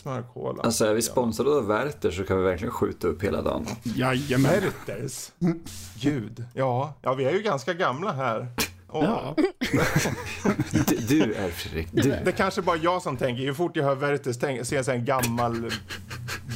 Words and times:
smörkola. 0.00 0.62
Alltså 0.62 0.84
är 0.84 0.94
vi 0.94 1.02
sponsrade 1.02 1.50
av 1.50 1.66
Werther 1.66 2.10
så 2.10 2.24
kan 2.24 2.36
vi 2.36 2.42
verkligen 2.42 2.72
skjuta 2.72 3.08
upp 3.08 3.24
hela 3.24 3.42
dagen. 3.42 3.66
Jajamän. 3.82 4.52
Werthers. 4.52 5.30
Gud. 6.00 6.44
Ja. 6.54 6.94
ja, 7.02 7.14
vi 7.14 7.24
är 7.24 7.32
ju 7.32 7.42
ganska 7.42 7.74
gamla 7.74 8.12
här. 8.12 8.46
Och 8.86 9.04
Ja. 9.04 9.36
Du, 10.86 10.96
du 10.96 11.34
är 11.34 11.50
Fredrik, 11.50 11.88
du. 11.92 12.02
Det 12.02 12.26
är 12.26 12.32
kanske 12.32 12.62
bara 12.62 12.76
jag 12.76 13.02
som 13.02 13.16
tänker, 13.16 13.42
ju 13.42 13.54
fort 13.54 13.76
jag 13.76 13.84
hör 13.84 13.94
Werthers 13.94 14.38
tänk, 14.38 14.66
ser 14.66 14.76
jag 14.76 14.88
en 14.88 15.04
gammal 15.04 15.70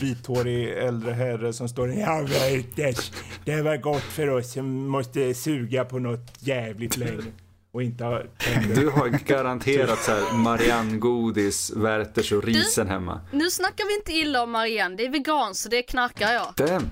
vithårig 0.01 0.69
äldre 0.69 1.13
herre 1.13 1.53
som 1.53 1.69
står 1.69 1.93
Ja 1.93 2.23
Werthers, 2.23 3.13
det 3.45 3.63
var 3.63 3.77
gott 3.77 4.03
för 4.03 4.29
oss 4.31 4.53
som 4.53 4.89
måste 4.89 5.35
suga 5.35 5.85
på 5.85 5.99
något 5.99 6.33
jävligt 6.39 6.97
länge 6.97 7.33
och 7.75 7.83
inte 7.83 8.05
ha 8.05 8.23
tänder. 8.39 8.77
Du 8.77 8.89
har 8.89 9.09
garanterat 9.09 10.03
så 10.03 10.13
här 10.13 10.33
Marianne-godis, 10.33 11.73
Werthers 11.77 12.33
och 12.33 12.45
risen 12.45 12.89
hemma. 12.89 13.21
Nu 13.33 13.51
snackar 13.51 13.87
vi 13.89 13.95
inte 13.95 14.13
illa 14.13 14.43
om 14.43 14.51
Marianne, 14.51 14.97
det 14.97 15.07
är 15.07 15.11
vegan 15.11 15.55
så 15.55 15.69
det 15.69 15.83
knarkar 15.83 16.33
jag. 16.33 16.53
Damn. 16.57 16.91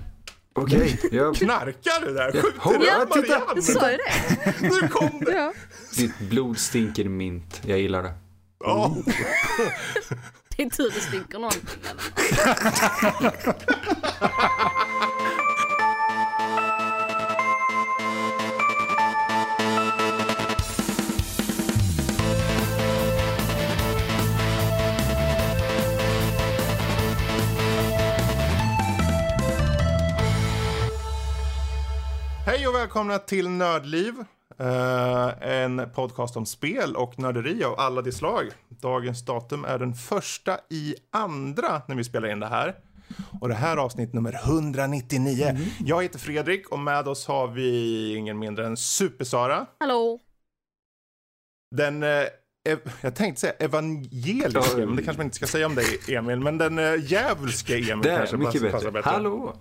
Okej, 0.53 0.99
jag... 1.11 1.35
Knarkar 1.35 2.05
du 2.05 2.13
där? 2.13 2.31
Ja, 2.33 2.41
Skjuter 2.41 2.79
du 2.79 2.85
ja, 2.85 3.05
titta. 3.05 3.39
Marianne? 3.39 3.51
Jag 3.55 3.63
sa 3.63 3.91
ju 3.91 3.97
det. 3.97 4.11
Nu 4.61 4.87
kom 4.87 5.23
det! 5.25 5.31
Ja. 5.31 5.53
Ditt 5.97 6.19
blod 6.19 6.57
stinker 6.57 7.05
mint. 7.05 7.61
Jag 7.65 7.79
gillar 7.79 8.03
det. 8.03 8.13
Ja. 8.59 8.95
Det 10.57 10.63
är 10.63 10.69
tur 10.69 10.91
det 10.95 11.01
stinker 11.01 11.39
någonting. 11.39 11.69
Hej 32.45 32.67
och 32.67 32.75
välkomna 32.75 33.19
till 33.19 33.49
Nördliv. 33.49 34.13
Eh, 34.59 35.27
en 35.49 35.89
podcast 35.95 36.37
om 36.37 36.45
spel 36.45 36.95
och 36.95 37.19
nörderi 37.19 37.63
av 37.63 37.79
alla 37.79 38.01
de 38.01 38.11
slag. 38.11 38.45
Dagens 38.69 39.25
datum 39.25 39.65
är 39.65 39.79
den 39.79 39.93
första 39.93 40.59
i 40.69 40.95
andra 41.11 41.81
när 41.87 41.95
vi 41.95 42.03
spelar 42.03 42.31
in 42.31 42.39
det 42.39 42.47
här. 42.47 42.75
Och 43.41 43.49
det 43.49 43.55
här 43.55 43.77
är 43.77 43.81
avsnitt 43.81 44.13
nummer 44.13 44.33
199. 44.33 45.57
Jag 45.85 46.03
heter 46.03 46.19
Fredrik 46.19 46.69
och 46.69 46.79
med 46.79 47.07
oss 47.07 47.27
har 47.27 47.47
vi 47.47 48.15
ingen 48.15 48.39
mindre 48.39 48.65
än 48.65 48.77
Super-Sara. 48.77 49.65
Hallå? 49.79 50.19
Den, 51.75 52.03
eh, 52.03 52.23
jag 53.01 53.15
tänkte 53.15 53.41
säga 53.41 53.53
evangeliske, 53.53 54.59
Ja, 54.79 54.85
men 54.85 54.95
det 54.95 55.03
kanske 55.03 55.19
man 55.19 55.25
inte 55.27 55.35
ska 55.35 55.47
säga 55.47 55.65
om 55.65 55.75
dig 55.75 55.99
Emil. 56.07 56.39
Men 56.39 56.57
den 56.57 56.79
eh, 56.79 56.95
djävulske 57.05 57.77
Emil 57.77 58.01
Det 58.03 58.11
är 58.11 58.17
kanske 58.17 58.37
mycket 58.37 58.53
passar, 58.53 58.61
bättre. 58.61 58.71
passar 58.71 58.91
bättre. 58.91 59.09
Hallå! 59.09 59.53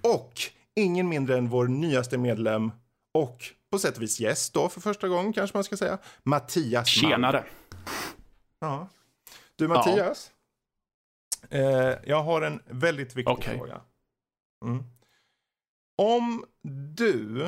Och 0.00 0.32
ingen 0.78 1.08
mindre 1.08 1.38
än 1.38 1.48
vår 1.48 1.68
nyaste 1.68 2.18
medlem 2.18 2.72
och 3.14 3.44
på 3.70 3.78
sätt 3.78 3.96
och 3.96 4.02
vis 4.02 4.20
gäst 4.20 4.54
då 4.54 4.68
för 4.68 4.80
första 4.80 5.08
gången 5.08 5.32
kanske 5.32 5.56
man 5.56 5.64
ska 5.64 5.76
säga. 5.76 5.98
Mattias. 6.22 6.88
Tjenare. 6.88 7.44
Ja. 8.60 8.88
Du 9.56 9.68
Mattias. 9.68 10.30
Eh, 11.50 11.94
jag 12.04 12.22
har 12.22 12.42
en 12.42 12.62
väldigt 12.66 13.16
viktig 13.16 13.32
Okej. 13.32 13.58
fråga. 13.58 13.80
Mm. 14.64 14.84
Om 16.02 16.44
du 16.94 17.44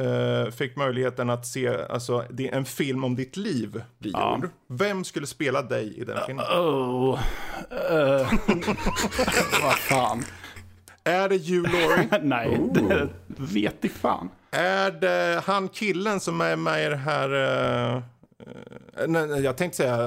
eh, 0.00 0.50
fick 0.50 0.76
möjligheten 0.76 1.30
att 1.30 1.46
se 1.46 1.68
alltså, 1.68 2.24
det 2.30 2.48
är 2.48 2.52
en 2.56 2.64
film 2.64 3.04
om 3.04 3.16
ditt 3.16 3.36
liv 3.36 3.84
bli 3.98 4.10
Ja. 4.10 4.34
gjord. 4.34 4.50
Vem 4.66 5.04
skulle 5.04 5.26
spela 5.26 5.62
dig 5.62 5.98
i 5.98 6.04
den 6.04 6.18
filmen? 6.26 6.44
Oh. 6.44 7.20
Uh. 7.72 8.32
Vad 9.62 9.74
fan. 9.74 10.24
Är 11.04 11.28
det 11.28 11.36
Hugh 11.48 11.72
Laurie? 11.72 12.08
Nej, 12.22 12.60
det 12.72 13.08
vet 13.36 13.84
i 13.84 13.88
fan. 13.88 14.28
Är 14.50 14.90
det 14.90 15.42
han 15.46 15.68
killen 15.68 16.20
som 16.20 16.40
är 16.40 16.56
med 16.56 16.86
i 16.86 16.88
det 16.88 16.96
här... 16.96 17.30
eh, 17.96 18.02
nej, 19.06 19.26
nej, 19.26 19.40
jag 19.40 19.56
tänkte 19.56 19.76
säga 19.76 20.04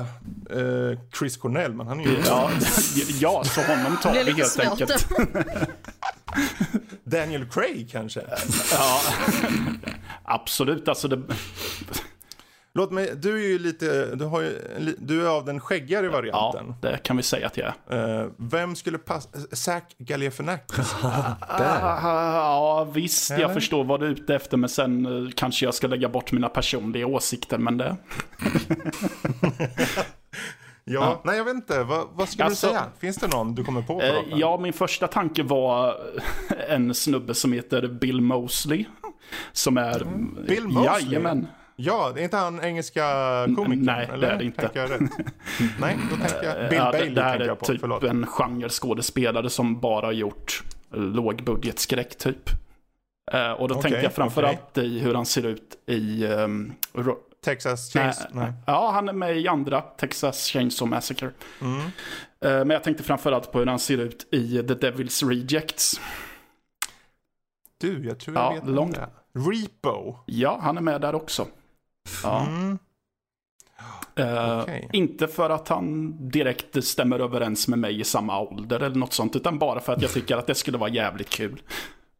eh, 0.49 0.99
Chris 1.19 1.37
Cornell, 1.37 1.73
men 1.73 1.87
han 1.87 1.99
är 1.99 2.03
ju... 2.03 2.17
Ja, 2.25 2.49
ja 3.19 3.43
så 3.43 3.61
honom 3.61 3.97
tar 4.03 4.13
vi 4.13 4.31
helt 4.31 4.59
enkelt. 4.59 5.07
Daniel 7.03 7.45
Craig 7.45 7.89
kanske? 7.91 8.21
Ja, 8.71 9.01
absolut. 10.23 10.87
Alltså 10.87 11.07
det, 11.07 11.21
Låt 12.77 12.91
mig, 12.91 13.13
du 13.15 13.43
är 13.43 13.47
ju 13.47 13.59
lite, 13.59 14.15
du, 14.15 14.25
har 14.25 14.41
ju, 14.41 14.59
du 14.97 15.25
är 15.25 15.29
av 15.29 15.45
den 15.45 15.59
skäggigare 15.59 16.05
ja, 16.05 16.11
varianten. 16.11 16.75
det 16.81 16.97
kan 16.97 17.17
vi 17.17 17.23
säga 17.23 17.47
att 17.47 17.57
jag 17.57 17.73
är. 17.87 18.21
Eh, 18.21 18.27
vem 18.37 18.75
skulle 18.75 18.97
passa, 18.97 19.29
Zac 19.51 19.83
Galifianakis? 19.97 20.95
Ja, 21.49 22.87
visst, 22.93 23.31
Eller? 23.31 23.41
jag 23.41 23.53
förstår 23.53 23.83
vad 23.83 23.99
du 23.99 24.05
är 24.05 24.09
ute 24.09 24.35
efter, 24.35 24.57
men 24.57 24.69
sen 24.69 25.05
eh, 25.25 25.31
kanske 25.35 25.65
jag 25.65 25.73
ska 25.73 25.87
lägga 25.87 26.09
bort 26.09 26.31
mina 26.31 26.49
personliga 26.49 27.07
åsikter, 27.07 27.57
men 27.57 27.77
det... 27.77 27.95
Ja, 30.89 31.21
nej 31.25 31.37
jag 31.37 31.45
vet 31.45 31.55
inte, 31.55 31.83
vad, 31.83 32.07
vad 32.13 32.29
skulle 32.29 32.45
Alltså- 32.45 32.67
du 32.67 32.73
säga? 32.73 32.85
Finns 32.99 33.17
det 33.17 33.27
någon 33.27 33.55
du 33.55 33.63
kommer 33.63 33.81
på? 33.81 33.99
på 33.99 34.01
Eh, 34.01 34.15
ja, 34.29 34.57
min 34.57 34.73
första 34.73 35.07
tanke 35.07 35.43
var 35.43 35.95
en 36.69 36.93
snubbe 36.93 37.33
som 37.33 37.53
heter 37.53 37.87
Bill 37.87 38.21
Mosley. 38.21 38.85
Som 39.51 39.77
är... 39.77 40.01
Mm. 40.01 40.45
Bill 40.47 40.67
Moseley? 40.67 41.03
Jajamän. 41.03 41.47
Ja, 41.79 42.11
det 42.15 42.19
är 42.21 42.23
inte 42.23 42.37
han 42.37 42.63
engelska 42.63 43.03
komikern? 43.55 43.85
nej, 43.85 44.07
det 44.07 44.13
eller? 44.13 44.27
är 44.31 44.37
det 44.37 44.43
inte. 44.45 44.61
Tänker 44.61 44.89
nej, 45.79 45.97
då 46.11 46.15
tänker 46.15 46.43
jag 46.43 46.69
Bill 46.69 46.77
ja, 46.79 46.85
det, 46.91 46.97
Bailey 46.97 47.13
det 47.15 47.21
här 47.23 47.31
tänker 47.37 47.51
är 47.51 47.55
på, 47.55 47.65
typ 47.65 47.81
förlåt. 47.81 48.03
en 48.03 48.25
genreskådespelare 48.25 49.49
som 49.49 49.79
bara 49.79 50.11
gjort 50.11 50.63
lågbudgetskräck 50.91 52.17
typ. 52.17 52.49
Eh, 53.31 53.51
och 53.51 53.67
då 53.67 53.75
Okej, 53.75 53.81
tänkte 53.81 54.03
jag 54.03 54.13
framförallt 54.13 54.59
okej. 54.71 54.85
i 54.95 54.99
hur 54.99 55.13
han 55.13 55.25
ser 55.25 55.45
ut 55.45 55.77
i... 55.85 56.25
Um, 56.25 56.73
Texas 57.45 57.95
nej, 57.95 58.03
Chains? 58.03 58.27
Nej. 58.31 58.53
Ja, 58.65 58.91
han 58.93 59.09
är 59.09 59.13
med 59.13 59.37
i 59.37 59.47
andra 59.47 59.81
Texas 59.81 60.47
Chainsaw 60.47 60.95
Massacre. 60.95 61.31
Mm. 61.61 61.79
Eh, 61.81 61.85
men 62.41 62.69
jag 62.69 62.83
tänkte 62.83 63.03
framförallt 63.03 63.51
på 63.51 63.59
hur 63.59 63.65
han 63.65 63.79
ser 63.79 63.97
ut 63.97 64.27
i 64.31 64.57
The 64.57 64.73
Devil's 64.73 65.29
Rejects. 65.29 66.01
Du, 67.81 68.05
jag 68.07 68.19
tror 68.19 68.35
jag 68.37 68.45
Ja, 68.45 68.51
vet 68.53 68.63
vem 68.63 68.75
långt. 68.75 68.95
det. 68.95 69.09
Repo. 69.33 70.15
Ja, 70.25 70.59
han 70.61 70.77
är 70.77 70.81
med 70.81 71.01
där 71.01 71.15
också. 71.15 71.47
Ja. 72.23 72.45
Mm. 72.45 72.79
Eh, 74.15 74.59
Okej. 74.59 74.89
Inte 74.93 75.27
för 75.27 75.49
att 75.49 75.67
han 75.67 76.15
direkt 76.29 76.83
stämmer 76.83 77.19
överens 77.19 77.67
med 77.67 77.79
mig 77.79 77.99
i 77.99 78.03
samma 78.03 78.39
ålder 78.39 78.79
eller 78.79 78.95
något 78.95 79.13
sånt, 79.13 79.35
utan 79.35 79.59
bara 79.59 79.79
för 79.79 79.93
att 79.93 80.01
jag 80.01 80.11
tycker 80.11 80.37
att 80.37 80.47
det 80.47 80.55
skulle 80.55 80.77
vara 80.77 80.89
jävligt 80.89 81.29
kul. 81.29 81.61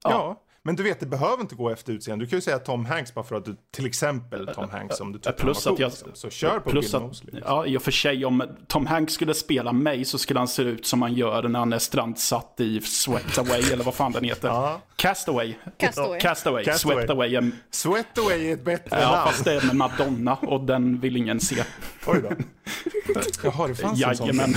Ja. 0.03 0.42
Men 0.67 0.75
du 0.75 0.83
vet, 0.83 1.00
det 1.00 1.05
behöver 1.05 1.41
inte 1.41 1.55
gå 1.55 1.69
efter 1.69 1.94
utseende. 1.94 2.25
Du 2.25 2.29
kan 2.29 2.38
ju 2.38 2.41
säga 2.41 2.59
Tom 2.59 2.85
Hanks 2.85 3.13
bara 3.13 3.25
för 3.25 3.35
att 3.35 3.45
du, 3.45 3.55
till 3.75 3.85
exempel 3.85 4.47
Tom 4.55 4.69
Hanks, 4.69 5.00
om 5.01 5.11
du 5.11 5.19
tycker 5.19 5.31
Plus 5.31 5.66
han 5.66 5.72
var 5.72 5.75
att 5.75 5.79
jag- 5.79 5.91
cool, 5.91 6.07
liksom. 6.09 6.29
Så 6.29 6.35
kör 6.35 6.59
på 6.59 6.69
Plus 6.69 6.85
Bill 6.91 6.95
att, 6.95 7.01
Moseley. 7.01 7.41
ja, 7.45 7.66
i 7.66 7.78
och 7.78 7.81
för 7.81 7.91
sig, 7.91 8.25
om 8.25 8.44
Tom 8.67 8.85
Hanks 8.85 9.13
skulle 9.13 9.33
spela 9.33 9.72
mig 9.72 10.05
så 10.05 10.17
skulle 10.17 10.39
han 10.39 10.47
se 10.47 10.61
ut 10.61 10.85
som 10.85 11.01
han 11.01 11.13
gör 11.13 11.44
när 11.44 11.59
han 11.59 11.73
är 11.73 11.79
strandsatt 11.79 12.55
i 12.59 12.81
Swept 12.81 13.38
Away, 13.38 13.61
eller 13.73 13.83
vad 13.83 13.94
fan 13.95 14.11
den 14.11 14.23
heter. 14.23 14.47
Ja. 14.57 14.81
Castaway. 14.95 15.53
Castaway. 15.78 16.19
Castaway. 16.19 16.63
Castaway. 16.66 16.95
Swept 16.97 17.09
Away. 17.09 17.35
är- 17.35 17.51
Sweat 17.72 18.17
Away 18.17 18.47
är 18.49 18.53
ett 18.53 18.66
bättre 18.66 19.01
Ja, 19.01 19.11
namn. 19.11 19.28
fast 19.31 19.44
det 19.44 19.53
är 19.53 19.66
med 19.66 19.75
Madonna 19.75 20.35
och 20.35 20.61
den 20.66 20.99
vill 20.99 21.17
ingen 21.17 21.39
se. 21.39 21.63
Oj 22.07 22.22
då. 22.23 22.29
Jaha, 23.44 23.67
det 23.67 23.75
fanns 23.75 24.03
en 24.03 24.16
sån. 24.17 24.28
Jajamän. 24.28 24.53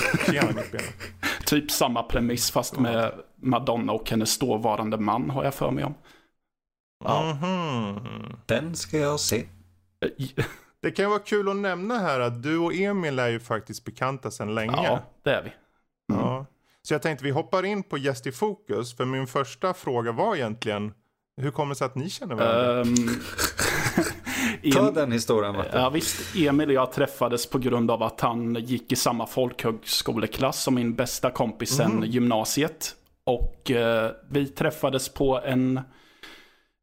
Typ 1.47 1.71
samma 1.71 2.03
premiss 2.03 2.51
fast 2.51 2.79
med 2.79 3.13
Madonna 3.41 3.93
och 3.93 4.11
hennes 4.11 4.39
dåvarande 4.39 4.97
man 4.99 5.31
har 5.31 5.45
jag 5.45 5.55
för 5.55 5.71
mig 5.71 5.85
om. 5.85 5.95
Ja. 7.05 7.35
Mhm. 7.35 8.37
Den 8.47 8.75
ska 8.77 8.99
jag 8.99 9.21
se. 9.21 9.47
Eh, 10.05 10.45
Det 10.83 10.91
kan 10.91 11.05
ju 11.05 11.09
vara 11.09 11.19
kul 11.19 11.49
att 11.49 11.57
nämna 11.57 11.99
här 11.99 12.21
att 12.21 12.43
du 12.43 12.59
och 12.59 12.75
Emil 12.75 13.19
är 13.19 13.29
ju 13.29 13.41
faktiskt 13.41 13.85
bekanta 13.85 14.31
sedan 14.31 14.55
länge. 14.55 14.83
Ja, 14.85 14.99
det 15.23 15.31
är 15.35 15.43
vi. 15.43 15.53
Ja. 16.09 16.47
Så 16.83 16.95
jag 16.95 17.03
tänkte 17.03 17.25
vi 17.25 17.31
hoppar 17.31 17.65
in 17.65 17.83
på 17.83 17.99
Gäst 17.99 18.27
i 18.27 18.33
fokus. 18.33 18.97
För 18.97 19.05
min 19.05 19.27
första 19.27 19.75
fråga 19.75 20.13
var 20.13 20.37
egentligen 20.37 20.93
hur 21.37 21.51
kommer 21.51 21.75
det 21.75 21.79
sig 21.79 21.85
att 21.85 21.95
ni 21.95 22.11
känner 22.11 22.35
varandra? 22.35 22.81
Um, 22.81 22.97
Ta 24.75 24.91
den 24.91 25.13
historien 25.13 25.57
Matte. 25.57 25.71
Ja 25.79 25.91
visst, 25.91 26.37
Emil 26.37 26.69
och 26.69 26.75
jag 26.75 26.93
träffades 26.93 27.51
på 27.51 27.59
grund 27.59 27.91
av 27.91 28.03
att 28.03 28.21
han 28.21 28.55
gick 28.55 28.93
i 28.93 28.97
samma 28.97 29.27
folkhögskoleklass 29.27 30.63
som 30.63 30.75
min 30.75 30.95
bästa 30.95 31.31
kompis 31.31 31.77
sen 31.77 31.93
Mm. 31.93 32.05
gymnasiet. 32.11 32.97
Och 33.31 33.71
eh, 33.71 34.11
vi 34.31 34.47
träffades 34.47 35.09
på 35.09 35.41
en 35.45 35.81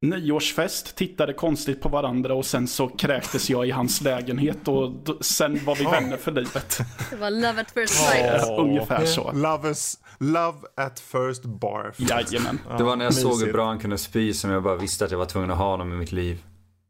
nyårsfest, 0.01 0.95
tittade 0.95 1.33
konstigt 1.33 1.81
på 1.81 1.89
varandra 1.89 2.33
och 2.33 2.45
sen 2.45 2.67
så 2.67 2.87
kräktes 2.87 3.49
jag 3.49 3.67
i 3.67 3.71
hans 3.71 4.01
lägenhet 4.01 4.67
och 4.67 4.91
d- 4.91 5.13
sen 5.21 5.65
var 5.65 5.75
vi 5.75 5.83
vänner 5.83 6.17
för 6.17 6.31
livet. 6.31 6.77
Det 7.09 7.15
var 7.15 7.29
love 7.31 7.61
at 7.61 7.71
first 7.71 7.93
sight. 7.93 8.25
Eh, 8.43 8.59
ungefär 8.59 9.05
så. 9.05 9.31
Love, 9.31 9.71
is, 9.71 9.99
love 10.19 10.57
at 10.75 10.99
first 10.99 11.43
barf. 11.45 11.99
Jajamän. 11.99 12.59
Det 12.77 12.83
var 12.83 12.95
när 12.95 13.05
jag 13.05 13.13
såg 13.13 13.41
hur 13.45 13.53
bra 13.53 13.65
han 13.67 13.79
kunde 13.79 13.97
spy 13.97 14.33
som 14.33 14.51
jag 14.51 14.63
bara 14.63 14.75
visste 14.75 15.05
att 15.05 15.11
jag 15.11 15.17
var 15.17 15.25
tvungen 15.25 15.51
att 15.51 15.57
ha 15.57 15.69
honom 15.71 15.93
i 15.93 15.95
mitt 15.95 16.11
liv. 16.11 16.43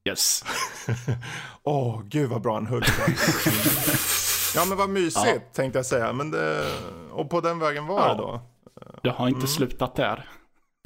Yes. 0.09 0.44
Åh, 1.63 2.01
gud 2.06 2.30
vad 2.30 2.42
bra 2.42 2.54
han 2.54 2.68
höll. 2.68 2.83
Ja 4.56 4.65
men 4.65 4.77
vad 4.77 4.89
mysigt 4.89 5.54
tänkte 5.54 5.80
jag 5.80 5.86
säga. 5.86 6.13
Men 6.13 6.31
det, 6.31 6.63
och 7.12 7.30
på 7.30 7.42
den 7.42 7.59
vägen 7.59 7.86
var 7.88 8.00
Ja. 8.00 8.13
det 8.13 8.21
då. 8.21 8.42
Det 9.04 9.10
har 9.10 9.28
inte 9.28 9.48
slutat 9.48 9.96
där. 9.96 10.30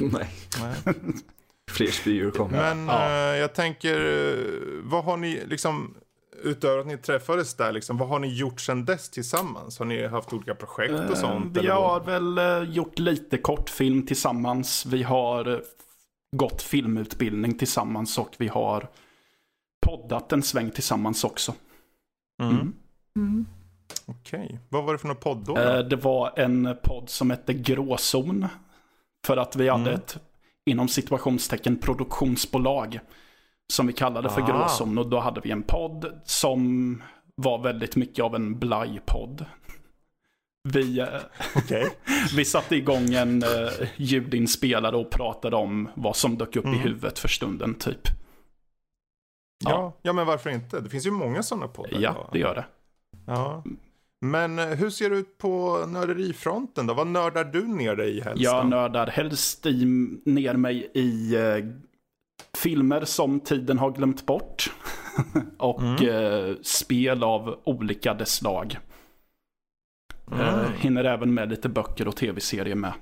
Nej, 0.01 0.27
Nej. 0.61 0.75
fler 1.71 1.87
spyor 1.87 2.31
kommer. 2.31 2.57
Men 2.75 2.87
Ja. 2.87 3.05
eh, 3.09 3.37
jag 3.37 3.55
tänker, 3.55 3.99
eh, 3.99 4.81
vad 4.83 5.03
har 5.03 5.17
ni 5.17 5.45
liksom, 5.45 5.95
utöver 6.43 6.79
att 6.79 6.87
ni 6.87 6.97
träffades 6.97 7.53
där, 7.55 7.71
liksom, 7.71 7.97
vad 7.97 8.09
har 8.09 8.19
ni 8.19 8.33
gjort 8.35 8.61
sedan 8.61 8.85
dess 8.85 9.09
tillsammans? 9.09 9.79
Har 9.79 9.85
ni 9.85 10.07
haft 10.07 10.33
olika 10.33 10.55
projekt 10.55 11.09
och 11.11 11.17
sånt? 11.17 11.45
Eh, 11.57 11.61
Vi 11.63 11.67
eller 11.67 11.75
har 11.75 11.99
väl 11.99 12.37
eh, 12.37 12.73
gjort 12.73 12.99
lite 12.99 13.37
kortfilm 13.37 14.05
tillsammans. 14.05 14.85
Vi 14.85 15.03
har 15.03 15.47
eh, 15.53 15.59
gått 16.35 16.61
filmutbildning 16.61 17.57
tillsammans 17.57 18.17
och 18.17 18.35
vi 18.37 18.47
har 18.47 18.89
poddat 19.85 20.31
en 20.31 20.43
sväng 20.43 20.71
tillsammans 20.71 21.23
också. 21.23 21.53
Mm. 22.43 22.73
Mm. 23.15 23.45
Okej, 24.05 24.59
vad 24.69 24.83
var 24.83 24.93
det 24.93 24.99
för 24.99 25.07
någon 25.07 25.17
podd 25.17 25.37
då? 25.45 25.53
då? 25.55 25.61
Eh, 25.61 25.79
Det 25.79 25.95
var 25.95 26.39
en 26.39 26.77
podd 26.83 27.09
som 27.09 27.29
hette 27.29 27.53
Gråzon. 27.53 28.47
För 29.27 29.37
att 29.37 29.55
vi 29.55 29.69
hade 29.69 29.81
Mm. 29.89 29.93
ett, 29.95 30.17
inom 30.65 30.87
situationstecken, 30.87 31.77
produktionsbolag. 31.77 32.99
Som 33.73 33.87
vi 33.87 33.93
kallade 33.93 34.29
för 34.29 34.41
Ah. 34.41 34.45
Gråzon. 34.45 34.97
Och 34.97 35.07
då 35.09 35.19
hade 35.19 35.41
vi 35.41 35.51
en 35.51 35.63
podd 35.63 36.21
som 36.25 37.03
var 37.35 37.59
väldigt 37.63 37.95
mycket 37.95 38.25
av 38.25 38.35
en 38.35 38.59
blajpodd. 38.59 39.45
Vi, 40.69 40.99
eh, 40.99 41.07
Okej. 41.55 41.89
vi 42.35 42.45
satte 42.45 42.75
igång 42.75 43.13
en 43.13 43.43
eh, 43.43 43.49
ljudinspelare 43.97 44.95
och 44.95 45.09
pratade 45.09 45.55
om 45.55 45.89
vad 45.95 46.15
som 46.15 46.37
dök 46.37 46.55
upp 46.55 46.65
Mm. 46.65 46.79
i 46.79 46.81
huvudet 46.81 47.19
för 47.19 47.27
stunden 47.27 47.75
typ. 47.75 48.01
Ja. 49.63 49.97
ja, 50.01 50.13
men 50.13 50.25
varför 50.27 50.49
inte? 50.49 50.79
Det 50.79 50.89
finns 50.89 51.05
ju 51.07 51.11
många 51.11 51.43
sådana 51.43 51.67
poddar. 51.67 51.97
Ja, 51.99 52.29
det 52.33 52.39
gör 52.39 52.55
det. 52.55 52.65
Ja. 53.25 53.63
Men 54.21 54.59
eh, 54.59 54.65
hur 54.67 54.89
ser 54.89 55.09
det 55.09 55.15
ut 55.15 55.37
på 55.37 55.85
nörderifronten 55.87 56.87
då? 56.87 56.93
Vad 56.93 57.07
nördar 57.07 57.43
du 57.43 57.67
ner 57.67 57.95
dig 57.95 58.17
i 58.17 58.21
helst? 58.21 58.41
Jag 58.43 58.67
nördar 58.69 59.07
helst 59.07 59.65
i, 59.65 59.85
ner 60.25 60.53
mig 60.53 60.91
i 60.93 61.35
eh, 61.35 61.65
filmer 62.57 63.05
som 63.05 63.39
tiden 63.39 63.77
har 63.79 63.91
glömt 63.91 64.25
bort. 64.25 64.71
och 65.57 65.81
Mm. 65.81 66.09
eh, 66.49 66.55
spel 66.61 67.23
av 67.23 67.59
olika 67.63 68.13
dess 68.13 68.35
slag. 68.35 68.77
Eh, 70.31 70.59
Mm. 70.59 70.71
hinner 70.77 71.03
även 71.03 71.33
med 71.33 71.49
lite 71.49 71.69
böcker 71.69 72.07
och 72.07 72.15
tv-serier 72.15 72.75
med. 72.75 72.93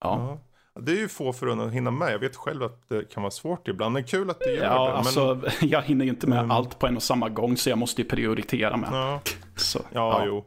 Ja. 0.00 0.38
Det 0.80 0.92
är 0.92 0.96
ju 0.96 1.08
få 1.08 1.32
förunnat 1.32 1.66
att 1.66 1.72
hinna 1.72 1.90
med. 1.90 2.12
Jag 2.12 2.18
vet 2.18 2.36
själv 2.36 2.62
att 2.62 2.88
det 2.88 3.12
kan 3.12 3.22
vara 3.22 3.30
svårt 3.30 3.68
ibland. 3.68 3.92
Men 3.92 4.04
kul 4.04 4.30
att 4.30 4.40
du 4.40 4.50
gör 4.54 4.64
ja 4.64 4.84
det. 4.86 4.88
Men, 4.88 4.96
alltså 4.96 5.40
jag 5.66 5.82
hinner 5.82 6.04
ju 6.04 6.10
inte 6.10 6.26
med 6.26 6.38
Mm. 6.38 6.50
allt 6.50 6.78
på 6.78 6.86
en 6.86 6.96
och 6.96 7.02
samma 7.02 7.28
gång 7.28 7.56
så 7.56 7.70
jag 7.70 7.78
måste 7.78 8.02
ju 8.02 8.08
prioritera 8.08 8.76
med. 8.76 8.88
ja, 8.92 9.20
Så, 9.56 9.80
ja, 9.92 10.22
jo. 10.26 10.44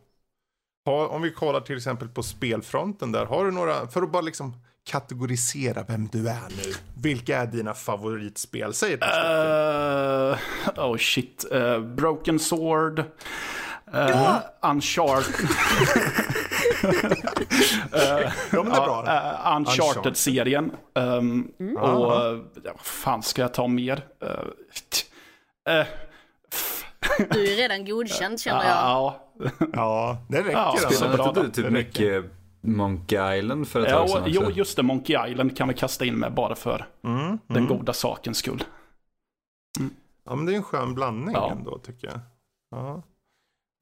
Har, 0.86 1.07
om 1.07 1.22
vi 1.22 1.31
kollar 1.31 1.60
till 1.62 1.78
exempel 1.78 2.07
på 2.07 2.24
spelfronten 2.24 3.12
där. 3.12 3.25
Har 3.25 3.45
du 3.45 3.51
några, 3.51 3.88
för 3.88 4.01
att 4.01 4.12
bara 4.12 4.22
liksom 4.22 4.54
kategorisera 4.89 5.83
vem 5.88 6.07
du 6.07 6.30
är 6.30 6.48
nu. 6.50 6.74
Vilka 7.01 7.38
är 7.38 7.48
dina 7.48 7.74
favoritspel? 7.74 8.74
Säg 8.74 8.94
ett. 8.94 9.01
Eh, 9.04 10.86
oh 10.86 10.98
shit. 10.98 11.45
Eh, 11.51 11.80
Broken 11.80 12.39
Sword. 12.39 13.00
Uh, 13.95 14.38
Uncharted. 14.62 15.48
Ja, 18.52 18.64
men 18.64 18.70
det 18.70 18.78
är 18.78 18.86
bra. 18.86 19.06
Eh, 19.08 19.56
Uncharted-serien. 19.58 20.72
Um, 20.96 21.52
Ah. 21.80 21.92
och 21.92 22.26
eh, 22.26 22.40
ja, 22.64 22.72
vad 22.76 22.80
fan 22.86 23.24
ska 23.24 23.42
jag 23.42 23.54
ta 23.54 23.68
mer? 23.68 24.04
Eh, 24.22 24.30
t- 24.92 25.72
eh, 25.72 25.88
Du 27.30 27.54
är 27.54 27.58
redan 27.58 27.86
godkänd 27.86 28.40
känner 28.42 28.64
jag. 28.64 28.74
ja, 28.76 29.28
Ja, 29.74 30.18
det 30.30 30.38
räcker. 30.40 30.52
Ja, 30.52 30.76
bra 31.18 31.28
inte 31.30 31.42
du 31.42 31.50
typ 31.52 31.72
mycket 31.72 32.26
Monkey 32.64 33.38
Island 33.38 33.68
för 33.68 33.82
ett 33.82 33.90
ja 33.90 33.98
tag 33.98 34.10
sedan 34.10 34.24
jo, 34.28 34.50
just 34.52 34.76
det. 34.78 34.84
Monkey 34.84 35.30
Island 35.32 35.58
kan 35.58 35.68
vi 35.68 35.74
kasta 35.74 36.06
in 36.06 36.16
med 36.16 36.34
bara 36.34 36.56
för 36.56 36.86
Mm, 37.04 37.40
den 37.48 37.58
mm. 37.64 37.68
goda 37.78 37.94
sakens 37.94 38.38
skull. 38.38 38.64
Ja, 40.26 40.36
men 40.36 40.46
det 40.46 40.52
är 40.54 40.56
en 40.58 40.64
skön 40.64 40.94
blandning 40.96 41.36
Ja. 41.36 41.52
ändå 41.52 41.78
tycker 41.78 42.08
jag. 42.08 42.20
Ja. 42.72 43.04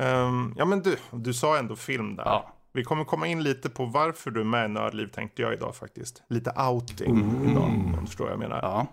Ehm, 0.03 0.53
ja, 0.57 0.65
men 0.65 0.81
du, 0.81 0.97
du 1.11 1.33
sa 1.33 1.57
ändå 1.57 1.75
film 1.75 2.15
där. 2.15 2.25
Ja. 2.25 2.53
Vi 2.73 2.83
kommer 2.83 3.03
komma 3.03 3.27
in 3.27 3.43
lite 3.43 3.69
på 3.69 3.85
varför 3.85 4.31
du 4.31 4.39
är 4.39 4.43
med 4.45 4.65
i 4.65 4.67
Nördliv 4.73 5.07
tänkte 5.07 5.41
jag 5.41 5.53
idag 5.53 5.75
faktiskt. 5.75 6.23
Lite 6.29 6.51
outing 6.69 7.11
Mm. 7.11 7.51
idag, 7.51 7.63
om 7.63 7.97
du 8.01 8.07
förstår 8.07 8.23
vad 8.23 8.31
jag 8.33 8.39
menar. 8.39 8.59
Ja. 8.61 8.87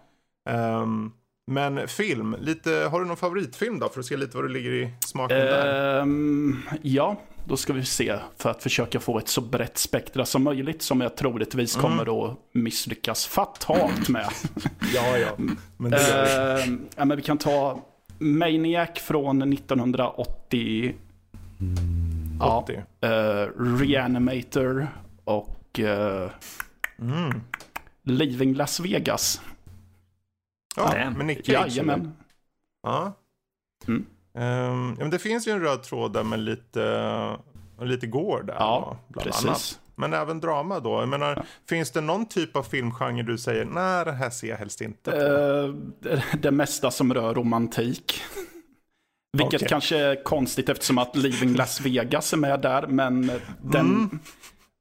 Ehm, 0.53 1.13
men 1.47 1.89
film, 1.89 2.37
lite, 2.41 2.71
har 2.91 3.01
du 3.01 3.07
någon 3.07 3.17
favoritfilm 3.17 3.79
då? 3.79 3.89
För 3.89 4.01
att 4.01 4.07
se 4.07 4.17
lite 4.17 4.37
vad 4.37 4.45
du 4.45 4.49
ligger 4.49 4.71
i 4.71 4.91
smaken 5.01 5.37
där. 5.39 6.01
Ehm, 6.01 6.61
ja, 6.83 7.17
då 7.45 7.57
ska 7.57 7.73
vi 7.73 7.85
se. 7.85 8.19
För 8.37 8.51
att 8.51 8.63
försöka 8.63 9.01
få 9.01 9.19
ett 9.19 9.29
så 9.29 9.41
brett 9.41 9.79
spektra 9.79 10.25
som 10.27 10.43
möjligt. 10.45 10.83
Som 10.83 11.01
jag 11.01 11.17
troligtvis 11.17 11.77
Mm. 11.77 11.83
kommer 11.91 12.25
att 12.31 12.37
misslyckas 12.53 13.27
fatalt 13.27 14.09
med. 14.09 14.29
Ja, 14.95 15.19
ja. 15.19 15.29
Men 15.77 15.91
det 15.91 16.09
gör 16.09 16.57
vi. 16.57 16.63
Ehm, 16.63 16.81
ja, 16.97 17.05
men 17.05 17.17
vi 17.17 17.23
kan 17.23 17.39
ta 17.39 17.81
Maniac 18.19 18.89
från 19.01 19.43
1980. 19.53 20.95
Ja, 22.41 22.59
80. 22.63 22.83
eh, 23.01 23.49
Reanimator 23.79 24.89
och 25.25 25.81
eh, 25.81 26.31
Mm. 26.99 27.41
Leaving 28.03 28.55
Las 28.55 28.81
Vegas. 28.81 29.41
Ja, 30.77 30.91
Damn. 30.93 31.13
med 31.15 31.27
Nick 31.27 31.47
Cage. 31.47 31.53
Jajamän. 31.69 32.13
Ja. 32.83 33.13
Mm. 33.89 34.07
Ehm, 34.35 34.89
ja, 34.99 35.03
men 35.05 35.11
det 35.11 35.19
finns 35.19 35.49
ju 35.49 35.53
en 35.53 35.61
röd 35.61 35.83
tråd 35.83 36.13
där 36.13 36.23
med 36.23 36.39
lite, 36.39 37.37
lite 37.81 38.07
går 38.07 38.43
där. 38.43 38.55
Ja, 38.55 38.99
då, 39.09 39.13
bland 39.13 39.25
precis. 39.29 39.47
annat. 39.47 39.81
Men 39.95 40.13
även 40.13 40.41
drama 40.41 40.81
då. 40.81 40.91
Jag 41.01 41.09
menar, 41.09 41.45
finns 41.69 41.91
det 41.91 42.01
någon 42.01 42.27
typ 42.27 42.57
av 42.57 42.63
filmgenre 42.63 43.23
du 43.23 43.39
säger, 43.39 43.65
nej 43.65 44.05
det 44.05 44.13
här 44.13 44.31
ser 44.31 44.49
jag 44.49 44.57
helst 44.57 44.81
inte 44.81 45.11
på. 45.11 45.17
Eh, 45.17 45.75
det- 46.01 46.23
det 46.43 46.51
mesta 46.51 46.91
som 46.91 47.15
rör 47.15 47.35
romantik. 47.35 48.23
Vilket 49.33 49.55
Okej. 49.61 49.69
kanske 49.69 49.97
är 49.99 50.25
konstigt 50.25 50.69
eftersom 50.69 50.99
att 50.99 51.17
Leaving 51.17 51.55
Las 51.55 51.81
Vegas 51.81 52.33
är 52.33 52.37
med 52.37 52.61
där. 52.61 52.87
Men 52.87 53.27
den, 53.63 53.87
Mm. 53.87 54.19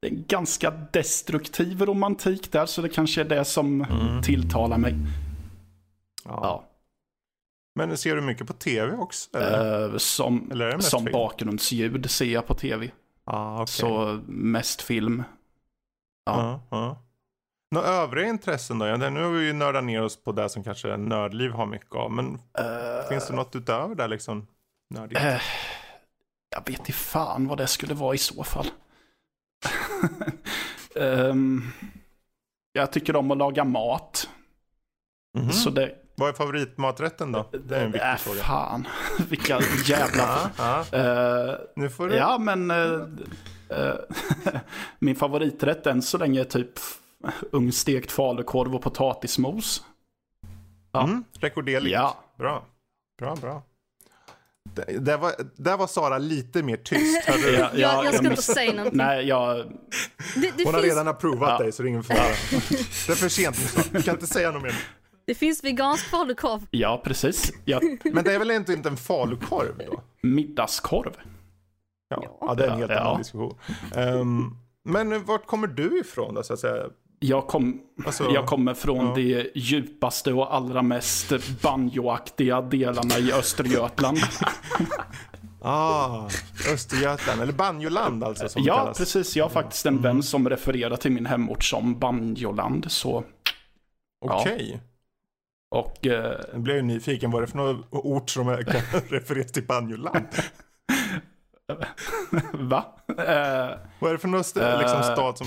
det 0.00 0.06
är 0.08 0.10
en 0.12 0.24
ganska 0.28 0.70
destruktiv 0.70 1.82
romantik 1.82 2.52
där. 2.52 2.66
Så 2.66 2.82
det 2.82 2.88
kanske 2.88 3.20
är 3.20 3.24
det 3.24 3.44
som 3.44 3.82
Mm. 3.82 4.22
tilltalar 4.22 4.78
mig. 4.78 4.94
ja. 6.24 6.40
Ja. 6.42 6.64
Men 7.78 7.96
ser 7.96 8.16
du 8.16 8.22
mycket 8.22 8.46
på 8.46 8.52
tv 8.52 8.96
också? 8.96 9.36
Eller? 9.36 9.90
Eh, 9.92 9.96
som 9.96 10.48
Eller 10.52 10.78
som 10.78 11.02
film? 11.04 11.12
bakgrundsljud 11.12 12.10
ser 12.10 12.24
jag 12.24 12.46
på 12.46 12.54
tv. 12.54 12.90
ah, 13.24 13.54
okej. 13.54 13.66
Så 13.66 14.20
mest 14.26 14.82
film. 14.82 15.22
Ja. 16.26 16.62
Ja, 16.70 16.76
ja. 16.78 17.02
Några 17.70 17.86
övriga 17.86 18.28
intressen 18.28 18.78
då? 18.78 18.86
Ja, 18.86 18.96
nu 18.96 19.22
har 19.22 19.30
vi 19.30 19.46
ju 19.46 19.52
nördat 19.52 19.84
ner 19.84 20.02
oss 20.02 20.24
på 20.24 20.32
det 20.32 20.48
som 20.48 20.64
kanske 20.64 20.96
nördliv 20.96 21.50
har 21.50 21.66
mycket 21.66 21.94
av. 21.94 22.10
Men 22.12 22.34
Eh, 22.58 23.08
finns 23.08 23.26
det 23.28 23.34
något 23.34 23.56
utöver 23.56 23.94
det 23.94 24.06
liksom? 24.08 24.46
Nördigt? 24.94 25.20
Eh, 25.20 25.40
jag 26.50 26.60
vet 26.66 26.78
inte 26.78 26.92
fan 26.92 27.48
vad 27.48 27.58
det 27.58 27.66
skulle 27.66 27.94
vara 27.94 28.14
i 28.14 28.18
så 28.18 28.44
fall. 28.44 28.66
Ehm, 31.00 31.62
jag 32.72 32.92
tycker 32.92 33.16
om 33.16 33.30
att 33.30 33.38
laga 33.38 33.64
mat. 33.64 34.28
Mhm. 35.38 35.52
Så 35.52 35.70
det... 35.70 35.94
Vad 36.14 36.28
är 36.28 36.32
favoritmaträtten 36.32 37.32
då? 37.32 37.50
Det 37.64 37.76
är 37.76 37.84
en 37.84 37.92
viktig 37.92 38.10
äh, 38.10 38.16
fråga. 38.16 38.42
fan. 38.42 38.86
Vilka 39.28 39.60
jävla... 39.84 40.50
Ja, 40.58 40.84
ja. 40.92 40.98
Eh, 40.98 41.54
Nu 41.76 41.90
får 41.90 42.08
du... 42.08 42.16
ja, 42.16 42.38
men... 42.38 42.68
min 44.98 45.16
favoriträtt 45.16 45.86
än 45.86 46.02
så 46.02 46.18
länge 46.18 46.40
är 46.40 46.44
typ 46.44 46.70
ugnsstekt 47.52 48.12
falukorv 48.12 48.74
och 48.74 48.82
potatismos. 48.82 49.84
ja. 50.92 51.04
Mm, 51.04 51.24
rekorderligt. 51.40 51.92
Ja. 51.94 52.16
Bra. 52.38 52.64
Bra, 53.18 53.36
bra. 53.36 53.62
Det- 54.74 54.98
Där 55.04 55.18
var, 55.18 55.32
där 55.56 55.76
var 55.76 55.86
Sara 55.86 56.18
lite 56.18 56.62
mer 56.62 56.76
tyst. 56.76 57.24
hörde 57.28 57.42
du? 57.42 57.52
Ja, 57.56 57.70
Jag, 57.74 58.04
jag 58.04 58.14
ska 58.14 58.30
inte 58.30 58.42
säga 58.42 58.72
någonting. 58.72 58.96
Nej, 58.98 59.26
jag... 59.28 59.56
Det, 60.34 60.52
det, 60.56 60.64
Hon 60.64 60.74
har 60.74 60.80
finns, 60.82 60.92
redan 60.94 61.08
approvat 61.08 61.50
Ja. 61.50 61.58
dig 61.58 61.72
så 61.72 61.82
det 61.82 61.86
är 61.86 61.90
ingen 61.90 62.04
fara. 62.04 62.18
Det 63.06 63.12
är 63.12 63.14
för 63.14 63.28
sent 63.28 63.56
nu. 63.76 63.82
Du 63.98 64.02
kan 64.02 64.14
inte 64.14 64.26
säga 64.26 64.50
något 64.50 64.62
mer. 64.62 64.74
det 65.26 65.34
finns 65.34 65.64
vegansk 65.64 66.04
falukorv. 66.10 66.66
Ja, 66.70 67.00
precis. 67.04 67.52
Jag, 67.64 67.98
Men 68.04 68.24
det 68.24 68.34
är 68.34 68.38
väl 68.38 68.50
inte, 68.50 68.72
inte 68.72 68.88
en 68.88 68.96
falukorv 68.96 69.78
då? 69.90 70.02
middagskorv. 70.22 71.12
Ja, 72.08 72.38
ja 72.40 72.54
det 72.54 72.64
är 72.66 72.70
en 72.70 72.78
helt 72.78 72.90
Ja. 72.92 73.00
annan 73.00 73.18
diskussion. 73.18 73.58
Ehm, 73.94 74.56
men 74.84 75.24
vart 75.24 75.46
kommer 75.46 75.66
du 75.66 76.00
ifrån 76.00 76.34
då 76.34 76.42
så 76.42 76.52
att 76.52 76.58
säga? 76.60 76.84
Jag, 77.18 77.46
kom, 77.46 77.80
Alltså, 78.06 78.30
jag 78.34 78.46
kommer 78.46 78.74
från 78.74 79.06
ja. 79.06 79.14
de 79.14 79.50
djupaste 79.54 80.32
och 80.32 80.54
allra 80.54 80.82
mest 80.82 81.32
banjoaktiga 81.62 82.60
delarna 82.60 83.18
i 83.18 83.32
Östergötland. 83.32 84.18
Ah, 85.68 86.28
Östergötland, 86.72 87.42
eller 87.42 87.52
Banjoland 87.52 88.24
alltså 88.24 88.48
som 88.48 88.62
ja, 88.62 88.76
kallas. 88.76 88.98
precis. 88.98 89.36
Jag 89.36 89.44
har 89.44 89.50
faktiskt 89.50 89.86
en 89.86 90.02
vän 90.02 90.22
som 90.22 90.48
refererar 90.48 90.96
till 90.96 91.12
min 91.12 91.26
hemort 91.26 91.64
som 91.64 91.98
Banjoland. 91.98 92.90
Så, 92.90 93.24
Okej. 94.24 94.80
och 95.70 96.06
eh, 96.06 96.40
Jag 96.52 96.60
blev 96.60 96.76
ju 96.76 96.82
nyfiken, 96.82 97.30
vad 97.30 97.42
är 97.42 97.46
det 97.46 97.50
för 97.50 97.58
någon 97.58 97.84
ort 97.90 98.30
som 98.30 98.50
refereras 99.08 99.52
till 99.52 99.66
Banjoland? 99.66 100.26
Va? 102.52 102.84
Eh, 103.08 103.78
Vad 103.98 104.10
är 104.10 104.12
det 104.12 104.18
för 104.18 104.28
någon 104.28 104.40
st- 104.40 104.78
liksom, 104.78 105.02
stad 105.02 105.38
som... 105.38 105.46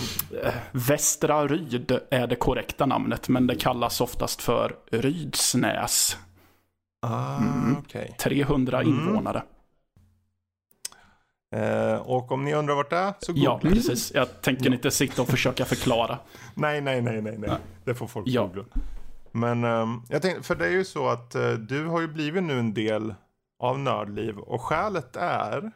Västra 0.72 1.48
Ryd 1.48 2.00
är 2.12 2.28
det 2.28 2.36
korrekta 2.36 2.86
namnet, 2.86 3.30
men 3.30 3.48
det 3.48 3.56
kallas 3.56 4.02
oftast 4.02 4.42
för 4.42 4.76
Rydsnäs. 4.92 6.18
Ah, 7.02 7.40
okej. 7.80 8.16
300 8.20 8.82
Mm. 8.82 8.90
invånare. 8.94 9.44
Eh, 11.56 11.96
och 11.96 12.32
om 12.32 12.44
ni 12.46 12.54
undrar 12.54 12.76
vart 12.76 12.90
det 12.90 12.98
är, 12.98 13.14
så 13.20 13.34
googla. 13.34 13.44
Ja, 13.50 13.60
precis. 13.62 14.12
Jag 14.16 14.42
tänker 14.42 14.74
inte 14.74 14.92
sitta 14.92 15.22
och 15.22 15.28
försöka 15.28 15.66
förklara. 15.66 16.20
Nej, 16.54 16.82
nej, 16.82 17.02
nej, 17.02 17.22
nej, 17.22 17.36
nej. 17.38 17.52
Det 17.84 17.96
får 17.96 18.08
folk 18.08 18.28
Ja. 18.28 18.42
googla. 18.46 18.64
Men 19.32 19.64
ehm, 19.64 20.02
jag 20.10 20.22
tänkte, 20.22 20.44
för 20.44 20.56
det 20.56 20.66
är 20.66 20.72
ju 20.72 20.86
så 20.86 21.08
att 21.10 21.36
eh, 21.36 21.52
du 21.52 21.86
har 21.86 22.02
ju 22.02 22.08
blivit 22.08 22.44
nu 22.44 22.60
en 22.60 22.74
del 22.74 23.14
av 23.60 23.80
Nördliv 23.80 24.38
och 24.38 24.62
skälet 24.62 25.16
är 25.16 25.72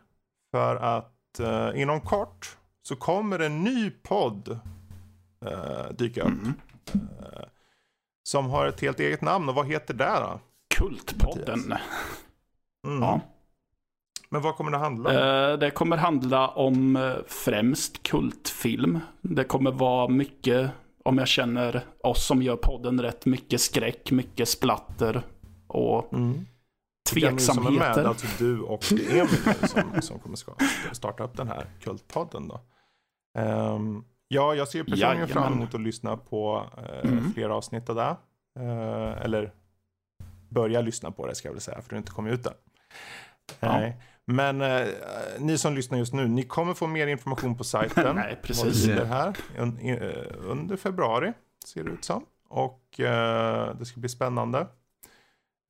för 0.53 0.75
att 0.75 1.39
eh, 1.39 1.81
inom 1.81 2.01
kort 2.01 2.57
så 2.83 2.95
kommer 2.95 3.39
en 3.39 3.63
ny 3.63 3.89
podd 3.91 4.59
eh, 5.45 5.91
dyka 5.97 6.21
upp. 6.21 6.27
Mm. 6.27 6.53
Eh, 7.21 7.43
som 8.23 8.49
har 8.49 8.65
ett 8.67 8.81
helt 8.81 8.99
eget 8.99 9.21
namn 9.21 9.49
och 9.49 9.55
vad 9.55 9.67
heter 9.67 9.93
det 9.93 10.05
då? 10.19 10.39
Kultpodden. 10.75 11.73
Mm. 12.87 13.01
Ja. 13.03 13.19
Men 14.29 14.41
vad 14.41 14.55
kommer 14.55 14.71
det 14.71 14.77
handla 14.77 15.09
om? 15.09 15.51
Eh, 15.53 15.57
Det 15.59 15.71
kommer 15.71 15.97
handla 15.97 16.47
om 16.47 16.95
eh, 16.95 17.13
främst 17.27 18.03
kultfilm. 18.03 18.99
Det 19.21 19.43
kommer 19.43 19.71
vara 19.71 20.07
mycket, 20.07 20.71
om 21.03 21.17
jag 21.17 21.27
känner 21.27 21.85
oss 22.03 22.27
som 22.27 22.41
gör 22.41 22.55
podden 22.55 23.01
rätt, 23.01 23.25
mycket 23.25 23.61
skräck, 23.61 24.11
mycket 24.11 24.49
splatter 24.49 25.21
och 25.67 26.13
Mm. 26.13 26.45
Ni 27.15 27.39
som 27.39 27.57
är 27.57 27.61
med, 27.71 27.71
tveksamheter. 27.71 28.03
alltså 28.05 28.27
du 28.39 28.59
och 28.61 28.83
Emil 28.91 29.67
som, 29.69 30.01
som 30.01 30.19
kommer 30.19 30.35
ska 30.35 30.51
starta 30.91 31.23
upp 31.23 31.37
den 31.37 31.47
här 31.47 31.65
kultpodden 31.81 32.47
då. 32.47 32.61
Ehm, 33.39 34.03
ja, 34.27 34.55
jag 34.55 34.67
ser 34.67 34.83
personligen 34.83 35.09
Jajamän. 35.11 35.27
fram 35.27 35.53
emot 35.53 35.73
att 35.75 35.81
lyssna 35.81 36.17
på 36.17 36.65
eh, 36.77 37.09
Mm. 37.11 37.33
fler 37.33 37.49
avsnitt 37.49 37.89
av 37.89 37.95
det. 37.95 38.15
Eh, 38.59 39.21
eller 39.25 39.53
börja 40.49 40.81
lyssna 40.81 41.11
på 41.11 41.27
det 41.27 41.35
ska 41.35 41.47
jag 41.47 41.53
väl 41.53 41.61
säga, 41.61 41.81
för 41.81 41.89
det 41.89 41.95
har 41.95 41.97
inte 41.97 42.11
kommit 42.11 42.33
ut 42.33 42.45
än. 42.47 42.53
Ja. 43.59 43.77
Nej. 43.79 43.97
Men 44.25 44.61
eh, 44.61 44.87
ni 45.39 45.57
som 45.57 45.75
lyssnar 45.75 45.97
just 45.97 46.13
nu, 46.13 46.27
ni 46.27 46.43
kommer 46.43 46.73
få 46.73 46.87
mer 46.87 47.07
information 47.07 47.57
på 47.57 47.63
sajten. 47.63 48.15
Nej, 48.15 48.39
precis. 48.43 48.85
det 48.85 49.05
här 49.05 49.37
un, 49.57 49.79
i, 49.79 49.89
eh, 49.91 50.33
under 50.51 50.75
februari, 50.77 51.33
ser 51.65 51.83
det 51.83 51.89
ut 51.91 52.03
som. 52.05 52.25
Och 52.49 52.99
eh, 52.99 53.75
det 53.75 53.85
ska 53.85 53.99
bli 53.99 54.09
spännande. 54.09 54.67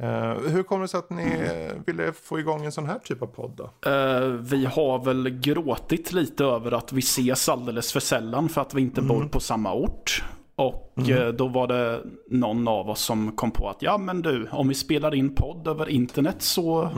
Eh, 0.03 0.51
hur 0.51 0.63
kommer 0.63 0.81
det 0.81 0.87
sig 0.87 0.97
att 0.97 1.09
ni 1.09 1.23
eh, 1.23 1.81
ville 1.85 2.13
få 2.13 2.39
igång 2.39 2.65
en 2.65 2.71
sån 2.71 2.85
här 2.85 2.99
typ 2.99 3.21
av 3.21 3.27
podd? 3.27 3.59
Eh, 3.85 4.27
vi 4.27 4.65
har 4.65 5.05
väl 5.05 5.29
gråtit 5.29 6.11
lite 6.11 6.43
över 6.43 6.71
att 6.71 6.93
vi 6.93 6.99
ses 6.99 7.49
alldeles 7.49 7.93
för 7.93 7.99
sällan 7.99 8.49
för 8.49 8.61
att 8.61 8.73
vi 8.73 8.81
inte 8.81 9.01
bor 9.01 9.25
på 9.25 9.39
samma 9.39 9.73
ort. 9.73 10.23
Och 10.55 11.09
eh, 11.09 11.33
då 11.33 11.47
var 11.47 11.67
det 11.67 12.01
någon 12.29 12.67
av 12.67 12.89
oss 12.89 13.01
som 13.01 13.31
kom 13.31 13.51
på 13.51 13.69
att 13.69 13.81
ja 13.81 13.97
men 13.97 14.21
du, 14.21 14.47
om 14.51 14.67
vi 14.67 14.75
spelar 14.75 15.15
in 15.15 15.35
podd 15.35 15.67
över 15.67 15.89
internet 15.89 16.41
så 16.41 16.89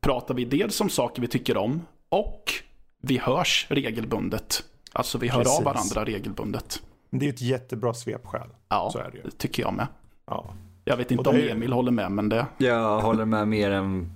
pratar 0.00 0.34
vi 0.34 0.44
dels 0.44 0.80
om 0.80 0.88
saker 0.88 1.22
vi 1.22 1.28
tycker 1.28 1.56
om 1.56 1.82
och 2.08 2.52
vi 3.00 3.18
hörs 3.18 3.66
regelbundet. 3.70 4.64
Alltså 4.92 5.18
vi 5.18 5.28
hör 5.28 5.38
Precis. 5.38 5.58
av 5.58 5.64
varandra 5.64 6.04
regelbundet. 6.04 6.82
Det 7.10 7.26
är 7.26 7.30
ett 7.30 7.40
jättebra 7.40 7.94
svepskäl. 7.94 8.48
Ja, 8.68 8.92
det 9.24 9.30
tycker 9.30 9.62
jag 9.62 9.74
med. 9.74 9.86
Ja. 10.26 10.54
Jag 10.84 10.96
vet 10.96 11.10
inte 11.10 11.28
om 11.28 11.36
det 11.36 11.50
Emil 11.50 11.72
håller 11.72 11.92
med, 11.92 12.12
men 12.12 12.28
det... 12.28 12.46
Jag 12.58 13.00
håller 13.00 13.24
med 13.24 13.48
mer 13.48 13.70
än... 13.70 14.12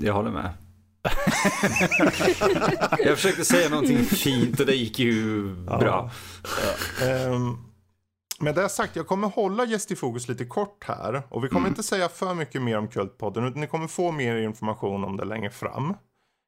Jag 0.00 0.14
håller 0.14 0.30
med. 0.30 0.50
jag 2.98 3.16
försökte 3.16 3.44
säga 3.44 3.68
någonting 3.68 4.04
fint 4.04 4.60
och 4.60 4.66
det 4.66 4.74
gick 4.74 4.98
ju 4.98 5.54
bra. 5.54 6.10
Ehm, 7.02 7.56
med 8.40 8.54
det 8.54 8.68
sagt, 8.68 8.96
jag 8.96 9.06
kommer 9.06 9.28
hålla 9.28 9.64
Gäst 9.64 9.90
i 9.90 9.96
fokus 9.96 10.28
lite 10.28 10.44
kort 10.44 10.84
här. 10.84 11.22
Och 11.28 11.44
vi 11.44 11.48
kommer 11.48 11.68
inte 11.68 11.82
säga 11.82 12.08
för 12.08 12.34
mycket 12.34 12.62
mer 12.62 12.78
om 12.78 12.88
Kultpodden, 12.88 13.44
utan 13.44 13.60
ni 13.60 13.66
kommer 13.66 13.86
få 13.86 14.12
mer 14.12 14.36
information 14.36 15.04
om 15.04 15.16
det 15.16 15.24
längre 15.24 15.50
fram. 15.50 15.94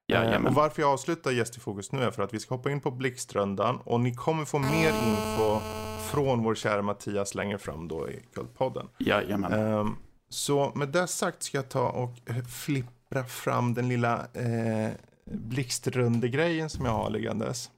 Eh, 0.08 0.14
Jajamän. 0.14 0.46
och 0.46 0.54
varför 0.54 0.82
jag 0.82 0.90
avslutar 0.90 1.30
Gäst 1.30 1.56
i 1.56 1.60
fokus 1.60 1.92
nu 1.92 2.02
är 2.02 2.10
för 2.10 2.22
att 2.22 2.34
vi 2.34 2.40
ska 2.40 2.54
hoppa 2.54 2.70
in 2.70 2.80
på 2.80 2.90
Blixtrundan 2.90 3.76
och 3.84 4.00
ni 4.00 4.14
kommer 4.14 4.44
få 4.44 4.58
mer 4.58 4.88
info 4.88 5.60
från 6.10 6.42
vår 6.42 6.54
kära 6.54 6.82
Mattias 6.82 7.34
längre 7.34 7.58
fram 7.58 7.88
då 7.88 8.10
i 8.10 8.20
Kultpodden. 8.34 8.88
Jajamän. 8.98 9.52
Ehm, 9.52 9.96
så 10.28 10.72
med 10.74 10.88
det 10.88 11.06
sagt 11.06 11.42
ska 11.42 11.58
jag 11.58 11.68
ta 11.68 11.88
och 11.88 12.30
eh, 12.30 12.44
flippra 12.44 13.24
fram 13.24 13.74
den 13.74 13.88
lilla 13.88 14.26
eh, 14.32 14.90
blixtrunde-grejen 15.30 16.70
som 16.70 16.84
jag 16.84 16.92
har 16.92 17.10
liggandes. 17.10 17.70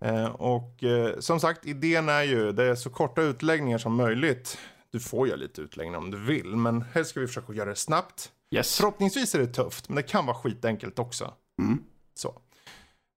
Eh, 0.00 0.26
och 0.26 0.84
eh, 0.84 1.18
som 1.18 1.40
sagt, 1.40 1.66
idén 1.66 2.08
är 2.08 2.22
ju, 2.22 2.52
det 2.52 2.64
är 2.64 2.74
så 2.74 2.90
korta 2.90 3.22
utläggningar 3.22 3.78
som 3.78 3.94
möjligt. 3.94 4.58
Du 4.90 5.00
får 5.00 5.28
göra 5.28 5.36
lite 5.36 5.60
utläggningar 5.60 5.98
om 5.98 6.10
du 6.10 6.18
vill, 6.18 6.56
men 6.56 6.82
helst 6.82 7.10
ska 7.10 7.20
vi 7.20 7.26
försöka 7.26 7.52
göra 7.52 7.68
det 7.68 7.76
snabbt. 7.76 8.32
Yes. 8.54 8.76
Förhoppningsvis 8.76 9.34
är 9.34 9.38
det 9.38 9.46
tufft, 9.46 9.88
men 9.88 9.96
det 9.96 10.02
kan 10.02 10.26
vara 10.26 10.36
skitenkelt 10.36 10.98
också. 10.98 11.34
Mm. 11.62 11.84
Så. 12.14 12.40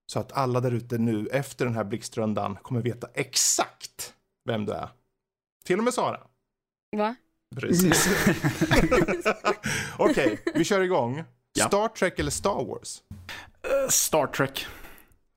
så 0.06 0.20
att 0.20 0.32
alla 0.32 0.60
där 0.60 0.70
ute 0.72 0.98
nu 0.98 1.26
efter 1.26 1.64
den 1.64 1.74
här 1.74 1.84
blixtrundan 1.84 2.56
kommer 2.62 2.80
veta 2.80 3.08
exakt 3.14 4.14
vem 4.44 4.64
du 4.66 4.72
är. 4.72 4.88
Till 5.64 5.78
och 5.78 5.84
med 5.84 5.94
Sara. 5.94 6.20
Va? 6.96 7.14
Precis. 7.56 8.08
Okej, 9.98 10.40
vi 10.54 10.64
kör 10.64 10.80
igång. 10.80 11.24
Ja. 11.52 11.66
Star 11.68 11.88
Trek 11.88 12.18
eller 12.18 12.30
Star 12.30 12.64
Wars? 12.64 13.02
Eh, 13.62 13.88
Star 13.88 14.26
Trek. 14.26 14.66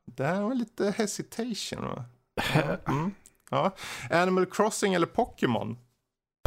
Det 0.06 0.26
här 0.26 0.42
var 0.42 0.54
lite 0.54 0.92
hesitation 0.98 1.82
va? 1.88 2.06
Ja. 2.54 2.78
Mm. 2.88 3.12
ja. 3.50 3.76
Animal 4.10 4.46
Crossing 4.46 4.94
eller 4.94 5.08
Pokémon? 5.08 5.78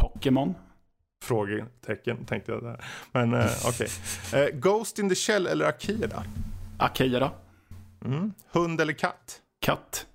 Pokémon. 0.01 0.55
Frågetecken 1.23 2.25
tänkte 2.25 2.53
jag 2.53 2.63
där. 2.63 2.85
Men 3.13 3.35
eh, 3.35 3.51
okej. 3.67 3.89
Eh, 4.35 4.49
Ghost 4.49 4.99
in 4.99 5.09
the 5.09 5.15
Shell 5.15 5.47
eller 5.47 5.65
Akira? 5.65 6.25
Akira. 6.79 7.31
Mm. 8.05 8.33
Hund 8.51 8.81
eller 8.81 8.93
katt? 8.93 9.43
Katt. 9.61 10.07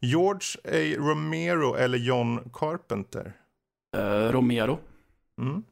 George 0.00 0.46
A. 0.64 0.96
Romero 0.98 1.74
eller 1.74 1.98
John 1.98 2.50
Carpenter? 2.52 3.32
Eh, 3.96 4.00
Romero. 4.32 4.78
Mm. 5.40 5.62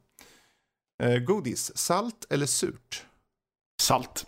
Eh, 1.03 1.19
godis, 1.19 1.77
salt 1.77 2.25
eller 2.29 2.45
surt? 2.45 3.05
Salt. 3.81 4.27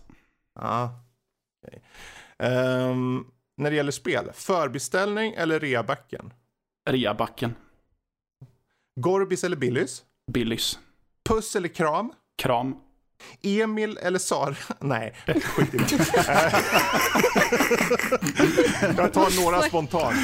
Ja. 0.55 0.99
okej. 1.67 1.81
Ehm, 2.39 3.25
när 3.57 3.69
det 3.69 3.75
gäller 3.75 3.91
spel, 3.91 4.31
förbeställning 4.33 5.33
eller 5.33 5.59
reabacken? 5.59 6.33
Reabacken. 6.89 7.55
Gorbis 8.95 9.43
eller 9.43 9.57
Billys? 9.57 10.03
Billys. 10.29 10.79
Puss 11.29 11.55
eller 11.55 11.67
kram? 11.67 12.11
Kram. 12.37 12.75
Emil 13.41 13.97
eller 13.97 14.19
Sara? 14.19 14.55
Nej, 14.79 15.15
skit 15.25 15.73
i 15.73 15.77
det. 15.77 15.83
Jag 18.97 19.13
tar 19.13 19.43
några 19.43 19.61
spontant. 19.61 20.15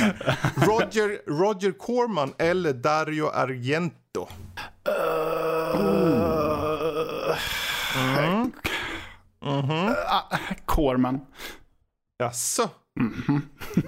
Roger, 0.56 1.30
Roger 1.30 1.72
Corman 1.72 2.34
eller 2.38 2.74
Dario 2.74 3.28
Argento? 3.28 4.28
Uh, 4.88 4.94
ah, 10.08 10.38
Corman. 10.66 11.20
Jaså? 12.18 12.70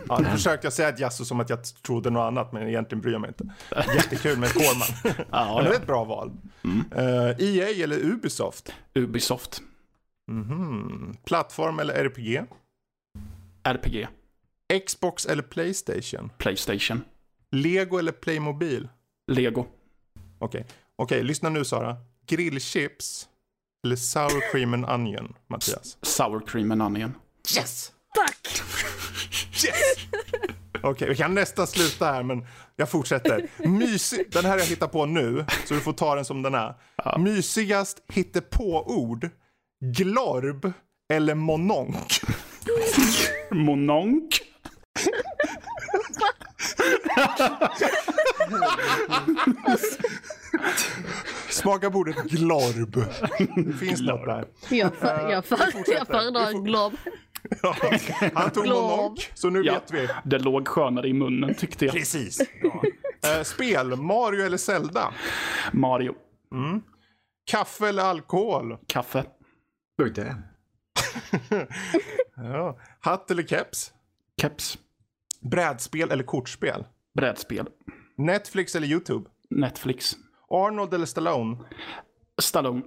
Ja, 0.07 0.19
nu 0.19 0.25
försökte 0.29 0.65
jag 0.65 0.73
säga 0.73 0.93
jaså 0.97 1.25
som 1.25 1.39
att 1.39 1.49
jag 1.49 1.63
trodde 1.63 2.09
något 2.09 2.27
annat, 2.27 2.51
men 2.53 2.67
egentligen 2.67 3.01
bryr 3.01 3.11
jag 3.11 3.21
mig 3.21 3.27
inte. 3.27 3.53
Jättekul 3.95 4.37
med 4.39 4.53
Corman. 4.53 5.15
Ja, 5.31 5.55
Men 5.55 5.63
det 5.65 5.69
är 5.71 5.79
ett 5.79 5.87
bra 5.87 6.03
val. 6.03 6.31
Eh, 6.95 7.45
EA 7.47 7.83
eller 7.83 7.97
Ubisoft? 7.99 8.73
Ubisoft. 8.95 9.61
Mhm. 10.31 11.17
Plattform 11.25 11.79
eller 11.79 11.93
RPG? 11.93 12.43
RPG. 13.63 14.07
Xbox 14.85 15.25
eller 15.25 15.43
Playstation? 15.43 16.29
Playstation. 16.37 17.01
Lego 17.51 17.97
eller 17.97 18.11
Playmobil? 18.11 18.87
Lego. 19.31 19.65
Okej, 20.39 20.65
Okej, 20.95 21.23
lyssna 21.23 21.49
nu 21.49 21.65
Sara. 21.65 21.97
Grillchips 22.27 23.27
eller 23.85 23.95
sour 23.95 24.51
cream 24.51 24.73
and 24.73 24.85
onion, 24.85 25.33
Mattias? 25.47 25.97
Sour 26.01 26.39
cream 26.47 26.71
and 26.71 26.81
onion. 26.81 27.13
Yes! 27.57 27.91
Tack! 28.15 28.61
Yes! 29.65 29.75
Okej, 30.81 31.09
vi 31.09 31.15
kan 31.15 31.33
nästan 31.35 31.67
sluta 31.67 32.05
här, 32.05 32.23
men 32.23 32.45
jag 32.75 32.89
fortsätter. 32.89 33.47
Mysig, 33.67 34.31
den 34.31 34.45
här 34.45 34.57
jag 34.57 34.65
hittar 34.65 34.87
på 34.87 35.05
nu, 35.05 35.45
så 35.65 35.73
du 35.73 35.79
får 35.79 35.93
ta 35.93 36.15
den 36.15 36.25
som 36.25 36.41
den 36.41 36.55
är. 36.55 36.73
Mysigast 37.17 37.97
hittepå-ord, 38.07 39.29
glorb 39.85 40.71
eller 41.13 41.35
mononk? 41.35 42.21
Mononk. 43.51 44.41
Smaka 51.49 51.91
på 51.91 51.97
ordet 51.97 52.15
glorb. 52.23 53.05
Det 53.55 53.73
finns 53.73 54.01
något 54.01 54.25
där. 54.25 54.45
Jag, 54.69 54.95
för, 54.95 55.29
jag, 55.31 55.45
för, 55.45 55.55
fortsätter. 55.57 55.93
jag 55.93 56.07
föredrar 56.07 56.63
glob. 56.63 56.93
Ja, 57.63 57.75
han 58.33 58.51
tog 58.51 58.67
mononk, 58.67 59.31
så 59.33 59.49
nu 59.49 59.61
Ja, 59.63 59.73
vet 59.73 59.91
vi. 59.93 60.09
det 60.25 60.39
låg 60.39 60.67
skönare 60.67 61.07
i 61.07 61.13
munnen 61.13 61.55
tyckte 61.55 61.85
jag. 61.85 61.93
Precis. 61.95 62.41
Ja. 62.61 62.81
Eh, 63.37 63.43
spel, 63.43 63.95
Mario 63.95 64.45
eller 64.45 64.57
Zelda? 64.57 65.13
Mario. 65.73 66.15
Kaffe 67.51 67.87
eller 67.89 68.03
alkohol? 68.03 68.77
Kaffe. 68.87 69.23
Oj, 70.01 70.09
det. 70.11 70.35
Ja. 72.35 72.77
Hatt 72.99 73.31
eller 73.31 73.43
keps? 73.43 73.93
Keps. 74.41 74.77
Brädspel 75.41 76.11
eller 76.11 76.23
kortspel? 76.23 76.85
Brädspel. 77.15 77.67
Netflix 78.17 78.75
eller 78.75 78.87
YouTube? 78.87 79.29
Netflix. 79.49 80.15
Arnold 80.49 80.93
eller 80.93 81.05
Stallone? 81.05 81.57
Stallone. 82.41 82.81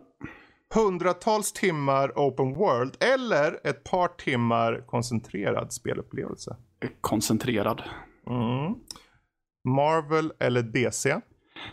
Hundratals 0.75 1.53
timmar 1.53 2.19
open 2.19 2.55
world 2.55 2.97
eller 3.01 3.61
ett 3.65 3.85
par 3.85 4.09
timmar 4.09 4.85
koncentrerad 4.87 5.73
spelupplevelse? 5.73 6.57
Koncentrerad. 7.01 7.83
Marvel 9.65 10.33
eller 10.39 10.63
DC? 10.63 11.21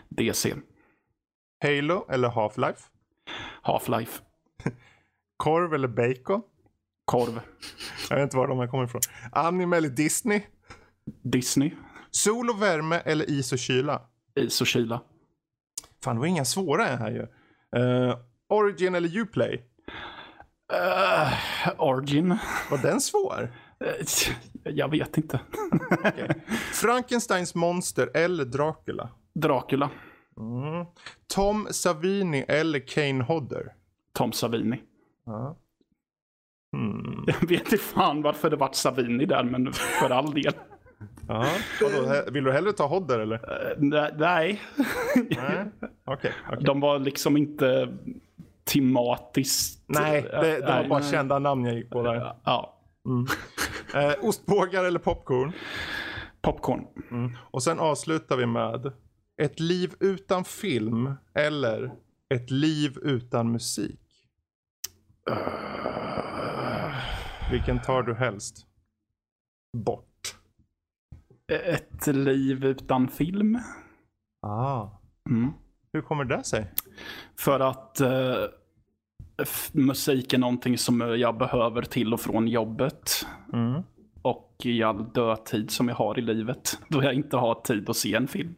DC. 0.08 0.54
Halo 1.64 2.06
eller 2.10 2.28
Half-Life? 2.28 2.80
Half-Life. 3.62 4.20
Korv 5.36 5.74
eller 5.74 5.88
bacon? 5.88 6.42
Korv. 7.04 7.40
Jag 8.10 8.16
vet 8.16 8.22
inte 8.22 8.36
var 8.36 8.48
de 8.48 8.58
här 8.58 8.66
kommer 8.66 8.84
ifrån. 8.84 9.00
Anime 9.32 9.76
eller 9.76 9.88
Disney? 9.88 10.42
Disney. 11.22 11.72
Sol 12.10 12.50
och 12.50 12.62
värme 12.62 13.02
eller 13.04 13.30
is 13.30 13.52
och 13.52 13.58
kyla? 13.58 14.02
Is 14.34 14.60
och 14.60 14.66
kyla. 14.66 15.02
Fan, 16.04 16.16
det 16.16 16.20
var 16.20 16.26
inga 16.26 16.44
svåra 16.44 16.84
här 16.84 17.10
ju. 17.10 17.26
Eh, 17.80 18.18
Origin 18.48 18.94
eller 18.94 19.16
Uplay? 19.18 19.62
Uh, 20.72 21.32
Origin. 21.78 22.28
Var 22.70 22.78
den 22.78 23.00
svår? 23.00 23.50
Eh, 23.84 24.06
jag 24.74 24.90
vet 24.90 25.16
inte. 25.18 25.40
Frankensteins 26.72 27.54
monster 27.54 28.10
eller 28.14 28.44
Dracula? 28.44 29.08
Dracula. 29.34 29.90
Tom 31.34 31.66
Savini 31.70 32.44
eller 32.48 32.78
Kane 32.78 33.24
Hodder? 33.24 33.72
Tom 34.12 34.32
Savini. 34.32 34.82
Hmm. 36.72 37.24
Jag 37.26 37.48
vet 37.48 37.50
inte 37.72 37.78
fan 37.78 38.22
varför 38.22 38.50
det 38.50 38.56
vart 38.56 38.74
Savini 38.74 39.26
där, 39.26 39.44
men 39.44 39.72
för 39.72 40.10
all 40.10 40.34
del. 40.34 40.52
Ja. 41.28 41.46
Vadå, 41.82 42.30
vill 42.30 42.44
du 42.44 42.52
hellre 42.52 42.72
ta 42.72 42.86
Hodder 42.86 43.18
eller? 43.18 43.38
Ne- 43.78 44.14
Nej. 44.18 44.60
Nej. 45.16 45.64
Okej. 46.04 46.32
okej. 46.46 46.58
De 46.64 46.80
var 46.80 46.98
liksom 46.98 47.36
inte 47.36 47.96
tematiskt... 48.68 49.84
Nej, 49.86 50.22
det, 50.22 50.40
det 50.40 50.60
var 50.60 50.80
Nej. 50.80 50.88
bara 50.88 51.02
kända 51.02 51.38
namn 51.38 51.64
jag 51.64 51.74
gick 51.74 51.90
på 51.90 52.02
där. 52.02 52.36
Ja. 52.44 52.74
Eh, 53.94 54.12
ostbågar 54.22 54.84
eller 54.84 54.98
popcorn? 54.98 55.52
Popcorn. 56.40 56.86
Och 57.50 57.62
sen 57.62 57.78
avslutar 57.78 58.36
vi 58.36 58.46
med 58.46 58.92
ett 59.42 59.60
liv 59.60 59.94
utan 60.00 60.44
film 60.44 61.14
eller 61.34 61.92
ett 62.34 62.50
liv 62.50 62.98
utan 63.02 63.52
musik. 63.52 64.00
Vilken 67.50 67.82
tar 67.82 68.02
du 68.02 68.14
helst? 68.14 68.66
Bort. 69.76 70.04
Ett 71.52 72.06
liv 72.06 72.64
utan 72.64 73.08
film. 73.08 73.58
Ah. 74.42 74.88
Mm. 75.30 75.52
Hur 75.92 76.02
kommer 76.02 76.24
det 76.24 76.44
sig? 76.44 76.72
För 77.38 77.60
att 77.60 78.00
eh, 78.00 78.36
musik 79.72 80.32
är 80.32 80.38
någonting 80.38 80.78
som 80.78 81.00
jag 81.00 81.38
behöver 81.38 81.82
till 81.82 82.14
och 82.14 82.20
från 82.20 82.48
jobbet. 82.48 83.26
Mm. 83.52 83.82
Och 84.22 84.56
i 84.64 84.82
all 84.82 85.12
dödtid 85.12 85.70
som 85.70 85.88
jag 85.88 85.94
har 85.94 86.18
i 86.18 86.22
livet. 86.22 86.78
Då 86.88 87.02
jag 87.02 87.14
inte 87.14 87.36
har 87.36 87.54
tid 87.54 87.90
att 87.90 87.96
se 87.96 88.14
en 88.14 88.28
film. 88.28 88.54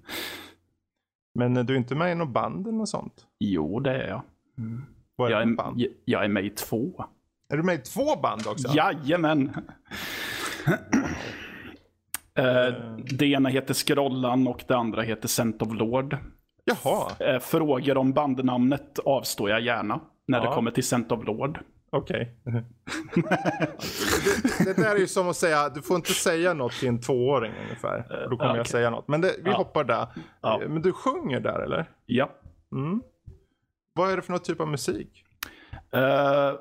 Men 1.34 1.54
du 1.54 1.72
är 1.74 1.78
inte 1.78 1.94
med 1.94 2.12
i 2.12 2.14
något 2.14 2.28
band 2.32 2.66
eller 2.66 2.78
något 2.78 2.88
sånt? 2.88 3.26
Jo, 3.40 3.80
det 3.80 4.02
är 4.02 4.08
jag. 4.08 4.22
Vad 5.16 5.32
är 5.32 5.34
Jag 5.34 5.48
för 5.48 5.54
band? 5.56 5.80
är, 5.80 5.88
jag 6.04 6.24
är 6.24 6.28
med 6.28 6.44
i 6.44 6.50
två. 6.50 7.04
Är 7.52 7.56
du 7.56 7.62
med 7.62 7.74
i 7.74 7.78
två 7.78 8.16
band 8.22 8.42
också? 8.46 8.68
Jajamän! 8.76 9.50
Eh, 12.38 12.74
det 13.18 13.26
ena 13.26 13.48
heter 13.48 13.74
Scrollan 13.74 14.48
och 14.48 14.64
det 14.68 14.76
andra 14.76 15.02
heter 15.02 15.28
Scent 15.28 15.62
of 15.62 15.74
Lord. 15.74 16.16
Jaha, 16.64 17.10
Eh, 17.20 17.38
Frågor 17.38 17.96
om 17.96 18.12
bandnamnet 18.12 18.98
avstår 18.98 19.50
jag 19.50 19.60
gärna 19.60 20.00
när 20.30 20.38
Ja. 20.38 20.48
det 20.48 20.54
kommer 20.54 20.70
till 20.70 20.82
Scent 20.84 21.12
of 21.12 21.24
Lord. 21.26 21.58
okej. 21.90 22.34
det, 23.14 24.64
det 24.64 24.82
där 24.82 24.94
är 24.94 24.98
ju 24.98 25.06
som 25.06 25.28
att 25.28 25.36
säga, 25.36 25.68
du 25.68 25.82
får 25.82 25.96
inte 25.96 26.12
säga 26.12 26.54
något 26.54 26.72
till 26.72 26.88
en 26.88 27.00
tvååring 27.00 27.52
ungefär. 27.62 28.26
Då 28.30 28.36
kommer 28.36 28.50
jag 28.50 28.60
okej. 28.60 28.64
säga 28.70 28.90
något. 28.90 29.08
Men 29.08 29.20
det, 29.20 29.34
vi 29.44 29.50
Ja. 29.50 29.56
hoppar 29.56 29.84
där. 29.84 30.06
Ja. 30.40 30.62
Eh, 30.62 30.68
Men 30.68 30.82
du 30.82 30.92
sjunger 30.92 31.40
där 31.40 31.58
eller? 31.60 31.90
Ja. 32.06 32.30
Vad 33.94 34.10
är 34.12 34.16
det 34.16 34.22
för 34.22 34.32
någon 34.32 34.40
typ 34.42 34.60
av 34.60 34.68
musik? 34.68 35.24
Eh, 35.92 36.52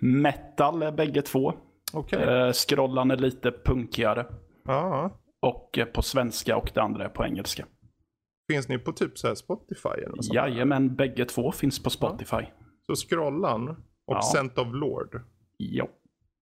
metal 0.00 0.82
är 0.82 0.92
bägge 0.92 1.22
två. 1.22 1.54
Okej. 1.92 2.46
Uh, 2.46 2.52
Scrollan 2.52 3.10
är 3.10 3.16
lite 3.16 3.52
punkigare. 3.64 4.26
Ja. 4.64 5.10
Och 5.40 5.78
eh, 5.78 5.84
på 5.84 6.02
svenska 6.02 6.56
och 6.56 6.70
det 6.74 6.82
andra 6.82 7.04
är 7.04 7.08
på 7.08 7.24
engelska. 7.24 7.64
Finns 8.50 8.68
ni 8.68 8.78
på 8.78 8.92
typ 8.92 9.18
så 9.18 9.28
här 9.28 9.34
Spotify 9.34 9.88
eller 9.88 10.08
något? 10.16 10.34
Jajamän, 10.34 10.96
bägge 10.96 11.24
två 11.24 11.52
finns 11.52 11.82
på 11.82 11.90
Spotify. 11.90 12.42
Så 12.86 12.94
Scrollan 12.94 13.68
och 13.68 13.76
Ja. 14.16 14.20
Scent 14.20 14.58
of 14.58 14.68
Lord. 14.72 15.20
Ja. 15.56 15.88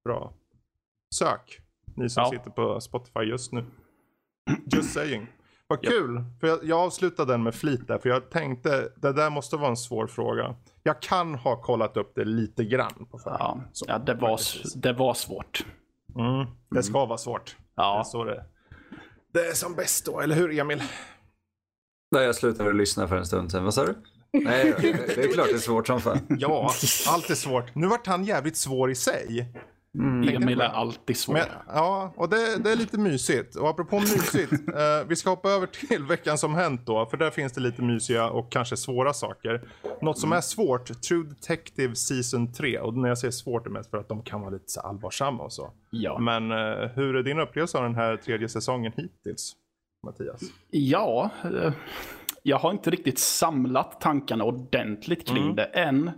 Bra. 0.05 0.33
Sök. 1.15 1.61
Ni 1.97 2.09
som 2.11 2.23
Ja. 2.23 2.31
sitter 2.31 2.51
på 2.51 2.81
Spotify 2.81 3.21
just 3.21 3.53
nu. 3.53 3.65
Just 4.73 4.93
saying. 4.93 5.27
Vad 5.67 5.83
kul. 5.83 6.25
För 6.41 6.47
jag, 6.47 6.65
jag 6.65 6.79
avslutade 6.79 7.33
den 7.33 7.43
med 7.43 7.55
flit 7.55 7.89
där. 7.89 7.99
För 7.99 8.09
jag 8.09 8.31
tänkte, 8.31 8.93
det 8.97 9.13
där 9.13 9.31
måste 9.31 9.57
vara 9.57 9.69
en 9.71 9.77
svår 9.77 10.07
fråga. 10.07 10.55
Jag 10.83 11.03
kan 11.03 11.35
ha 11.35 11.63
kollat 11.63 11.97
upp 11.97 12.15
det 12.15 12.25
lite 12.25 12.65
grann 12.65 13.07
på 13.11 13.19
förhand. 13.19 13.61
Ja, 13.65 13.69
Så, 13.73 13.85
ja 13.89 13.99
det, 13.99 14.15
var, 14.15 14.41
det 14.77 14.93
var 14.93 15.15
svårt. 15.15 15.67
Mm. 16.17 16.47
Det 16.71 16.83
ska 16.83 17.07
vara 17.07 17.19
svårt. 17.19 17.57
Det 17.77 17.83
är 17.83 17.85
Ja, 17.85 18.05
så 18.05 18.25
det 18.25 18.45
Det 19.33 19.41
är 19.47 19.53
som 19.53 19.75
bäst 19.75 20.07
då, 20.07 20.21
eller 20.21 20.37
hur 20.37 20.59
Emil? 20.59 20.83
Där 22.11 22.23
jag 22.23 22.35
slutade 22.35 22.73
lyssna 22.73 23.09
för 23.09 23.17
en 23.17 23.27
stund 23.27 23.51
sedan. 23.51 23.65
Vad 23.65 23.75
sa 23.75 23.87
du? 23.87 23.95
Nej, 24.33 24.75
det 24.81 25.25
är 25.25 25.33
klart 25.33 25.47
det 25.49 25.55
är 25.55 25.59
svårt 25.59 25.87
som 25.87 26.01
fan. 26.01 26.19
Ja, 26.29 26.73
allt 27.09 27.31
är 27.31 27.35
svårt. 27.35 27.75
Nu 27.75 27.87
vart 27.87 28.07
han 28.07 28.25
jävligt 28.25 28.57
svår 28.57 28.91
i 28.91 28.95
sig. 28.95 29.53
Emil 29.95 30.61
är 30.61 30.69
alltid 30.69 31.17
svår. 31.17 31.35
Men, 31.35 31.47
ja, 31.67 32.13
och 32.17 32.29
det, 32.29 32.57
det 32.59 32.73
är 32.73 32.77
lite 32.77 32.99
mysigt. 32.99 33.57
Och 33.57 33.69
apropå 33.69 34.01
mysigt, 34.01 34.53
eh, 34.53 35.07
vi 35.09 35.17
ska 35.17 35.31
hoppa 35.31 35.51
över 35.51 35.67
till 35.67 36.05
veckan 36.05 36.39
som 36.39 36.55
hänt 36.55 36.87
då. 36.87 37.07
För 37.07 37.17
där 37.17 37.31
finns 37.31 37.53
det 37.53 37.61
lite 37.61 37.83
mysiga 37.83 38.31
och 38.31 38.53
kanske 38.53 38.77
svåra 38.77 39.13
saker. 39.13 39.69
Något 40.03 40.19
som 40.19 40.33
är 40.33 40.41
svårt, 40.41 41.03
True 41.03 41.25
Detective 41.25 41.95
Season 41.95 42.53
3. 42.53 42.79
Och 42.79 42.95
när 42.95 43.09
jag 43.09 43.19
säger 43.19 43.33
svårt 43.33 43.67
är 43.67 43.71
mest 43.71 43.91
för 43.91 43.99
att 43.99 44.09
de 44.09 44.23
kan 44.23 44.41
vara 44.41 44.51
lite 44.51 44.69
så 44.69 44.81
allvarsamma 44.81 45.43
och 45.43 45.53
så. 45.53 45.73
Ja. 45.91 46.19
Men 46.19 46.51
eh, 46.51 46.89
hur 46.95 47.17
är 47.17 47.23
din 47.23 47.39
upplevelse 47.39 47.79
av 47.79 47.85
den 47.85 47.95
här 47.95 48.17
tredje 48.17 48.49
säsongen 48.49 48.93
hittills? 48.97 49.57
Mattias? 50.03 50.41
Ja, 50.71 51.31
eh, 51.45 51.73
jag 52.43 52.59
har 52.59 52.71
inte 52.71 52.91
riktigt 52.91 53.19
samlat 53.19 54.01
tankarna 54.01 54.45
ordentligt 54.45 55.29
kring 55.29 55.43
Mm. 55.45 55.57
det 55.57 55.65
än. 55.65 56.11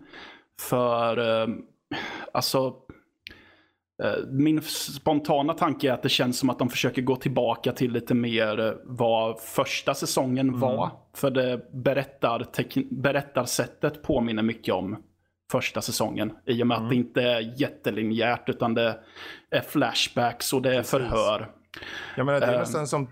För, 0.60 1.42
eh, 1.42 1.48
alltså, 2.32 2.74
eh, 4.02 4.26
min 4.30 4.62
spontana 4.62 5.54
tanke 5.54 5.88
är 5.88 5.92
att 5.92 6.02
det 6.02 6.08
känns 6.08 6.38
som 6.38 6.50
att 6.50 6.58
de 6.58 6.68
försöker 6.68 7.02
gå 7.02 7.16
tillbaka 7.16 7.72
till 7.72 7.92
lite 7.92 8.14
mer 8.14 8.76
vad 8.84 9.40
första 9.40 9.94
säsongen 9.94 10.48
Mm. 10.48 10.60
var. 10.60 10.90
För 11.14 11.30
det 11.30 11.70
berättar, 11.72 12.46
berättarsättet 12.94 14.02
påminner 14.02 14.42
mycket 14.42 14.74
om 14.74 15.02
första 15.52 15.80
säsongen. 15.80 16.32
I 16.46 16.62
och 16.62 16.66
med 16.66 16.76
Mm. 16.76 16.84
att 16.86 16.90
det 16.90 16.96
inte 16.96 17.22
är 17.22 17.60
jättelinjärt 17.60 18.48
utan 18.48 18.74
det 18.74 18.98
är 19.50 19.60
flashbacks 19.60 20.52
och 20.52 20.62
det 20.62 20.76
är 20.76 20.82
förhör. 20.82 21.50
Jag 22.16 22.26
menar, 22.26 22.40
det 22.40 22.46
är 22.46 22.58
nästan 22.58 22.86
som 22.86 23.08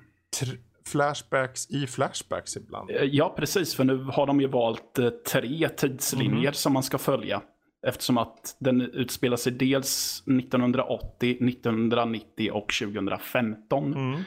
flashbacks 0.86 1.70
i 1.70 1.86
flashbacks 1.86 2.56
ibland. 2.56 2.90
Eh, 2.90 3.02
Ja, 3.02 3.34
precis. 3.38 3.74
För 3.74 3.84
nu 3.84 3.96
har 4.04 4.26
de 4.26 4.40
ju 4.40 4.46
valt 4.46 4.98
eh, 4.98 5.08
tre 5.10 5.68
tidslinjer 5.68 6.36
Mhm. 6.50 6.52
som 6.52 6.72
man 6.72 6.82
ska 6.82 6.98
följa. 6.98 7.42
Eftersom 7.86 8.18
att 8.18 8.56
den 8.58 8.80
utspelar 8.80 9.36
sig 9.36 9.52
dels 9.52 10.22
1980, 10.26 11.36
1990 11.40 12.50
och 12.52 12.72
2015. 12.72 13.94
Mm. 13.94 14.20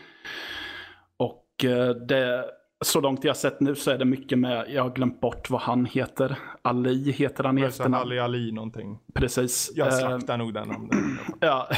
Och 1.18 1.66
eh, 1.66 1.90
det, 1.90 2.46
så 2.84 3.02
långt 3.02 3.24
jag 3.24 3.38
sett 3.38 3.60
nu 3.60 3.76
så 3.76 3.92
är 3.92 3.98
det 3.98 4.06
mycket 4.06 4.40
med, 4.40 4.66
jag 4.70 4.84
har 4.84 4.90
glömt 4.90 5.22
bort 5.22 5.50
vad 5.50 5.62
han 5.62 5.86
heter. 5.86 6.38
Ali 6.62 7.12
heter 7.12 7.44
han 7.44 7.58
i 7.58 7.62
efternamn. 7.62 7.94
Ali 7.94 8.20
Ali 8.20 8.52
någonting. 8.52 9.00
Precis. 9.14 9.72
Jag 9.76 9.88
Eh, 9.88 9.94
slaktar 9.94 10.38
nog 10.38 10.54
den 10.54 10.70
om 10.72 10.88
den. 10.92 11.18
Ja, 11.40 11.70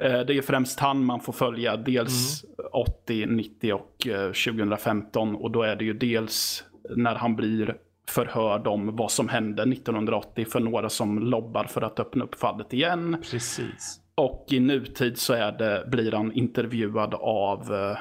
Eh, 0.00 0.20
det 0.20 0.38
är 0.38 0.42
främst 0.42 0.80
han 0.80 1.04
man 1.04 1.20
får 1.20 1.32
följa. 1.32 1.76
Dels 1.76 2.44
80, 2.72 3.26
90 3.26 3.72
och 3.72 4.06
eh, 4.06 4.32
2015. 4.32 5.36
Och 5.36 5.50
då 5.50 5.62
är 5.62 5.76
det 5.76 5.84
ju 5.84 5.92
dels 5.92 6.64
när 6.96 7.14
han 7.14 7.36
blir 7.36 7.76
förhör 8.10 8.68
om 8.68 8.96
vad 8.96 9.10
som 9.10 9.28
hände 9.28 9.62
1980 9.62 10.44
för 10.44 10.60
några 10.60 10.88
som 10.88 11.18
lobbar 11.18 11.64
för 11.64 11.82
att 11.82 12.00
öppna 12.00 12.24
upp 12.24 12.34
fallet 12.34 12.72
igen. 12.72 13.16
Precis. 13.30 14.00
Och 14.14 14.46
i 14.50 14.60
nutid 14.60 15.18
så 15.18 15.32
är 15.32 15.52
det, 15.52 15.84
blir 15.90 16.12
han 16.12 16.32
intervjuad 16.32 17.14
av 17.14 17.74
eh, 17.74 17.98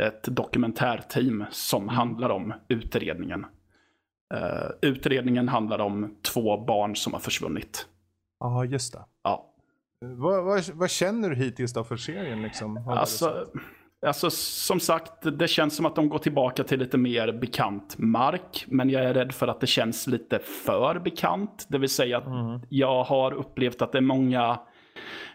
ett 0.00 0.22
dokumentärteam 0.22 1.44
som 1.50 1.88
handlar 1.88 2.30
om 2.30 2.54
utredningen. 2.68 3.46
Eh, 4.34 4.70
utredningen 4.82 5.48
handlar 5.48 5.78
om 5.78 6.16
två 6.22 6.64
barn 6.64 6.96
som 6.96 7.12
har 7.12 7.20
försvunnit. 7.20 7.86
Ja, 8.40 8.64
just 8.64 8.92
det. 8.92 9.04
Ja. 9.24 9.44
Vad, 10.00 10.44
vad, 10.44 10.68
vad 10.74 10.90
känner 10.90 11.30
du 11.30 11.36
hittills 11.36 11.72
då 11.72 11.84
för 11.84 11.96
serien? 11.96 12.42
Liksom? 12.42 12.88
Alltså, 12.88 13.46
alltså, 14.06 14.30
som 14.30 14.80
sagt, 14.80 15.38
det 15.38 15.48
känns 15.48 15.76
som 15.76 15.86
att 15.86 15.96
de 15.96 16.08
går 16.08 16.18
tillbaka 16.18 16.64
till 16.64 16.78
lite 16.78 16.98
mer 16.98 17.32
bekant 17.32 17.98
mark. 17.98 18.64
Men 18.68 18.90
jag 18.90 19.04
är 19.04 19.14
rädd 19.14 19.32
för 19.32 19.48
att 19.48 19.60
det 19.60 19.66
känns 19.66 20.06
lite 20.06 20.38
för 20.38 20.98
bekant. 20.98 21.66
Det 21.68 21.78
vill 21.78 21.88
säga 21.88 22.18
att 22.18 22.26
Mm. 22.26 22.60
jag 22.68 23.04
har 23.04 23.32
upplevt 23.32 23.82
att 23.82 23.92
det 23.92 23.98
är 23.98 24.02
många 24.02 24.60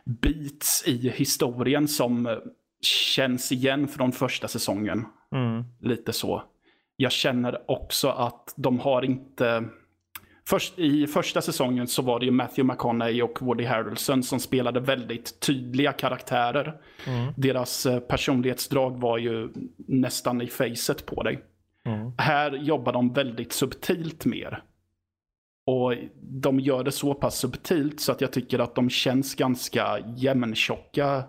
beats 0.05 0.87
i 0.87 1.09
historien 1.09 1.87
som 1.87 2.25
eh, 2.25 2.37
känns 2.85 3.51
igen 3.51 3.87
från 3.87 4.11
första 4.11 4.47
säsongen. 4.47 5.05
Mm. 5.31 5.63
Lite 5.81 6.13
så. 6.13 6.43
Jag 6.95 7.11
känner 7.11 7.71
också 7.71 8.09
att 8.09 8.53
de 8.57 8.79
har 8.79 9.05
inte... 9.05 9.63
Först, 10.45 10.79
I 10.79 11.07
första 11.07 11.41
säsongen 11.41 11.87
så 11.87 12.01
var 12.01 12.19
det 12.19 12.25
ju 12.25 12.31
Matthew 12.31 12.73
McConaughey 12.73 13.21
och 13.21 13.41
Woody 13.41 13.65
Harrelson 13.65 14.23
som 14.23 14.39
spelade 14.39 14.79
väldigt 14.79 15.39
tydliga 15.39 15.91
karaktärer. 15.91 16.81
Deras 17.37 17.85
eh, 17.85 17.99
personlighetsdrag 17.99 18.97
var 18.97 19.17
ju 19.17 19.49
nästan 19.77 20.41
i 20.41 20.47
facet 20.47 21.05
på 21.05 21.23
dig. 21.23 21.43
Här 22.17 22.51
jobbar 22.51 22.93
de 22.93 23.13
väldigt 23.13 23.53
subtilt 23.53 24.25
mer. 24.25 24.63
Och 25.65 25.93
de 26.21 26.59
gör 26.59 26.83
det 26.83 26.91
så 26.91 27.13
pass 27.13 27.37
subtilt 27.37 27.99
så 27.99 28.11
att 28.11 28.21
jag 28.21 28.31
tycker 28.31 28.59
att 28.59 28.75
de 28.75 28.89
känns 28.89 29.35
ganska 29.35 29.99
jämntjocka, 30.15 31.23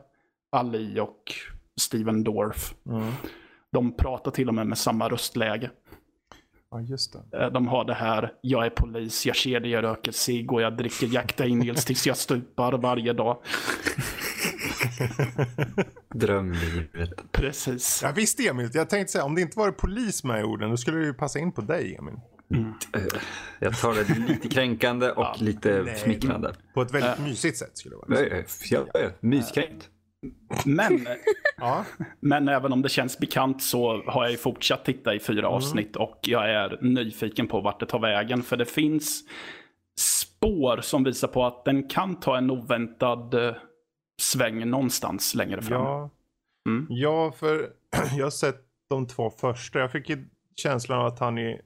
Ali 0.54 1.00
och 1.00 1.32
Steven 1.80 2.24
Dorff. 2.24 2.74
De 3.72 3.96
pratar 3.96 4.30
till 4.30 4.48
och 4.48 4.54
med 4.54 4.66
med 4.66 4.78
samma 4.78 5.08
röstläge. 5.08 5.70
Ja, 6.70 6.80
just 6.80 7.12
det. 7.30 7.42
Eh, 7.42 7.52
De 7.52 7.68
har 7.68 7.84
det 7.84 7.94
här, 7.94 8.32
jag 8.40 8.66
är 8.66 8.70
polis, 8.70 9.26
jag 9.26 9.36
ser 9.36 9.60
dig, 9.60 9.70
jag 9.70 9.84
röker 9.84 10.12
cigg 10.12 10.52
och 10.52 10.62
jag 10.62 10.76
dricker 10.76 11.06
Jack 11.06 11.36
Daniels 11.36 11.84
tills 11.84 12.06
jag 12.06 12.16
stupar 12.16 12.72
varje 12.72 13.12
dag. 13.12 13.38
Drömlivet. 16.14 17.32
Precis. 17.32 18.00
Ja, 18.02 18.12
visst 18.16 18.40
Emil, 18.40 18.70
jag 18.72 18.90
tänkte 18.90 19.12
säga 19.12 19.24
om 19.24 19.34
det 19.34 19.40
inte 19.40 19.58
var 19.58 19.70
polis 19.70 20.24
med 20.24 20.40
i 20.40 20.44
orden 20.44 20.70
då 20.70 20.76
skulle 20.76 20.98
det 20.98 21.04
ju 21.04 21.14
passa 21.14 21.38
in 21.38 21.52
på 21.52 21.60
dig 21.60 21.96
Emil. 21.96 22.14
Jag 23.58 23.78
tar 23.78 23.94
det 23.94 24.28
lite 24.28 24.48
kränkande 24.48 25.10
och 25.10 25.42
lite 25.42 25.82
nej. 25.82 25.96
smickrande. 25.96 26.54
På 26.74 26.82
ett 26.82 26.94
väldigt 26.94 27.18
mysigt 27.18 27.58
sätt 27.58 27.78
skulle 27.78 27.94
det 27.94 27.98
vara. 28.14 28.20
Jag, 28.20 28.44
jag, 28.70 28.86
jag, 28.94 29.10
myskränkt. 29.20 29.88
Men, 30.64 31.06
Ja, 31.56 31.84
men 32.20 32.48
även 32.48 32.72
om 32.72 32.82
det 32.82 32.88
känns 32.88 33.18
bekant 33.18 33.62
så 33.62 34.02
har 34.06 34.22
jag 34.22 34.30
ju 34.30 34.37
fortsatt 34.37 34.84
titta 34.84 35.14
i 35.14 35.20
fyra 35.20 35.48
avsnitt 35.48 35.96
och 35.96 36.18
jag 36.22 36.50
är 36.50 36.78
nyfiken 36.80 37.48
på 37.48 37.60
vart 37.60 37.80
det 37.80 37.87
tar 37.87 37.98
vägen. 37.98 38.42
För 38.42 38.56
det 38.56 38.64
finns 38.64 39.24
spår 40.00 40.80
som 40.80 41.04
visar 41.04 41.28
på 41.28 41.44
att 41.44 41.64
den 41.64 41.88
kan 41.88 42.20
ta 42.20 42.38
en 42.38 42.50
oväntad 42.50 43.34
eh, 43.34 43.54
sväng 44.22 44.70
någonstans 44.70 45.34
längre 45.34 45.62
fram. 45.62 45.82
ja. 45.82 46.10
Mm. 46.68 46.87
ja, 46.90 47.32
för 47.32 47.70
jag 48.16 48.24
har 48.24 48.30
sett 48.30 48.60
de 48.90 49.06
två 49.06 49.30
första. 49.30 49.78
Jag 49.78 49.92
fick 49.92 50.10
känslan 50.56 50.98
av 50.98 51.06
att 51.06 51.18
han 51.18 51.38
i, 51.38 51.60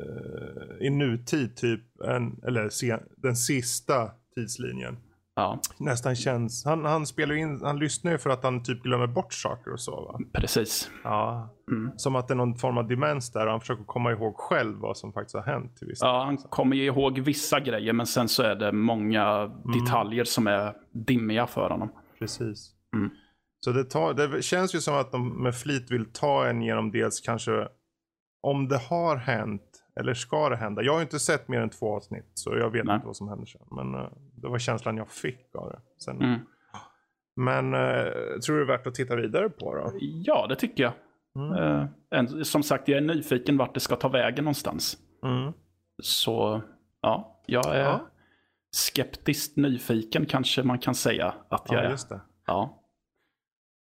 eh, 0.00 0.86
i 0.86 0.90
nutid 0.90 1.56
typ, 1.56 2.00
en, 2.04 2.42
eller 2.46 2.68
sen, 2.68 3.00
den 3.16 3.36
sista 3.36 4.10
tidslinjen. 4.34 4.96
Ja, 5.40 5.60
Nästan 5.78 6.16
känns, 6.16 6.64
han, 6.64 6.84
han 6.84 7.06
spelar 7.06 7.34
in, 7.34 7.60
han 7.62 7.78
lyssnar 7.78 8.12
ju 8.12 8.18
för 8.18 8.30
att 8.30 8.44
han 8.44 8.62
typ 8.62 8.82
glömmer 8.82 9.06
bort 9.06 9.32
saker 9.32 9.72
och 9.72 9.80
så 9.80 9.90
va? 9.90 10.18
precis. 10.32 10.90
Ja. 11.04 11.48
Som 11.96 12.16
att 12.16 12.28
det 12.28 12.34
är 12.34 12.36
någon 12.36 12.54
form 12.54 12.78
av 12.78 12.88
demens 12.88 13.32
där 13.32 13.44
och 13.46 13.50
han 13.50 13.60
försöker 13.60 13.84
komma 13.84 14.12
ihåg 14.12 14.36
själv 14.36 14.78
vad 14.78 14.96
som 14.96 15.12
faktiskt 15.12 15.34
har 15.34 15.42
hänt. 15.42 15.76
Till 15.76 15.86
viss 15.88 15.98
Ja, 16.00 16.24
han 16.24 16.36
kommer 16.36 16.76
ju 16.76 16.84
ihåg 16.84 17.18
vissa 17.18 17.60
grejer 17.60 17.92
men 17.92 18.06
sen 18.06 18.28
så 18.28 18.42
är 18.42 18.54
det 18.54 18.72
många 18.72 19.50
detaljer 19.74 20.24
som 20.24 20.46
är 20.46 20.74
dimmiga 20.92 21.46
för 21.46 21.70
honom. 21.70 21.92
Precis. 22.18 22.72
Mm. 22.96 23.10
Så 23.64 23.72
det, 23.72 23.84
tar, 23.84 24.14
det 24.14 24.42
känns 24.42 24.74
ju 24.74 24.80
som 24.80 24.94
att 24.94 25.12
de 25.12 25.42
med 25.42 25.54
flit 25.56 25.90
vill 25.90 26.12
ta 26.12 26.46
en 26.46 26.62
genom 26.62 26.90
dels 26.90 27.20
kanske 27.20 27.68
om 28.42 28.68
det 28.68 28.78
har 28.78 29.16
hänt 29.16 29.62
eller 30.00 30.14
ska 30.14 30.48
det 30.48 30.56
hända. 30.56 30.82
Jag 30.82 30.94
har 30.94 31.02
inte 31.02 31.18
sett 31.18 31.48
mer 31.48 31.60
än 31.60 31.70
två 31.70 31.96
avsnitt 31.96 32.30
så 32.34 32.56
jag 32.56 32.70
vet 32.70 32.84
Nej. 32.84 32.94
inte 32.94 33.06
vad 33.06 33.16
som 33.16 33.28
händer 33.28 33.46
sen. 33.46 33.60
Men 33.70 33.94
eh, 33.94 34.08
det 34.42 34.48
var 34.48 34.58
känslan 34.58 34.96
jag 34.96 35.10
fick 35.10 35.54
av 35.54 35.70
det. 35.72 35.80
Sen. 36.04 36.16
Mm. 36.22 36.38
Men 37.36 37.74
eh, 37.74 38.12
tror 38.46 38.56
du 38.58 38.64
det 38.66 38.72
är 38.72 38.76
värt 38.78 38.86
att 38.86 38.94
titta 38.94 39.16
vidare 39.16 39.48
på 39.50 39.74
då? 39.74 39.92
Ja, 40.00 40.46
det 40.48 40.56
tycker 40.56 40.82
jag. 40.82 40.92
Mm. 41.36 41.88
Eh, 42.14 42.42
som 42.42 42.62
sagt, 42.62 42.88
jag 42.88 42.96
är 42.96 43.00
nyfiken 43.02 43.56
vart 43.56 43.74
det 43.74 43.80
ska 43.80 43.96
ta 43.96 44.08
vägen 44.08 44.44
någonstans. 44.44 44.96
Mm. 45.24 45.52
Så 46.02 46.62
ja, 47.00 47.42
jag 47.46 47.76
är 47.76 47.80
Ja. 47.84 48.00
skeptiskt 48.76 49.56
nyfiken 49.56 50.26
kanske 50.26 50.62
man 50.62 50.78
kan 50.78 50.94
säga 50.94 51.34
att 51.48 51.64
jag 51.68 51.78
Ja, 51.80 51.86
är. 51.86 51.90
just 51.90 52.08
det. 52.08 52.20
Ja. 52.46 52.76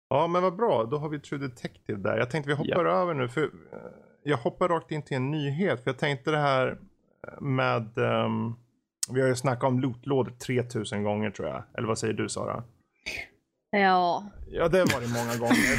Ja, 0.10 0.28
men 0.28 0.42
vad 0.44 0.56
bra. 0.56 0.84
Då 0.86 0.98
har 0.98 1.10
vi 1.10 1.20
True 1.20 1.40
Detective 1.48 2.00
där. 2.02 2.18
Jag 2.18 2.30
tänkte 2.30 2.48
vi 2.50 2.56
hoppar 2.56 2.86
över 2.86 3.14
nu. 3.14 3.28
För 3.30 3.42
eh, 3.44 3.50
jag 4.24 4.38
hoppar 4.38 4.70
rakt 4.70 4.92
in 4.92 5.02
till 5.04 5.18
en 5.18 5.32
nyhet. 5.32 5.84
För 5.84 5.90
jag 5.90 5.98
tänkte 6.00 6.32
det 6.32 6.38
här 6.38 6.78
med... 7.42 7.98
ehm, 7.98 8.54
vi 9.14 9.22
har 9.22 9.28
ju 9.28 9.36
snackat 9.36 9.64
om 9.64 9.80
lootlådor 9.80 10.32
3000 10.32 11.04
gånger 11.04 11.32
tror 11.32 11.48
jag. 11.48 11.64
Eller 11.78 11.88
vad 11.88 11.98
säger 11.98 12.14
du 12.14 12.30
Sara? 12.30 12.64
Ja, 13.72 14.24
Ja, 14.54 14.68
det 14.68 14.80
var 14.80 15.02
det 15.02 15.08
många 15.08 15.38
gånger. 15.38 15.78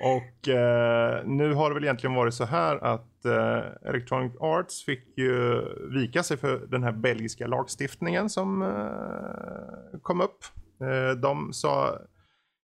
och 0.16 0.48
eh, 0.48 1.26
nu 1.26 1.54
har 1.54 1.70
det 1.70 1.74
väl 1.74 1.84
egentligen 1.84 2.14
varit 2.14 2.34
så 2.34 2.44
här 2.44 2.76
att 2.76 3.24
eh, 3.24 3.88
Electronic 3.88 4.32
Arts 4.40 4.84
fick 4.84 5.18
ju 5.18 5.62
vika 5.90 6.22
sig 6.22 6.36
för 6.36 6.66
den 6.66 6.82
här 6.82 6.92
belgiska 6.92 7.46
lagstiftningen 7.46 8.30
som 8.30 8.62
eh, 8.62 10.00
kom 10.02 10.20
upp. 10.20 10.44
Eh, 10.80 11.16
de 11.16 11.52
sa 11.52 11.98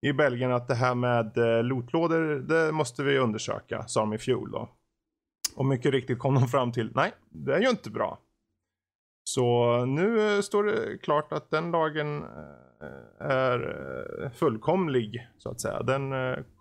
i 0.07 0.13
Belgien 0.13 0.53
att 0.53 0.69
det 0.69 0.75
här 0.75 0.95
med 0.95 1.39
eh, 1.39 1.63
lootlådor, 1.63 2.39
det 2.49 2.73
måste 2.73 3.03
vi 3.03 3.19
undersöka, 3.19 3.85
sa 3.87 4.01
de 4.01 4.13
i 4.13 4.19
fjol 4.19 4.51
då. 4.51 4.69
Och 5.57 5.67
mycket 5.67 5.93
riktigt 5.93 6.19
kom 6.19 6.35
de 6.35 6.49
fram 6.49 6.73
till, 6.73 6.93
nej, 6.95 7.13
det 7.31 7.55
är 7.55 7.61
ju 7.61 7.69
inte 7.69 7.91
bra. 7.91 8.19
Så 9.35 9.85
nu 9.85 10.35
eh, 10.35 10.41
står 10.41 10.65
det 10.65 10.99
klart 10.99 11.33
att 11.33 11.51
den 11.51 11.71
lagen 11.71 12.23
eh, 12.23 13.27
är 13.29 13.61
eh, 14.25 14.31
fullkomlig 14.31 15.29
så 15.39 15.51
att 15.51 15.61
säga. 15.61 15.83
Den 15.83 16.11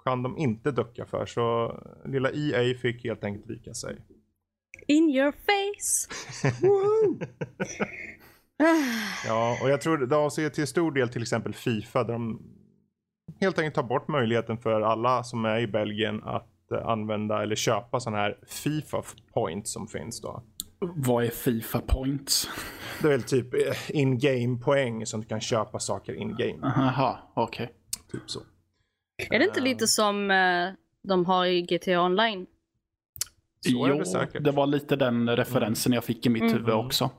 kan 0.04 0.24
de 0.24 0.38
inte 0.38 0.72
ducka 0.72 1.06
för. 1.06 1.26
Så 1.26 1.78
lilla 2.06 2.32
EA 2.32 2.78
fick 2.78 3.04
helt 3.04 3.24
enkelt 3.24 3.50
vika 3.50 3.74
sig. 3.74 3.98
in 4.88 5.10
your 5.10 5.32
face. 5.32 6.10
Ja, 9.28 9.58
och 9.64 9.70
jag 9.70 9.82
tror 9.82 9.98
det 9.98 10.16
avser 10.16 10.50
till 10.50 10.68
stor 10.68 10.92
del 10.92 11.10
till 11.10 11.22
exempel 11.22 11.54
Fifa 11.54 12.04
där 12.04 12.14
de 12.14 12.42
helt 13.40 13.60
enkelt 13.60 13.76
tar 13.76 13.84
bort 13.84 14.08
möjligheten 14.08 14.58
för 14.58 14.82
alla 14.82 15.24
som 15.24 15.46
är 15.46 15.60
i 15.60 15.68
Belgien 15.68 16.24
att 16.24 16.72
använda 16.86 17.44
eller 17.44 17.56
köpa 17.56 18.00
sådana 18.00 18.18
här 18.22 18.38
Fifa 18.48 19.04
points 19.34 19.74
som 19.74 19.88
finns 19.88 20.22
då. 20.22 20.44
Vad 20.80 21.26
är 21.26 21.30
Fifa 21.30 21.82
points? 21.82 22.50
Det 23.02 23.08
är 23.08 23.12
väl 23.12 23.24
typ 23.24 23.54
eh, 23.54 23.96
in-game 24.00 24.58
poäng 24.58 25.06
som 25.06 25.22
du 25.22 25.28
kan 25.28 25.42
köpa 25.42 25.80
saker 25.80 26.14
in-game. 26.14 26.60
Jaha, 26.62 27.18
okej. 27.34 27.74
Typ 28.12 28.22
så. 28.26 28.40
Är 29.30 29.40
det 29.40 29.46
inte 29.46 29.62
lite 29.62 29.88
som 29.88 30.32
eh, 30.32 30.70
de 31.08 31.26
har 31.26 31.46
i 31.46 31.62
GTA 31.62 32.02
online? 32.02 32.46
Så 33.60 33.72
Jo, 33.72 33.86
det 33.98 34.06
säkert. 34.06 34.44
det 34.44 34.52
var 34.52 34.68
lite 34.68 34.96
den 34.96 35.36
referensen 35.36 35.94
jag 35.94 36.04
fick 36.04 36.26
i 36.26 36.30
mitt 36.30 36.54
huvud 36.56 36.70
också. 36.70 37.10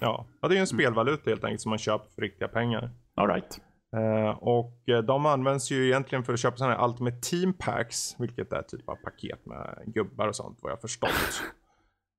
Ja. 0.00 0.26
ja, 0.40 0.48
det 0.48 0.54
är 0.54 0.56
ju 0.56 0.60
en 0.60 0.66
spelvaluta 0.66 1.30
helt 1.30 1.44
enkelt 1.44 1.60
som 1.60 1.70
man 1.70 1.78
köper 1.78 2.10
för 2.14 2.22
riktiga 2.22 2.48
pengar. 2.48 2.90
All 3.14 3.28
right. 3.28 3.60
Eh, 3.96 4.38
och 4.38 4.82
de 5.06 5.26
används 5.26 5.70
ju 5.70 5.86
egentligen 5.86 6.24
för 6.24 6.32
att 6.32 6.40
köpa 6.40 6.56
sådana 6.56 6.76
här 6.76 6.88
Ultimate 6.88 7.16
Team 7.20 7.52
Packs, 7.52 8.16
vilket 8.18 8.52
är 8.52 8.62
typ 8.62 8.88
av 8.88 8.96
paket 8.96 9.46
med 9.46 9.82
gubbar 9.86 10.28
och 10.28 10.36
sånt 10.36 10.58
vad 10.62 10.72
jag 10.72 10.80
förstått. 10.80 11.10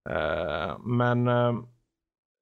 Eh, 0.09 0.79
men 0.79 1.27
eh, 1.27 1.53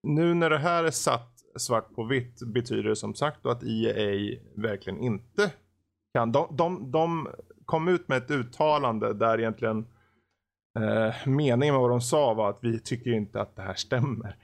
nu 0.04 0.34
när 0.34 0.50
det 0.50 0.58
här 0.58 0.84
är 0.84 0.92
satt 0.92 1.32
svart 1.58 1.96
på 1.96 2.04
vitt 2.04 2.42
betyder 2.54 2.90
det 2.90 2.96
som 2.96 3.16
sagt 3.16 3.44
då 3.44 3.50
att 3.50 3.64
IEA 3.64 4.40
verkligen 4.56 5.00
inte 5.00 5.52
kan. 6.14 6.32
De, 6.32 6.48
de, 6.56 6.92
de 6.92 7.28
kom 7.66 7.88
ut 7.88 8.08
med 8.08 8.18
ett 8.18 8.32
uttalande 8.32 9.14
där 9.14 9.40
egentligen 9.40 9.88
eh, 10.80 11.28
meningen 11.28 11.74
med 11.74 11.82
vad 11.82 11.90
de 11.90 12.02
sa 12.02 12.34
var 12.34 12.50
att 12.50 12.60
vi 12.62 12.80
tycker 12.80 13.12
inte 13.12 13.42
att 13.42 13.56
det 13.56 13.62
här 13.62 13.74
stämmer. 13.74 14.36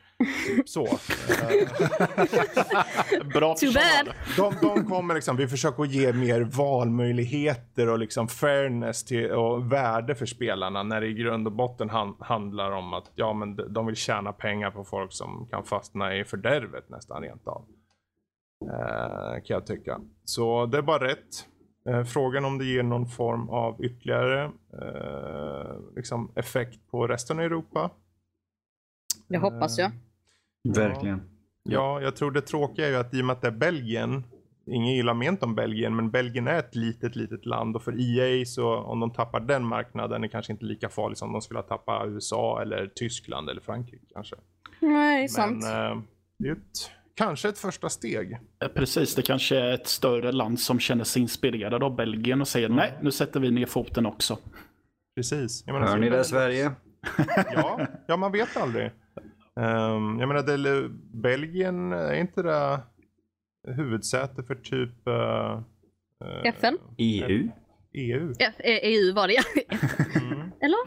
Typ 0.48 0.70
så. 0.70 0.86
Eh, 0.86 1.68
Bra 3.34 3.56
Too 3.56 3.72
bad. 3.74 4.16
de, 4.38 4.54
de 4.62 4.86
kommer 4.86 5.16
liksom, 5.16 5.38
vi 5.38 5.48
försöker 5.48 5.84
ge 5.86 6.14
mer 6.14 6.42
valmöjligheter 6.42 7.90
och 7.90 8.00
liksom 8.00 8.28
fairness 8.28 9.04
till, 9.04 9.32
och 9.32 9.72
värde 9.72 10.16
för 10.16 10.26
spelarna 10.26 10.84
när 10.84 11.02
det 11.02 11.08
i 11.08 11.14
grund 11.14 11.48
och 11.48 11.54
botten 11.54 11.90
han, 11.90 12.16
handlar 12.20 12.72
om 12.72 12.94
att 12.94 13.12
ja, 13.16 13.34
men 13.34 13.56
de- 13.56 13.74
de 13.74 13.86
vill 13.86 13.96
tjäna 13.96 14.34
pengar 14.34 14.72
på 14.72 14.84
folk 14.84 15.14
som 15.14 15.48
kan 15.52 15.64
fastna 15.64 16.16
i 16.16 16.24
fördärvet 16.24 16.90
nästan 16.90 17.22
rent 17.24 17.48
av. 17.48 17.66
Eh, 18.66 19.34
kan 19.34 19.54
jag 19.56 19.66
tycka. 19.66 20.00
Så 20.26 20.66
det 20.66 20.78
är 20.78 20.82
bara 20.82 21.08
rätt. 21.08 21.48
Eh, 21.90 22.04
frågan 22.04 22.46
om 22.46 22.58
det 22.58 22.66
ger 22.66 22.84
någon 22.84 23.08
form 23.08 23.50
av 23.50 23.84
ytterligare 23.86 24.44
eh, 24.82 25.76
liksom 25.96 26.32
effekt 26.36 26.80
på 26.92 27.08
resten 27.08 27.40
av 27.40 27.46
Europa. 27.46 27.90
Det 29.28 29.38
hoppas 29.38 29.78
jag. 29.78 29.92
Verkligen. 30.64 31.22
Ja, 31.64 32.02
jag 32.02 32.16
tror 32.16 32.32
det 32.32 32.42
tråkiga 32.42 32.88
är 32.88 32.90
ju 32.90 32.98
att 32.98 33.14
i 33.14 33.22
och 33.22 33.26
med 33.26 33.34
att 33.34 33.42
det 33.42 33.48
är 33.48 33.52
Belgien, 33.52 34.24
ingen 34.66 34.96
gillar 34.96 35.14
ment 35.14 35.44
om 35.44 35.56
Belgien, 35.56 35.96
men 35.96 36.12
Belgien 36.12 36.48
är 36.48 36.60
ett 36.60 36.76
litet, 36.76 37.16
litet 37.16 37.46
land 37.46 37.76
och 37.76 37.84
för 37.84 38.20
EA 38.20 38.46
så 38.46 38.76
om 38.76 39.00
de 39.00 39.14
tappar 39.14 39.40
den 39.40 39.66
marknaden 39.66 40.24
är 40.24 40.28
det 40.28 40.32
kanske 40.32 40.52
inte 40.52 40.66
lika 40.66 40.90
farligt 40.90 41.18
som 41.18 41.30
om 41.30 41.34
de 41.34 41.42
skulle 41.42 41.60
ha 41.60 41.68
tappat 41.68 42.08
USA 42.08 42.62
eller 42.62 42.88
Tyskland 42.96 43.50
eller 43.50 43.62
Frankrike 43.62 44.06
kanske. 44.14 44.36
Nej, 44.80 45.18
det 45.18 45.24
är 45.24 45.28
sant. 45.28 45.64
Men 45.64 45.92
eh, 45.92 46.04
det 46.40 46.48
är 46.48 46.52
ett, 46.52 46.92
kanske 47.16 47.50
ett 47.50 47.58
första 47.58 47.90
steg. 47.90 48.38
Precis, 48.74 49.16
det 49.16 49.22
kanske 49.22 49.58
är 49.58 49.74
ett 49.74 49.88
större 49.88 50.32
land 50.32 50.60
som 50.60 50.80
känner 50.80 51.04
sig 51.04 51.22
inspirerad 51.22 51.84
av 51.84 51.96
Belgien 51.96 52.42
och 52.42 52.48
säger 52.48 52.70
nej, 52.70 52.94
nu 53.02 53.12
sätter 53.12 53.40
vi 53.40 53.52
ner 53.52 53.66
foten 53.66 54.06
också. 54.06 54.38
Precis. 55.16 55.64
Jag 55.66 55.74
menar, 55.74 55.88
Hör 55.88 55.98
ni 55.98 56.10
det 56.10 56.24
Sverige? 56.24 56.72
Ja, 57.54 57.88
ja, 58.08 58.18
man 58.18 58.32
vet 58.32 58.58
aldrig. 58.58 58.92
Um, 59.60 60.20
jag 60.20 60.28
menar, 60.28 60.44
det, 60.44 60.90
Belgien, 61.14 61.92
är 61.92 62.14
inte 62.14 62.42
det 62.42 62.80
huvudsäte 63.68 64.44
för 64.44 64.56
typ 64.56 65.08
uh, 65.08 65.62
FN? 66.44 66.78
EU? 66.98 67.50
EU? 67.94 68.34
Ja, 68.38 68.48
eh, 68.60 68.80
EU 68.82 69.14
var 69.14 69.28
det 69.28 69.34
ja. 69.34 69.44
Mm. 70.22 70.52
Eller? 70.62 70.80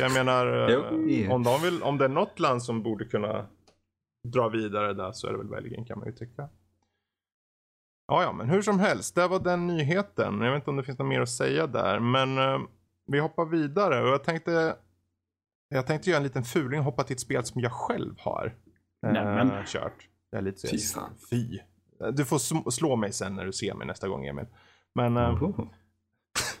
Jag 0.00 0.12
menar, 0.12 0.68
Jo, 0.70 0.80
eh, 0.80 1.16
EU. 1.18 1.32
om, 1.32 1.42
de 1.42 1.62
vill, 1.62 1.82
om 1.82 1.98
det 1.98 2.04
är 2.04 2.08
något 2.08 2.38
land 2.38 2.62
som 2.62 2.82
borde 2.82 3.04
kunna 3.04 3.46
dra 4.28 4.48
vidare 4.48 4.92
där 4.92 5.12
så 5.12 5.26
är 5.26 5.32
det 5.32 5.38
väl 5.38 5.46
Belgien 5.46 5.84
kan 5.84 5.98
man 5.98 6.08
ju 6.08 6.12
tycka. 6.14 6.48
Ja, 8.06 8.22
ja, 8.22 8.32
men 8.32 8.48
hur 8.48 8.62
som 8.62 8.80
helst, 8.80 9.14
det 9.14 9.28
var 9.28 9.40
den 9.40 9.66
nyheten. 9.66 10.40
Jag 10.40 10.52
vet 10.52 10.60
inte 10.60 10.70
om 10.70 10.76
det 10.76 10.82
finns 10.82 10.98
något 10.98 11.08
mer 11.08 11.20
att 11.20 11.28
säga 11.28 11.66
där, 11.66 12.00
men 12.00 12.38
eh, 12.38 12.60
vi 13.06 13.18
hoppar 13.18 13.44
vidare 13.44 14.02
och 14.02 14.08
jag 14.08 14.24
tänkte 14.24 14.76
jag 15.78 15.86
tänkte 15.86 16.10
göra 16.10 16.16
en 16.16 16.22
liten 16.22 16.44
fuling 16.44 16.78
och 16.78 16.84
hoppa 16.84 17.04
till 17.04 17.14
ett 17.14 17.20
spel 17.20 17.44
som 17.44 17.60
jag 17.60 17.72
själv 17.72 18.14
har 18.18 18.54
eh, 19.06 19.12
Nämen. 19.12 19.66
kört. 19.66 20.08
Det 20.30 20.36
är 20.36 20.42
lite 20.42 20.68
Fy 20.68 20.78
fan. 20.78 21.10
Fy. 21.30 21.58
Du 22.12 22.24
får 22.24 22.70
slå 22.70 22.96
mig 22.96 23.12
sen 23.12 23.36
när 23.36 23.44
du 23.44 23.52
ser 23.52 23.74
mig 23.74 23.86
nästa 23.86 24.08
gång 24.08 24.26
Emil. 24.26 24.46
Men 24.94 25.16
eh, 25.16 25.42
Oh. 25.42 25.66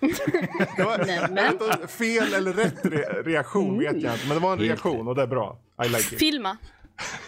det 0.76 0.84
var, 0.84 1.86
fel 1.86 2.34
eller 2.34 2.52
rätt 2.52 2.84
re- 2.84 3.22
reaktion 3.22 3.78
vet 3.78 4.02
jag 4.02 4.14
inte. 4.14 4.26
Men 4.28 4.36
det 4.36 4.42
var 4.42 4.52
en 4.52 4.58
reaktion 4.58 5.08
och 5.08 5.14
det 5.14 5.22
är 5.22 5.26
bra. 5.26 5.58
I 5.84 5.88
like 5.88 5.98
it. 6.14 6.18
Filma. 6.18 6.56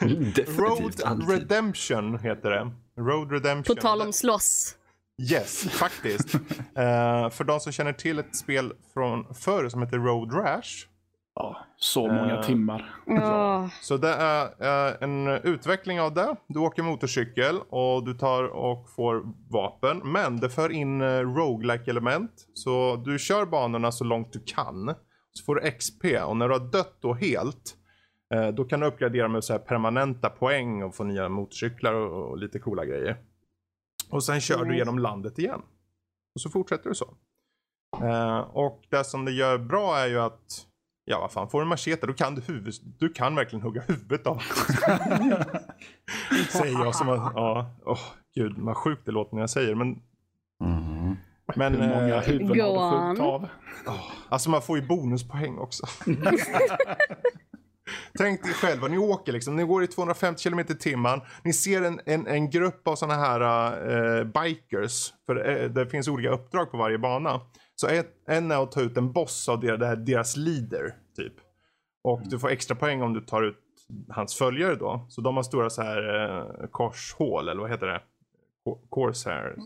Definitivt 0.00 0.58
Road 0.58 1.02
alltid. 1.04 1.28
Redemption 1.30 2.18
heter 2.18 2.50
det. 2.50 2.72
Road 3.02 3.32
Redemption. 3.32 3.76
På 3.76 3.82
tal 3.82 4.00
om 4.02 4.12
slåss. 4.12 4.76
Yes, 5.32 5.68
faktiskt. 5.70 6.34
Eh, 6.76 7.30
för 7.30 7.44
de 7.44 7.60
som 7.60 7.72
känner 7.72 7.92
till 7.92 8.18
ett 8.18 8.36
spel 8.36 8.72
från 8.94 9.34
förr 9.34 9.68
som 9.68 9.82
heter 9.82 9.98
Road 9.98 10.32
Rash. 10.34 10.86
Ja, 11.38 11.56
så 11.76 12.06
många 12.08 12.34
Eh, 12.34 12.42
timmar. 12.42 12.94
Åh. 13.06 13.66
Så 13.82 13.96
det 13.96 14.08
är 14.08 14.44
eh, 14.88 14.94
en 15.00 15.26
utveckling 15.28 16.00
av 16.00 16.14
det. 16.14 16.36
Du 16.46 16.58
åker 16.60 16.82
motorcykel 16.82 17.58
och 17.68 18.04
du 18.04 18.14
tar 18.14 18.44
och 18.44 18.90
får 18.90 19.22
vapen. 19.50 20.00
Men 20.04 20.36
det 20.40 20.50
för 20.50 20.72
in 20.72 21.00
uh, 21.02 21.34
roguelike 21.34 21.90
element. 21.90 22.30
Så 22.54 22.96
du 23.04 23.18
kör 23.18 23.46
banorna 23.46 23.92
så 23.92 24.04
långt 24.04 24.32
du 24.32 24.40
kan. 24.46 24.94
Så 25.32 25.44
får 25.44 25.54
du 25.54 25.70
XP 25.70 26.04
och 26.26 26.36
när 26.36 26.48
du 26.48 26.54
har 26.54 26.70
dött 26.72 26.96
då 27.00 27.14
helt. 27.14 27.76
eh, 28.34 28.48
då 28.48 28.64
kan 28.64 28.80
du 28.80 28.86
uppgradera 28.86 29.28
med 29.28 29.44
så 29.44 29.52
här 29.52 29.60
permanenta 29.60 30.30
poäng 30.30 30.82
och 30.82 30.94
få 30.94 31.04
nya 31.04 31.28
motorcyklar 31.28 31.94
och, 31.94 32.30
och 32.30 32.38
lite 32.38 32.58
coola 32.58 32.84
grejer. 32.84 33.16
Och 34.10 34.24
sen 34.24 34.40
kör 34.40 34.64
du 34.64 34.76
genom 34.76 34.98
landet 34.98 35.38
igen. 35.38 35.60
Och 36.34 36.40
så 36.40 36.50
fortsätter 36.50 36.88
du 36.88 36.94
så. 36.94 37.14
Eh, 38.02 38.38
och 38.38 38.82
det 38.90 39.04
som 39.04 39.24
det 39.24 39.32
gör 39.32 39.58
bra 39.58 39.96
är 39.98 40.06
ju 40.06 40.20
att 40.20 40.66
Ja, 41.08 41.20
vad 41.20 41.32
fan. 41.32 41.48
Får 41.48 41.58
du 41.58 41.62
en 41.62 41.68
machete 41.68 42.06
då 42.06 42.12
kan 42.12 42.34
du 42.34 42.40
huvud... 42.40 42.74
Du 42.98 43.08
kan 43.08 43.34
verkligen 43.34 43.62
hugga 43.62 43.82
huvudet 43.86 44.26
av 44.26 44.38
Säger 46.50 46.84
jag 46.84 46.94
som 46.94 47.08
att... 47.08 47.32
Ja. 47.34 47.70
Åh, 47.84 48.00
gud 48.34 48.54
vad 48.58 48.76
sjukt 48.76 49.06
det 49.06 49.12
låter 49.12 49.34
när 49.34 49.42
jag 49.42 49.50
säger 49.50 49.74
men... 49.74 49.88
Mhm. 50.60 51.16
Men... 51.56 51.74
Hur 51.74 51.88
många 51.88 52.14
eh, 52.14 52.20
huvuden 52.20 52.60
har 52.60 53.14
du 53.14 53.22
av? 53.22 53.48
alltså 54.28 54.50
man 54.50 54.62
får 54.62 54.78
ju 54.78 54.86
bonuspoäng 54.86 55.58
också. 55.58 55.86
Tänk 58.18 58.42
dig 58.42 58.52
själva, 58.52 58.88
ni 58.88 58.98
åker 58.98 59.32
liksom, 59.32 59.56
ni 59.56 59.62
går 59.62 59.82
i 59.82 59.86
250 59.86 60.42
km 60.42 60.58
i 60.58 60.64
timmen. 60.64 61.20
Ni 61.44 61.52
ser 61.52 61.82
en, 61.82 62.00
en, 62.06 62.26
en 62.26 62.50
grupp 62.50 62.88
av 62.88 62.96
sådana 62.96 63.20
här 63.20 63.40
eh, 64.18 64.24
bikers. 64.24 65.12
För 65.26 65.48
eh, 65.48 65.70
det 65.70 65.86
finns 65.86 66.08
olika 66.08 66.30
uppdrag 66.30 66.70
på 66.70 66.76
varje 66.76 66.98
bana. 66.98 67.40
Så 67.76 68.02
en 68.26 68.50
är 68.50 68.62
att 68.62 68.72
ta 68.72 68.80
ut 68.80 68.96
en 68.96 69.12
boss 69.12 69.48
av 69.48 69.60
deras, 69.60 69.98
deras 70.06 70.36
leader, 70.36 70.94
typ. 71.16 71.34
Och 72.02 72.20
du 72.24 72.38
får 72.38 72.50
extra 72.50 72.76
poäng 72.76 73.02
om 73.02 73.12
du 73.12 73.20
tar 73.20 73.42
ut 73.42 73.58
hans 74.08 74.34
följare 74.34 74.74
då. 74.74 75.06
Så 75.08 75.20
de 75.20 75.36
har 75.36 75.42
stora 75.42 75.70
så 75.70 75.82
här 75.82 76.24
eh, 76.24 76.66
korshål, 76.66 77.48
eller 77.48 77.60
vad 77.60 77.70
heter 77.70 77.86
det? 77.86 78.02
Corsair. 78.88 79.56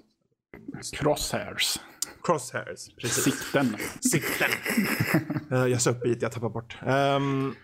Crosshairs. 0.92 1.80
Crosshairs, 2.22 2.94
precis. 2.96 3.24
Sikten. 3.24 3.76
Sikten. 4.00 4.50
Eh, 5.52 5.66
jag 5.66 5.86
upp 5.86 6.02
bit, 6.02 6.22
jag 6.22 6.32
tappar 6.32 6.48
bort. 6.48 6.78
Ehm, 6.86 7.54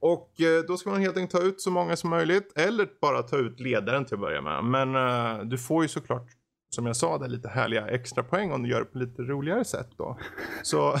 och 0.00 0.40
eh, 0.40 0.64
då 0.68 0.76
ska 0.76 0.90
man 0.90 1.00
helt 1.00 1.16
enkelt 1.16 1.42
ta 1.42 1.48
ut 1.48 1.60
så 1.60 1.70
många 1.70 1.96
som 1.96 2.10
möjligt. 2.10 2.58
Eller 2.58 2.88
bara 3.00 3.22
ta 3.22 3.36
ut 3.36 3.60
ledaren 3.60 4.04
till 4.04 4.14
att 4.14 4.20
börja 4.20 4.40
med. 4.40 4.64
Men 4.64 4.94
eh, 4.94 5.44
du 5.44 5.58
får 5.58 5.82
ju 5.82 5.88
såklart, 5.88 6.26
som 6.70 6.86
jag 6.86 6.96
sa, 6.96 7.18
det 7.18 7.28
lite 7.28 7.48
härliga 7.48 7.88
extra 7.88 8.22
poäng 8.22 8.52
om 8.52 8.62
du 8.62 8.68
gör 8.68 8.78
det 8.78 8.84
på 8.84 8.98
lite 8.98 9.22
roligare 9.22 9.64
sätt 9.64 9.90
då. 9.96 10.18
Så... 10.62 10.96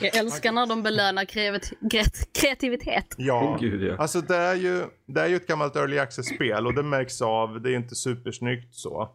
Jag 0.00 0.16
älskar 0.16 0.52
när 0.52 0.66
de 0.66 0.82
belönar 0.82 1.24
kreativitet. 2.34 3.14
ja. 3.16 3.42
Åh, 3.42 3.60
gud, 3.60 3.82
ja. 3.82 3.96
Alltså 3.98 4.20
det 4.20 4.36
är 4.36 4.54
ju 4.54 4.84
det 5.06 5.20
är 5.20 5.26
ju 5.26 5.36
ett 5.36 5.46
gammalt 5.46 5.76
early 5.76 5.98
access-spel 5.98 6.66
och 6.66 6.74
det 6.74 6.82
märks 6.82 7.22
av. 7.22 7.62
Det 7.62 7.70
är 7.70 7.76
inte 7.76 7.94
supersnyggt 7.94 8.74
så. 8.74 9.08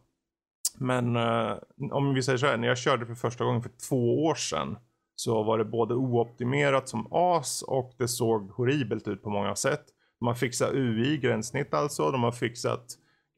Men 0.79 1.15
eh, 1.15 1.53
om 1.91 2.13
vi 2.13 2.23
säger 2.23 2.37
så 2.37 2.45
här, 2.45 2.57
när 2.57 2.67
jag 2.67 2.77
körde 2.77 3.05
för 3.05 3.15
första 3.15 3.43
gången 3.43 3.61
för 3.61 3.71
två 3.89 4.25
år 4.25 4.35
sedan 4.35 4.77
så 5.15 5.43
var 5.43 5.57
det 5.57 5.65
både 5.65 5.93
ooptimerat 5.93 6.89
som 6.89 7.07
as 7.11 7.61
och 7.61 7.93
det 7.97 8.07
såg 8.07 8.51
horribelt 8.51 9.07
ut 9.07 9.23
på 9.23 9.29
många 9.29 9.55
sätt. 9.55 9.83
De 10.19 10.27
har 10.27 10.35
fixat 10.35 10.73
UI, 10.73 11.17
gränssnitt 11.17 11.73
alltså. 11.73 12.11
De 12.11 12.23
har 12.23 12.31
fixat 12.31 12.85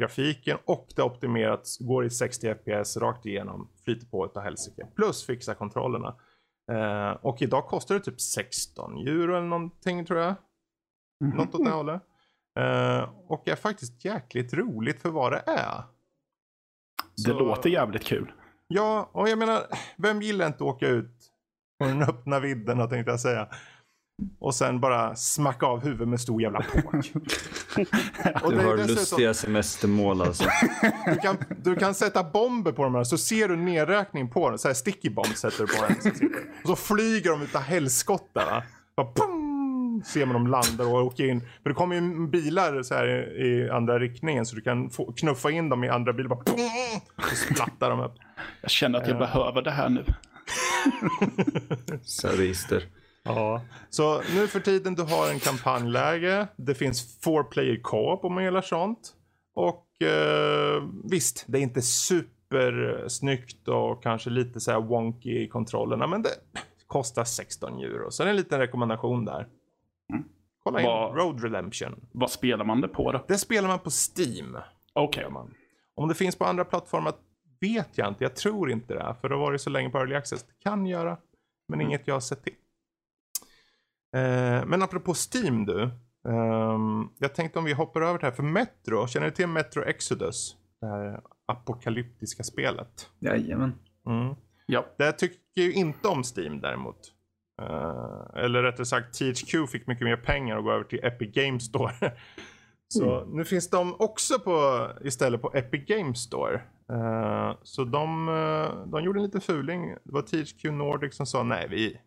grafiken 0.01 0.57
och 0.65 0.87
det 0.95 1.01
optimerats, 1.03 1.77
går 1.79 2.05
i 2.05 2.09
60 2.09 2.55
FPS 2.55 2.97
rakt 2.97 3.25
igenom, 3.25 3.69
flyter 3.85 4.07
på 4.07 4.25
utav 4.25 4.43
helsike. 4.43 4.87
Plus 4.95 5.25
fixa 5.25 5.53
kontrollerna. 5.53 6.15
Eh, 6.71 7.11
och 7.21 7.41
idag 7.41 7.67
kostar 7.67 7.95
det 7.95 8.01
typ 8.01 8.21
16 8.21 8.97
euro 8.97 9.35
eller 9.37 9.47
någonting 9.47 10.05
tror 10.05 10.19
jag. 10.19 10.35
Något 11.19 11.55
åt 11.55 11.65
det 11.65 11.71
hållet. 11.71 12.01
Eh, 12.59 13.09
och 13.27 13.47
är 13.47 13.55
faktiskt 13.55 14.05
jäkligt 14.05 14.53
roligt 14.53 15.01
för 15.01 15.09
vad 15.09 15.31
det 15.31 15.43
är. 15.47 15.83
Det 17.15 17.21
Så- 17.31 17.39
låter 17.39 17.69
jävligt 17.69 18.03
kul. 18.03 18.31
Ja, 18.67 19.09
och 19.11 19.29
jag 19.29 19.37
menar, 19.39 19.59
vem 19.97 20.21
gillar 20.21 20.45
inte 20.47 20.55
att 20.55 20.61
åka 20.61 20.87
ut 20.87 21.31
på 21.79 21.85
den 21.87 22.01
öppna 22.03 22.39
vidden 22.39 22.89
tänkte 22.89 23.11
jag 23.11 23.19
säga. 23.19 23.47
Och 24.39 24.55
sen 24.55 24.79
bara 24.79 25.15
smacka 25.15 25.65
av 25.65 25.84
huvudet 25.84 26.07
med 26.07 26.19
stor 26.21 26.41
jävla 26.41 26.60
påk. 26.62 26.95
Du 27.75 28.55
det 28.55 28.62
är 28.62 28.65
har 28.65 28.77
dessutom- 28.77 28.95
lustiga 28.95 29.34
semestermål 29.34 30.21
alltså. 30.21 30.43
du, 31.05 31.15
kan, 31.15 31.38
du 31.63 31.75
kan 31.75 31.93
sätta 31.93 32.23
bomber 32.23 32.71
på 32.71 32.84
de 32.84 32.95
här 32.95 33.03
så 33.03 33.17
ser 33.17 33.47
du 33.47 33.55
nedräkning 33.55 34.29
på 34.29 34.49
den. 34.49 34.60
Så 34.60 34.67
här 34.67 34.75
sticky 34.75 35.10
bomb 35.10 35.36
sätter 35.36 35.57
du 35.57 35.67
på 35.67 36.01
sitter. 36.01 36.29
Och 36.63 36.67
så 36.69 36.75
flyger 36.75 37.31
de 37.31 37.41
utav 37.41 37.62
helskotta. 37.62 38.63
Ser 40.05 40.25
man 40.25 40.34
dem 40.34 40.47
landa 40.47 40.86
och 40.86 41.05
åker 41.05 41.25
in. 41.25 41.41
För 41.63 41.69
det 41.69 41.73
kommer 41.75 41.95
ju 41.95 42.27
bilar 42.27 42.84
så 42.84 42.93
här 42.95 43.07
i, 43.41 43.45
i 43.47 43.69
andra 43.69 43.99
riktningen 43.99 44.45
så 44.45 44.55
du 44.55 44.62
kan 44.62 44.89
få, 44.89 45.12
knuffa 45.12 45.51
in 45.51 45.69
dem 45.69 45.84
i 45.84 45.89
andra 45.89 46.13
bilar. 46.13 46.29
Bara 46.29 46.43
pum! 46.43 46.55
Och 47.17 47.38
splattar 47.38 47.89
de 47.89 47.99
upp. 47.99 48.15
Jag 48.62 48.71
känner 48.71 48.99
att 48.99 49.07
jag 49.07 49.17
behöver 49.17 49.62
det 49.62 49.71
här 49.71 49.89
nu. 49.89 50.05
Sadister. 52.03 52.84
Ja. 53.23 53.62
Så 53.89 54.21
nu 54.36 54.47
för 54.47 54.60
tiden 54.60 54.95
du 54.95 55.03
har 55.03 55.31
en 55.31 55.39
kampanjläge. 55.39 56.47
Det 56.55 56.75
finns 56.75 57.19
four 57.21 57.43
player 57.43 57.79
co-op 57.81 58.25
om 58.25 58.34
man 58.34 58.43
gillar 58.43 58.62
sånt. 58.62 59.13
Och 59.55 60.01
eh, 60.01 60.84
visst, 61.03 61.45
det 61.47 61.57
är 61.57 61.62
inte 61.62 61.81
supersnyggt 61.81 63.67
och 63.67 64.03
kanske 64.03 64.29
lite 64.29 64.60
så 64.60 64.71
här 64.71 64.81
wonky 64.81 65.39
i 65.43 65.47
kontrollerna. 65.47 66.07
Men 66.07 66.21
det 66.21 66.29
kostar 66.88 67.23
16 67.23 67.79
euro. 67.79 68.12
Så 68.12 68.23
det 68.23 68.29
är 68.29 68.31
en 68.31 68.36
liten 68.38 68.60
rekommendation 68.60 69.25
där. 69.25 69.47
Kolla 70.63 70.79
in 70.79 70.86
Vad- 70.86 71.15
Road 71.17 71.43
Redemption. 71.43 72.05
Vad 72.12 72.31
spelar 72.31 72.65
man 72.65 72.81
det 72.81 72.88
på 72.88 73.12
då? 73.12 73.25
Det 73.27 73.38
spelar 73.38 73.67
man 73.67 73.79
på 73.79 73.89
Steam. 73.89 74.57
Okej. 74.93 75.29
man. 75.29 75.53
Om 75.95 76.07
det 76.07 76.15
finns 76.15 76.36
på 76.36 76.45
andra 76.45 76.65
plattformar 76.65 77.13
vet 77.60 77.97
jag 77.97 78.07
inte. 78.07 78.23
Jag 78.23 78.36
tror 78.36 78.71
inte 78.71 78.93
det. 78.93 79.15
För 79.21 79.29
det 79.29 79.36
har 79.36 79.41
varit 79.41 79.62
så 79.62 79.69
länge 79.69 79.89
på 79.89 79.97
Early 79.97 80.15
Access. 80.15 80.43
Det 80.43 80.53
kan 80.69 80.86
göra. 80.86 81.17
Men 81.67 81.81
inget 81.81 82.07
jag 82.07 82.15
har 82.15 82.19
sett 82.19 82.43
till. 82.43 82.53
Eh, 84.15 84.65
men 84.65 84.82
apropå 84.82 85.13
Steam 85.13 85.65
du. 85.65 85.84
ehm, 86.30 87.10
jag 87.19 87.36
tänkte 87.36 87.60
om 87.60 87.65
vi 87.65 87.74
hoppar 87.74 88.02
över 88.02 88.19
det 88.19 88.26
här. 88.26 88.34
För 88.34 88.43
Metro. 88.43 89.08
Känner 89.08 89.26
du 89.26 89.32
till 89.32 89.47
Metro 89.47 89.84
Exodus? 89.84 90.56
Det 90.82 90.88
här 90.88 91.21
apokalyptiska 91.45 92.43
spelet. 92.43 93.10
Jajamän. 93.19 93.76
Mm. 94.08 94.36
Ja. 94.65 94.86
Det 94.97 95.12
tycker 95.12 95.62
ju 95.62 95.74
inte 95.74 96.08
om 96.08 96.24
Steam 96.38 96.62
däremot. 96.62 96.97
Eh, 97.62 98.43
eller 98.43 98.63
rättare 98.63 98.86
sagt 98.86 99.13
THQ 99.19 99.69
fick 99.71 99.88
mycket 99.88 100.06
mer 100.06 100.17
pengar 100.17 100.58
och 100.58 100.63
gå 100.63 100.71
över 100.71 100.84
till 100.84 101.04
Epic 101.04 101.32
Games 101.34 101.63
Store. 101.65 101.93
Så 102.88 103.26
nu 103.26 103.45
finns 103.45 103.69
de 103.69 103.95
också 104.00 104.39
på, 104.39 104.88
istället 105.02 105.41
på 105.41 105.52
Epic 105.54 105.86
Games 105.86 106.19
Store. 106.19 106.62
Eh, 106.91 107.56
så 107.63 107.84
de, 107.84 108.30
eh, 108.30 108.86
de 108.86 109.04
gjorde 109.04 109.19
en 109.19 109.24
liten 109.24 109.41
fuling. 109.41 109.95
Det 110.04 110.12
var 110.12 110.21
THQ 110.21 110.63
Nordic 110.63 111.15
som 111.15 111.26
sa 111.26 111.43
nej 111.43 111.67
vi, 111.69 112.00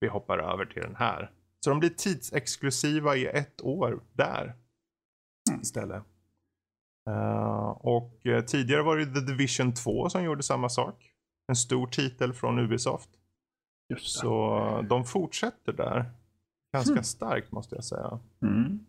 vi 0.00 0.08
hoppar 0.08 0.38
över 0.38 0.64
till 0.66 0.82
den 0.82 0.96
här. 0.96 1.30
Så 1.64 1.70
de 1.70 1.78
blir 1.80 1.90
tidsexklusiva 1.90 3.16
i 3.16 3.26
ett 3.26 3.62
år 3.62 4.02
där. 4.12 4.54
Istället. 5.62 6.02
Eh, 7.10 7.68
och 7.68 8.26
eh, 8.26 8.44
tidigare 8.44 8.82
var 8.82 8.96
det 8.96 9.06
The 9.14 9.20
Division 9.20 9.74
2 9.74 10.08
som 10.10 10.24
gjorde 10.24 10.42
samma 10.42 10.68
sak. 10.68 11.10
En 11.48 11.56
stor 11.56 11.86
titel 11.86 12.32
från 12.32 12.58
Ubisoft. 12.58 13.10
Just 13.88 14.16
det. 14.16 14.20
Så 14.20 14.58
eh, 14.58 14.82
de 14.82 15.04
fortsätter 15.04 15.72
där. 15.72 16.12
Ganska 16.72 17.02
starkt 17.02 17.52
måste 17.52 17.74
jag 17.74 17.84
säga. 17.84 18.20
Mm. 18.42 18.86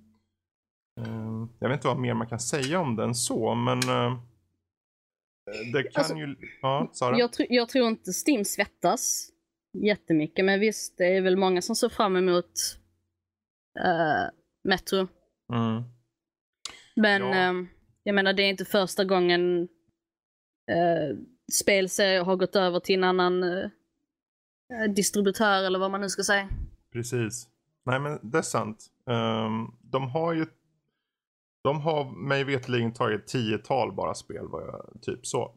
Eh, 1.02 1.48
jag 1.60 1.70
vet 1.70 1.78
inte 1.78 1.88
vad 1.88 2.00
mer 2.00 2.14
man 2.14 2.28
kan 2.28 2.40
säga 2.40 2.80
om 2.80 2.96
den 2.96 3.16
så, 3.16 3.56
men 3.56 3.78
eh, 3.80 4.20
det 5.74 5.84
kan 5.84 6.00
Alltså, 6.02 6.16
ju... 6.16 6.36
Ja, 6.62 6.90
Sara? 6.94 7.18
Jag, 7.18 7.30
tr- 7.32 7.48
jag 7.50 7.70
tror 7.70 7.88
inte 7.88 8.12
Steam 8.28 8.46
svettas 8.46 9.32
jättemycket, 9.84 10.46
men 10.46 10.60
visst, 10.60 10.98
det 10.98 11.18
är 11.18 11.22
väl 11.22 11.38
många 11.38 11.62
som 11.62 11.76
ser 11.76 11.90
fram 11.90 12.16
emot 12.16 12.52
uh, 13.80 14.30
Metro. 14.64 15.08
Mm. 15.54 15.84
Men 16.96 17.22
Ja. 17.22 17.34
ehm, 17.34 17.68
jag 18.04 18.16
menar, 18.16 18.34
det 18.34 18.44
är 18.44 18.50
inte 18.50 18.66
första 18.66 19.04
gången 19.06 19.62
uh, 20.72 21.18
spelserier 21.54 22.24
har 22.24 22.36
gått 22.36 22.56
över 22.56 22.80
till 22.80 22.96
en 22.96 23.04
annan 23.04 23.44
eh, 23.44 23.70
eh, 24.74 24.92
distributör 24.96 25.64
eller 25.64 25.80
vad 25.80 25.92
man 25.92 26.02
nu 26.02 26.10
ska 26.10 26.24
säga. 26.24 26.50
Precis. 26.92 27.50
Nej 27.86 28.00
men 28.00 28.20
det 28.24 28.38
är 28.38 28.42
sant. 28.42 28.86
Ehm, 29.10 29.68
de 29.82 30.10
har 30.10 30.34
ju 30.34 30.46
De 31.64 31.82
har 31.82 32.12
mig 32.12 32.44
veterligen 32.44 32.94
tagit 32.94 33.28
tiotal 33.28 33.92
bara 33.92 34.14
spel 34.14 34.48
jag, 34.52 35.02
typ 35.02 35.26
så. 35.28 35.56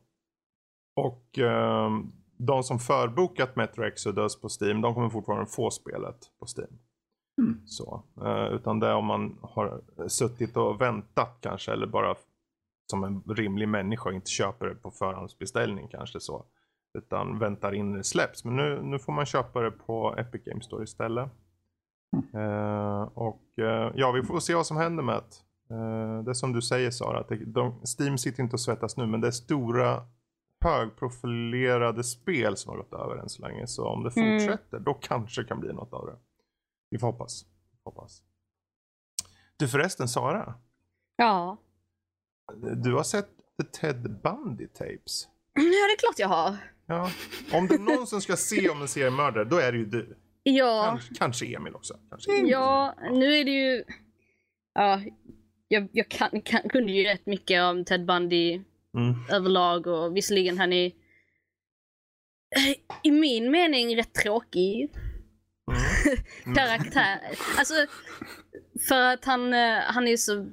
Och 0.97 1.39
ehm, 1.39 2.13
de 2.39 2.63
som 2.63 2.79
förbokat 2.79 3.57
Metro 3.57 3.85
Exodus 3.85 4.41
på 4.41 4.49
Steam 4.61 4.81
de 4.81 4.95
kommer 4.95 5.09
fortfarande 5.09 5.47
få 5.47 5.71
spelet 5.71 6.17
på 6.41 6.47
Steam. 6.47 6.79
Mm. 7.41 7.61
Så. 7.67 8.03
eh, 8.25 8.55
utan 8.55 8.81
det 8.81 8.87
är 8.87 8.95
om 8.95 9.05
man 9.05 9.39
har 9.43 9.83
suttit 10.09 10.57
och 10.57 10.81
väntat 10.81 11.39
kanske 11.41 11.73
eller 11.73 11.87
bara 11.87 12.15
som 12.91 13.05
en 13.05 13.23
rimlig 13.23 13.69
människa 13.69 14.13
inte 14.13 14.31
köper 14.31 14.67
det 14.67 14.75
på 14.75 14.91
förhandsbeställning 14.91 15.89
kanske 15.89 16.21
så. 16.21 16.45
Utan 16.99 17.39
väntar 17.39 17.75
in 17.75 17.93
det 17.93 18.05
släpps. 18.05 18.45
Men 18.45 18.57
nu, 18.57 18.83
nu 18.83 18.99
får 18.99 19.13
man 19.13 19.27
köpa 19.27 19.61
det 19.61 19.71
på 19.71 20.15
Epic 20.19 20.45
Games 20.45 20.65
Store 20.65 20.85
istället. 20.85 21.31
Eh, 22.35 23.03
och 23.03 23.59
eh, 23.59 23.93
ja, 23.95 24.13
vi 24.13 24.23
får 24.23 24.41
se 24.41 24.55
vad 24.55 24.67
som 24.67 24.77
händer 24.77 25.03
med 25.03 25.15
det. 25.15 25.49
Uh, 25.75 26.25
det 26.25 26.31
är 26.31 26.35
som 26.35 26.53
du 26.53 26.63
säger 26.63 26.91
Sara, 26.91 27.21
att 27.21 27.29
det, 27.29 27.37
de, 27.37 27.81
Steam 27.99 28.19
sitter 28.19 28.43
inte 28.43 28.55
och 28.57 28.61
svettas 28.61 28.97
nu 28.97 29.07
men 29.07 29.21
det 29.21 29.27
är 29.27 29.31
stora 29.33 30.03
högprofilerade 30.61 32.05
spel 32.05 32.57
som 32.57 32.71
har 32.71 32.77
gått 32.77 32.93
över 32.93 33.17
än 33.17 33.29
så 33.29 33.43
länge. 33.43 33.67
Så 33.67 33.87
om 33.89 34.03
det 34.05 34.17
Mm. 34.17 34.39
fortsätter 34.41 34.79
då 34.79 34.95
kanske 34.95 35.43
det 35.43 35.49
kan 35.49 35.61
bli 35.61 35.73
något 35.73 35.93
av 35.93 36.07
det. 36.07 36.17
Vi 36.91 36.99
får 36.99 37.07
hoppas. 37.07 37.45
hoppas. 37.85 38.23
Du 39.57 39.69
förresten 39.69 40.09
Sara, 40.09 40.55
Ja. 41.17 41.57
du 42.77 42.95
har 42.95 43.03
sett 43.03 43.29
The 43.63 43.65
Ted 43.81 44.21
Bundy 44.23 44.67
Tapes. 44.67 45.29
ja, 45.55 45.63
det 45.63 45.69
är 45.69 45.99
klart 45.99 46.19
jag 46.19 46.29
har. 46.29 46.57
Ja. 46.87 47.11
Om 47.53 47.67
det 47.67 47.75
är 47.75 47.79
någon 47.79 48.07
som 48.07 48.21
ska 48.21 48.37
se 48.37 48.69
om 48.69 48.83
en 48.83 48.89
seriemördare, 48.89 49.45
då 49.45 49.57
är 49.57 49.73
det 49.73 49.79
ju 49.79 49.85
du. 49.87 50.17
Ja. 50.43 50.87
Kanske, 50.91 51.15
kanske 51.15 51.47
Emil 51.57 51.75
också. 51.75 51.99
Kanske 52.11 52.39
Emil. 52.39 52.51
Ja, 52.51 52.95
nu 53.13 53.35
är 53.35 53.45
det 53.45 53.51
ju... 53.51 53.85
Ja, 54.75 55.01
jag, 55.69 55.89
jag 55.93 56.09
kan, 56.09 56.41
kan, 56.41 56.61
kunde 56.69 56.93
ju 56.93 57.05
rätt 57.05 57.27
mycket 57.27 57.63
om 57.63 57.85
Ted 57.85 58.07
Bundy 58.07 58.61
Mm. 58.99 59.15
överlag 59.31 59.87
och 59.87 60.17
visserligen 60.17 60.59
han 60.59 60.73
är 60.73 60.87
eh, 60.87 62.75
i 63.03 63.11
min 63.11 63.51
mening 63.51 63.97
rätt 63.97 64.15
tråkig 64.15 64.91
Mm. 66.47 66.55
karaktär. 66.55 67.21
Alltså, 67.59 67.75
för 68.89 69.13
att 69.13 69.25
han, 69.25 69.55
eh, 69.55 69.79
han 69.79 70.09
är 70.09 70.17
så... 70.17 70.47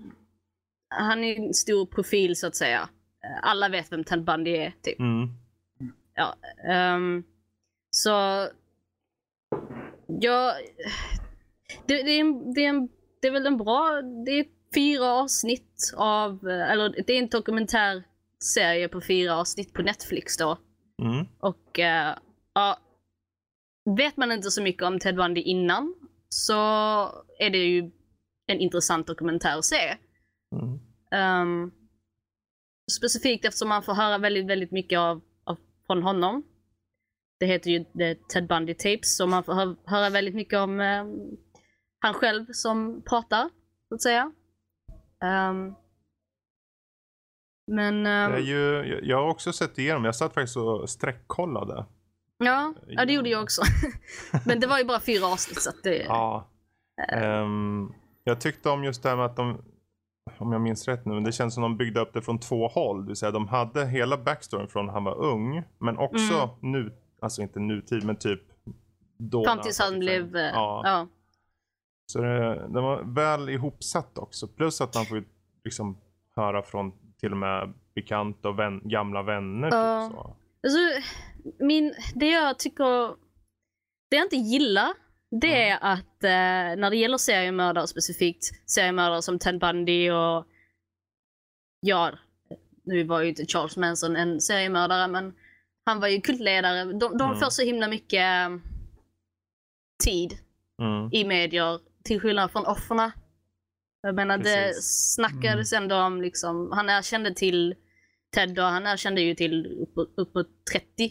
Han 0.90 1.24
är 1.24 1.36
en 1.36 1.54
stor 1.54 1.86
profil 1.86 2.36
så 2.36 2.48
att 2.48 2.56
säga. 2.56 2.90
Eh, 3.24 3.40
Alla 3.50 3.70
vet 3.70 3.92
vem 3.92 4.04
Ted 4.04 4.24
Bundy 4.24 4.52
är, 4.52 4.74
typ. 4.82 5.00
Mm. 5.00 5.30
Ja, 6.16 6.36
ehm, 6.70 7.24
så... 7.90 8.10
Ja, 10.08 10.54
det, 11.86 12.04
det, 12.04 12.12
är 12.12 12.20
en, 12.20 12.54
det, 12.54 12.66
är 12.66 12.70
en, 12.70 12.90
det 13.22 13.28
är 13.28 13.32
väl 13.32 13.48
en 13.48 13.58
bra... 13.58 14.02
Det 14.26 14.32
är 14.32 14.46
fyra 14.76 15.06
avsnitt 15.06 15.94
av... 15.96 16.48
Eller 16.50 17.04
det 17.08 17.14
är 17.14 17.20
en 17.20 17.30
dokumentärserie 18.36 18.88
på 18.88 19.02
fyra 19.02 19.36
avsnitt 19.36 19.74
på 19.74 19.82
Netflix 19.82 20.38
då. 20.38 20.58
Mm. 21.02 21.26
Och 21.40 21.80
eh, 21.80 22.18
ja, 22.54 22.78
vet 23.98 24.18
man 24.18 24.32
inte 24.32 24.52
så 24.52 24.62
mycket 24.62 24.84
om 24.84 25.00
Ted 25.00 25.16
Bundy 25.16 25.42
innan 25.42 25.96
så 26.30 26.54
är 27.40 27.50
det 27.50 27.58
ju 27.58 27.92
en 28.48 28.60
intressant 28.60 29.08
dokumentär 29.08 29.58
att 29.58 29.66
se. 29.66 29.98
Mm. 30.56 30.80
Ehm, 31.12 31.72
specifikt 32.92 33.46
eftersom 33.46 33.70
man 33.70 33.84
får 33.84 33.94
höra 33.94 34.18
väldigt, 34.18 34.48
väldigt 34.48 34.72
mycket 34.72 35.00
av, 35.00 35.22
av, 35.46 35.58
från 35.88 36.04
honom. 36.04 36.44
Det 37.40 37.46
heter 37.46 37.72
ju 37.72 37.84
The 37.84 38.16
Ted 38.16 38.48
Bundy 38.48 38.74
Tapes, 38.74 39.18
så 39.18 39.28
man 39.28 39.44
får 39.44 39.54
hö 39.54 39.76
höra 39.86 40.10
väldigt 40.10 40.36
mycket 40.36 40.60
om 40.60 40.80
ehm, 40.80 41.08
han 42.00 42.14
själv 42.14 42.46
som 42.52 43.04
pratar, 43.10 43.50
så 43.90 43.96
att 43.96 44.02
säga. 44.02 44.32
Ehm, 45.24 45.76
men... 47.68 48.04
Det 48.04 48.10
är 48.10 48.38
ju, 48.40 48.74
jag- 48.90 49.04
jag 49.04 49.18
har 49.18 49.30
också 49.30 49.54
sett 49.54 49.78
igenom, 49.78 50.06
jag 50.06 50.16
satt 50.16 50.34
faktiskt 50.34 50.58
och 50.58 50.90
sträckkollade. 50.90 51.86
Ja, 52.38 52.74
ja 52.88 53.06
det 53.06 53.14
gjorde 53.14 53.30
jag 53.30 53.44
också. 53.44 53.62
Men 54.46 54.60
det 54.60 54.68
var 54.68 54.78
ju 54.80 54.86
bara 54.86 55.00
fyra 55.00 55.26
avsnitt 55.28 55.62
så 55.62 55.70
att 55.70 55.84
det... 55.84 56.04
Ja. 56.04 56.50
Ehm, 57.14 57.90
jag 58.24 58.42
tyckte 58.42 58.70
om 58.70 58.84
just 58.84 59.04
det 59.04 59.10
här 59.10 59.16
med 59.16 59.26
att 59.26 59.36
de, 59.36 59.62
om 60.38 60.52
jag 60.52 60.62
minns 60.62 60.88
rätt 60.88 61.06
nu, 61.06 61.14
men 61.14 61.24
det 61.24 61.32
känns 61.32 61.54
som 61.54 61.64
de 61.64 61.78
byggde 61.78 62.00
upp 62.00 62.14
det 62.14 62.22
från 62.22 62.40
två 62.40 62.68
håll. 62.68 63.02
Det 63.02 63.08
vill 63.08 63.16
säga 63.16 63.32
de 63.32 63.48
hade 63.48 63.86
hela 63.86 64.18
backstoryn 64.18 64.68
från 64.68 64.90
han 64.90 65.04
var 65.04 65.16
ung, 65.16 65.64
men 65.80 65.98
också 65.98 66.58
nu, 66.62 66.94
alltså 67.22 67.42
inte 67.42 67.60
nutid, 67.60 68.04
men 68.06 68.16
typ 68.16 68.42
då. 69.18 69.44
Fram 69.46 69.60
tills 69.62 69.80
han 69.80 70.00
liksom- 70.00 70.30
blev... 70.32 70.44
eh, 70.46 70.52
Ja. 70.54 70.82
Ja. 70.86 71.08
Så 72.06 72.22
det, 72.22 72.68
det 72.68 72.82
var 72.82 73.04
väl 73.04 73.50
ihopsatt 73.50 74.18
också. 74.18 74.48
Plus 74.48 74.82
att 74.82 74.96
man 74.96 75.06
får 75.06 75.24
liksom 75.64 75.98
höra 76.36 76.62
från 76.64 76.92
till 77.26 77.32
och 77.32 77.38
med 77.38 77.74
bekanta 77.96 78.50
och 78.50 78.60
vän, 78.60 78.82
gamla 78.84 79.24
vänner. 79.24 79.70
Ja. 79.72 80.08
Typ 80.08 80.16
så. 80.18 80.36
Alltså, 80.64 81.10
min, 81.60 81.94
det 82.16 82.30
jag 82.30 82.60
tycker... 82.60 83.08
Det 84.10 84.16
jag 84.16 84.26
inte 84.26 84.36
gillar, 84.36 84.94
det 85.42 85.70
är 85.70 85.78
att 85.82 86.24
eh, 86.24 86.80
när 86.82 86.90
det 86.90 86.96
gäller 86.96 87.18
seriemördare 87.18 87.88
specifikt, 87.88 88.70
seriemördare 88.70 89.22
som 89.22 89.40
Ted 89.40 89.60
Bundy 89.60 90.10
och... 90.12 90.46
Ja, 91.80 92.12
nu 92.84 93.04
var 93.04 93.22
ju 93.22 93.30
inte 93.30 93.46
Charles 93.46 93.78
Manson 93.78 94.16
en 94.16 94.42
seriemördare, 94.42 95.08
men 95.08 95.34
han 95.86 96.00
var 96.00 96.08
ju 96.08 96.22
kultledare. 96.22 96.84
De, 96.86 97.18
de 97.18 97.22
Mm. 97.22 97.36
får 97.40 97.50
så 97.50 97.64
himla 97.64 97.88
mycket 97.88 98.22
eh, 98.22 98.58
tid 100.06 100.38
Mm. 100.82 101.10
i 101.14 101.24
medier, 101.26 101.80
till 102.04 102.20
skillnad 102.22 102.52
från 102.52 102.66
offren. 102.66 103.12
Jag 104.06 104.16
menar, 104.16 104.38
det 104.38 104.44
Precis. 104.44 105.14
snackades 105.14 105.74
ändå 105.74 105.96
om 105.96 106.22
liksom, 106.22 106.72
han 106.72 106.90
erkände 106.90 107.34
till 107.34 107.76
Ted 108.36 108.60
och 108.60 108.66
han 108.66 108.88
erkände 108.88 109.22
ju 109.22 109.36
till 109.36 109.66
upp, 109.82 110.14
uppåt 110.18 110.66
30. 110.72 111.04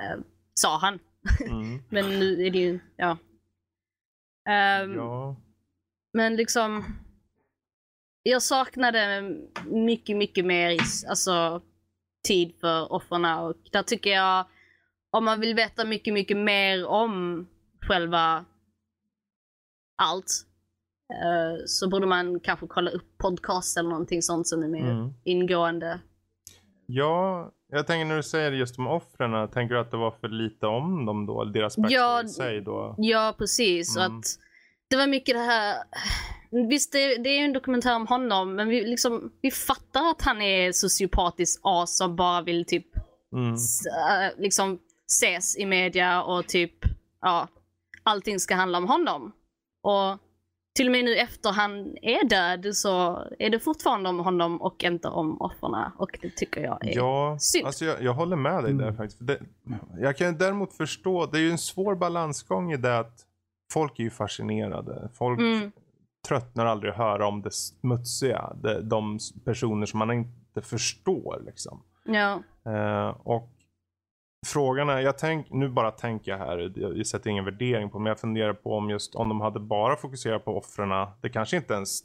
Eh, 0.00 0.20
sa 0.54 0.78
han. 0.78 0.98
Mm. 1.46 1.82
Men 1.90 2.18
nu 2.18 2.46
är 2.46 2.50
det 2.50 2.58
ju, 2.58 2.80
ja. 2.96 3.18
Ehm, 4.48 4.94
Ja. 4.94 5.36
Men 6.12 6.36
liksom, 6.36 6.84
jag 8.22 8.42
saknade 8.42 9.22
mycket, 9.66 10.16
mycket 10.16 10.44
mer 10.44 10.78
alltså, 11.08 11.62
tid 12.28 12.54
för 12.60 12.92
offren 12.92 13.24
och 13.24 13.56
där 13.72 13.82
tycker 13.82 14.10
jag, 14.10 14.46
om 15.10 15.24
man 15.24 15.40
vill 15.40 15.54
veta 15.54 15.84
mycket, 15.84 16.14
mycket 16.14 16.36
mer 16.36 16.86
om 16.86 17.46
själva 17.88 18.44
allt, 20.02 20.46
eh, 21.10 21.64
så 21.66 21.88
borde 21.88 22.06
man 22.06 22.40
kanske 22.40 22.66
kolla 22.66 22.90
upp 22.90 23.18
podcast 23.18 23.76
eller 23.78 23.88
någonting 23.90 24.22
sånt 24.22 24.46
som 24.48 24.62
är 24.62 24.68
mer 24.68 24.90
Mm. 24.90 25.10
ingående. 25.24 26.00
Ja, 26.86 27.50
jag 27.68 27.86
tänker 27.86 28.04
när 28.04 28.16
du 28.16 28.22
säger 28.22 28.52
just 28.52 28.78
om 28.78 28.86
offren, 28.86 29.48
tänker 29.50 29.74
du 29.74 29.80
att 29.80 29.90
det 29.90 29.96
var 29.96 30.10
för 30.10 30.28
lite 30.28 30.66
om 30.66 31.06
dem 31.06 31.26
då? 31.26 31.44
Deras 31.44 31.76
backstory 31.76 31.94
Ja, 32.00 32.22
i 32.24 32.28
sig 32.28 32.60
då? 32.60 32.94
Ja, 32.98 33.34
precis. 33.38 33.96
Mm. 33.96 34.18
Att 34.18 34.24
det 34.90 34.96
var 34.96 35.06
mycket 35.06 35.34
det 35.34 35.40
här... 35.40 35.76
Visst, 36.68 36.92
det, 36.92 37.16
det 37.16 37.28
är 37.30 37.38
ju 37.38 37.44
en 37.44 37.52
dokumentär 37.52 37.96
om 37.96 38.06
honom, 38.06 38.54
men 38.54 38.68
vi, 38.68 38.84
liksom, 38.84 39.32
vi 39.40 39.50
fattar 39.50 40.10
att 40.10 40.22
han 40.22 40.42
är 40.42 40.72
sociopatisk 40.72 41.60
as 41.62 41.96
som 41.96 42.16
bara 42.16 42.42
vill 42.42 42.64
typ 42.66 42.86
Mm. 43.32 43.54
s- 43.54 43.86
äh, 43.86 44.40
liksom 44.42 44.78
ses 45.06 45.58
i 45.58 45.66
media 45.66 46.22
och 46.22 46.46
typ, 46.46 46.72
ja, 47.20 47.48
allting 48.02 48.40
ska 48.40 48.54
handla 48.54 48.78
om 48.78 48.88
honom. 48.88 49.32
Och 49.82 50.18
till 50.74 50.86
och 50.88 50.92
med 50.92 51.04
nu 51.04 51.16
efter 51.16 51.52
han 51.52 51.96
är 52.02 52.28
död 52.28 52.76
så 52.76 53.22
är 53.38 53.50
det 53.50 53.58
fortfarande 53.60 54.08
om 54.08 54.18
honom 54.18 54.62
och 54.62 54.84
inte 54.84 55.08
om 55.08 55.40
offren. 55.40 55.74
Och 55.98 56.18
det 56.22 56.30
tycker 56.36 56.60
jag 56.60 56.86
är 56.86 56.96
Ja, 56.96 57.36
synd. 57.40 57.66
alltså 57.66 57.84
jag, 57.84 58.02
jag 58.02 58.14
håller 58.14 58.36
med 58.36 58.64
dig 58.64 58.72
där 58.74 58.92
faktiskt. 58.92 59.18
För 59.18 59.24
Det, 59.24 59.38
jag 59.98 60.16
kan 60.16 60.38
däremot 60.38 60.72
förstå, 60.76 61.26
det 61.26 61.38
är 61.38 61.42
ju 61.42 61.50
en 61.50 61.58
svår 61.58 61.94
balansgång 61.94 62.72
i 62.72 62.76
det 62.76 62.98
att 62.98 63.26
folk 63.72 63.98
är 63.98 64.02
ju 64.04 64.10
fascinerade. 64.10 65.08
Folk 65.14 65.40
Mm. 65.40 65.72
tröttnar 66.28 66.66
aldrig 66.66 66.90
att 66.92 66.98
höra 66.98 67.26
om 67.26 67.42
det 67.42 67.50
smutsiga. 67.52 68.52
Det, 68.62 68.82
de 68.82 69.18
personer 69.44 69.86
som 69.86 69.98
man 69.98 70.12
inte 70.12 70.62
förstår 70.62 71.42
liksom. 71.46 71.82
Ja. 72.04 72.42
Eh, 72.66 73.08
och 73.24 73.50
frågan 74.46 74.88
är, 74.88 74.98
jag 75.00 75.18
tänk, 75.18 75.50
nu 75.50 75.68
bara 75.68 75.90
tänker 75.90 76.30
jag 76.30 76.38
här, 76.38 76.72
jag, 76.76 77.06
sätter 77.06 77.30
ingen 77.30 77.44
värdering 77.44 77.90
på 77.90 77.98
men 77.98 78.06
jag 78.10 78.20
funderar 78.20 78.52
på 78.52 78.74
om 78.76 78.90
just 78.90 79.14
om 79.14 79.28
de 79.28 79.40
hade 79.40 79.60
bara 79.60 79.96
fokuserat 79.96 80.44
på 80.44 80.56
offren, 80.56 81.08
det 81.20 81.28
kanske 81.28 81.56
inte 81.56 81.74
ens 81.74 82.00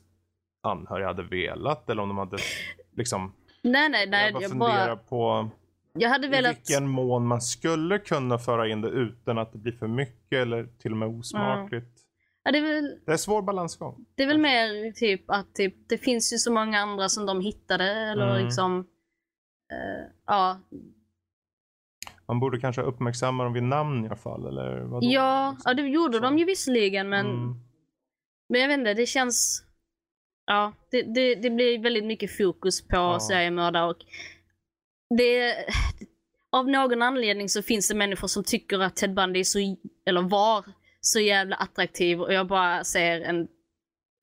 anhöriga 0.64 1.08
hade 1.08 1.24
velat 1.24 1.90
eller 1.90 2.02
om 2.02 2.08
de 2.10 2.18
hade 2.18 2.38
liksom, 2.96 3.34
Nej, 3.62 3.90
nej, 3.90 4.08
nej. 4.10 4.24
jag 4.26 4.34
bara 4.34 4.42
Jag, 4.42 4.52
funderar 4.52 4.96
bara, 4.96 4.96
på 4.96 5.50
jag 5.94 6.10
hade 6.10 6.28
i 6.28 6.30
velat... 6.30 6.58
vilken 6.58 6.88
mån 6.88 7.28
man 7.28 7.42
skulle 7.42 8.00
kunna 8.00 8.38
föra 8.38 8.68
in 8.68 8.82
det 8.82 8.90
utan 8.90 9.38
att 9.38 9.52
det 9.52 9.58
blir 9.58 9.74
för 9.74 9.88
mycket 9.88 10.38
eller 10.42 10.68
till 10.80 10.92
och 10.92 10.98
med 10.98 11.08
osmakligt. 11.10 11.88
Ja, 12.44 12.52
det 12.52 12.58
är 12.58 12.62
väl 12.62 13.00
Det 13.06 13.12
är 13.12 13.18
svår 13.18 13.42
balansgång. 13.42 14.06
Det 14.16 14.24
är 14.24 14.28
väl 14.28 14.38
mer 14.38 14.92
typ 14.92 15.32
att 15.32 15.56
typ, 15.56 15.76
det 15.90 15.98
finns 15.98 16.34
ju 16.34 16.38
så 16.38 16.52
många 16.52 16.80
andra 16.80 17.10
som 17.10 17.26
de 17.26 17.42
hittade 17.42 17.84
eller 17.92 18.30
Mm. 18.32 18.46
liksom 18.46 18.80
eh, 19.74 20.12
Ja, 20.28 20.60
Man 22.28 22.40
borde 22.40 22.60
kanske 22.60 22.82
uppmärksamma 22.82 23.44
dem 23.44 23.54
vid 23.54 23.64
namn 23.64 24.04
i 24.04 24.08
alla 24.08 24.16
fall 24.16 24.48
eller 24.48 24.80
vadå? 24.82 25.00
ja, 25.12 25.58
ja, 25.66 25.74
det 25.74 25.82
gjorde 25.82 26.14
Så. 26.18 26.24
de 26.24 26.38
ju 26.38 26.46
visserligen 26.46 27.10
men, 27.10 27.26
Mm. 27.26 27.56
men 28.50 28.62
jag 28.62 28.68
vet 28.68 28.78
inte, 28.80 28.94
det 28.94 29.06
känns 29.06 29.64
Ja, 30.50 30.74
det, 30.92 31.02
det, 31.02 31.36
det 31.36 31.50
blir 31.50 31.80
väldigt 31.80 32.06
mycket 32.06 32.38
fokus 32.38 32.82
på 32.88 32.96
Ja. 32.96 33.20
seriemördare 33.20 33.90
och 33.90 33.98
det 35.18 35.56
av 36.52 36.70
någon 36.70 37.02
anledning 37.02 37.50
så 37.50 37.62
finns 37.62 37.88
det 37.88 37.96
människor 37.96 38.28
som 38.28 38.44
tycker 38.44 38.80
att 38.80 38.96
Ted 38.96 39.14
Bundy 39.14 39.40
är 39.40 39.44
så, 39.44 39.60
eller 40.06 40.22
var 40.22 40.66
så 41.02 41.20
jävla 41.20 41.56
attraktiv 41.56 42.22
och 42.22 42.34
jag 42.34 42.48
bara 42.48 42.84
ser 42.84 43.22
en, 43.22 43.44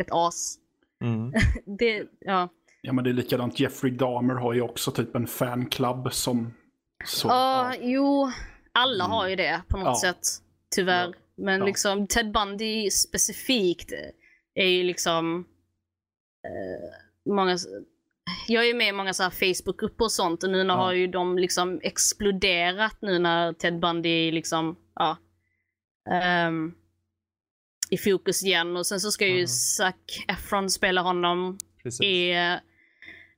ett 0.03 0.09
as. 0.11 0.57
Mm. 1.05 1.33
Det, 1.79 2.07
ja. 2.21 2.49
Ja 2.83 2.93
men 2.93 3.05
det 3.05 3.11
är 3.11 3.15
likadant, 3.15 3.61
Jeffrey 3.61 3.93
Dahmer 3.93 4.35
har 4.35 4.53
ju 4.55 4.61
också 4.61 4.91
typ 4.91 5.15
en 5.15 5.27
fanclub 5.27 6.13
som... 6.13 6.55
Så, 7.05 7.29
Ja, 7.29 7.75
ja. 7.75 7.81
jo. 7.83 8.33
Alla 8.73 9.05
har 9.05 9.29
ju 9.29 9.37
det 9.37 9.63
på 9.69 9.77
något 9.77 9.87
Ja. 9.87 10.01
sätt. 10.01 10.21
Tyvärr. 10.75 11.07
Ja. 11.07 11.13
Men 11.37 11.61
Ja. 11.61 11.67
liksom 11.67 12.07
Ted 12.07 12.33
Bundy 12.33 12.91
specifikt 12.91 13.93
är 14.55 14.67
ju 14.67 14.83
liksom 14.83 15.45
eh, 16.47 17.33
många 17.35 17.59
jag 18.49 18.63
är 18.65 18.67
ju 18.69 18.75
med 18.75 18.89
i 18.89 18.93
många 18.93 19.13
så 19.15 19.23
här 19.23 19.31
Facebookgrupper 19.31 20.05
och 20.05 20.13
sånt 20.13 20.43
och 20.45 20.51
nu 20.51 20.65
när 20.65 20.75
Ja. 20.75 20.81
har 20.81 20.93
ju 20.93 21.07
de 21.07 21.39
liksom 21.39 21.81
exploderat 21.83 22.97
nu 23.01 23.19
när 23.19 23.53
Ted 23.53 23.81
Bundy 23.81 24.31
liksom, 24.33 24.77
ja. 24.95 25.17
ehm, 26.11 26.75
I 27.91 27.99
fokus 27.99 28.43
igen 28.45 28.77
och 28.77 28.87
sen 28.87 29.01
så 29.01 29.11
ska 29.11 29.27
ju 29.27 29.39
Mhm. 29.39 29.47
Zac 29.47 29.95
Efron 30.29 30.71
spela 30.71 31.01
honom 31.01 31.59
Precis. 31.83 32.01
i 32.01 32.31
eh, 32.31 32.55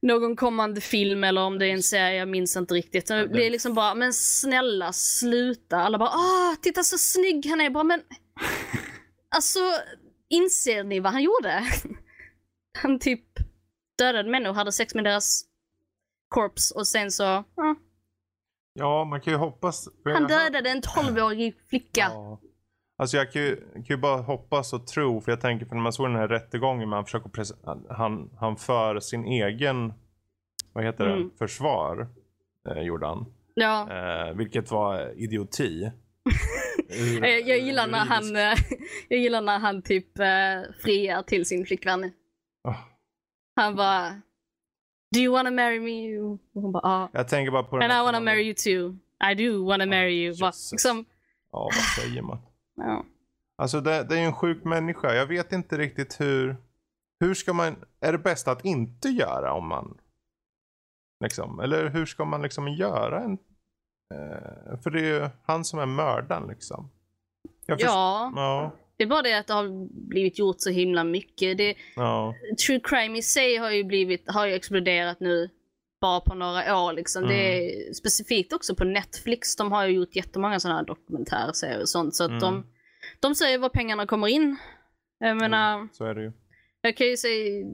någon 0.03 0.37
kommande 0.37 0.81
film 0.81 1.25
eller 1.25 1.41
om 1.43 1.59
det 1.59 1.67
är 1.67 1.73
en 1.73 1.83
serie, 1.83 2.17
jag 2.19 2.29
minns 2.29 2.57
inte 2.57 2.75
riktigt. 2.75 3.09
Så 3.09 3.15
det 3.15 3.21
är 3.21 3.27
den- 3.29 3.53
liksom 3.53 3.75
bara, 3.75 3.95
men 3.95 4.13
snälla 4.13 4.93
sluta. 4.93 5.77
Alla 5.77 5.99
bara, 5.99 6.11
åh, 6.15 6.55
titta 6.63 6.83
så 6.83 6.99
snygg 6.99 7.47
han 7.47 7.61
är. 7.61 7.71
Bara, 7.71 7.85
men 7.85 8.03
alltså, 9.37 9.61
inser 10.29 10.85
ni 10.85 11.01
vad 11.01 11.13
han 11.13 11.23
gjorde? 11.23 11.65
Han 12.83 12.99
typ 12.99 13.25
dödade 13.99 14.31
människor, 14.31 14.55
hade 14.55 14.73
sex 14.73 14.95
med 14.95 15.05
deras 15.05 15.45
korps 16.29 16.71
och 16.71 16.87
sen 16.87 17.11
så, 17.11 17.23
ja, 17.23 17.77
Ja, 18.79 19.05
man 19.05 19.21
kan 19.21 19.33
ju 19.33 19.39
hoppas. 19.39 19.89
han 20.05 20.27
dödade 20.27 20.71
en 20.71 20.81
12-årig 20.83 21.55
flicka. 21.69 22.01
Ja. 22.11 22.41
Alltså 22.99 23.17
jag 23.17 23.33
kan 23.33 23.43
ju, 23.43 23.57
kan 23.75 23.85
ju 23.85 23.97
bara 23.97 24.17
hoppas 24.23 24.73
och 24.73 24.87
tro, 24.87 25.21
för 25.21 25.33
jag 25.33 25.41
tänker 25.41 25.67
för 25.67 25.75
när 25.75 25.83
man 25.83 25.93
såg 25.93 26.07
den 26.07 26.17
här 26.17 26.29
rättegången, 26.29 26.89
man 26.89 27.05
försöker 27.05 27.31
han, 27.95 28.31
han 28.41 28.57
för 28.57 29.01
sin 29.01 29.25
egen, 29.27 29.93
vad 30.73 30.85
heter 30.85 31.07
Mm. 31.07 31.29
det, 31.29 31.37
försvar, 31.39 32.09
eh, 32.69 32.83
gjorde 32.83 33.07
han. 33.07 33.27
Ja. 33.55 33.89
Eh, 33.91 34.35
vilket 34.35 34.71
var 34.71 35.13
idioti. 35.23 35.91
Ur- 36.89 37.25
Jag, 37.49 37.59
gillar 37.59 37.87
när 37.87 37.99
han, 37.99 38.37
eh, 38.37 38.55
jag 39.09 39.19
gillar 39.21 39.41
när 39.41 39.59
han 39.59 39.83
typ 39.83 40.19
eh, 40.19 40.73
friar 40.83 41.23
till 41.23 41.47
sin 41.47 41.67
flickvän. 41.67 42.13
Ah. 42.65 42.75
Han 43.57 43.77
bara 43.77 44.11
Do 45.15 45.21
you 45.21 45.33
wanna 45.33 45.51
marry 45.51 45.81
me? 45.81 46.19
Och 46.21 46.39
hon 46.63 46.73
bara 46.73 46.81
ja. 46.89 47.11
Jag 47.13 47.29
tänker 47.29 47.51
bara 47.53 47.63
på 47.63 47.77
And 47.77 47.93
I 47.93 47.97
wanna 47.97 48.21
marry 48.21 48.43
you 48.43 48.55
too. 48.55 48.99
I 49.31 49.35
do 49.35 49.65
wanna 49.67 49.87
marry 49.87 50.25
you. 50.25 50.35
Bara, 50.41 50.47
Jesus. 50.49 50.73
liksom, 50.73 51.05
Ja, 51.53 51.65
vad 51.65 52.05
säger 52.05 52.23
man? 52.23 52.39
Ja. 52.77 53.05
Alltså 53.59 53.81
det, 53.81 54.05
det 54.05 54.15
är 54.15 54.19
ju 54.19 54.25
en 54.25 54.33
sjuk 54.33 54.65
människa. 54.65 55.15
Jag 55.15 55.27
vet 55.27 55.53
inte 55.53 55.79
riktigt 55.79 56.21
hur, 56.21 56.57
hur 57.21 57.35
ska 57.35 57.53
man, 57.53 57.77
är 58.01 58.13
det 58.13 58.19
bäst 58.19 58.49
att 58.49 58.65
inte 58.65 59.09
göra 59.09 59.53
om 59.53 59.69
man, 59.69 59.99
liksom, 61.25 61.61
eller 61.61 61.89
hur 61.89 62.07
ska 62.07 62.25
man 62.25 62.43
liksom 62.43 62.69
göra 62.69 63.21
en, 63.23 63.33
eh, 64.15 64.81
för 64.83 64.91
det 64.91 65.01
är 65.01 65.23
ju 65.23 65.29
han 65.45 65.65
som 65.65 65.79
är 65.79 65.87
mördaren 65.87 66.49
liksom. 66.49 66.91
Jag 67.67 67.79
först- 67.81 67.87
ja, 67.91 68.33
Ja, 68.37 68.71
det 68.97 69.05
är 69.05 69.09
bara 69.09 69.23
det 69.23 69.39
att 69.39 69.47
det 69.47 69.55
har 69.55 69.89
blivit 70.09 70.39
gjort 70.39 70.57
så 70.59 70.71
himla 70.71 71.05
mycket. 71.05 71.59
Det, 71.59 71.75
ja, 71.97 72.35
true 72.67 72.81
crime 72.85 73.19
i 73.19 73.23
sig 73.23 73.57
har 73.57 73.71
ju 73.71 73.85
blivit, 73.85 74.31
har 74.31 74.47
ju 74.47 74.53
exploderat 74.55 75.21
nu 75.21 75.51
bara 76.01 76.21
på 76.21 76.35
några 76.35 76.79
år 76.83 76.93
liksom. 76.93 77.27
Det 77.29 77.35
Mm. 77.57 77.89
är 77.91 77.93
specifikt 77.93 78.53
också 78.53 78.75
på 78.75 78.85
Netflix. 78.85 79.57
De 79.57 79.73
har 79.73 79.87
ju 79.87 79.95
gjort 79.97 80.17
jättemånga 80.17 80.61
sådana 80.61 80.79
här 80.79 80.87
dokumentärserier 80.87 81.81
och 81.81 81.89
sånt. 81.89 82.15
Så 82.15 82.25
att 82.25 82.31
Mm. 82.31 82.41
de, 82.41 82.67
de 83.21 83.35
säger 83.35 83.59
var 83.59 83.69
pengarna 83.69 84.07
kommer 84.07 84.29
in. 84.29 84.57
Jag 85.19 85.37
menar, 85.37 85.89
så 85.93 86.05
är 86.05 86.15
det 86.15 86.23
ju. 86.23 86.33
jag 86.81 86.97
kan 86.97 87.07
ju 87.07 87.17
säga, 87.17 87.65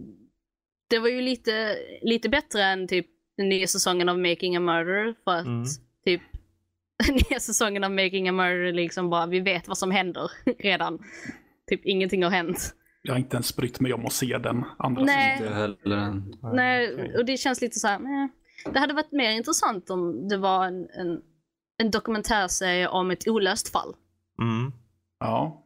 det 0.90 0.98
var 0.98 1.08
ju 1.08 1.20
lite, 1.20 1.76
lite 2.02 2.28
bättre 2.28 2.62
än 2.64 2.88
typ 2.88 3.06
den 3.36 3.48
nya 3.48 3.66
säsongen 3.66 4.08
av 4.08 4.18
Making 4.18 4.56
a 4.56 4.60
Murder. 4.60 5.14
För 5.24 5.32
att 5.32 5.46
Mm. 5.46 5.64
typ 6.04 6.20
den 7.06 7.14
nya 7.30 7.40
säsongen 7.40 7.84
av 7.84 7.90
Making 7.90 8.28
a 8.28 8.32
Murder 8.32 8.72
liksom 8.72 9.10
bara, 9.10 9.26
vi 9.26 9.40
vet 9.40 9.68
vad 9.68 9.78
som 9.78 9.90
händer 9.90 10.30
redan. 10.58 10.98
Typ 11.70 11.80
ingenting 11.86 12.22
har 12.22 12.30
hänt. 12.30 12.74
Jag 13.02 13.12
har 13.12 13.18
inte 13.18 13.36
ens 13.36 13.56
brytt 13.56 13.80
mig 13.80 13.92
om 13.92 14.06
att 14.06 14.12
se 14.12 14.38
den 14.38 14.64
andra 14.78 15.04
Nej. 15.04 15.38
Inte 15.38 15.54
heller. 15.54 16.22
Nej, 16.54 17.14
och 17.18 17.24
det 17.24 17.36
känns 17.36 17.60
lite 17.60 17.78
så 17.78 17.88
här, 17.88 17.98
nej. 17.98 18.28
Det 18.72 18.78
hade 18.78 18.94
varit 18.94 19.12
mer 19.12 19.30
intressant 19.30 19.90
om 19.90 20.28
det 20.28 20.36
var 20.36 20.66
en, 20.66 20.88
en, 20.90 21.20
en 21.78 21.90
dokumentärserie 21.90 22.88
om 22.88 23.10
ett 23.10 23.28
olöst 23.28 23.68
fall. 23.68 23.94
Mm. 24.40 24.72
Ja. 25.18 25.64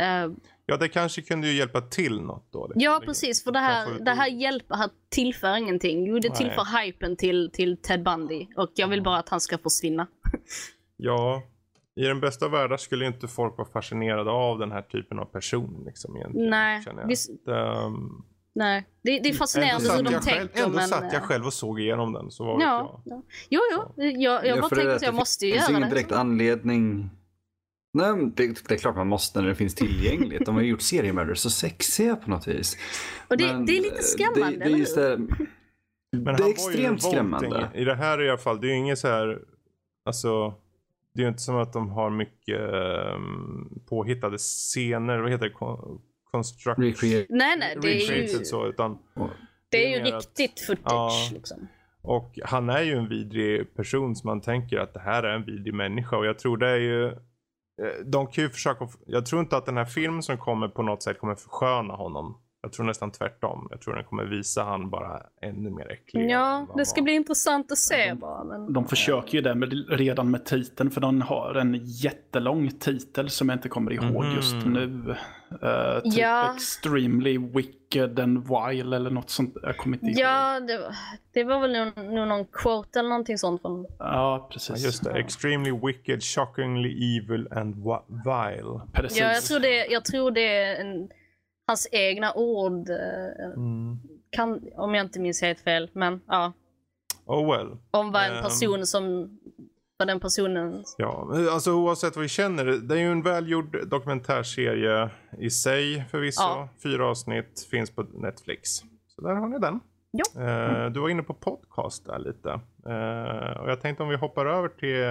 Eh, 0.00 0.30
Ja, 0.68 0.76
det 0.76 0.88
kanske 0.88 1.22
kunde 1.22 1.48
ju 1.48 1.52
hjälpa 1.54 1.80
till 1.80 2.20
något 2.20 2.52
då. 2.52 2.66
liksom. 2.66 2.80
ja, 2.80 3.02
precis. 3.04 3.44
För 3.44 3.52
det 3.52 3.58
här, 3.58 3.98
det 4.00 4.10
här 4.10 4.28
hjälper, 4.28 4.74
här 4.74 4.90
tillför 5.08 5.56
ingenting. 5.56 6.06
Jo, 6.06 6.18
det 6.18 6.28
Nej. 6.28 6.38
tillför 6.38 6.82
hypen 6.82 7.16
till, 7.16 7.50
till 7.52 7.76
Ted 7.76 8.02
Bundy. 8.02 8.46
Och 8.56 8.70
jag 8.74 8.88
vill 8.88 9.02
bara 9.02 9.18
att 9.18 9.28
han 9.28 9.40
ska 9.40 9.58
försvinna. 9.58 10.06
Ja, 10.98 11.42
i 11.96 12.02
den 12.04 12.20
bästa 12.20 12.44
av 12.44 12.50
världar 12.50 12.76
skulle 12.76 13.06
inte 13.06 13.28
folk 13.28 13.58
vara 13.58 13.68
fascinerade 13.68 14.30
av 14.30 14.58
den 14.58 14.72
här 14.72 14.82
typen 14.82 15.18
av 15.18 15.24
person 15.24 15.82
liksom 15.86 16.16
egentligen. 16.16 16.50
Nej, 16.50 16.82
känner 16.82 17.00
jag. 17.00 17.08
visst- 17.08 17.44
Det, 17.46 17.62
um, 17.84 18.24
Nej, 18.54 18.86
det, 19.02 19.10
det 19.10 19.16
är 19.16 19.26
Ändå 19.26 19.38
fascinerande 19.38 19.92
hur 19.96 20.02
de 20.02 20.12
jag 20.12 20.22
själv, 20.24 20.38
tänker. 20.48 20.64
ändå 20.64 20.76
men, 20.76 20.88
satt 20.88 21.02
jag 21.12 21.14
eh, 21.14 21.20
själv 21.20 21.46
och 21.46 21.52
såg 21.52 21.80
igenom 21.80 22.12
den. 22.12 22.30
Så 22.30 22.44
vet 22.56 22.62
Ja, 22.62 23.02
jag. 23.04 23.12
ja. 23.16 23.22
Jo, 23.48 23.60
jo. 23.72 24.02
Jag, 24.02 24.12
jag 24.22 24.46
Ja, 24.46 24.60
bara 24.60 24.68
det 24.68 24.74
tänker 24.76 24.90
att 24.94 25.02
jag 25.02 25.12
det 25.14 25.16
måste 25.16 25.46
ju 25.46 25.52
finns 25.52 25.68
göra 25.68 25.78
ingen 25.78 25.88
det. 25.90 25.94
direkt 25.94 26.12
anledning. 26.12 27.10
Nej, 27.94 28.32
det, 28.36 28.68
det 28.68 28.74
är 28.74 28.78
klart 28.78 28.96
man 28.96 29.06
måste 29.08 29.40
när 29.40 29.48
det 29.48 29.54
finns 29.54 29.74
tillgängligt. 29.74 30.46
De 30.46 30.54
har 30.54 30.62
ju 30.62 30.68
gjort 30.68 30.82
seriemördare 30.82 31.36
så 31.36 31.50
sexiga 31.50 32.16
på 32.16 32.30
något 32.30 32.48
vis. 32.48 32.76
Och 33.28 33.36
det, 33.36 33.46
Men, 33.46 33.66
det 33.66 33.78
är 33.78 33.82
lite 33.82 34.02
skrämmande, 34.02 34.50
det, 34.50 34.56
det 34.58 34.62
är 34.64 34.66
eller 34.66 34.78
just 34.78 34.96
hur? 34.96 35.02
det, 35.02 35.16
Men 36.12 36.24
det 36.24 36.30
är 36.30 36.38
var 36.42 36.48
extremt 36.50 37.02
skrämmande. 37.02 37.70
I 37.74 37.84
det 37.84 37.94
här 37.94 38.22
i 38.22 38.28
alla 38.28 38.38
fall, 38.38 38.60
det 38.60 38.66
är 38.66 38.70
ju 38.70 38.76
inget 38.76 38.98
så 38.98 39.08
här, 39.08 39.38
alltså, 40.04 40.54
det 41.16 41.22
är 41.22 41.24
ju 41.24 41.28
inte 41.28 41.42
som 41.42 41.56
att 41.56 41.72
de 41.72 41.88
har 41.90 42.10
mycket 42.10 42.60
um, 42.60 43.82
påhittade 43.88 44.38
scener, 44.38 45.18
vad 45.18 45.30
heter 45.30 45.48
det, 45.48 45.54
Con- 45.54 46.00
reconstruct... 46.32 46.78
Recreate. 46.78 47.26
Nej, 47.30 47.56
nej, 47.58 47.76
det 47.82 47.88
är 47.88 47.94
ju, 47.94 48.00
recreated 48.00 48.46
så, 48.46 48.66
utan... 48.66 48.98
det 49.70 49.86
är 49.86 49.96
ju 49.96 50.02
mer 50.02 50.14
att- 50.14 50.24
riktigt 50.38 50.66
footage 50.66 51.28
Ja. 51.30 51.34
liksom. 51.34 51.68
Och 52.02 52.38
han 52.44 52.70
är 52.70 52.82
ju 52.82 52.92
en 52.92 53.08
vidrig 53.08 53.74
person 53.76 54.16
som 54.16 54.28
man 54.28 54.40
tänker 54.40 54.78
att 54.78 54.94
det 54.94 55.00
här 55.00 55.22
är 55.22 55.34
en 55.34 55.44
vidrig 55.44 55.74
människa 55.74 56.16
och 56.16 56.26
jag 56.26 56.38
tror 56.38 56.56
det 56.56 56.68
är 56.68 56.76
ju 56.76 57.06
eh, 57.06 58.04
de 58.04 58.26
kan 58.26 58.44
ju 58.44 58.50
försöka, 58.50 58.88
jag 59.06 59.26
tror 59.26 59.40
inte 59.40 59.56
att 59.56 59.66
den 59.66 59.76
här 59.76 59.84
filmen 59.84 60.22
som 60.22 60.38
kommer 60.38 60.68
på 60.68 60.82
något 60.82 61.02
sätt 61.02 61.18
kommer 61.18 61.34
försköna 61.34 61.94
honom. 61.94 62.38
Jag 62.62 62.72
tror 62.72 62.86
nästan 62.86 63.10
tvärtom. 63.12 63.68
Jag 63.70 63.80
tror 63.80 63.94
den 63.94 64.04
kommer 64.04 64.24
visa 64.24 64.62
han 64.62 64.90
bara 64.90 65.22
ännu 65.42 65.70
mer 65.70 65.92
äcklig. 65.92 66.30
Ja, 66.30 66.66
det 66.76 66.86
ska 66.86 66.98
han 67.00 67.04
bli 67.04 67.12
intressant 67.14 67.72
att 67.72 67.78
se 67.78 68.14
bara. 68.14 68.44
Men... 68.44 68.72
De 68.72 68.88
försöker 68.88 69.34
ju 69.34 69.40
det 69.40 69.54
med, 69.54 69.72
redan 69.90 70.30
med 70.30 70.44
titeln 70.44 70.90
för 70.90 71.00
de 71.00 71.20
har 71.20 71.54
en 71.54 71.80
jättelång 71.84 72.70
titel 72.70 73.30
som 73.30 73.48
jag 73.48 73.56
inte 73.56 73.68
kommer 73.68 73.92
ihåg 73.92 74.24
Mhm. 74.24 74.34
just 74.36 74.54
nu. 74.66 75.14
Uh, 75.62 76.00
typ 76.02 76.18
Ja. 76.18 76.52
Extremely 76.54 77.38
Wicked 77.38 78.20
and 78.20 78.38
Wild 78.48 78.94
eller 78.94 79.10
något 79.10 79.30
sånt. 79.30 79.56
Jag 79.62 79.76
kommer 79.76 79.96
inte 79.96 80.06
ihåg. 80.06 80.18
Ja, 80.18 80.60
det, 80.60 80.78
var- 80.78 80.94
det 81.32 81.44
var 81.44 81.60
väl 81.60 81.72
nog, 81.72 82.14
nog 82.14 82.28
någon 82.28 82.44
quote 82.44 82.98
eller 82.98 83.08
någonting 83.08 83.38
sånt 83.38 83.62
från... 83.62 83.86
Ja, 83.98 84.04
Ja, 84.38 84.48
precis. 84.52 84.84
just 84.84 85.04
det. 85.04 85.10
Extremely 85.12 85.72
wicked, 85.86 86.22
shockingly 86.22 87.18
evil 87.18 87.48
and 87.52 87.74
vile. 88.24 88.80
Precis. 88.92 89.18
Ja, 89.20 89.32
jag 89.32 89.42
tror 89.42 89.60
det, 89.60 89.86
jag 89.86 90.04
tror 90.04 90.30
det 90.30 90.56
är 90.56 90.80
en, 90.80 91.08
hans 91.66 91.88
egna 91.92 92.32
ord. 92.34 92.90
eh, 92.90 93.46
Mm. 93.56 93.98
Kan, 94.30 94.60
om 94.74 94.94
jag 94.94 95.06
inte 95.06 95.20
minns 95.20 95.42
helt 95.42 95.60
fel. 95.60 95.90
Men 95.92 96.20
ja. 96.26 96.52
Oh 97.24 97.50
well. 97.52 97.76
Om 97.90 98.12
vad 98.12 98.24
en 98.24 98.36
Ehm. 98.36 98.42
person 98.42 98.86
som... 98.86 99.30
Vad 99.98 100.08
den 100.08 100.20
personen... 100.20 100.84
Ja, 100.98 101.28
alltså 101.52 101.72
oavsett 101.72 102.16
vad 102.16 102.22
vi 102.22 102.28
känner. 102.28 102.64
Det 102.64 102.94
är 102.94 102.98
ju 102.98 103.12
en 103.12 103.22
välgjord 103.22 103.88
dokumentärserie 103.88 105.10
i 105.38 105.50
sig 105.50 106.04
förvisso. 106.10 106.42
Ja. 106.42 106.68
Fyra 106.82 107.06
avsnitt 107.10 107.66
finns 107.70 107.90
på 107.90 108.02
Netflix. 108.02 108.70
Så 109.08 109.20
där 109.22 109.34
har 109.34 109.48
ni 109.48 109.58
den. 109.58 109.80
Ja. 110.10 110.42
Eh, 110.42 110.90
du 110.90 111.00
var 111.00 111.08
inne 111.08 111.22
på 111.22 111.34
podcast 111.34 112.06
där 112.06 112.18
lite. 112.18 112.50
Eh, 112.86 113.60
och 113.60 113.70
jag 113.70 113.80
tänkte 113.80 114.02
om 114.02 114.08
vi 114.08 114.16
hoppar 114.16 114.46
över 114.46 114.68
till 114.68 115.04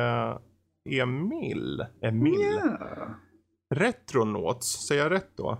Emil. 1.01 1.85
Emil. 2.01 2.59
Ja. 2.63 3.07
Retronauts, 3.69 4.87
säger 4.87 5.03
jag 5.03 5.11
rätt 5.11 5.31
då? 5.37 5.57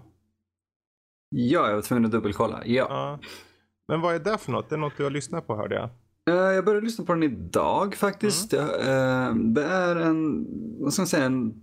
Ja, 1.29 1.67
jag 1.67 1.75
var 1.75 1.81
tvungen 1.81 2.05
att 2.05 2.11
dubbelkolla. 2.11 2.61
Ja. 2.65 2.85
Ja. 2.89 3.19
Men 3.87 4.01
vad 4.01 4.15
är 4.15 4.19
det 4.19 4.37
för 4.37 4.51
något? 4.51 4.69
Det 4.69 4.75
är 4.75 4.79
något 4.79 4.97
du 4.97 5.03
har 5.03 5.09
lyssnat 5.11 5.47
på 5.47 5.55
hörde 5.55 5.75
jag. 5.75 5.89
Eh, 6.29 6.35
Jag 6.53 6.65
började 6.65 6.85
lyssna 6.85 7.05
på 7.05 7.13
den 7.13 7.23
idag 7.23 7.95
faktiskt. 7.95 8.53
Jag, 8.53 8.63
eh, 8.69 9.35
Det 9.35 9.63
är 9.63 9.95
en, 9.95 10.45
vad 10.79 10.93
ska 10.93 11.01
man 11.01 11.07
säga, 11.07 11.25
en 11.25 11.53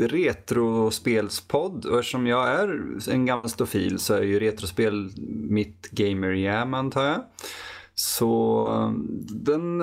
retrospelspodd. 0.00 1.84
Och 1.86 1.98
eftersom 1.98 2.26
jag 2.26 2.48
är 2.48 2.98
en 3.10 3.26
gammal 3.26 3.48
stofil 3.48 3.98
så 3.98 4.14
är 4.14 4.22
ju 4.22 4.40
retrospel 4.40 5.10
mitt 5.28 5.90
gamer 5.90 6.30
jam 6.30 6.74
antar 6.74 7.04
jag. 7.04 7.24
Så 7.94 8.66
eh, 8.72 8.92
den, 9.30 9.78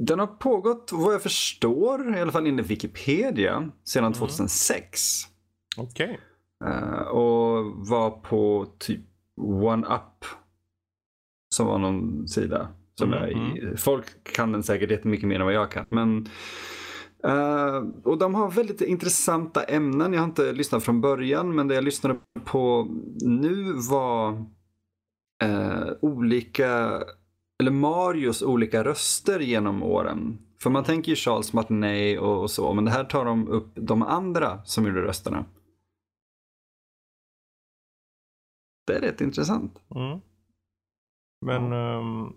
den 0.00 0.18
har 0.18 0.26
pågått, 0.26 0.90
vad 0.92 1.14
jag 1.14 1.22
förstår, 1.22 2.16
i 2.16 2.20
alla 2.20 2.32
fall 2.32 2.46
enligt 2.46 2.66
Wikipedia, 2.66 3.70
sedan 3.84 4.12
2006. 4.12 5.00
Okej. 5.76 6.10
Eh, 6.10 6.20
och 7.10 7.88
var 7.88 8.10
på 8.10 8.66
typ 8.78 9.00
OneUp. 9.36 10.24
Som 11.54 11.66
var 11.66 11.78
någon 11.78 12.28
sida. 12.28 12.68
Som 12.98 13.12
Mm, 13.12 13.24
är 13.24 13.72
i, 13.72 13.76
folk 13.76 14.32
kan 14.34 14.52
den 14.52 14.62
säkert 14.62 14.90
jättemycket 14.90 15.28
mer 15.28 15.40
än 15.40 15.46
vad 15.46 15.54
jag 15.54 15.70
kan. 15.70 15.86
Men, 15.88 16.28
eh, 17.24 17.84
och 18.04 18.18
de 18.18 18.34
har 18.34 18.50
väldigt 18.50 18.80
intressanta 18.80 19.62
ämnen. 19.62 20.12
Jag 20.12 20.20
har 20.20 20.26
inte 20.26 20.52
lyssnat 20.52 20.84
från 20.84 21.00
början. 21.00 21.54
Men 21.54 21.68
det 21.68 21.74
jag 21.74 21.84
lyssnade 21.84 22.16
på 22.44 22.88
nu 23.20 23.72
var 23.90 24.30
eh, 25.42 25.88
olika, 26.00 26.68
eller 27.60 27.70
Marios 27.70 28.42
olika 28.42 28.84
röster 28.84 29.40
genom 29.40 29.82
åren. 29.82 30.38
För 30.62 30.70
man 30.70 30.84
tänker 30.84 31.10
ju 31.10 31.16
Charles 31.16 31.52
Martinet 31.52 32.20
och, 32.20 32.42
och 32.42 32.50
så. 32.50 32.74
Men 32.74 32.84
det 32.84 32.90
här 32.90 33.04
tar 33.04 33.24
de 33.24 33.48
upp 33.48 33.70
de 33.74 34.02
andra 34.02 34.64
som 34.64 34.86
gjorde 34.86 35.02
rösterna. 35.02 35.44
Det 38.90 38.96
är 38.96 39.00
rätt 39.00 39.20
intressant. 39.20 39.74
Mm. 39.94 40.18
Men 41.46 41.72
um, 41.72 42.32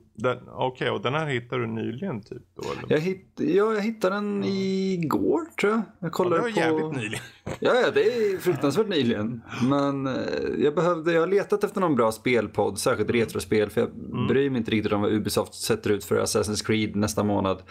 okej, 0.51 0.89
och 0.89 1.01
den 1.01 1.13
här 1.13 1.27
hittar 1.27 1.59
du 1.59 1.67
nyligen 1.67 2.21
typ 2.21 2.43
då? 2.55 2.61
Eller? 2.71 2.93
Jag, 2.95 2.99
hitt, 2.99 3.31
ja, 3.35 3.73
jag 3.73 3.81
hittade 3.81 4.15
den 4.15 4.43
igår 4.43 5.41
tror 5.61 5.71
jag. 5.71 5.79
Jag 5.79 5.85
Ja, 5.99 6.05
det 6.05 6.09
kollade 6.09 6.41
var 6.41 6.51
på... 6.51 6.59
jävligt 6.59 6.91
nyligen. 6.91 7.23
Ja, 7.59 7.73
ja, 7.75 7.91
det 7.93 8.01
är 8.01 8.37
fruktansvärt 8.37 8.87
nyligen. 8.87 9.41
Men 9.69 10.07
eh, 10.07 10.13
jag 10.57 10.75
behövde, 10.75 11.13
jag 11.13 11.19
har 11.19 11.27
letat 11.27 11.63
efter 11.63 11.81
någon 11.81 11.95
bra 11.95 12.11
spelpodd, 12.11 12.79
särskilt 12.79 13.09
Mm. 13.09 13.19
retrospel. 13.21 13.69
För 13.69 13.81
jag 13.81 13.89
bryr 14.27 14.49
mig 14.49 14.59
inte 14.59 14.71
riktigt 14.71 14.93
om 14.93 15.01
vad 15.01 15.11
Ubisoft 15.11 15.53
sätter 15.53 15.89
ut 15.89 16.05
för 16.05 16.15
Assassin's 16.21 16.65
Creed 16.65 16.95
nästa 16.95 17.23
månad. 17.23 17.61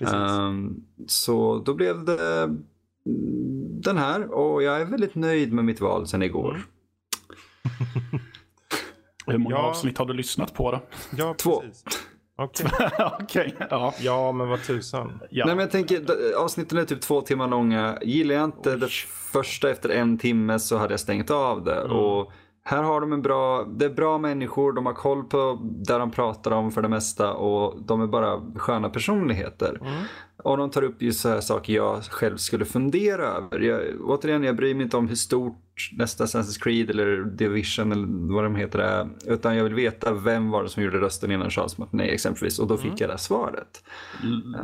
Ehm, 0.00 0.84
så 1.06 1.58
då 1.58 1.74
blev 1.74 2.04
det 2.04 2.42
mm, 2.42 2.64
den 3.82 3.96
här 3.96 4.30
och 4.34 4.62
jag 4.62 4.80
är 4.80 4.84
väldigt 4.84 5.14
nöjd 5.14 5.52
med 5.52 5.64
mitt 5.64 5.80
val 5.80 6.06
sen 6.06 6.22
igår. 6.22 6.50
Mm. 6.50 6.62
Hur 9.26 9.38
många 9.38 9.56
Ja. 9.56 9.62
avsnitt 9.62 9.98
har 9.98 10.06
du 10.06 10.12
lyssnat 10.14 10.54
på 10.54 10.70
då? 10.72 10.80
Ja, 11.16 11.34
Två. 11.38 11.62
Okej. 12.36 12.66
Okej, 13.20 13.54
ja. 13.70 13.94
Ja, 14.00 14.32
men 14.32 14.48
vad 14.48 14.62
tusan. 14.62 15.20
ja. 15.30 15.46
Nej 15.46 15.54
men 15.54 15.62
jag 15.62 15.70
tänker, 15.70 16.04
avsnitten 16.38 16.78
är 16.78 16.84
typ 16.84 17.00
två 17.00 17.20
timmar 17.20 17.48
långa. 17.48 17.98
Gillar 18.02 18.34
jag 18.34 18.44
inte 18.44 18.76
det 18.76 18.88
första 19.32 19.70
efter 19.70 19.88
en 19.88 20.18
timme 20.18 20.58
så 20.58 20.76
hade 20.76 20.92
jag 20.92 21.00
stängt 21.00 21.30
av 21.30 21.64
det. 21.64 21.82
Och 21.82 22.32
här 22.64 22.82
har 22.82 23.00
de 23.00 23.12
en 23.12 23.22
bra, 23.22 23.64
det 23.64 23.84
är 23.84 23.90
bra 23.90 24.18
människor, 24.18 24.72
de 24.72 24.86
har 24.86 24.92
koll 24.92 25.24
på 25.24 25.58
det 25.62 25.98
de 25.98 26.10
pratar 26.10 26.50
om 26.50 26.72
för 26.72 26.82
det 26.82 26.88
mesta 26.88 27.34
och 27.34 27.82
de 27.82 28.00
är 28.02 28.06
bara 28.06 28.40
sköna 28.56 28.90
personligheter. 28.90 29.80
Och 30.42 30.56
de 30.56 30.70
tar 30.70 30.82
upp 30.82 31.02
just 31.02 31.20
så 31.20 31.28
här 31.28 31.40
saker 31.40 31.72
jag 31.72 32.04
själv 32.04 32.36
skulle 32.36 32.64
fundera 32.64 33.22
över. 33.22 33.60
Jag, 33.60 33.80
återigen, 34.00 34.44
jag 34.44 34.56
bryr 34.56 34.74
mig 34.74 34.84
inte 34.84 34.96
om 34.96 35.08
hur 35.08 35.14
stort 35.14 35.58
nästa 35.98 36.24
Assassin's 36.24 36.62
Creed 36.62 36.90
eller 36.90 37.24
Division 37.24 37.92
eller 37.92 38.34
vad 38.34 38.44
de 38.44 38.56
heter 38.56 38.78
är. 38.78 39.08
Utan 39.26 39.56
jag 39.56 39.64
vill 39.64 39.74
veta 39.74 40.14
vem 40.14 40.50
var 40.50 40.62
det 40.62 40.68
som 40.68 40.82
gjorde 40.82 40.98
rösten 40.98 41.30
innan 41.30 41.50
Charles 41.50 41.78
Martinet 41.78 42.10
exempelvis. 42.10 42.58
Och 42.58 42.66
då 42.66 42.76
fick 42.76 43.00
jag 43.00 43.08
det 43.08 43.12
här 43.12 43.18
svaret. 43.18 43.84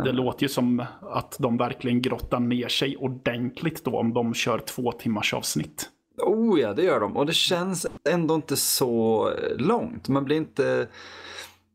Det 0.05 0.13
låter 0.13 0.43
ju 0.43 0.49
som 0.49 0.85
att 1.01 1.37
de 1.39 1.57
verkligen 1.57 2.03
grottar 2.03 2.41
ner 2.41 2.69
sig 2.69 2.97
ordentligt 2.97 3.85
då 3.85 3.99
om 3.99 4.13
de 4.13 4.35
kör 4.35 4.59
två 4.59 4.93
timmars 4.93 5.35
avsnitt. 5.35 5.91
Oh 6.19 6.61
ja, 6.61 6.75
det 6.75 6.83
gör 6.83 7.01
de. 7.01 7.17
Och 7.17 7.27
det 7.27 7.33
känns 7.35 7.87
ändå 8.11 8.35
inte 8.35 8.57
så 8.57 9.29
eh, 9.31 9.57
långt. 9.57 10.09
Man 10.09 10.25
blir 10.25 10.37
inte 10.37 10.89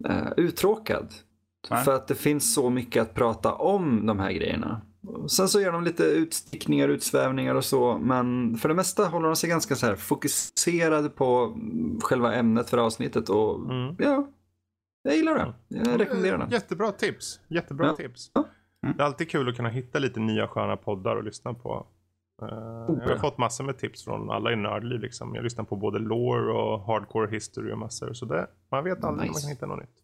eh, 0.09 0.27
uttråkad. 0.37 1.13
Nej. 1.69 1.83
För 1.83 1.95
att 1.95 2.07
det 2.07 2.15
finns 2.15 2.53
så 2.53 2.69
mycket 2.69 3.01
att 3.01 3.13
prata 3.13 3.53
om 3.53 4.05
de 4.05 4.19
här 4.19 4.31
grejerna. 4.31 4.81
Sen 5.27 5.47
så 5.47 5.61
gör 5.61 5.71
de 5.71 5.83
lite 5.83 6.03
utstickningar, 6.03 6.87
utsvävningar 6.89 7.55
och 7.55 7.65
så. 7.65 7.97
Men 7.97 8.57
för 8.57 8.69
det 8.69 8.75
mesta 8.75 9.05
håller 9.05 9.27
de 9.27 9.35
sig 9.35 9.49
ganska 9.49 9.75
så 9.75 9.85
här 9.85 9.95
fokuserade 9.95 11.09
på 11.09 11.53
mm, 11.55 11.99
själva 12.01 12.33
ämnet 12.33 12.69
för 12.69 12.77
avsnittet. 12.77 13.29
Och 13.29 13.59
Mm. 13.71 13.95
ja, 13.99 14.27
jag 15.03 15.15
gillar 15.15 15.35
det. 15.35 15.53
Jag 15.67 15.99
rekommenderar 15.99 16.37
den. 16.37 16.49
Jättebra 16.49 16.91
tips. 16.91 17.39
Jättebra 17.47 17.87
Ja. 17.87 17.95
tips. 17.95 18.31
Ja. 18.33 18.45
Det 18.81 19.01
är 19.03 19.05
alltid 19.05 19.29
kul 19.29 19.49
att 19.49 19.55
kunna 19.55 19.69
hitta 19.69 19.99
lite 19.99 20.19
nya 20.19 20.47
sköna 20.47 20.77
poddar 20.77 21.17
att 21.17 21.25
lyssna 21.25 21.53
på. 21.53 21.87
Eh, 22.41 22.47
jag 23.01 23.09
har 23.09 23.17
fått 23.17 23.37
massor 23.37 23.63
med 23.63 23.77
tips 23.77 24.03
från 24.03 24.29
alla 24.29 24.51
i 24.51 24.55
Nördliv. 24.55 24.99
Liksom. 24.99 25.35
Jag 25.35 25.43
lyssnar 25.43 25.65
på 25.65 25.75
både 25.75 25.99
lore 25.99 26.53
och 26.53 26.85
hardcore 26.85 27.31
history 27.31 27.71
och 27.73 27.77
massor. 27.77 28.13
Så 28.13 28.25
det, 28.25 28.47
man 28.71 28.83
vet 28.83 29.03
aldrig 29.03 29.09
när 29.09 29.15
man 29.15 29.27
Nice. 29.27 29.41
kan 29.41 29.49
hitta 29.49 29.65
något 29.65 29.79
nytt. 29.79 29.99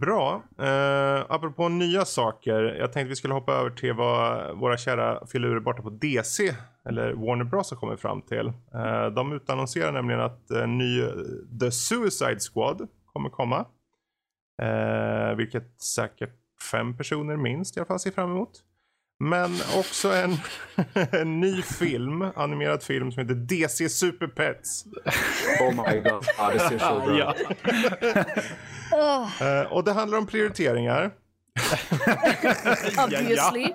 Bra. 0.00 0.42
Uh, 0.60 1.24
apropå 1.28 1.68
nya 1.68 2.04
saker. 2.04 2.62
Jag 2.62 2.92
tänkte 2.92 3.08
vi 3.08 3.16
skulle 3.16 3.34
hoppa 3.34 3.52
över 3.52 3.70
till 3.70 3.92
vad 3.92 4.58
våra 4.58 4.76
kära 4.76 5.26
filurer 5.26 5.60
borta 5.60 5.82
på 5.82 5.90
DC 5.90 6.54
eller 6.88 7.12
Warner 7.12 7.44
Bros 7.44 7.70
har 7.70 7.78
kommit 7.78 8.00
fram 8.00 8.22
till. 8.22 8.46
Eh, 8.74 9.06
de 9.06 9.32
utannonserar 9.32 9.92
nämligen 9.92 10.20
att 10.20 10.50
en 10.50 10.78
ny 10.78 11.02
eh, 11.02 11.08
The 11.60 11.70
Suicide 11.70 12.38
Squad 12.52 12.88
kommer 13.12 13.28
komma. 13.30 13.66
Eh, 14.62 15.36
vilket 15.36 15.80
säkert 15.80 16.34
fem 16.70 16.96
personer 16.96 17.36
minst 17.36 17.76
i 17.76 17.80
alla 17.80 17.86
fall 17.86 18.00
ser 18.00 18.10
fram 18.10 18.30
emot. 18.30 18.50
Men 19.18 19.50
också 19.78 20.12
en, 20.12 20.36
en 21.12 21.40
ny 21.40 21.62
film, 21.62 22.22
animerad 22.36 22.82
film 22.82 23.12
som 23.12 23.22
heter 23.22 23.34
DC 23.34 23.88
Super 23.88 24.26
Pets. 24.26 24.84
Oh 25.60 25.70
my 25.70 26.00
god, 26.00 26.24
ja, 26.38 26.50
det 26.52 26.60
ser 26.60 26.78
så 26.78 27.00
bra 27.06 27.34
ut. 27.34 28.36
Eh, 29.40 29.72
och 29.72 29.84
det 29.84 29.92
handlar 29.92 30.18
om 30.18 30.26
prioriteringar. 30.26 31.10
obviously. 33.04 33.72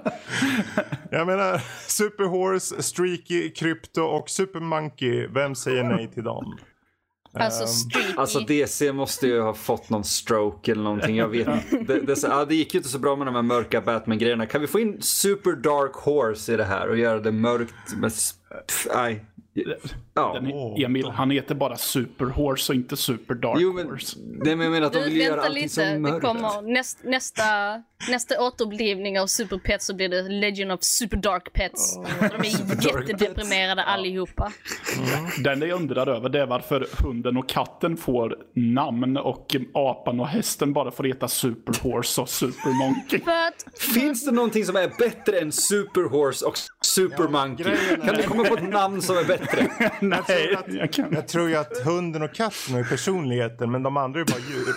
Jag 1.11 1.27
menar 1.27 1.61
Super 1.87 2.23
Horse, 2.23 2.83
Streaky, 2.83 3.49
Krypto 3.49 4.01
och 4.01 4.29
Super 4.29 4.59
Monkey. 4.59 5.27
Vem 5.27 5.55
säger 5.55 5.83
nej 5.83 6.11
till 6.13 6.23
dem? 6.23 6.57
Alltså 7.33 7.63
Ehm. 7.63 8.17
Alltså 8.17 8.39
DC 8.39 8.93
måste 8.93 9.27
ju 9.27 9.41
ha 9.41 9.53
fått 9.53 9.89
någon 9.89 10.03
stroke 10.03 10.71
eller 10.71 10.83
någonting. 10.83 11.15
Jag 11.17 11.27
vet 11.27 11.47
inte. 11.47 11.93
det, 11.93 12.01
det, 12.01 12.15
så- 12.15 12.45
det 12.45 12.55
gick 12.55 12.73
ju 12.73 12.77
inte 12.79 12.89
så 12.89 12.99
bra 12.99 13.15
med 13.15 13.27
de 13.27 13.35
här 13.35 13.41
mörka 13.41 13.81
Batman-grejerna. 13.81 14.45
Kan 14.45 14.61
vi 14.61 14.67
få 14.67 14.79
in 14.79 15.01
Super 15.01 15.51
Dark 15.51 15.93
Horse 15.93 16.53
i 16.53 16.57
det 16.57 16.63
här 16.63 16.89
och 16.89 16.97
göra 16.97 17.19
det 17.19 17.31
mörkt? 17.31 17.73
Med, 17.97 18.11
nej, 18.95 19.25
Ja. 20.13 20.33
Den, 20.33 20.51
Emil, 20.85 21.09
han 21.09 21.31
heter 21.31 21.55
bara 21.55 21.77
Super 21.77 22.25
Horse 22.25 22.71
och 22.71 22.75
inte 22.75 22.97
Super 22.97 23.35
Dark 23.35 23.57
Jo, 23.61 23.73
men, 23.73 23.89
Horse. 23.89 24.17
nej, 24.19 24.55
men 24.55 24.65
jag 24.65 24.71
menar 24.71 24.87
att 24.87 24.93
de 24.93 24.99
Du, 24.99 25.05
vill 25.09 25.17
göra 25.17 25.29
vänta 25.35 25.47
allting 25.47 25.63
lite. 25.63 25.85
Det 25.85 25.99
mörkt. 25.99 26.25
kommer 26.25 26.61
näst, 26.61 26.99
nästa, 27.03 27.43
nästa 28.09 28.41
återupplivning 28.41 29.19
av 29.19 29.27
Super 29.27 29.57
Pets 29.57 29.85
så 29.85 29.95
blir 29.95 30.09
det 30.09 30.21
Legend 30.21 30.71
of 30.71 30.79
Super 30.83 31.17
Dark 31.17 31.53
Pets. 31.53 31.95
De 32.19 32.35
är 32.35 32.85
jättedeprimerade 32.99 33.83
allihopa. 33.83 34.51
Den 35.43 35.61
jag 35.61 35.71
undrar 35.71 36.07
över 36.07 36.29
det 36.29 36.39
är 36.41 36.45
varför 36.47 36.87
hunden 37.03 37.37
och 37.37 37.49
katten 37.49 37.97
får 37.97 38.37
namn 38.55 39.17
och 39.17 39.55
apan 39.73 40.19
och 40.19 40.27
hästen 40.27 40.73
bara 40.73 40.91
får 40.91 41.03
heta 41.03 41.27
Super 41.27 41.83
Horse 41.83 42.21
och 42.21 42.29
Super 42.29 42.69
Monkey. 42.77 43.19
För 43.19 43.31
att 43.47 43.65
Finns 43.93 44.25
det 44.25 44.31
någonting 44.31 44.65
som 44.65 44.75
är 44.75 44.91
bättre 44.99 45.39
än 45.39 45.51
Super 45.51 46.09
Horse 46.09 46.45
och 46.45 46.57
Super 46.95 47.27
Monkey? 47.27 47.63
grejen 47.63 48.01
är- 48.01 48.05
Kan 48.05 48.15
du 48.15 48.23
komma 48.23 48.43
på 48.43 48.55
ett 48.55 48.69
namn 48.69 49.01
som 49.01 49.17
är 49.17 49.23
bättre? 49.23 49.67
Nej, 49.99 50.55
att- 50.55 50.73
jag 50.73 50.93
kan 50.93 51.11
Jag 51.13 51.27
tror 51.27 51.49
ju 51.49 51.55
att 51.55 51.77
hunden 51.85 52.21
och 52.21 52.33
katten 52.33 52.75
har 52.75 52.83
personligheten, 52.83 53.71
men 53.71 53.83
de 53.83 53.97
andra 53.97 54.19
är 54.19 54.25
bara 54.25 54.39
djur. 54.39 54.75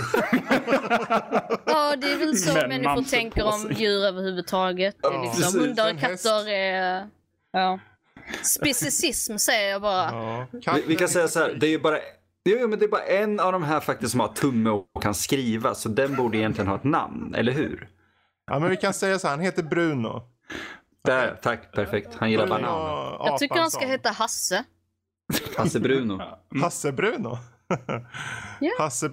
Ja, 1.67 1.97
det 1.97 2.13
är 2.13 2.19
väl 2.19 2.37
så 2.37 2.53
Men 2.55 2.69
människor 2.69 3.03
tänker 3.11 3.45
om 3.45 3.73
djur 3.77 4.05
överhuvudtaget. 4.05 4.97
Det 5.03 5.09
är 5.09 5.13
Ja, 5.13 5.23
liksom, 5.23 5.43
precis. 5.43 5.61
hundar 5.61 5.95
och 5.95 6.01
katter 6.01 6.49
är... 6.49 7.07
Ja. 7.53 7.79
Specicism 8.43 9.37
säger 9.37 9.71
jag 9.71 9.83
bara. 9.83 10.11
Ja, 10.63 10.73
Vi, 10.75 10.83
vi 10.87 10.97
kan 10.97 11.09
säga 11.09 11.29
så 11.29 11.39
här, 11.39 11.55
det 11.61 11.67
är 11.67 11.71
ju 11.71 11.79
bara 11.79 11.99
Jo, 12.47 12.57
jo, 12.61 12.69
men 12.69 12.79
det 12.79 12.85
är 12.85 12.89
bara 12.89 13.03
en 13.05 13.41
av 13.41 13.53
de 13.53 13.63
här 13.65 13.81
faktiskt 13.81 14.11
som 14.11 14.21
har 14.21 14.29
tumme 14.29 14.71
och 14.71 15.03
kan 15.03 15.15
skriva, 15.15 15.75
så 15.75 15.89
den 15.89 16.17
borde 16.17 16.39
egentligen 16.39 16.69
ha 16.69 16.77
ett 16.77 16.85
namn, 16.85 17.35
eller 17.35 17.53
hur? 17.53 17.89
Ja, 18.51 18.59
men 18.59 18.71
vi 18.71 18.77
kan 18.77 18.95
säga 18.95 19.19
så 19.19 19.27
här, 19.29 19.35
han 19.37 19.45
heter 19.45 19.63
Bruno. 19.63 20.23
Där, 21.05 21.39
tack, 21.43 21.73
perfekt. 21.73 22.15
Han 22.15 22.31
gillar 22.31 22.47
Bruno, 22.47 22.63
banan. 22.63 23.27
Jag 23.27 23.39
tycker 23.39 23.57
han 23.57 23.71
ska 23.71 23.87
heta 23.87 24.11
Hasse. 24.11 24.65
Hasse 25.57 25.81
Bruno. 25.81 26.21
Hasse 26.63 26.93
Bruno. 26.93 27.39
Ja. 28.61 28.71
Hasse 28.79 29.09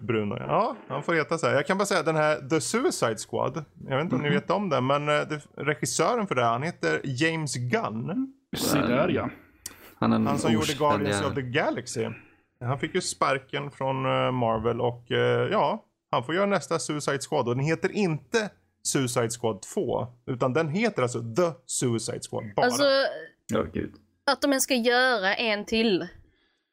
Bruno. 0.00 0.36
Ja, 0.38 0.76
han 0.88 1.02
får 1.02 1.14
heta 1.14 1.38
så 1.38 1.46
här. 1.46 1.54
Jag 1.54 1.66
kan 1.66 1.78
bara 1.78 1.86
säga 1.86 2.02
den 2.02 2.16
här 2.16 2.48
The 2.48 2.60
Suicide 2.60 3.16
Squad. 3.28 3.64
Jag 3.88 3.96
vet 3.96 4.04
inte 4.04 4.16
om 4.16 4.22
ni 4.22 4.30
vet 4.30 4.50
om 4.50 4.68
den, 4.68 4.86
men 4.86 5.08
eh, 5.08 5.14
det, 5.14 5.40
regissören 5.56 6.26
för 6.26 6.34
det 6.34 6.42
här, 6.42 6.50
han 6.50 6.62
heter 6.62 7.00
James 7.04 7.54
Gunn. 7.56 8.32
Se 8.56 8.78
där 8.78 9.08
ja. 9.08 9.30
Han, 9.94 10.12
är 10.12 10.16
en 10.16 10.26
Han 10.26 10.38
som 10.38 10.52
gjorde 10.52 10.74
Guardians 10.78 11.22
of 11.22 11.34
the 11.34 11.42
Galaxy. 11.42 12.08
Han 12.60 12.78
fick 12.78 12.94
ju 12.94 13.00
sparken 13.00 13.70
från 13.70 13.96
eh, 13.96 14.30
Marvel 14.30 14.80
och 14.80 15.10
eh, 15.10 15.48
ja, 15.50 15.84
han 16.10 16.24
får 16.24 16.34
göra 16.34 16.46
nästa 16.46 16.78
Suicide 16.78 17.18
Squad. 17.28 17.48
Och 17.48 17.56
den 17.56 17.64
heter 17.64 17.92
inte 17.92 18.50
Suicide 18.88 19.30
Squad 19.30 19.62
2, 19.62 20.06
utan 20.26 20.52
den 20.52 20.68
heter 20.68 21.02
alltså 21.02 21.20
The 21.34 21.52
Suicide 21.66 22.20
Squad 22.30 22.44
bara. 22.56 22.66
Alltså, 22.66 22.84
gud. 23.72 23.94
att 24.30 24.42
de 24.42 24.50
ens 24.50 24.64
ska 24.64 24.74
göra 24.74 25.34
en 25.34 25.64
till. 25.64 26.06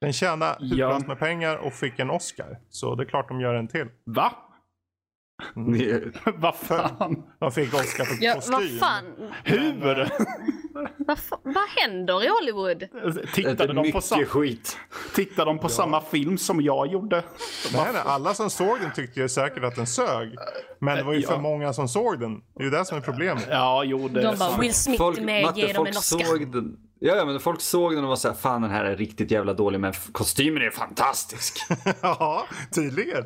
Den 0.01 0.13
tjänade 0.13 0.57
Ja. 0.59 0.99
med 1.07 1.20
pengar 1.20 1.57
och 1.57 1.74
fick 1.74 1.99
en 1.99 2.09
Oscar. 2.09 2.59
Så 2.70 2.95
det 2.95 3.03
är 3.03 3.05
klart 3.07 3.28
de 3.28 3.41
gör 3.41 3.53
en 3.55 3.68
till. 3.68 3.88
Va? 4.03 4.32
Det- 5.55 6.03
Vad 6.36 6.55
fan? 6.55 7.24
De 7.39 7.51
fick 7.51 7.74
Oscar 7.74 8.05
för 8.05 8.24
Ja, 8.26 8.34
kostym. 8.36 8.53
vad 8.53 8.80
fan? 8.80 9.05
Hur? 9.43 10.09
Vad, 11.08 11.18
vad 11.43 11.64
händer 11.76 12.24
i 12.24 12.28
Hollywood? 12.28 12.80
Det 13.16 13.28
Tittade 13.34 13.74
de 13.74 13.91
på, 13.91 14.01
sam- 14.01 14.26
skit. 14.26 14.78
tittade 15.16 15.49
de 15.49 15.60
på 15.60 15.70
samma 15.70 16.01
film 16.01 16.38
som 16.38 16.62
jag 16.62 16.88
gjorde? 16.88 17.24
Nej, 17.74 17.88
nej, 17.93 18.01
alla 18.06 18.34
som 18.34 18.49
såg 18.49 18.80
den 18.82 18.91
tyckte 18.93 19.20
ju 19.20 19.30
säkert 19.30 19.64
att 19.64 19.76
den 19.76 19.88
sög. 19.88 20.36
Men 20.80 20.97
det 20.97 21.03
var 21.03 21.14
ju 21.14 21.20
Ja. 21.20 21.30
för 21.30 21.38
många 21.39 21.74
som 21.74 21.88
såg 21.88 22.20
den. 22.20 22.41
Det 22.56 22.60
är 22.60 22.64
ju 22.64 22.70
det 22.70 22.86
som 22.86 22.97
är 22.97 23.01
problemet. 23.01 23.47
Ja, 23.49 23.84
jo 23.84 24.08
det 24.08 24.22
De 24.22 24.38
bara. 24.38 24.58
Will 24.58 24.74
Smith 24.74 24.97
Folk, 24.97 25.20
med, 25.20 25.43
Matte, 25.43 25.60
ge 25.60 25.74
dem 25.74 25.86
en 25.88 25.97
Oscar. 25.97 26.20
såg 26.26 26.51
den. 26.51 26.78
Ja, 27.00 27.16
ja, 27.16 27.26
men 27.26 27.39
folk 27.39 27.62
såg 27.62 27.96
den 27.96 28.04
och 28.04 28.10
var 28.10 28.16
så 28.16 28.28
här, 28.28 28.36
fan 28.36 28.62
den 28.62 28.72
här 28.72 28.86
är 28.86 28.98
riktigt 28.98 29.32
jävla 29.32 29.54
dålig, 29.54 29.80
men 29.80 29.93
kostymen 30.12 30.62
är 30.62 30.70
fantastisk. 30.70 31.58
ja, 32.02 32.46
tydligen. 32.76 33.24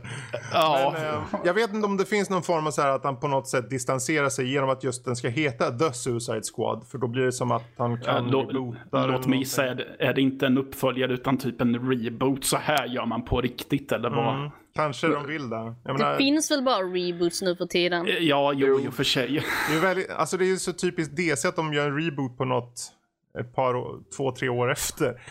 Ja. 0.54 0.92
Men, 0.94 1.06
eh, 1.06 1.22
jag 1.46 1.54
vet 1.54 1.74
inte 1.74 1.86
om 1.88 1.98
det 1.98 2.06
finns 2.06 2.30
någon 2.30 2.44
form 2.44 2.68
av 2.68 2.72
så 2.72 2.82
här 2.82 2.90
att 2.90 3.04
han 3.04 3.20
på 3.20 3.28
något 3.28 3.48
sätt 3.48 3.70
distanserar 3.70 4.30
sig 4.30 4.52
genom 4.52 4.70
att 4.70 4.84
just 4.84 5.06
den 5.06 5.16
ska 5.16 5.28
heta 5.30 5.72
The 5.72 5.94
Suicide 5.94 6.42
Squad. 6.56 6.88
För 6.92 6.98
då 6.98 7.08
blir 7.08 7.24
det 7.24 7.32
som 7.32 7.52
att 7.52 7.64
han 7.78 7.92
Ja, 7.92 8.14
kan 8.14 8.24
bli 8.30 8.34
botad 8.54 9.12
låt 9.12 9.28
mig 9.28 9.40
gissa, 9.40 9.66
är 9.66 9.76
det, 9.76 9.86
är 10.00 10.14
det 10.14 10.22
inte 10.22 10.46
en 10.46 10.58
uppföljare 10.58 11.14
utan 11.14 11.38
typ 11.38 11.62
en 11.62 11.92
reboot? 11.92 12.46
Så 12.46 12.58
här 12.58 12.86
gör 12.86 13.06
man 13.06 13.26
på 13.26 13.42
riktigt 13.42 13.92
eller 13.92 14.10
vad? 14.10 14.36
Mm, 14.36 14.50
kanske 14.76 15.08
de 15.08 15.28
vill 15.28 15.50
det. 15.50 15.56
Jag 15.56 15.76
Det 15.84 15.94
menar, 15.94 16.18
finns 16.18 16.52
väl 16.52 16.64
bara 16.64 16.82
reboots 16.84 17.42
nu 17.42 17.56
för 17.56 17.66
tiden? 17.66 18.08
Ja, 18.20 18.54
jo, 18.54 18.88
och 18.88 18.94
för 18.94 19.04
sig. 19.04 19.28
det, 19.28 19.72
är 19.72 19.76
ju 19.76 19.80
väldigt, 19.82 20.10
alltså 20.10 20.38
det 20.38 20.46
är 20.46 20.50
ju 20.50 20.58
så 20.58 20.74
typiskt 20.74 21.16
DC 21.16 21.48
att 21.48 21.56
de 21.56 21.74
gör 21.74 21.88
en 21.88 22.02
reboot 22.04 22.38
på 22.38 22.46
något 22.46 22.92
ett 23.40 23.56
par, 23.56 23.74
två, 24.18 24.32
tre 24.32 24.50
år 24.50 24.72
efter. 24.72 25.22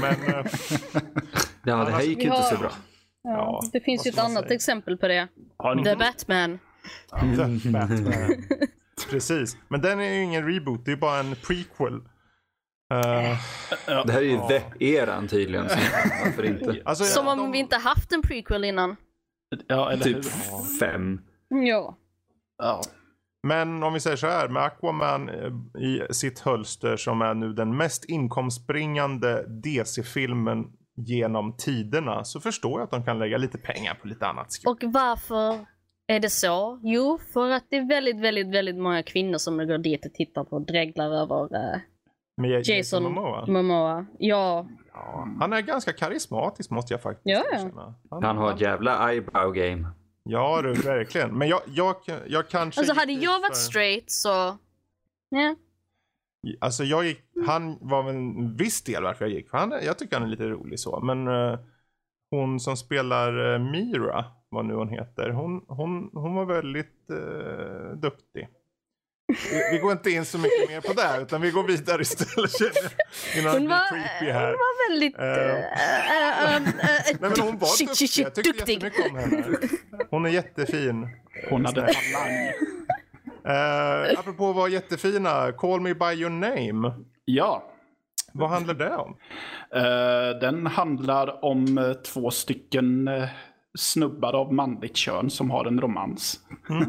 Men 0.00 0.34
eh, 0.34 0.44
Ja, 1.64 1.76
det 1.84 1.90
här 1.92 2.02
gick 2.02 2.18
inte 2.18 2.36
har- 2.36 2.42
så 2.42 2.56
bra. 2.56 2.70
Ja, 3.22 3.62
det 3.72 3.80
finns 3.80 4.06
ju 4.06 4.10
ett 4.10 4.18
annat 4.18 4.42
säga? 4.44 4.54
exempel 4.54 4.96
på 4.96 5.08
det. 5.08 5.28
Ni... 5.76 5.84
The 5.84 5.96
Batman. 5.96 6.58
The 7.20 7.26
Batman. 7.72 8.44
Precis. 9.10 9.56
Men 9.68 9.80
den 9.80 10.00
är 10.00 10.12
ju 10.14 10.22
ingen 10.22 10.52
reboot, 10.54 10.84
det 10.84 10.92
är 10.92 10.96
bara 10.96 11.18
en 11.18 11.34
prequel. 11.46 11.94
Eh, 12.94 13.38
Det 14.06 14.12
här 14.12 14.18
är 14.18 14.22
ju 14.22 14.36
the-eran 14.36 15.28
tydligen. 15.28 15.66
Varför 16.24 16.42
inte? 16.44 16.82
alltså, 16.84 17.04
Som 17.04 17.28
om 17.28 17.38
de- 17.38 17.52
vi 17.52 17.58
inte 17.58 17.76
haft 17.76 18.12
en 18.12 18.22
prequel 18.22 18.64
innan. 18.64 18.96
Ja, 19.68 19.90
eller 19.92 20.04
Typ 20.04 20.16
hur? 20.16 20.78
fem. 20.80 21.20
Ja. 21.48 21.98
Ja. 22.58 22.82
Men 23.42 23.82
om 23.82 23.92
vi 23.92 24.00
säger 24.00 24.16
så 24.16 24.26
här, 24.26 24.48
med 24.48 24.62
Aquaman 24.62 25.28
eh, 25.28 25.82
i 25.82 26.06
sitt 26.10 26.40
hölster 26.40 26.96
som 26.96 27.22
är 27.22 27.34
nu 27.34 27.52
den 27.52 27.76
mest 27.76 28.04
inkomstbringande 28.04 29.44
DC-filmen 29.48 30.64
genom 30.96 31.56
tiderna 31.56 32.24
så 32.24 32.40
förstår 32.40 32.80
jag 32.80 32.82
att 32.82 32.90
de 32.90 33.04
kan 33.04 33.18
lägga 33.18 33.38
lite 33.38 33.58
pengar 33.58 33.94
på 33.94 34.08
lite 34.08 34.26
annat 34.26 34.52
skräp. 34.52 34.70
Och 34.70 34.92
varför 34.92 35.66
är 36.06 36.20
det 36.20 36.30
så? 36.30 36.80
Jo, 36.82 37.18
för 37.32 37.50
att 37.50 37.64
det 37.70 37.76
är 37.76 37.88
väldigt, 37.88 38.20
väldigt, 38.20 38.54
väldigt 38.54 38.76
många 38.76 39.02
kvinnor 39.02 39.38
som 39.38 39.58
går 39.58 39.78
dit 39.78 40.06
och 40.06 40.14
tittar 40.14 40.44
på 40.44 40.56
och 40.56 40.66
dreglar 40.66 41.10
över 41.10 41.44
eh, 41.54 41.80
Med 42.36 42.50
Jason, 42.50 42.76
Jason 42.76 43.02
Momoa. 43.02 43.46
Momoa. 43.46 44.06
Ja, 44.18 44.66
Ja, 44.94 45.28
han 45.40 45.52
är 45.52 45.60
ganska 45.60 45.92
karismatisk 45.92 46.70
måste 46.70 46.94
jag 46.94 47.02
faktiskt 47.02 47.26
Ja, 47.26 47.44
ja. 47.50 47.56
erkänna. 47.58 47.94
Han 48.10 48.36
har 48.36 48.52
ett 48.52 48.60
jävla 48.60 49.10
eyebrow 49.10 49.52
game. 49.52 49.88
Ja 50.22 50.62
du, 50.62 50.72
verkligen. 50.72 51.38
Men 51.38 51.48
jag, 51.48 51.60
jag, 51.66 51.96
jag 52.26 52.48
kanske... 52.48 52.80
alltså 52.80 52.94
hade 52.94 53.12
jag 53.12 53.34
för- 53.34 53.42
varit 53.42 53.56
straight 53.56 54.10
så... 54.10 54.58
Ja. 55.28 55.56
Alltså 56.60 56.84
jag 56.84 57.04
gick, 57.04 57.24
han 57.46 57.78
var 57.80 58.02
väl 58.02 58.14
en 58.14 58.56
viss 58.56 58.82
del 58.82 59.02
varför 59.02 59.24
jag 59.24 59.34
gick. 59.34 59.50
För 59.50 59.58
han, 59.58 59.70
jag 59.70 59.98
tycker 59.98 60.16
han 60.16 60.26
är 60.26 60.30
lite 60.30 60.48
rolig 60.48 60.80
så. 60.80 61.00
Men 61.00 61.28
eh, 61.28 61.58
hon 62.30 62.60
som 62.60 62.76
spelar 62.76 63.54
eh, 63.54 63.58
Mira, 63.58 64.24
vad 64.48 64.64
nu 64.64 64.74
hon 64.74 64.88
heter. 64.88 65.30
Hon, 65.30 65.64
hon, 65.68 66.10
hon 66.12 66.34
var 66.34 66.44
väldigt 66.44 67.10
uh, 67.10 67.96
duktig. 67.96 68.48
Vi, 69.50 69.68
vi 69.72 69.78
går 69.78 69.92
inte 69.92 70.10
in 70.10 70.24
så 70.24 70.38
mycket 70.38 70.68
mer 70.70 70.80
på 70.80 70.92
det 70.92 71.22
utan 71.22 71.40
vi 71.40 71.50
går 71.50 71.64
vidare 71.64 72.02
istället. 72.02 72.50
Innan 73.36 73.52
Hon 73.52 73.68
var, 73.68 73.88
creepy 73.88 74.32
hon 74.32 74.42
här. 74.42 74.50
var 74.50 74.90
väldigt... 74.90 75.18
Eh. 75.18 75.24
eh, 75.24 76.54
eh, 76.54 76.56
eh, 76.56 76.62
Nej 77.20 77.30
men 77.30 77.40
hon 77.40 77.58
var 77.58 77.68
shit, 77.68 77.88
duktig. 77.88 78.24
Jag 78.24 78.34
tyckte 78.34 78.52
duktig. 78.52 78.72
jättemycket 78.72 79.10
om 79.10 79.16
henne. 79.16 79.58
Hon 80.10 80.26
är 80.26 80.30
jättefin. 80.30 81.08
Hon 81.50 81.64
hade 81.64 81.80
talang. 81.80 82.52
Uh, 83.46 84.18
apropå 84.18 84.50
att 84.50 84.56
vara 84.56 84.68
jättefina, 84.68 85.52
Call 85.52 85.80
Me 85.80 85.94
By 85.94 86.12
Your 86.20 86.30
Name. 86.30 86.94
Ja. 87.24 87.68
Vad 88.32 88.50
handlar 88.50 88.74
det 88.74 88.96
om? 88.96 89.16
Eh, 89.74 90.38
den 90.40 90.66
handlar 90.66 91.44
om 91.44 91.78
eh, 91.78 91.92
två 91.92 92.30
stycken 92.30 93.08
eh, 93.08 93.28
snubbar 93.78 94.32
av 94.32 94.54
manligt 94.54 94.96
kön 94.96 95.30
som 95.30 95.50
har 95.50 95.64
en 95.64 95.80
romans. 95.80 96.40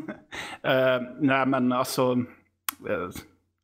Eh, 0.63 1.01
nej 1.19 1.45
men 1.45 1.71
alltså, 1.71 2.11
eh, 2.89 3.09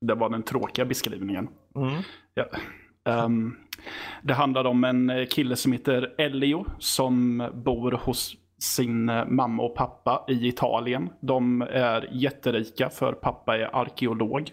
det 0.01 0.15
var 0.15 0.29
den 0.29 0.43
tråkiga 0.43 0.85
beskrivningen. 0.85 1.47
Mm. 1.75 2.01
Ja. 2.33 2.45
Ehm, 3.05 3.55
det 4.21 4.33
handlar 4.33 4.65
om 4.65 4.83
en 4.83 5.25
kille 5.29 5.55
som 5.55 5.71
heter 5.71 6.13
Elio 6.17 6.65
som 6.79 7.49
bor 7.53 7.91
hos 7.91 8.35
sin 8.59 9.05
mamma 9.27 9.63
och 9.63 9.75
pappa 9.75 10.25
i 10.27 10.47
Italien. 10.47 11.09
De 11.19 11.61
är 11.61 12.09
jätterika 12.11 12.89
för 12.89 13.13
pappa 13.13 13.57
är 13.57 13.75
arkeolog. 13.75 14.51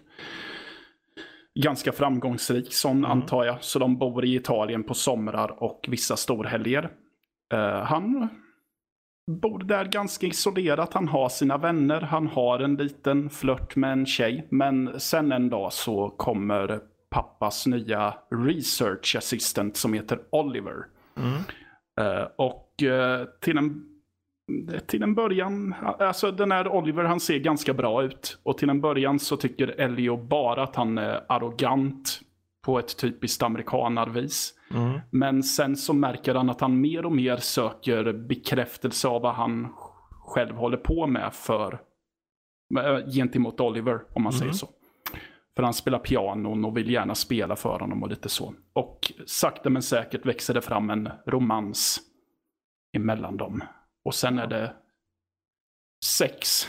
Ganska 1.54 1.92
framgångsrik 1.92 2.72
sån 2.72 3.04
antar 3.04 3.44
jag. 3.44 3.64
Så 3.64 3.78
de 3.78 3.98
bor 3.98 4.24
i 4.24 4.34
Italien 4.34 4.82
på 4.82 4.94
somrar 4.94 5.62
och 5.62 5.86
vissa 5.88 6.16
storhelger. 6.16 6.90
Eh, 7.52 7.82
han 7.82 8.28
bor 9.26 9.58
där 9.58 9.84
ganska 9.84 10.26
isolerat. 10.26 10.94
Han 10.94 11.08
har 11.08 11.28
sina 11.28 11.58
vänner. 11.58 12.00
Han 12.00 12.26
har 12.26 12.58
en 12.58 12.76
liten 12.76 13.30
flört 13.30 13.76
med 13.76 13.92
en 13.92 14.06
tjej. 14.06 14.48
Men 14.50 15.00
sen 15.00 15.32
en 15.32 15.50
dag 15.50 15.72
så 15.72 16.10
kommer 16.10 16.80
pappas 17.10 17.66
nya 17.66 18.14
research 18.46 19.16
assistant 19.16 19.76
som 19.76 19.92
heter 19.92 20.18
Oliver. 20.30 20.86
Eh, 22.00 22.28
och 22.36 22.82
eh, 22.82 23.24
till 23.40 23.58
en, 23.58 23.84
till 24.86 25.02
en 25.02 25.14
början, 25.14 25.74
alltså 25.82 26.30
den 26.30 26.52
här 26.52 26.68
Oliver 26.68 27.04
han 27.04 27.20
ser 27.20 27.38
ganska 27.38 27.74
bra 27.74 28.02
ut. 28.02 28.38
Och 28.42 28.58
till 28.58 28.70
en 28.70 28.80
början 28.80 29.18
så 29.18 29.36
tycker 29.36 29.68
Elio 29.68 30.16
bara 30.16 30.62
att 30.62 30.76
han 30.76 30.98
är 30.98 31.24
arrogant 31.28 32.20
på 32.64 32.78
ett 32.78 32.98
typiskt 32.98 33.42
amerikanarvis. 33.42 34.54
Mm. 34.70 35.00
Men 35.10 35.42
sen 35.42 35.76
så 35.76 35.92
märker 35.92 36.34
han 36.34 36.50
att 36.50 36.60
han 36.60 36.80
mer 36.80 37.06
och 37.06 37.12
mer 37.12 37.36
söker 37.36 38.12
bekräftelse 38.12 39.08
av 39.08 39.22
vad 39.22 39.34
han 39.34 39.68
själv 40.10 40.56
håller 40.56 40.76
på 40.76 41.06
med 41.06 41.34
för 41.34 41.80
eh, 42.78 43.10
gentemot 43.10 43.60
Oliver, 43.60 44.00
om 44.14 44.22
man 44.22 44.32
säger 44.32 44.52
så. 44.52 44.68
För 45.56 45.62
han 45.62 45.74
spelar 45.74 45.98
pianon 45.98 46.64
och 46.64 46.76
vill 46.76 46.90
gärna 46.90 47.14
spela 47.14 47.56
för 47.56 47.78
honom 47.78 48.02
och 48.02 48.08
lite 48.08 48.28
så. 48.28 48.54
Och 48.72 49.12
sakta 49.26 49.70
men 49.70 49.82
säkert 49.82 50.26
växer 50.26 50.54
det 50.54 50.60
fram 50.60 50.90
en 50.90 51.08
romans 51.26 52.00
emellan 52.96 53.36
dem. 53.36 53.62
Och 54.04 54.14
sen 54.14 54.38
är 54.38 54.46
det 54.46 54.74
sex. 56.04 56.68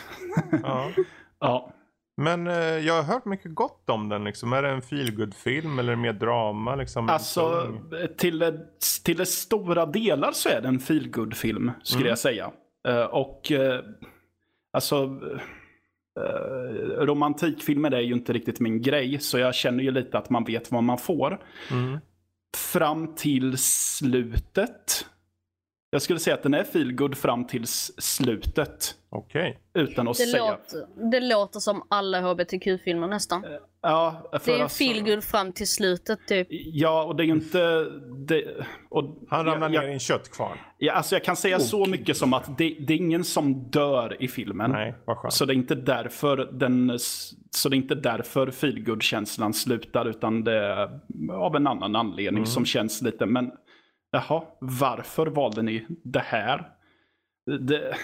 Ja. 0.62 0.90
ja. 1.40 1.72
Men 2.20 2.46
eh, 2.46 2.54
jag 2.56 2.94
har 2.94 3.02
hört 3.02 3.24
mycket 3.24 3.54
gott 3.54 3.90
om 3.90 4.08
den. 4.08 4.24
Liksom. 4.24 4.52
Är 4.52 4.62
det 4.62 4.68
en 4.68 4.82
feelgood 4.82 5.34
film 5.34 5.78
eller 5.78 5.96
mer 5.96 6.12
drama? 6.12 6.76
Liksom? 6.76 7.08
Alltså, 7.08 7.74
till 8.16 8.38
det, 8.38 8.60
till 9.04 9.26
stora 9.26 9.86
delar 9.86 10.32
så 10.32 10.48
är 10.48 10.60
det 10.60 10.68
en 10.68 10.78
feelgood 10.78 11.36
film 11.36 11.70
skulle 11.82 12.00
Mm. 12.00 12.08
jag 12.08 12.18
säga. 12.18 12.50
Eh, 12.88 13.02
och 13.02 13.52
eh, 13.52 13.80
alltså, 14.72 15.04
uh, 15.04 15.40
romantikfilmer 16.98 17.90
är 17.90 18.00
ju 18.00 18.12
inte 18.12 18.32
riktigt 18.32 18.60
min 18.60 18.82
grej, 18.82 19.18
så 19.20 19.38
jag 19.38 19.54
känner 19.54 19.84
ju 19.84 19.90
lite 19.90 20.18
att 20.18 20.30
man 20.30 20.44
vet 20.44 20.70
vad 20.72 20.82
man 20.84 20.98
får. 20.98 21.40
Mm. 21.70 21.98
Fram 22.56 23.14
till 23.14 23.58
slutet. 23.58 25.06
Jag 25.90 26.02
skulle 26.02 26.18
säga 26.18 26.34
att 26.34 26.42
den 26.42 26.54
är 26.54 26.64
feelgood 26.64 27.18
fram 27.18 27.46
till 27.46 27.66
slutet. 27.98 28.94
Okej. 29.10 29.58
Utan 29.74 30.08
att 30.08 30.16
Det 30.18 30.24
säga... 30.26 30.50
låter, 30.50 31.10
det 31.10 31.20
låter 31.20 31.60
som 31.60 31.82
alla 31.90 32.20
hbtq-filmer 32.20 33.08
nästan. 33.08 33.44
Ja, 33.82 34.28
för 34.32 34.52
Det 34.52 34.58
är 34.58 34.62
alltså- 34.62 34.78
feelgood 34.84 35.24
fram 35.24 35.52
till 35.52 35.68
slutet 35.68 36.18
typ. 36.28 36.46
Ja, 36.50 37.04
och 37.04 37.16
det 37.16 37.22
är 37.22 37.24
ju 37.24 37.32
inte... 37.32 37.84
Det, 38.26 38.44
och, 38.88 39.04
Han 39.28 39.44
ramlar 39.46 39.68
ner 39.68 39.82
i 39.88 39.92
en 39.92 39.98
köttkvarn. 39.98 40.58
Ja, 40.78 40.92
alltså 40.92 41.14
jag 41.14 41.24
kan 41.24 41.36
säga 41.36 41.58
så 41.58 41.86
mycket 41.86 42.16
som 42.16 42.32
att 42.32 42.58
det, 42.58 42.76
det 42.80 42.92
är 42.92 42.96
ingen 42.96 43.24
som 43.24 43.70
dör 43.70 44.22
i 44.22 44.28
filmen. 44.28 44.70
Nej, 44.70 44.94
vad 45.04 45.16
skönt. 45.16 45.32
Så 45.34 45.44
det 45.44 45.52
är 45.52 45.56
inte 45.56 45.74
därför 45.74 46.36
den 46.52 46.98
så 47.50 47.68
det 47.68 47.76
är 47.76 47.78
inte 47.78 47.94
därför 47.94 48.50
feelgood-känslan 48.50 49.54
slutar 49.54 50.08
utan 50.08 50.44
det 50.44 50.52
är 50.56 51.00
av 51.32 51.56
en 51.56 51.66
annan 51.66 51.96
anledning 51.96 52.46
som 52.46 52.64
känns 52.64 53.02
lite 53.02 53.26
men 53.26 53.50
jaha, 54.10 54.42
varför 54.60 55.26
valde 55.26 55.62
ni 55.62 55.86
det 56.04 56.22
här? 56.24 56.68
Det, 57.60 57.94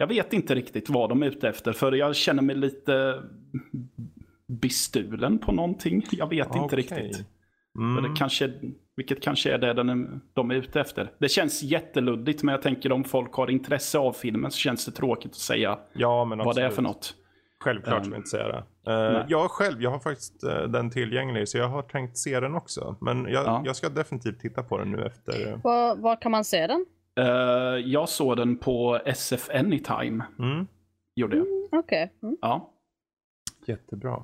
jag 0.00 0.06
vet 0.06 0.32
inte 0.32 0.54
riktigt 0.54 0.88
vad 0.90 1.08
de 1.08 1.22
är 1.22 1.26
ute 1.26 1.48
efter 1.48 1.72
för 1.72 1.92
jag 1.92 2.16
känner 2.16 2.42
mig 2.42 2.56
lite 2.56 3.22
bestulen 4.46 5.38
på 5.38 5.52
någonting. 5.52 6.06
Jag 6.10 6.28
vet 6.28 6.46
inte 6.46 6.58
Okej. 6.60 6.76
riktigt. 6.78 7.26
Mm. 7.78 8.02
Det 8.02 8.18
kanske, 8.18 8.52
vilket 8.96 9.22
kanske 9.22 9.52
är 9.54 9.58
det 9.58 9.72
den 9.72 9.88
är, 9.90 10.20
de 10.32 10.50
är 10.50 10.54
ute 10.54 10.80
efter. 10.80 11.12
Det 11.18 11.28
känns 11.28 11.62
jätteluddigt 11.62 12.42
men 12.42 12.52
jag 12.52 12.62
tänker 12.62 12.92
om 12.92 13.04
folk 13.04 13.32
har 13.34 13.50
intresse 13.50 13.98
av 13.98 14.12
filmen 14.12 14.50
så 14.50 14.58
känns 14.58 14.84
det 14.86 14.92
tråkigt 14.92 15.30
att 15.30 15.36
säga 15.36 15.78
Ja, 15.92 16.24
men 16.24 16.38
vad 16.38 16.56
det 16.56 16.62
är 16.62 16.70
för 16.70 16.82
något. 16.82 17.14
Självklart 17.64 17.98
Um, 17.98 18.04
ska 18.04 18.10
vi 18.10 18.16
inte 18.16 18.28
säga 18.28 18.48
det. 18.48 18.90
Uh, 18.92 19.24
jag 19.28 19.50
själv, 19.50 19.82
jag 19.82 19.90
har 19.90 19.98
faktiskt 19.98 20.44
eh, 20.44 20.62
den 20.62 20.90
tillgänglig 20.90 21.48
så 21.48 21.58
jag 21.58 21.68
har 21.68 21.82
tänkt 21.82 22.18
se 22.18 22.40
den 22.40 22.54
också. 22.54 22.96
Men 23.00 23.24
jag, 23.24 23.44
Ja. 23.46 23.62
jag 23.66 23.76
ska 23.76 23.88
definitivt 23.88 24.40
titta 24.40 24.62
på 24.62 24.78
den 24.78 24.90
nu 24.90 25.02
efter. 25.06 25.48
eh, 25.48 25.58
Var, 25.64 25.96
var 25.96 26.20
kan 26.20 26.30
man 26.32 26.44
se 26.44 26.66
den? 26.66 26.86
Eh, 27.20 27.76
jag 27.90 28.08
såg 28.08 28.36
den 28.36 28.56
på 28.56 29.00
SF 29.04 29.50
Anytime. 29.54 30.24
Mm. 30.38 30.66
Gjorde 31.16 31.36
jag. 31.36 31.46
Okej. 31.72 32.12
Mm. 32.22 32.36
Ja. 32.40 32.70
Jättebra. 33.66 34.14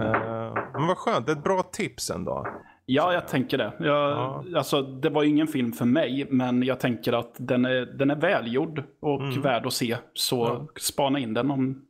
Eh, 0.00 0.54
men 0.72 0.86
vad 0.86 0.96
skönt, 0.96 1.26
det 1.26 1.32
är 1.32 1.36
ett 1.36 1.44
bra 1.44 1.62
tips 1.62 2.10
ändå. 2.10 2.46
ja, 2.86 3.12
jag 3.12 3.28
tänker 3.28 3.58
det. 3.58 3.72
Jag, 3.78 3.86
Ja. 4.10 4.44
alltså, 4.56 4.82
det 4.82 5.10
var 5.10 5.22
ju 5.22 5.28
ingen 5.28 5.46
film 5.46 5.72
för 5.72 5.84
mig, 5.84 6.26
men 6.30 6.62
jag 6.62 6.80
tänker 6.80 7.12
att 7.12 7.34
den 7.38 7.64
är, 7.64 7.86
den 7.86 8.10
är 8.10 8.16
välgjord 8.16 8.82
och 9.00 9.20
Mm. 9.20 9.40
värd 9.42 9.66
att 9.66 9.72
se. 9.72 9.96
Så 10.14 10.36
Ja. 10.36 10.66
spana 10.80 11.18
in 11.18 11.34
den 11.34 11.50
om 11.50 11.84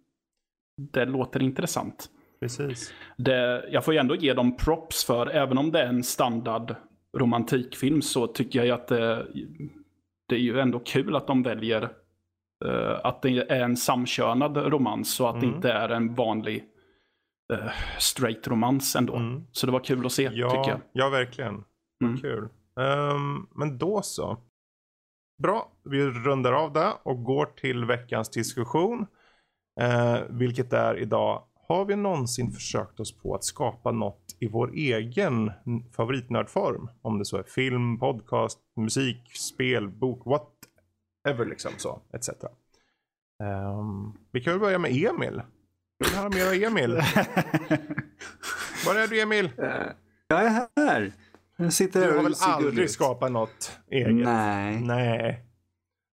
det 0.92 1.04
låter 1.04 1.42
intressant. 1.42 2.08
Precis. 2.40 2.92
det, 3.16 3.68
jag 3.70 3.84
får 3.84 3.94
ju 3.94 4.00
ändå 4.00 4.14
ge 4.14 4.34
dem 4.34 4.56
props 4.56 5.04
för, 5.04 5.26
även 5.26 5.58
om 5.58 5.72
det 5.72 5.80
är 5.82 5.86
en 5.86 6.02
standard 6.02 6.74
romantikfilm 7.18 8.02
så 8.02 8.26
tycker 8.26 8.58
jag 8.58 8.66
ju 8.66 8.72
att 8.72 8.88
det, 8.88 9.26
det 10.30 10.36
är 10.36 10.40
ju 10.40 10.60
ändå 10.60 10.78
kul 10.78 11.16
att 11.16 11.26
de 11.26 11.42
väljer 11.42 11.82
eh, 12.64 13.00
att 13.04 13.22
det 13.22 13.50
är 13.50 13.60
en 13.64 13.76
samkönad 13.76 14.56
romans 14.56 15.20
och 15.20 15.28
att 15.30 15.40
det 15.40 15.46
Mm. 15.46 15.56
inte 15.56 15.72
är 15.72 15.88
en 15.88 16.14
vanlig 16.14 16.64
uh, 17.52 17.70
straight 17.98 18.48
romans 18.48 18.96
ändå. 18.96 19.16
Mm. 19.16 19.42
Så 19.52 19.66
det 19.66 19.72
var 19.72 19.80
kul 19.84 20.06
att 20.06 20.12
se, 20.12 20.28
tycker 20.28 20.40
Ja, 20.40 20.68
jag. 20.68 20.80
ja 20.92 21.08
verkligen. 21.08 21.64
Mm. 22.04 22.16
Kul. 22.16 22.48
Ehm, 22.80 23.46
men 23.54 23.78
då 23.78 24.02
så. 24.02 24.36
Bra, 25.42 25.72
vi 25.84 26.04
rundar 26.10 26.52
av 26.52 26.72
det 26.72 26.92
och 27.02 27.24
går 27.24 27.46
till 27.46 27.84
veckans 27.84 28.30
diskussion. 28.30 29.06
Eh, 29.80 30.18
vilket 30.28 30.72
är 30.72 30.98
idag, 30.98 31.44
har 31.76 31.84
vi 31.84 31.96
någonsin 31.96 32.52
försökt 32.52 33.00
oss 33.00 33.18
på 33.18 33.34
att 33.34 33.44
skapa 33.44 33.90
något 33.92 34.36
i 34.38 34.48
vår 34.48 34.72
egen 34.74 35.52
favoritnördform? 35.96 36.90
Om 37.02 37.18
det 37.18 37.24
så 37.24 37.36
är 37.36 37.42
film, 37.42 37.98
podcast, 37.98 38.58
musik, 38.76 39.36
spel, 39.36 39.88
bok, 39.88 40.22
whatever 40.26 41.46
liksom 41.50 41.72
så, 41.76 42.00
etc. 42.12 42.28
Ehm, 43.42 44.12
vi 44.32 44.40
kan 44.40 44.52
väl 44.52 44.60
börja 44.60 44.78
med 44.78 44.90
Emil. 44.90 45.42
Vill 45.98 46.08
du 46.10 46.16
höra 46.16 46.28
mer 46.28 46.46
av 46.46 46.52
Emil? 46.72 46.90
Var 48.86 48.94
är 48.94 49.06
du 49.08 49.20
Emil? 49.20 49.44
Eh, 49.58 49.86
Jag 50.28 50.44
är 50.44 50.66
här. 50.76 51.12
Jag 51.56 51.72
sitter 51.72 52.06
Du 52.06 52.16
har 52.16 52.22
väl 52.22 52.34
aldrig 52.40 52.84
ut. 52.84 52.90
skapat 52.90 53.32
något 53.32 53.78
eget? 53.90 54.14
Nej. 54.24 54.80
Nej. 54.80 55.44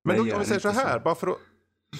Men 0.03 0.15
Jag 0.15 0.25
då, 0.27 0.33
om 0.35 0.39
vi 0.47 0.53
inte 0.53 0.59
så. 0.59 0.69
här, 0.69 0.99
bara 0.99 1.15
för 1.15 1.27
att 1.27 1.37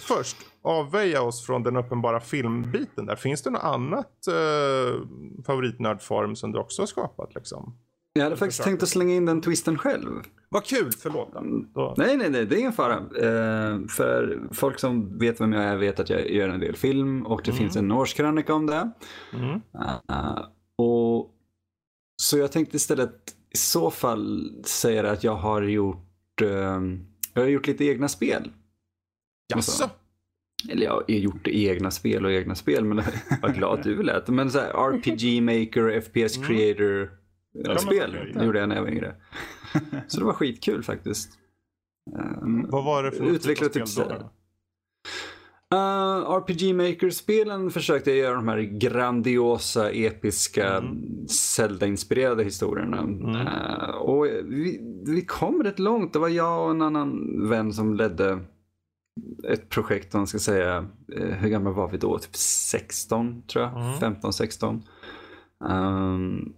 först 0.07 0.37
avväja 0.67 1.21
oss 1.21 1.45
från 1.45 1.63
den 1.63 1.75
uppenbara 1.77 2.19
filmbiten 2.19 3.05
där. 3.05 3.15
Finns 3.15 3.41
det 3.41 3.49
något 3.49 3.63
annat 3.63 4.27
eh, 4.27 5.01
favoritnördform 5.45 6.35
som 6.35 6.51
du 6.51 6.59
också 6.59 6.81
har 6.81 6.87
skapat 6.87 7.35
liksom? 7.35 7.77
Jag 8.13 8.23
hade 8.23 8.37
faktiskt 8.37 8.63
tänkt 8.63 8.83
att 8.83 8.89
slänga 8.89 9.15
in 9.15 9.25
den 9.25 9.41
twisten 9.41 9.77
själv. 9.77 10.21
Vad 10.49 10.65
kul, 10.65 10.91
förlåt. 10.99 11.29
Då. 11.73 11.93
Nej, 11.97 12.17
nej, 12.17 12.29
nej, 12.29 12.45
det 12.45 12.55
är 12.55 12.59
ingen 12.59 12.73
fara. 12.73 12.95
Eh, 12.95 13.87
för 13.87 14.39
folk 14.51 14.79
som 14.79 15.17
vet 15.17 15.41
vem 15.41 15.53
jag 15.53 15.63
är 15.63 15.77
vet 15.77 15.99
att 15.99 16.09
jag 16.09 16.31
gör 16.31 16.49
en 16.49 16.59
del 16.59 16.75
film 16.75 17.25
och 17.25 17.41
det 17.45 17.51
finns 17.53 17.75
en 17.75 17.91
årskrönika 17.91 18.53
om 18.53 18.65
det. 18.65 18.91
Mm. 19.33 19.61
Eh, 20.09 20.39
och 20.77 21.33
Så 22.21 22.37
jag 22.37 22.51
tänkte 22.51 22.75
istället 22.77 23.13
i 23.53 23.57
så 23.57 23.91
fall 23.91 24.51
säga 24.65 25.11
att 25.11 25.23
jag 25.23 25.35
har 25.35 25.61
gjort, 25.61 26.41
eh, 26.41 26.81
jag 27.33 27.41
har 27.41 27.47
gjort 27.47 27.67
lite 27.67 27.85
egna 27.85 28.07
spel. 28.07 28.51
Jaså? 29.53 29.89
Eller 30.69 30.85
jag 30.85 30.91
har 30.93 31.03
gjort 31.07 31.47
egna 31.47 31.91
spel 31.91 32.25
och 32.25 32.31
egna 32.31 32.55
spel, 32.55 32.85
men 32.85 33.03
vad 33.41 33.55
glad 33.55 33.83
du 33.83 34.03
lät. 34.03 34.27
Men 34.27 34.51
så 34.51 34.59
här, 34.59 34.69
RPG 34.69 35.41
Maker, 35.43 36.01
FPS 36.01 36.37
Mm. 36.37 36.47
Creator 36.47 37.01
eh, 37.03 37.09
men 37.67 37.79
spel 37.79 38.17
det 38.33 38.45
gjorde 38.45 38.59
jag 38.59 38.69
när 38.69 38.75
jag 38.75 38.83
var 38.83 38.89
yngre. 38.89 39.15
Så 40.07 40.19
det 40.19 40.25
var 40.25 40.33
skitkul 40.33 40.83
faktiskt. 40.83 41.29
Um, 42.41 42.65
Vad 42.69 42.83
var 42.85 43.03
det 43.03 43.11
för 43.11 43.23
Utveckla 43.25 43.65
typ 43.65 43.73
typ 43.73 43.87
spel 43.87 44.05
så 44.05 44.09
då? 44.09 44.15
här. 44.15 44.29
Uh, 45.73 46.31
RPG 46.31 46.75
Maker-spelen 46.75 47.71
försökte 47.71 48.09
jag 48.11 48.19
göra 48.19 48.35
de 48.35 48.47
här 48.47 48.59
grandiosa, 48.59 49.91
episka, 49.91 50.77
Mm. 50.77 51.27
Zelda-inspirerade 51.27 52.43
historierna. 52.43 52.97
Mm. 52.99 53.35
Uh, 53.35 53.89
och 53.89 54.25
vi, 54.25 54.79
vi 55.05 55.21
kom 55.25 55.63
rätt 55.63 55.79
långt. 55.79 56.13
Det 56.13 56.19
var 56.19 56.29
jag 56.29 56.63
och 56.65 56.71
en 56.71 56.81
annan 56.81 57.39
vän 57.49 57.73
som 57.73 57.93
ledde 57.95 58.39
ett 59.47 59.69
projekt, 59.69 60.15
om 60.15 60.19
man 60.19 60.27
ska 60.27 60.39
säga. 60.39 60.85
Uh, 61.17 61.33
hur 61.33 61.49
gamla 61.49 61.71
var 61.71 61.89
vi 61.89 61.97
då? 61.97 62.17
Typ 62.17 62.35
16 62.35 63.43
tror 63.47 63.63
jag. 63.65 63.81
Mm. 63.81 63.99
15, 63.99 64.33
16. 64.33 64.83
Um, 65.59 66.53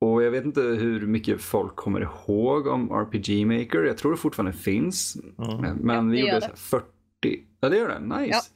och 0.00 0.22
jag 0.22 0.30
vet 0.30 0.44
inte 0.44 0.60
hur 0.60 1.06
mycket 1.06 1.40
folk 1.40 1.76
kommer 1.76 2.00
ihåg 2.00 2.66
om 2.66 2.90
RPG 2.90 3.46
Maker. 3.46 3.84
Jag 3.84 3.98
tror 3.98 4.10
det 4.10 4.16
fortfarande 4.16 4.52
finns. 4.52 5.16
Mm. 5.38 5.76
Men 5.80 5.96
Ja, 5.96 6.12
vi 6.12 6.20
gjorde 6.20 6.32
gör 6.32 6.40
så 6.40 6.46
här 6.46 6.54
40. 6.54 6.86
Ja, 7.60 7.68
det 7.68 7.76
gör 7.76 7.88
det. 7.88 8.20
Nice. 8.20 8.50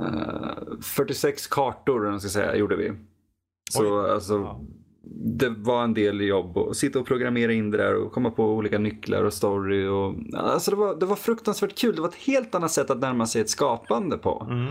Eh, 0.00 0.80
46 0.80 1.46
kartor, 1.46 2.04
om 2.04 2.10
man 2.10 2.20
ska 2.20 2.28
säga, 2.28 2.56
gjorde 2.56 2.76
vi. 2.76 2.92
Så 3.70 4.04
Oj. 4.04 4.10
alltså, 4.10 4.34
Ja. 4.34 4.60
Det 5.02 5.48
var 5.48 5.84
en 5.84 5.94
del 5.94 6.20
jobb 6.20 6.58
att 6.58 6.76
sitta 6.76 6.98
och 6.98 7.06
programmera 7.06 7.52
in 7.52 7.70
det 7.70 7.78
där 7.78 7.94
och 7.94 8.12
komma 8.12 8.30
på 8.30 8.44
olika 8.44 8.78
nycklar 8.78 9.24
och 9.24 9.32
story. 9.32 9.86
Och, 9.86 10.14
alltså 10.34 10.70
det, 10.70 10.76
var, 10.76 10.94
det 11.00 11.06
var 11.06 11.16
fruktansvärt 11.16 11.78
kul. 11.78 11.94
Det 11.94 12.02
var 12.02 12.08
ett 12.08 12.14
helt 12.14 12.54
annat 12.54 12.70
sätt 12.70 12.90
att 12.90 13.00
närma 13.00 13.26
sig 13.26 13.42
ett 13.42 13.50
skapande 13.50 14.18
på. 14.18 14.46
Mm. 14.50 14.66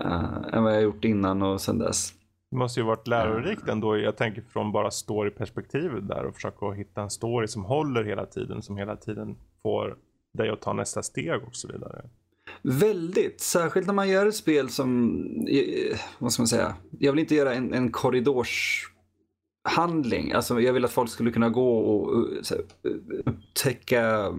eh, 0.00 0.56
än 0.56 0.62
vad 0.62 0.74
jag 0.74 0.82
gjort 0.82 1.04
innan 1.04 1.42
och 1.42 1.60
sen 1.60 1.78
dess. 1.78 2.12
Det 2.50 2.56
måste 2.56 2.80
ju 2.80 2.86
varit 2.86 3.06
lärorikt 3.06 3.68
ändå. 3.68 3.98
Jag 3.98 4.16
tänker 4.16 4.42
från 4.42 4.72
bara 4.72 4.90
storyperspektivet 4.90 6.08
där 6.08 6.24
och 6.24 6.34
försöka 6.34 6.70
hitta 6.70 7.02
en 7.02 7.10
story 7.10 7.48
som 7.48 7.64
håller 7.64 8.04
hela 8.04 8.26
tiden. 8.26 8.62
Som 8.62 8.76
hela 8.76 8.96
tiden 8.96 9.36
får 9.62 9.96
dig 10.38 10.50
att 10.50 10.60
ta 10.60 10.72
nästa 10.72 11.02
steg 11.02 11.42
och 11.46 11.56
så 11.56 11.68
vidare. 11.68 12.04
Väldigt, 12.62 13.40
särskilt 13.40 13.86
när 13.86 13.94
man 13.94 14.08
gör 14.08 14.26
ett 14.26 14.34
spel 14.34 14.68
som, 14.68 15.16
eh, 15.48 15.98
vad 16.18 16.32
ska 16.32 16.42
man 16.42 16.48
säga, 16.48 16.74
jag 16.98 17.12
vill 17.12 17.20
inte 17.20 17.34
göra 17.34 17.54
en, 17.54 17.74
en 17.74 17.90
korridors 17.90 18.86
handling. 19.64 20.32
Alltså 20.32 20.60
jag 20.60 20.72
vill 20.72 20.84
att 20.84 20.92
folk 20.92 21.10
skulle 21.10 21.30
kunna 21.30 21.48
gå 21.48 21.78
och 21.78 22.28
så 22.42 22.54
här, 22.54 22.64
upptäcka 23.26 24.32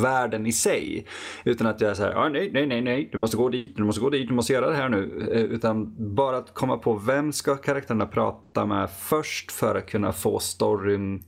världen 0.00 0.46
i 0.46 0.52
sig. 0.52 1.06
Utan 1.44 1.66
att 1.66 1.80
jag 1.80 1.90
är 1.90 1.94
såhär, 1.94 2.14
ah, 2.14 2.28
nej, 2.28 2.50
nej, 2.52 2.66
nej, 2.66 2.80
nej, 2.80 3.08
du 3.12 3.18
måste 3.22 3.36
gå 3.36 3.48
dit, 3.48 3.76
du 3.76 3.84
måste 3.84 4.00
gå 4.00 4.10
dit, 4.10 4.28
du 4.28 4.34
måste 4.34 4.52
göra 4.52 4.70
det 4.70 4.76
här 4.76 4.88
nu. 4.88 5.28
Eh, 5.32 5.42
utan 5.42 5.94
bara 6.14 6.36
att 6.36 6.54
komma 6.54 6.76
på 6.76 6.94
vem 6.94 7.32
ska 7.32 7.56
karaktärerna 7.56 8.06
prata 8.06 8.66
med 8.66 8.90
först 8.90 9.52
för 9.52 9.74
att 9.74 9.86
kunna 9.86 10.12
få 10.12 10.38
storyn 10.38 11.22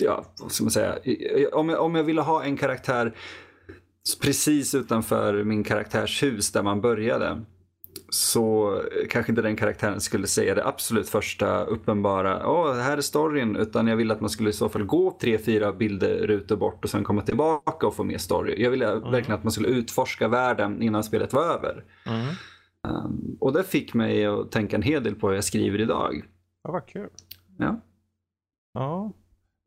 Ja, 0.00 0.24
vad 0.40 0.52
ska 0.52 0.64
man 0.64 0.70
säga? 0.70 0.98
Om 1.52 1.68
jag, 1.68 1.82
om 1.82 1.94
jag 1.94 2.04
ville 2.04 2.20
ha 2.20 2.44
en 2.44 2.56
karaktär 2.56 3.16
precis 4.22 4.74
utanför 4.74 5.44
min 5.44 5.64
karaktärshus 5.64 6.52
där 6.52 6.62
man 6.62 6.80
började 6.80 7.44
så 8.10 8.74
kanske 9.10 9.32
inte 9.32 9.42
den 9.42 9.56
karaktären 9.56 10.00
skulle 10.00 10.26
säga 10.26 10.54
det 10.54 10.66
absolut 10.66 11.08
första 11.08 11.64
uppenbara, 11.64 12.48
åh, 12.48 12.74
här 12.74 12.96
är 12.96 13.00
storyn, 13.00 13.56
utan 13.56 13.86
jag 13.86 13.96
ville 13.96 14.14
att 14.14 14.20
man 14.20 14.30
skulle 14.30 14.50
i 14.50 14.52
så 14.52 14.68
fall 14.68 14.84
gå 14.84 15.18
tre, 15.20 15.38
fyra 15.38 15.72
bilderrutor 15.72 16.56
bort 16.56 16.84
och 16.84 16.90
sen 16.90 17.04
komma 17.04 17.22
tillbaka 17.22 17.86
och 17.86 17.94
få 17.94 18.04
mer 18.04 18.18
story. 18.18 18.62
Jag 18.62 18.70
ville 18.70 18.94
verkligen 18.94 19.38
att 19.38 19.44
man 19.44 19.52
skulle 19.52 19.68
utforska 19.68 20.28
världen 20.28 20.82
innan 20.82 21.04
spelet 21.04 21.32
var 21.32 21.44
över. 21.44 21.84
Mm. 22.06 22.26
Um, 22.88 23.36
och 23.40 23.52
det 23.52 23.64
fick 23.64 23.94
mig 23.94 24.26
att 24.26 24.52
tänka 24.52 24.76
en 24.76 24.82
hel 24.82 25.02
del 25.02 25.14
på 25.14 25.26
vad 25.26 25.36
jag 25.36 25.44
skriver 25.44 25.80
idag. 25.80 26.22
Ja, 26.64 26.72
vad 26.72 26.86
kul. 26.86 27.10
Ja. 27.58 27.80
Ja. 28.74 29.12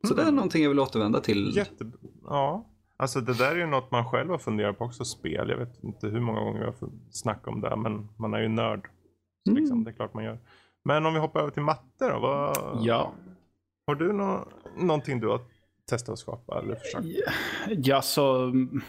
Så 0.08 0.14
det 0.14 0.22
är 0.22 0.32
någonting 0.32 0.64
jag 0.64 0.70
vill 0.70 0.80
återvända 0.80 1.20
till. 1.20 1.52
Jätte... 1.56 1.92
Ja. 2.24 2.71
Alltså 3.02 3.22
det 3.22 3.34
där 3.34 3.52
är 3.52 3.56
ju 3.56 3.66
något 3.66 3.92
man 3.92 4.06
själv 4.06 4.30
har 4.30 4.38
funderat 4.38 4.78
på 4.78 4.86
också, 4.86 5.06
spel. 5.06 5.50
Jag 5.50 5.58
vet 5.58 5.84
inte 5.84 6.08
hur 6.08 6.20
många 6.20 6.40
gånger 6.40 6.60
jag 6.60 6.68
har 6.68 6.90
snackat 7.12 7.48
om 7.48 7.62
det, 7.62 7.76
men 7.76 8.10
man 8.18 8.34
är 8.34 8.42
ju 8.42 8.48
nörd. 8.48 8.88
Mm. 9.48 9.60
liksom, 9.62 9.84
det 9.84 9.92
är 9.92 9.94
klart 9.94 10.14
man 10.14 10.24
gör. 10.24 10.40
Men 10.84 11.06
om 11.06 11.14
vi 11.14 11.20
hoppar 11.20 11.40
över 11.40 11.52
till 11.52 11.62
matte 11.62 12.10
då. 12.10 12.20
Vad... 12.20 12.58
Ja. 12.82 13.12
Har 13.88 13.96
du 13.96 14.14
nå... 14.14 14.48
någonting 14.78 15.20
du 15.20 15.28
har 15.28 15.40
testat 15.90 16.14
att 16.14 16.20
skapa 16.20 16.60
eller 16.60 16.76
försökt? 16.76 17.06
Ja, 17.68 18.02
så 18.02 18.44
mm, 18.44 18.82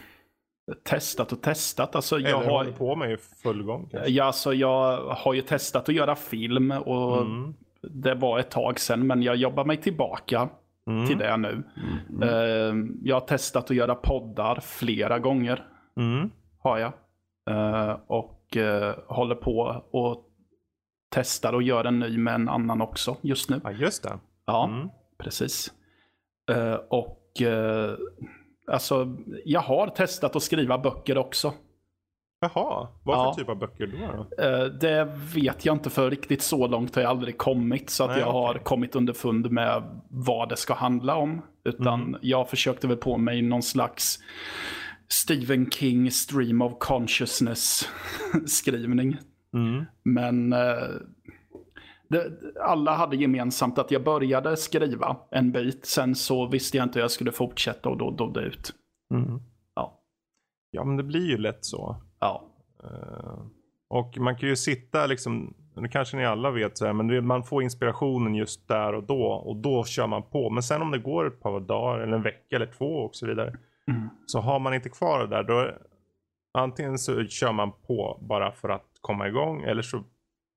testat 0.85 1.33
och 1.33 1.43
testat. 1.43 1.97
Alltså, 1.97 2.19
jag 2.19 2.31
eller 2.41 2.51
har, 2.51 2.59
håller 2.59 2.73
på 2.73 2.97
med 2.97 3.13
i 3.13 3.17
full 3.17 3.63
gång 3.63 3.89
kanske? 3.91 4.11
ja, 4.11 4.33
så 4.33 4.55
jag 4.55 5.05
har 5.05 5.35
ju 5.35 5.43
testat 5.43 5.89
att 5.89 5.95
göra 5.95 6.17
film 6.17 6.71
och 6.71 7.23
Mm. 7.23 7.55
det 7.81 8.15
var 8.15 8.39
ett 8.39 8.51
tag 8.51 8.81
sedan, 8.81 9.07
men 9.07 9.23
jag 9.23 9.37
jobbar 9.37 9.65
mig 9.65 9.77
tillbaka 9.77 10.49
Mm. 10.87 11.07
till 11.07 11.19
det 11.19 11.37
nu. 11.37 11.63
Eh, 12.23 12.75
jag 13.03 13.17
har 13.17 13.27
testat 13.27 13.71
att 13.71 13.77
göra 13.77 13.95
poddar 13.95 14.61
flera 14.63 15.19
gånger, 15.19 15.65
Mm. 15.97 16.31
har 16.59 16.79
jag. 16.79 16.93
Eh, 17.51 17.97
och 18.07 18.57
eh, 18.57 18.95
håller 19.07 19.35
på 19.35 19.83
och 19.91 20.25
testar 21.11 21.53
och 21.53 21.63
gör 21.63 21.85
en 21.85 21.99
ny 21.99 22.19
med 22.19 22.35
en 22.35 22.49
annan 22.49 22.81
också 22.81 23.17
just 23.21 23.51
nu. 23.51 23.61
Ja, 23.65 23.71
just 23.71 24.03
det. 24.03 24.19
Ja, 24.47 24.69
Mm. 24.69 24.89
precis. 25.19 25.73
Eh, 26.51 26.75
och 26.75 27.43
eh, 27.43 27.95
alltså, 28.67 29.17
jag 29.45 29.61
har 29.61 29.87
testat 29.87 30.37
att 30.37 30.43
skriva 30.43 30.79
böcker 30.79 31.19
också. 31.19 31.53
Jaha, 32.45 32.89
vad 33.03 33.17
för 33.17 33.25
Ja. 33.25 33.35
typ 33.39 33.49
av 33.49 33.59
böcker 33.59 33.87
då? 33.87 34.27
då? 34.37 34.43
Eh, 34.45 34.65
det 34.65 35.05
vet 35.35 35.65
jag 35.65 35.75
inte 35.75 35.91
för 35.91 36.11
riktigt 36.11 36.43
så 36.43 36.67
långt 36.67 36.95
har 36.95 37.03
jag 37.03 37.11
aldrig 37.11 37.39
kommit. 37.39 37.91
Så 37.91 38.05
att 38.05 38.11
Nej, 38.11 38.21
jag 38.21 38.33
har 38.33 38.51
okej. 38.51 38.63
kommit 38.65 38.97
underfund 38.97 39.51
med 39.51 40.01
vad 40.11 40.49
det 40.49 40.57
ska 40.57 40.75
handla 40.75 41.17
om. 41.17 41.43
Utan 41.65 42.03
Mm. 42.03 42.21
jag 42.23 42.51
försökte 42.51 42.87
väl 42.87 42.97
på 42.97 43.19
mig 43.19 43.43
någon 43.43 43.63
slags 43.63 44.19
Stephen 45.09 45.71
King 45.71 46.11
stream 46.11 46.63
of 46.63 46.73
consciousness 46.79 47.89
skrivning. 48.47 49.17
Mm. 49.55 49.85
Men 50.03 50.53
eh, 50.53 50.89
det, 52.09 52.33
alla 52.65 52.95
hade 52.97 53.17
gemensamt 53.17 53.79
att 53.79 53.91
jag 53.91 54.05
började 54.05 54.57
skriva 54.57 55.17
en 55.31 55.53
bit. 55.53 55.87
Sen 55.87 56.15
så 56.15 56.47
visste 56.47 56.77
jag 56.77 56.85
inte 56.85 56.99
hur 56.99 57.03
jag 57.05 57.11
skulle 57.11 57.33
fortsätta 57.33 57.89
och 57.89 57.99
då 57.99 58.11
dog 58.11 58.35
det 58.35 58.41
ut. 58.41 58.73
Mm. 59.15 59.39
Ja. 59.75 59.99
Ja, 60.71 60.85
men 60.85 60.97
det 60.97 61.03
blir 61.03 61.29
ju 61.29 61.39
lätt 61.39 61.65
så. 61.65 61.97
Ja. 62.23 62.43
Eh, 62.85 63.39
och 63.89 64.19
man 64.19 64.37
kan 64.37 64.49
ju 64.49 64.57
sitta 64.57 65.07
liksom, 65.07 65.55
nu 65.77 65.89
kanske 65.89 66.17
ni 66.17 66.27
alla 66.27 66.51
vet 66.51 66.79
så 66.79 66.87
här, 66.87 66.93
men 66.93 67.27
man 67.27 67.45
får 67.45 67.63
inspirationen 67.63 68.35
just 68.35 68.69
där 68.69 68.93
och 68.93 69.05
då 69.05 69.23
och 69.23 69.57
då 69.57 69.85
kör 69.85 70.07
man 70.07 70.23
på. 70.23 70.51
Men 70.51 70.63
sen 70.63 70.83
om 70.83 70.91
det 70.91 70.99
går 70.99 71.27
ett 71.27 71.41
par 71.41 71.61
dagar 71.61 72.01
eller 72.01 72.17
en 72.17 72.23
vecka 72.23 72.57
eller 72.57 72.67
två 72.79 72.97
och 72.97 73.17
så 73.17 73.27
vidare. 73.27 73.49
Mm. 73.89 74.09
Så 74.27 74.41
har 74.41 74.59
man 74.59 74.75
inte 74.75 74.89
kvar 74.89 75.21
det 75.21 75.27
där 75.27 75.43
då 75.43 75.71
antingen 76.59 76.99
så 76.99 77.25
kör 77.25 77.53
man 77.53 77.73
på 77.87 78.19
bara 78.21 78.53
för 78.53 78.69
att 78.69 78.87
komma 79.01 79.29
igång 79.29 79.63
eller 79.63 79.83
så 79.83 80.05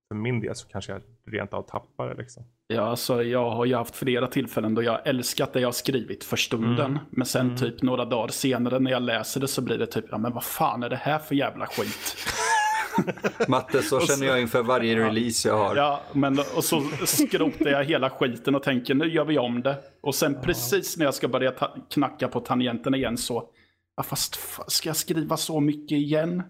för 0.07 0.15
min 0.15 0.39
del 0.39 0.55
så 0.55 0.67
kanske 0.67 0.91
jag 0.91 1.01
rent 1.31 1.53
av 1.53 1.61
tappar 1.61 2.07
det 2.09 2.15
liksom. 2.15 2.43
Ja, 2.67 2.81
alltså 2.81 3.23
jag 3.23 3.49
har 3.51 3.65
ju 3.65 3.75
haft 3.75 3.95
flera 3.95 4.27
tillfällen 4.27 4.75
då 4.75 4.83
jag 4.83 5.07
älskat 5.07 5.53
det 5.53 5.59
jag 5.59 5.67
har 5.67 5.71
skrivit 5.73 6.23
för 6.23 6.37
stunden. 6.37 6.85
Mm. 6.91 6.99
Men 7.09 7.25
sen 7.25 7.45
Mm. 7.45 7.57
typ 7.57 7.81
några 7.81 8.05
dagar 8.05 8.27
senare 8.27 8.79
när 8.79 8.91
jag 8.91 9.01
läser 9.03 9.41
det 9.41 9.47
så 9.47 9.61
blir 9.61 9.77
det 9.77 9.85
typ, 9.87 10.05
ja 10.11 10.17
men 10.17 10.33
vad 10.33 10.43
fan 10.43 10.83
är 10.83 10.89
det 10.89 10.95
här 10.95 11.19
för 11.19 11.35
jävla 11.35 11.65
skit? 11.65 12.15
Matte, 13.47 13.81
så 13.81 13.99
känner 13.99 14.27
jag 14.27 14.41
inför 14.41 14.63
varje 14.63 14.95
release 15.07 15.47
jag 15.47 15.57
har. 15.57 15.75
Ja, 15.75 16.01
men 16.13 16.39
och 16.55 16.63
så 16.63 16.81
skrotar 17.05 17.69
jag 17.69 17.83
hela 17.83 18.09
skiten 18.09 18.55
och 18.55 18.63
tänker 18.63 18.93
nu 18.95 19.05
gör 19.05 19.25
vi 19.25 19.37
om 19.37 19.61
det. 19.61 19.75
Och 20.01 20.15
sen 20.15 20.37
precis 20.41 20.97
när 20.97 21.05
jag 21.05 21.13
ska 21.13 21.27
börja 21.27 21.53
knacka 21.93 22.27
på 22.27 22.39
tangenterna 22.39 22.97
igen 22.97 23.17
så, 23.17 23.49
ja 23.97 24.03
fast 24.03 24.35
fa- 24.35 24.63
ska 24.67 24.89
jag 24.89 24.95
skriva 24.95 25.37
så 25.37 25.59
mycket 25.59 25.97
igen? 25.97 26.43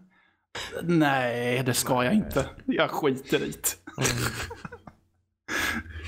Nej, 0.84 1.64
det 1.64 1.74
ska 1.74 2.04
jag 2.04 2.14
inte. 2.14 2.46
Jag 2.66 2.90
skiter 2.92 3.44
i 3.44 3.52
det. 3.52 3.78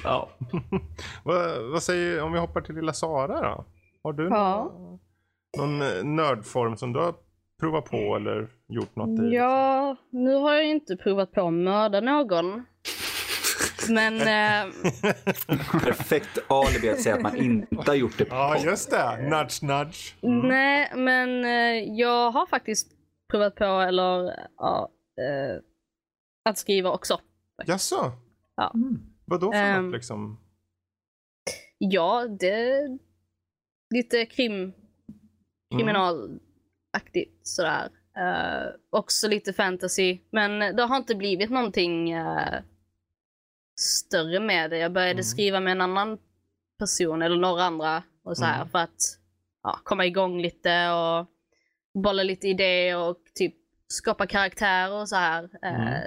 ja. 0.03 0.29
Vad, 1.23 1.71
vad 1.71 1.83
säger 1.83 2.21
om 2.23 2.33
vi 2.33 2.39
hoppar 2.39 2.61
till 2.61 2.75
lilla 2.75 2.93
Sara 2.93 3.41
då? 3.41 3.65
Har 4.03 4.13
du 4.13 4.23
Ja. 4.27 4.71
någon, 5.57 5.79
någon 5.79 5.81
eh, 5.97 6.03
nördform 6.03 6.77
som 6.77 6.93
du 6.93 6.99
har 6.99 7.13
provat 7.59 7.85
på 7.85 8.15
eller 8.15 8.47
gjort 8.69 8.95
något 8.95 9.19
i? 9.19 9.35
Ja, 9.35 9.95
nu 10.09 10.35
har 10.35 10.53
jag 10.53 10.65
inte 10.65 10.95
provat 10.95 11.31
på 11.31 11.47
att 11.47 11.53
mörda 11.53 12.01
någon. 12.01 12.65
Men 13.89 14.15
eh, 14.21 14.73
Perfekt 15.83 16.37
alibi 16.47 16.89
att 16.89 17.01
säga 17.01 17.15
att 17.15 17.21
man 17.21 17.37
inte 17.37 17.91
har 17.91 17.95
gjort 17.95 18.17
det. 18.17 18.25
Ja, 18.29 18.57
just 18.57 18.91
det. 18.91 19.17
Nudge, 19.29 19.63
nudge. 19.63 20.15
nej, 20.47 20.91
men 20.95 21.45
eh, 21.45 21.93
jag 21.99 22.31
har 22.31 22.45
faktiskt 22.45 22.87
provat 23.31 23.55
på, 23.55 23.63
eller 23.65 24.39
ja, 24.57 24.91
eh, 25.21 25.61
att 26.49 26.57
skriva 26.57 26.91
också. 26.91 27.21
Jaså? 27.65 28.11
Ja. 28.55 28.73
Vad 29.25 29.41
då 29.41 29.51
för 29.51 29.59
Ehm. 29.59 29.85
något 29.85 29.93
liksom? 29.93 30.39
Ja, 31.77 32.27
det 32.39 32.49
är 32.51 32.99
lite 33.95 34.25
krim, 34.25 34.73
kriminalaktigt 35.77 37.47
sådär. 37.47 37.89
Eh, 38.17 38.73
också 38.89 39.27
lite 39.27 39.53
fantasy. 39.53 40.19
Men 40.31 40.75
det 40.75 40.83
har 40.83 40.97
inte 40.97 41.15
blivit 41.15 41.49
någonting 41.49 42.11
eh, 42.11 42.61
större 43.79 44.39
med 44.39 44.69
det. 44.69 44.77
Jag 44.77 44.91
började 44.93 45.11
Mm. 45.11 45.23
skriva 45.23 45.59
med 45.59 45.71
en 45.71 45.81
annan 45.81 46.17
person 46.79 47.21
eller 47.21 47.37
några 47.37 47.63
andra 47.63 48.03
och 48.23 48.37
så 48.37 48.45
här 48.45 48.55
Mm. 48.55 48.69
för 48.69 48.79
att 48.79 49.19
ja, 49.63 49.79
komma 49.83 50.05
igång 50.05 50.41
lite 50.41 50.89
och 50.91 51.27
bolla 52.03 52.23
lite 52.23 52.47
idéer 52.47 52.97
och 52.97 53.17
typ 53.35 53.55
skapa 53.87 54.27
karaktärer 54.27 54.91
och 55.01 55.09
så 55.09 55.15
här. 55.15 55.43
Eh, 55.61 55.97
Mm. 55.97 56.03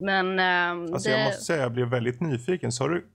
Men 0.00 0.38
ehm, 0.38 0.92
Alltså 0.94 1.10
det... 1.10 1.18
jag 1.18 1.26
måste 1.26 1.42
säga 1.44 1.62
jag 1.62 1.72
blev 1.72 1.88
väldigt 1.88 2.20
nyfiken. 2.20 2.72
Sa 2.72 2.88
du 2.88 3.06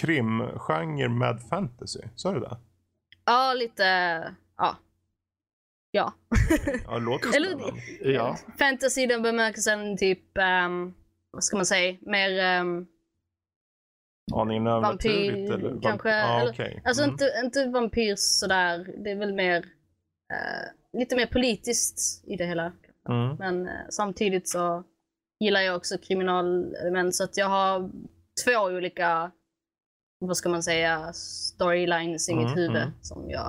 krimgenre 0.00 1.08
med 1.08 1.40
fantasy? 1.50 2.00
Sa 2.14 2.32
du 2.32 2.40
det? 2.40 2.56
Ja, 3.24 3.54
lite... 3.54 3.84
Ja. 4.56 4.76
Ja. 5.90 6.12
Ja, 6.84 6.98
låter 6.98 7.28
Eller- 7.36 7.72
ja. 8.14 8.36
Fantasy 8.58 9.02
i 9.02 9.06
den 9.06 9.22
bemärkelsen 9.22 9.96
typ, 9.96 10.38
ehm, 10.38 10.94
vad 11.30 11.44
ska 11.44 11.56
man 11.56 11.66
säga, 11.66 11.96
mer... 12.00 12.60
Um, 12.60 12.86
Aningen 14.32 14.66
övernaturligt? 14.66 15.50
Vampyr, 15.50 15.66
eller? 15.68 15.80
kanske, 15.82 16.10
eller- 16.10 16.52
okej. 16.52 16.82
alltså 16.84 17.02
Mm. 17.02 17.12
inte, 17.12 17.32
inte 17.44 17.66
vampyr 17.66 18.14
sådär, 18.16 18.94
det 19.04 19.10
är 19.10 19.16
väl 19.16 19.34
mer, 19.34 19.64
eh, 20.32 20.98
lite 20.98 21.16
mer 21.16 21.26
politiskt 21.26 22.24
i 22.26 22.36
det 22.36 22.46
hela. 22.46 22.72
Mm. 23.08 23.36
Men 23.36 23.66
eh, 23.68 23.72
samtidigt 23.90 24.48
så 24.48 24.84
gillar 25.40 25.60
jag 25.60 25.76
också 25.76 25.98
kriminalelement 25.98 27.14
så 27.14 27.24
att 27.24 27.36
jag 27.36 27.48
har 27.48 27.90
två 28.44 28.60
olika, 28.60 29.30
vad 30.18 30.36
ska 30.36 30.48
man 30.48 30.62
säga, 30.62 31.12
storylines 31.12 32.28
i 32.28 32.32
Mm, 32.32 32.44
mitt 32.44 32.56
huvud 32.56 32.82
mm. 32.82 32.90
som 33.00 33.30
jag 33.30 33.46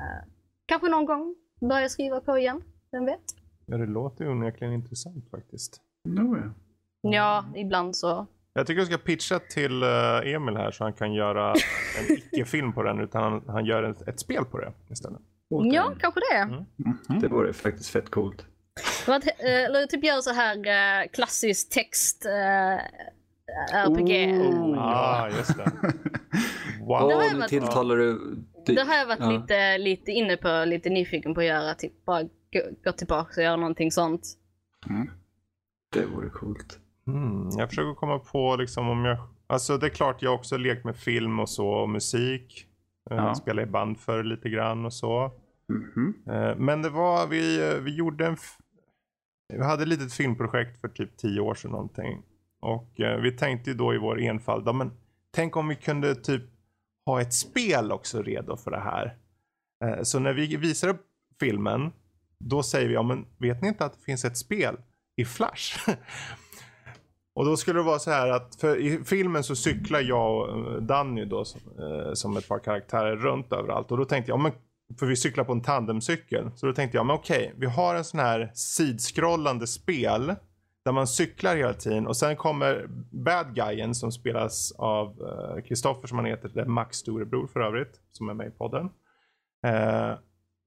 eh, 0.00 0.28
kanske 0.66 0.88
någon 0.88 1.06
gång 1.06 1.34
börjar 1.60 1.88
skriva 1.88 2.20
på 2.20 2.38
igen. 2.38 2.62
Vem 2.90 3.04
vet? 3.04 3.22
Ja, 3.66 3.76
det 3.76 3.86
låter 3.86 4.24
ju 4.24 4.30
onekligen 4.30 4.74
intressant 4.74 5.30
faktiskt. 5.30 5.80
Ja, 7.00 7.44
ibland 7.56 7.96
så. 7.96 8.26
Jag 8.52 8.66
tycker 8.66 8.80
jag 8.80 8.86
ska 8.86 8.98
pitcha 8.98 9.38
till 9.38 9.82
eh, 9.82 10.34
Emil 10.34 10.56
här 10.56 10.70
så 10.70 10.84
han 10.84 10.92
kan 10.92 11.12
göra 11.12 11.54
en 11.98 12.16
icke-film 12.16 12.72
på 12.72 12.82
den 12.82 13.00
utan 13.00 13.22
han, 13.22 13.42
han 13.48 13.64
gör 13.64 13.82
ett, 13.82 14.08
ett 14.08 14.20
spel 14.20 14.44
på 14.44 14.58
det 14.58 14.72
istället. 14.90 15.20
Ja, 15.72 15.92
kanske 16.00 16.20
det. 16.32 16.36
Mm. 16.38 16.64
Det 17.20 17.28
vore 17.28 17.52
faktiskt 17.52 17.90
fett 17.90 18.10
coolt. 18.10 18.46
Att, 19.06 19.26
eh, 19.26 19.64
Eller 19.64 19.86
typ 19.86 20.04
göra 20.04 20.22
så 20.22 20.32
här 20.32 20.56
eh, 21.02 21.08
klassisk 21.12 21.70
text. 21.70 22.24
eh, 22.26 22.84
RPG. 23.74 24.32
Oh. 24.40 24.74
Ja, 24.76 25.28
just 25.36 25.56
det. 25.56 25.70
Wow. 26.80 27.08
Det 27.08 27.14
har 27.14 27.22
jag 27.24 27.36
varit- 27.36 27.48
tilltalar 27.48 27.96
du... 27.96 28.36
det- 28.66 28.74
Det 28.74 28.82
har 28.82 28.94
jag 28.94 29.06
varit 29.06 29.20
ja. 29.20 29.30
lite, 29.30 29.78
lite 29.78 30.10
inne 30.12 30.36
på, 30.36 30.64
lite 30.66 30.90
nyfiken 30.90 31.34
på 31.34 31.40
att 31.40 31.46
göra. 31.46 31.74
Typ 31.74 32.04
bara 32.04 32.22
gå, 32.22 32.60
gå 32.84 32.92
tillbaka 32.92 33.40
och 33.40 33.44
göra 33.44 33.56
någonting 33.56 33.90
sånt. 33.92 34.22
Det 35.92 36.06
vore 36.06 36.28
coolt. 36.30 36.78
Mm, 37.06 37.48
jag 37.58 37.68
försöker 37.68 37.94
komma 37.94 38.18
på 38.18 38.56
liksom 38.56 38.88
om 38.88 39.04
jag... 39.04 39.18
Alltså 39.46 39.76
det 39.78 39.86
är 39.86 39.90
klart 39.90 40.22
jag 40.22 40.34
också 40.34 40.56
lekt 40.56 40.84
med 40.84 40.96
film 40.96 41.40
och 41.40 41.48
så 41.48 41.68
och 41.68 41.88
musik. 41.88 42.66
Eh, 43.10 43.16
Ja. 43.16 43.34
Spelade 43.34 43.68
i 43.68 43.70
band 43.70 43.98
för 44.00 44.24
lite 44.24 44.48
grann 44.48 44.84
och 44.84 44.92
så. 44.92 45.32
Mm 45.68 45.90
-hmm. 45.94 46.54
Men 46.58 46.82
det 46.82 46.90
var, 46.90 47.26
vi, 47.26 47.70
eh, 47.70 47.80
vi 47.80 47.94
gjorde 47.94 48.26
en... 48.26 48.36
Vi 49.48 49.64
hade 49.64 49.82
ett 49.82 49.88
litet 49.88 50.12
filmprojekt 50.12 50.80
för 50.80 50.88
typ 50.88 51.16
tio 51.16 51.40
år 51.40 51.54
sedan 51.54 51.70
någonting. 51.70 52.22
Och 52.60 53.00
eh, 53.00 53.20
vi 53.20 53.32
tänkte 53.32 53.70
ju 53.70 53.76
då 53.76 53.94
i 53.94 53.98
vår 53.98 54.20
enfald, 54.20 54.68
ja, 54.68 54.72
men 54.72 54.90
tänk 55.34 55.56
om 55.56 55.68
vi 55.68 55.76
kunde 55.76 56.14
typ 56.14 56.42
ha 57.06 57.20
ett 57.20 57.32
spel 57.32 57.92
också 57.92 58.22
redo 58.22 58.56
för 58.56 58.70
det 58.70 58.80
här. 58.80 59.18
Så 60.02 60.18
när 60.18 60.32
vi 60.32 60.56
visar 60.56 60.88
upp 60.88 61.06
filmen, 61.40 61.92
då 62.38 62.62
säger 62.62 62.88
vi, 62.88 62.94
ja 62.94 63.02
men 63.02 63.26
vet 63.38 63.62
ni 63.62 63.68
inte 63.68 63.84
att 63.84 63.92
det 63.92 64.04
finns 64.04 64.24
ett 64.24 64.36
spel 64.36 64.76
i 65.16 65.24
Flash? 65.24 65.88
Och 67.34 67.44
då 67.44 67.56
skulle 67.56 67.78
det 67.78 67.84
vara 67.84 67.98
så 67.98 68.10
här 68.10 68.28
att 68.28 68.54
för 68.54 68.76
i 68.76 69.04
filmen 69.04 69.44
så 69.44 69.56
cyklar 69.56 70.00
jag 70.00 70.48
och 70.48 70.82
Danny 70.82 71.24
då 71.24 71.44
som, 71.44 71.60
eh, 71.78 72.12
som 72.12 72.36
ett 72.36 72.48
par 72.48 72.58
karaktärer 72.58 73.16
runt 73.16 73.52
överallt. 73.52 73.90
Och 73.92 73.98
då 73.98 74.04
tänkte 74.04 74.30
jag, 74.30 74.40
men, 74.40 74.52
för 74.98 75.06
vi 75.06 75.16
cyklar 75.16 75.44
på 75.44 75.52
en 75.52 75.62
tandemcykel. 75.62 76.50
Så 76.56 76.66
då 76.66 76.72
tänkte 76.72 76.98
jag, 76.98 77.06
men 77.06 77.16
okej, 77.16 77.54
vi 77.56 77.66
har 77.66 77.94
en 77.94 78.04
sån 78.04 78.20
här 78.20 78.50
sidskrollande 78.54 79.66
spel. 79.66 80.34
Där 80.84 80.92
man 80.92 81.06
cyklar 81.06 81.56
hela 81.56 81.74
tiden 81.74 82.06
och 82.06 82.16
sen 82.16 82.36
kommer 82.36 82.86
bad 83.10 83.54
guyen 83.54 83.94
som 83.94 84.12
spelas 84.12 84.72
av 84.72 85.08
eh, 85.08 85.62
Kristoffer 85.62 86.08
som 86.08 86.18
han 86.18 86.26
heter. 86.26 86.50
Det 86.54 86.60
är 86.60 86.66
Max 86.66 86.96
storebror 86.96 87.46
för 87.46 87.60
övrigt. 87.60 88.00
Som 88.12 88.28
är 88.28 88.34
med 88.34 88.46
i 88.46 88.50
podden. 88.50 88.90
Eh, 89.66 90.14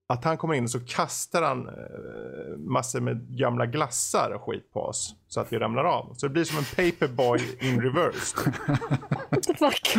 att 0.08 0.24
han 0.24 0.36
kommer 0.36 0.54
in 0.54 0.64
och 0.64 0.70
så 0.70 0.80
kastar 0.80 1.42
han 1.42 1.68
eh, 1.68 2.58
massor 2.58 3.00
med 3.00 3.38
gamla 3.38 3.66
glassar 3.66 4.30
och 4.30 4.42
skit 4.42 4.72
på 4.72 4.80
oss. 4.80 5.14
Så 5.28 5.40
att 5.40 5.52
vi 5.52 5.58
ramlar 5.58 5.84
av. 5.84 6.14
Så 6.14 6.26
det 6.26 6.32
blir 6.32 6.44
som 6.44 6.58
en 6.58 6.64
paperboy 6.64 7.40
in 7.60 7.80
reverse. 7.80 8.36
Fuck. 9.58 9.96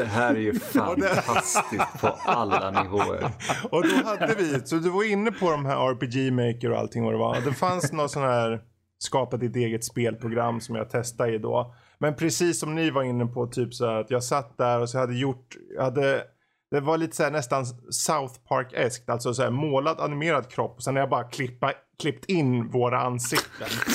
Det 0.00 0.06
här 0.06 0.34
är 0.34 0.38
ju 0.38 0.54
fantastiskt 0.60 2.00
på 2.00 2.06
alla 2.24 2.82
nivåer. 2.82 3.30
Och 3.70 3.88
då 3.88 3.94
hade 4.04 4.34
vi, 4.34 4.60
så 4.64 4.76
du 4.76 4.90
var 4.90 5.04
inne 5.12 5.32
på 5.32 5.50
de 5.50 5.66
här 5.66 5.90
RPG 5.90 6.32
Maker 6.32 6.70
och 6.70 6.78
allting 6.78 7.04
vad 7.04 7.14
det 7.14 7.18
var. 7.18 7.40
Det 7.40 7.52
fanns 7.52 7.92
något 7.92 8.10
sån 8.10 8.22
här 8.22 8.60
skapa 8.98 9.36
ditt 9.36 9.56
eget 9.56 9.84
spelprogram 9.84 10.60
som 10.60 10.74
jag 10.74 10.90
testade 10.90 11.34
i 11.34 11.38
då. 11.38 11.74
Men 11.98 12.14
precis 12.16 12.60
som 12.60 12.74
ni 12.74 12.90
var 12.90 13.02
inne 13.02 13.26
på, 13.26 13.46
typ 13.46 13.74
så 13.74 13.86
här 13.86 14.00
att 14.00 14.10
jag 14.10 14.24
satt 14.24 14.58
där 14.58 14.80
och 14.80 14.90
så 14.90 14.98
hade 14.98 15.14
gjort, 15.14 15.56
hade 15.78 16.22
det 16.70 16.80
var 16.80 16.98
lite 16.98 17.16
så 17.16 17.22
här 17.22 17.30
nästan 17.30 17.66
South 17.90 18.34
Park-eskt, 18.48 19.08
alltså 19.08 19.34
så 19.34 19.42
här 19.42 19.50
målad 19.50 20.00
animerad 20.00 20.50
kropp 20.50 20.76
och 20.76 20.82
sen 20.82 20.96
har 20.96 21.02
jag 21.02 21.10
bara 21.10 21.24
klippa, 21.24 21.72
klippt 22.00 22.24
in 22.24 22.68
våra 22.68 23.00
ansikten. 23.00 23.68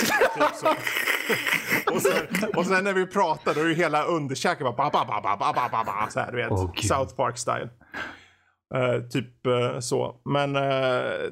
typ. 0.61 0.77
och, 1.91 2.01
sen, 2.01 2.49
och 2.55 2.65
sen 2.65 2.83
när 2.83 2.93
vi 2.93 3.05
pratar 3.05 3.53
då 3.53 3.61
är 3.61 3.65
ju 3.65 3.73
hela 3.73 4.03
underkäken 4.03 4.63
bara 4.63 4.75
ba, 4.75 4.89
ba, 4.89 5.05
ba, 5.05 5.37
ba, 5.37 5.53
ba, 5.53 5.69
ba, 5.71 5.83
ba, 5.83 6.07
så 6.09 6.19
här, 6.19 6.31
du 6.31 6.37
vet. 6.37 6.51
Okay. 6.51 6.83
South 6.83 7.15
Park 7.15 7.37
style. 7.37 7.69
Uh, 8.75 9.07
typ 9.07 9.47
uh, 9.47 9.79
så. 9.79 10.21
Men 10.25 10.55
uh, 10.55 11.31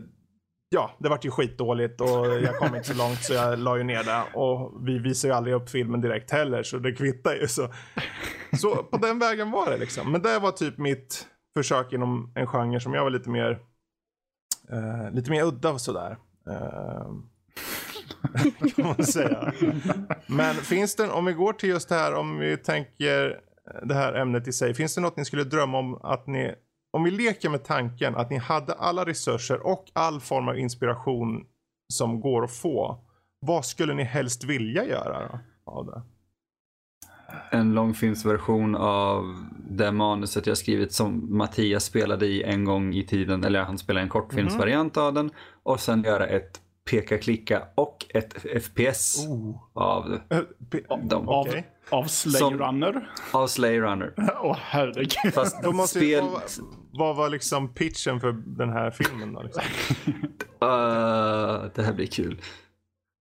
ja, 0.69 0.91
det 0.99 1.09
vart 1.09 1.25
ju 1.25 1.31
skitdåligt 1.31 2.01
och 2.01 2.27
jag 2.27 2.57
kom 2.57 2.75
inte 2.75 2.87
så 2.87 2.97
långt 2.97 3.23
så 3.23 3.33
jag 3.33 3.59
la 3.59 3.77
ju 3.77 3.83
ner 3.83 4.03
det. 4.03 4.39
Och 4.39 4.87
vi 4.87 4.99
visar 4.99 5.27
ju 5.27 5.33
aldrig 5.33 5.55
upp 5.55 5.69
filmen 5.69 6.01
direkt 6.01 6.31
heller 6.31 6.63
så 6.63 6.77
det 6.77 6.91
kvittar 6.91 7.35
ju. 7.35 7.47
Så, 7.47 7.67
så 8.61 8.75
på 8.75 8.97
den 8.97 9.19
vägen 9.19 9.51
var 9.51 9.69
det 9.69 9.77
liksom. 9.77 10.11
Men 10.11 10.21
det 10.21 10.39
var 10.39 10.51
typ 10.51 10.77
mitt 10.77 11.27
försök 11.57 11.93
inom 11.93 12.31
en 12.35 12.47
genre 12.47 12.79
som 12.79 12.93
jag 12.93 13.03
var 13.03 13.09
lite 13.09 13.29
mer, 13.29 13.59
lite 15.11 15.31
mer 15.31 15.43
udda 15.43 15.69
och 15.69 15.81
sådär. 15.81 16.17
Uh, 16.49 17.07
kan 18.75 18.85
man 18.85 19.05
säga. 19.05 19.53
Men 20.27 20.55
finns 20.55 20.95
det, 20.95 21.09
om 21.09 21.25
vi 21.25 21.33
går 21.33 21.53
till 21.53 21.69
just 21.69 21.89
det 21.89 21.95
här, 21.95 22.13
om 22.13 22.37
vi 22.37 22.57
tänker 22.57 23.39
det 23.83 23.93
här 23.93 24.13
ämnet 24.13 24.47
i 24.47 24.53
sig. 24.53 24.73
Finns 24.73 24.95
det 24.95 25.01
något 25.01 25.17
ni 25.17 25.25
skulle 25.25 25.43
drömma 25.43 25.77
om 25.77 25.95
att 26.03 26.27
ni, 26.27 26.55
om 26.91 27.03
vi 27.03 27.11
leker 27.11 27.49
med 27.49 27.63
tanken 27.63 28.15
att 28.15 28.29
ni 28.29 28.37
hade 28.37 28.73
alla 28.73 29.05
resurser 29.05 29.67
och 29.67 29.85
all 29.93 30.19
form 30.19 30.47
av 30.47 30.57
inspiration 30.57 31.45
som 31.93 32.21
går 32.21 32.43
att 32.43 32.55
få. 32.55 32.97
Vad 33.39 33.65
skulle 33.65 33.93
ni 33.93 34.03
helst 34.03 34.43
vilja 34.43 34.85
göra 34.85 35.27
då, 35.27 35.39
av 35.71 35.85
det? 35.85 36.01
En 37.51 37.73
långfilmsversion 37.73 38.75
av 38.75 39.45
det 39.69 39.91
manuset 39.91 40.47
jag 40.47 40.57
skrivit 40.57 40.93
som 40.93 41.37
Mattias 41.37 41.83
spelade 41.83 42.25
i 42.25 42.43
en 42.43 42.65
gång 42.65 42.93
i 42.93 43.03
tiden. 43.03 43.43
Eller 43.43 43.61
han 43.61 43.77
spelade 43.77 44.03
en 44.03 44.09
kortfilmsvariant 44.09 44.97
av 44.97 45.13
den. 45.13 45.31
Och 45.63 45.79
sen 45.79 46.03
göra 46.03 46.27
ett 46.27 46.61
peka-klicka 46.89 47.63
och 47.75 48.05
ett 48.09 48.33
FPS 48.63 49.27
av, 49.73 50.19
Eh, 50.29 50.39
p- 50.71 50.79
dem. 51.09 51.29
Av, 51.29 51.47
Okej. 51.47 51.67
av 51.89 52.03
Slay 52.03 52.33
Som- 52.39 52.57
Runner. 52.57 53.11
av 53.31 53.47
Slay 53.47 53.79
Runner. 53.79 54.13
Åh 54.41 54.57
herregud. 54.61 55.33
Fast 55.33 55.63
Då 55.63 55.71
måste 55.71 55.99
spel... 55.99 56.23
vad, 56.23 56.41
vad 56.93 57.15
var 57.15 57.29
liksom 57.29 57.73
pitchen 57.73 58.19
för 58.19 58.31
den 58.57 58.69
här 58.69 58.91
filmen 58.91 59.33
då? 59.33 59.41
Liksom? 59.41 59.63
Uh, 60.63 61.65
det 61.75 61.83
här 61.83 61.93
blir 61.93 62.07
kul. 62.07 62.41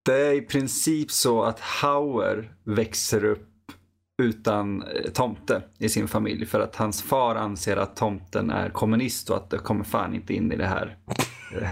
Det 0.05 0.27
är 0.27 0.33
i 0.35 0.41
princip 0.41 1.11
så 1.11 1.43
att 1.43 1.61
Hauer 1.61 2.53
växer 2.65 3.25
upp 3.25 3.49
utan 4.23 4.83
eh, 4.83 5.11
tomte 5.13 5.63
i 5.79 5.89
sin 5.89 6.09
familj 6.09 6.47
för 6.47 6.61
att 6.61 6.77
hans 6.77 7.03
far 7.03 7.35
anser 7.35 7.77
att 7.77 7.97
tomten 7.97 8.51
är 8.51 8.69
kommunist 8.71 9.31
och 9.31 9.37
att 9.37 9.51
det 9.51 9.59
kommer 9.59 9.85
fan 9.85 10.15
inte 10.15 10.35
in 10.35 10.53
i 10.53 10.57
det 10.57 10.67
här 10.67 10.97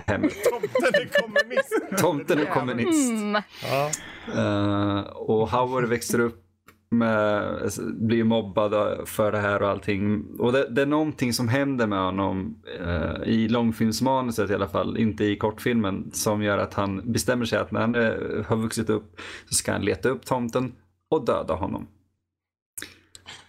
hemmet. 0.07 0.33
Tomten 0.51 0.95
är 0.95 1.23
kommunist! 1.23 1.99
Tomten 1.99 2.39
är 2.39 2.45
kommunist. 2.45 3.11
Mm. 3.11 3.43
Ja. 3.63 3.91
Eh, 4.35 5.01
och 5.01 5.49
Hauer 5.49 5.83
växer 5.83 6.21
upp 6.21 6.47
med, 6.91 7.71
blir 8.01 8.25
mobbad 8.25 8.99
för 9.09 9.33
det 9.33 9.39
här 9.39 9.63
och 9.63 9.69
allting. 9.69 10.25
Och 10.39 10.53
det, 10.53 10.69
det 10.71 10.83
är 10.83 10.87
någonting 10.87 11.33
som 11.33 11.49
händer 11.49 11.87
med 11.87 11.99
honom 11.99 12.63
eh, 12.81 13.29
i 13.29 13.49
långfilmsmanuset 13.49 14.51
i 14.51 14.55
alla 14.55 14.69
fall, 14.69 14.97
inte 14.99 15.25
i 15.25 15.37
kortfilmen, 15.37 16.11
som 16.13 16.43
gör 16.43 16.59
att 16.59 16.75
han 16.75 17.13
bestämmer 17.13 17.45
sig 17.45 17.59
att 17.59 17.71
när 17.71 17.81
han 17.81 17.95
eh, 17.95 18.47
har 18.47 18.57
vuxit 18.57 18.91
upp 18.91 19.21
så 19.49 19.55
ska 19.55 19.73
han 19.73 19.85
leta 19.85 20.09
upp 20.09 20.27
tomten 20.27 20.73
och 21.11 21.25
döda 21.25 21.55
honom. 21.55 21.87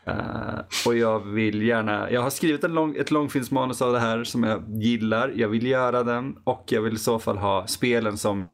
Eh, 0.08 0.60
och 0.88 0.96
jag 0.98 1.20
vill 1.20 1.62
gärna, 1.62 2.12
jag 2.12 2.22
har 2.22 2.30
skrivit 2.30 2.64
en 2.64 2.74
lång, 2.74 2.96
ett 2.96 3.12
långfilmsmanus 3.12 3.82
av 3.82 3.94
det 3.94 4.00
här 4.00 4.24
som 4.24 4.44
jag 4.44 4.64
gillar. 4.68 5.32
Jag 5.36 5.48
vill 5.50 5.68
göra 5.68 6.04
den 6.04 6.36
och 6.44 6.64
jag 6.70 6.82
vill 6.82 6.94
i 6.94 6.98
så 6.98 7.20
fall 7.20 7.38
ha 7.38 7.68
spelen 7.68 8.18
som 8.18 8.46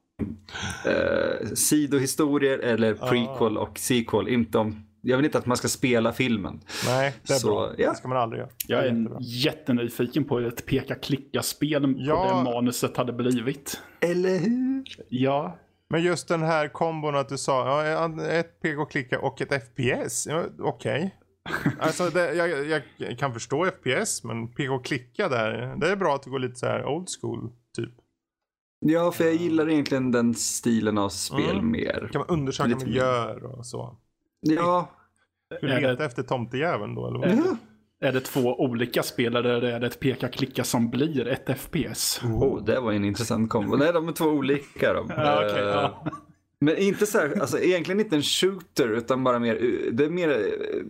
eh, 0.85 1.47
sidohistorier 1.55 2.59
eller 2.59 2.93
prequel 2.93 3.57
och 3.57 3.79
sequel. 3.79 4.27
Inte 4.27 4.57
om, 4.57 4.83
jag 5.01 5.17
vill 5.17 5.25
inte 5.25 5.37
att 5.37 5.45
man 5.45 5.57
ska 5.57 5.67
spela 5.67 6.13
filmen. 6.13 6.59
Nej, 6.87 7.13
det 7.27 7.33
är 7.33 7.37
Så, 7.37 7.47
bra. 7.47 7.71
ja. 7.77 7.89
Det 7.89 7.95
ska 7.97 8.07
man 8.07 8.17
aldrig 8.17 8.39
göra. 8.39 8.49
Jag 8.67 8.79
är 8.79 8.85
jättebra. 8.85 9.17
jättenyfiken 9.21 10.23
på 10.23 10.39
ett 10.39 10.65
peka-klicka-spel 10.65 11.95
Ja. 11.97 12.29
på 12.29 12.37
det 12.37 12.43
manuset 12.55 12.97
hade 12.97 13.13
blivit. 13.13 13.81
Eller 13.99 14.37
hur? 14.39 14.83
Ja, 15.09 15.57
Men 15.89 16.03
just 16.03 16.27
den 16.27 16.41
här 16.43 16.67
kombon 16.67 17.15
att 17.15 17.29
du 17.29 17.37
sa 17.37 17.85
ja, 17.85 18.23
ett 18.29 18.61
PK-klicka 18.61 19.19
och 19.19 19.41
ett 19.41 19.63
FPS. 19.63 20.27
Ja, 20.27 20.43
Okej. 20.59 21.15
Alltså 21.79 22.09
det, 22.09 22.33
jag, 22.33 22.81
jag 22.97 23.17
kan 23.19 23.33
förstå 23.33 23.65
FPS 23.65 24.23
men 24.23 24.47
PK-klicka 24.47 25.29
där. 25.29 25.75
Det 25.77 25.89
är 25.91 25.95
bra 25.95 26.15
att 26.15 26.23
det 26.23 26.29
går 26.29 26.39
lite 26.39 26.55
så 26.55 26.65
här 26.65 26.85
old 26.85 27.07
school 27.21 27.49
typ. 27.77 27.93
Ja, 28.79 29.11
för 29.11 29.23
jag 29.23 29.33
gillar 29.35 29.69
egentligen 29.69 30.11
den 30.11 30.33
stilen 30.35 30.97
av 30.97 31.09
spel 31.09 31.49
Mm. 31.51 31.71
mer. 31.71 32.09
Kan 32.11 32.19
man 32.19 32.27
undersöka 32.29 32.67
Lite 32.69 32.85
miljöer 32.85 33.43
och 33.43 33.65
så. 33.65 33.97
Ja, 34.41 34.89
Du 35.61 35.67
Är 35.69 35.81
det- 35.81 35.91
letar 35.91 36.05
efter 36.05 36.23
tomtejäveln 36.23 36.95
då 36.95 37.07
eller? 37.07 37.19
vad? 37.19 37.29
ja. 37.29 37.57
är 38.07 38.11
det 38.13 38.19
två 38.21 38.55
olika 38.61 39.03
spel 39.03 39.35
eller 39.35 39.61
är 39.61 39.79
det 39.79 39.87
ett 39.87 39.99
peka-klicka 39.99 40.63
som 40.63 40.89
blir 40.89 41.27
ett 41.27 41.59
FPS? 41.59 42.21
Oh, 42.23 42.63
det 42.65 42.79
var 42.79 42.91
en 42.91 43.05
intressant 43.05 43.49
kombo. 43.49 43.75
Nej, 43.75 43.93
de 43.93 44.07
är 44.07 44.11
två 44.11 44.25
olika. 44.25 44.93
De. 44.93 45.07
Ja, 45.17 45.43
Eh, 45.45 45.57
ja. 45.57 46.05
Men 46.61 46.77
inte 46.77 47.05
så 47.05 47.17
här, 47.19 47.39
alltså 47.41 47.59
egentligen 47.59 47.99
inte 47.99 48.15
en 48.15 48.21
shooter 48.23 48.87
utan 48.89 49.23
bara 49.23 49.39
mer, 49.39 49.55
det 49.91 50.05
är 50.05 50.09
mer, 50.09 50.29
eh, 50.29 50.83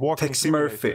Walking 0.00 0.28
Tex 0.28 0.38
simulator. 0.38 0.68
Murphy. 0.70 0.94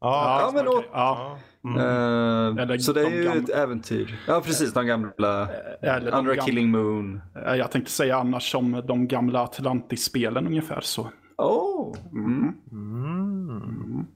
Ja, 0.00 0.40
Ja, 0.40 0.50
men 0.54 0.68
okej, 0.68 0.88
ja. 0.92 1.38
Mm. 1.64 1.78
eh, 1.78 2.62
Eller 2.62 2.78
så 2.78 2.92
det 2.92 3.00
är 3.00 3.10
de 3.10 3.16
ju 3.16 3.24
gamla- 3.24 3.42
ett 3.42 3.50
äventyr. 3.50 4.20
Ja, 4.26 4.40
precis, 4.44 4.72
de 4.72 4.86
gamla, 4.86 5.48
Eller 5.82 6.00
de 6.00 6.10
Andra 6.10 6.34
gamla- 6.34 6.44
Killing 6.44 6.70
Moon. 6.70 7.20
Eh, 7.46 7.54
Jag 7.54 7.70
tänkte 7.70 7.90
säga 7.92 8.16
annars 8.16 8.50
som 8.52 8.82
de 8.86 9.08
gamla 9.08 9.40
Atlantis-spelen 9.42 10.46
ungefär 10.46 10.80
så. 10.80 11.10
Oh. 11.36 11.96
Mm. 12.12 12.52
Mm. 12.72 14.06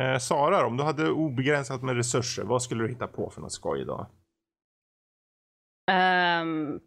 Eh, 0.00 0.18
Sara, 0.18 0.66
om 0.66 0.76
du 0.76 0.82
hade 0.84 1.10
obegränsat 1.10 1.82
med 1.82 1.96
resurser, 1.96 2.42
vad 2.44 2.62
skulle 2.62 2.82
du 2.84 2.88
hitta 2.88 3.06
på 3.06 3.30
för 3.30 3.40
något 3.40 3.52
skoj 3.52 3.80
idag? 3.80 4.06
Ehm, 5.90 6.80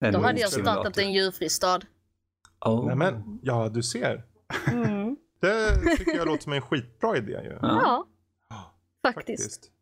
En 0.00 0.12
Då 0.12 0.18
hade 0.20 0.40
jag 0.40 0.50
startat 0.52 0.98
en 0.98 1.12
djurfri 1.12 1.48
stad. 1.48 1.84
Oh. 2.66 2.86
Nej 2.86 2.96
men, 2.96 3.38
ja 3.42 3.68
du 3.68 3.82
ser. 3.82 4.24
Mm. 4.72 5.16
Det 5.40 5.76
tycker 5.96 6.16
jag 6.16 6.26
låter 6.26 6.42
som 6.42 6.52
en 6.52 6.60
skitbra 6.60 7.16
idé 7.16 7.32
ju. 7.32 7.58
Ja. 7.62 8.06
Ja, 8.48 8.74
faktiskt. 9.02 9.42
Faktiskt. 9.42 9.72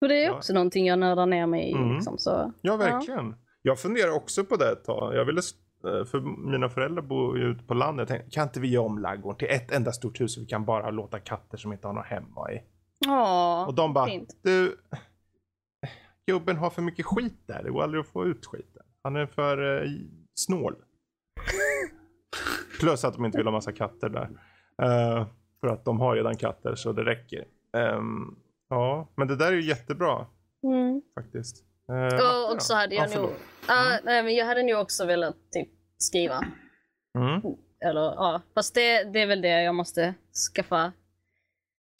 Och 0.00 0.08
det 0.08 0.14
är 0.24 0.26
Ja. 0.26 0.32
också 0.36 0.52
någonting 0.52 0.86
jag 0.86 0.98
nördar 0.98 1.26
ner 1.26 1.46
mig 1.46 1.70
i. 1.70 1.72
Mm. 1.72 1.94
Liksom, 1.94 2.18
så. 2.18 2.52
Ja, 2.60 2.76
verkligen. 2.76 3.36
Jag 3.62 3.78
funderar 3.80 4.10
också 4.12 4.44
på 4.44 4.56
det 4.56 4.72
ett 4.72 4.84
tag. 4.84 5.14
Jag 5.14 5.24
ville, 5.24 5.40
eh, 5.86 6.04
för 6.04 6.20
mina 6.50 6.68
föräldrar 6.68 7.02
bor 7.02 7.38
ju 7.38 7.44
ute 7.44 7.64
på 7.64 7.74
landet. 7.74 8.08
Jag 8.10 8.18
tänkte, 8.18 8.34
kan 8.34 8.42
inte 8.48 8.60
vi 8.60 8.68
göra 8.68 8.84
om 8.86 8.98
ladugården 8.98 9.38
till 9.38 9.48
ett 9.50 9.72
enda 9.72 9.92
stort 9.92 10.20
hus 10.20 10.34
så 10.34 10.40
vi 10.40 10.46
kan 10.46 10.64
bara 10.64 10.90
låta 10.90 11.18
katter 11.18 11.58
som 11.58 11.72
inte 11.72 11.86
har 11.86 11.94
något 11.94 12.06
hemma 12.06 12.52
i? 12.52 12.60
Ja, 12.98 13.66
Och 13.66 13.74
de 13.74 13.92
bara, 13.94 14.06
fint. 14.06 14.36
du, 14.42 14.76
gubben 16.26 16.56
har 16.56 16.70
för 16.70 16.82
mycket 16.82 17.06
skit 17.06 17.42
där. 17.46 17.62
Det 17.62 17.70
går 17.70 17.82
aldrig 17.82 18.00
att 18.00 18.08
få 18.08 18.24
ut 18.26 18.46
skiten. 18.46 18.82
Han 19.02 19.16
är 19.16 19.26
för 19.26 19.82
eh, 19.82 19.90
snål. 20.34 20.76
Plus 22.80 23.04
att 23.04 23.14
de 23.14 23.24
inte 23.24 23.38
vill 23.38 23.46
ha 23.46 23.52
massa 23.52 23.72
katter 23.72 24.08
där. 24.08 24.28
Eh, 24.82 25.26
för 25.60 25.66
att 25.68 25.84
de 25.84 26.00
har 26.00 26.16
redan 26.16 26.36
katter 26.36 26.74
så 26.74 26.92
det 26.92 27.04
räcker. 27.04 27.44
Ehm, 27.76 28.34
ja, 28.68 29.08
men 29.16 29.28
det 29.28 29.36
där 29.36 29.46
är 29.46 29.52
ju 29.56 29.62
jättebra 29.68 30.26
Mm. 30.64 31.02
faktiskt. 31.14 31.64
Eh, 31.88 31.94
Matte 31.94 32.16
då? 32.16 32.46
Och 32.46 32.52
också 32.54 32.74
hade 32.74 32.94
jag 32.94 33.10
Ja, 33.10 33.20
nog... 33.20 33.30
Ja, 33.68 33.98
nej, 34.04 34.22
men 34.22 34.34
jag 34.34 34.46
hade 34.46 34.62
nog 34.62 34.80
också 34.80 35.06
velat 35.06 35.36
typ 35.52 35.68
skriva. 35.98 36.44
Mm. 37.18 37.40
Eller 37.84 38.00
ja, 38.00 38.40
fast 38.54 38.74
det, 38.74 39.04
det 39.04 39.20
är 39.20 39.26
väl 39.26 39.42
det 39.42 39.62
jag 39.62 39.74
måste 39.74 40.14
skaffa. 40.54 40.92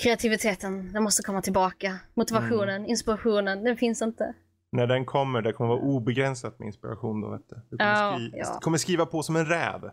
Kreativiteten, 0.02 0.92
den 0.92 1.02
måste 1.02 1.22
komma 1.22 1.42
tillbaka. 1.42 1.98
Motivationen, 2.14 2.76
Mm. 2.76 2.90
inspirationen, 2.90 3.64
den 3.64 3.76
finns 3.76 4.02
inte. 4.02 4.34
När 4.72 4.86
den 4.86 5.04
kommer, 5.04 5.42
det 5.42 5.52
kommer 5.52 5.68
vara 5.68 5.80
obegränsat 5.80 6.58
med 6.58 6.66
inspiration 6.66 7.20
då 7.20 7.30
vet 7.30 7.48
du. 7.48 7.56
Du 7.70 7.76
kommer, 7.76 7.90
Ja, 7.90 8.12
skri- 8.18 8.32
ja. 8.38 8.58
kommer 8.60 8.78
skriva 8.78 9.06
på 9.06 9.22
som 9.22 9.36
en 9.36 9.46
räv. 9.46 9.90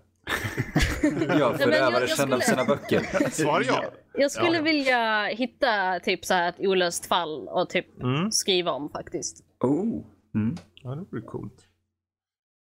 Ja, 1.39 1.53
förövare 1.57 2.07
känner 2.07 2.07
skulle- 2.07 2.41
sina 2.41 2.65
böcker. 2.65 3.29
Svar 3.29 3.63
ja. 3.67 3.83
Jag 4.13 4.31
skulle 4.31 4.47
Ja, 4.51 4.55
ja. 4.55 4.61
vilja 4.61 5.25
hitta 5.25 5.99
typ 5.99 6.25
så 6.25 6.33
här 6.33 6.49
ett 6.49 6.55
olöst 6.59 7.05
fall 7.05 7.47
och 7.47 7.69
typ 7.69 8.01
Mm. 8.03 8.31
skriva 8.31 8.71
om 8.71 8.89
faktiskt. 8.89 9.43
Oh. 9.63 10.03
Mm. 10.35 10.55
Ja, 10.83 10.89
det 10.95 11.09
blir 11.09 11.21
coolt. 11.21 11.67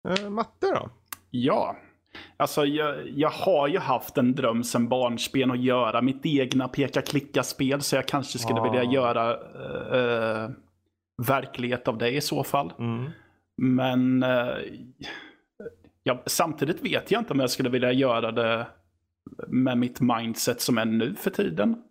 Eh, 0.08 0.30
matte 0.30 0.66
då? 0.66 0.90
Ja. 1.30 1.76
Alltså 2.36 2.64
jag, 2.64 3.08
jag 3.08 3.30
har 3.30 3.68
ju 3.68 3.78
haft 3.78 4.18
en 4.18 4.34
dröm 4.34 4.64
sedan 4.64 4.88
barnsben 4.88 5.50
att 5.50 5.60
göra 5.62 6.02
mitt 6.02 6.26
egna 6.26 6.68
peka-klicka-spel. 6.68 7.80
Så 7.82 7.96
jag 7.96 8.06
kanske 8.08 8.38
skulle 8.38 8.60
Ah. 8.60 8.70
vilja 8.70 8.84
göra 8.92 9.30
eh, 10.44 10.50
verklighet 11.22 11.88
av 11.88 11.98
det 11.98 12.10
i 12.10 12.20
så 12.20 12.44
fall. 12.44 12.72
Mm. 12.78 13.10
Men 13.56 14.22
eh, 14.22 14.56
ja, 16.02 16.22
samtidigt 16.26 16.82
vet 16.84 17.10
jag 17.10 17.20
inte 17.20 17.32
om 17.32 17.40
jag 17.40 17.50
skulle 17.50 17.68
vilja 17.70 17.92
göra 17.92 18.32
det 18.32 18.66
med 19.48 19.78
mitt 19.78 20.00
mindset 20.00 20.60
som 20.60 20.78
är 20.78 20.84
nu 20.84 21.14
för 21.14 21.30
tiden. 21.30 21.82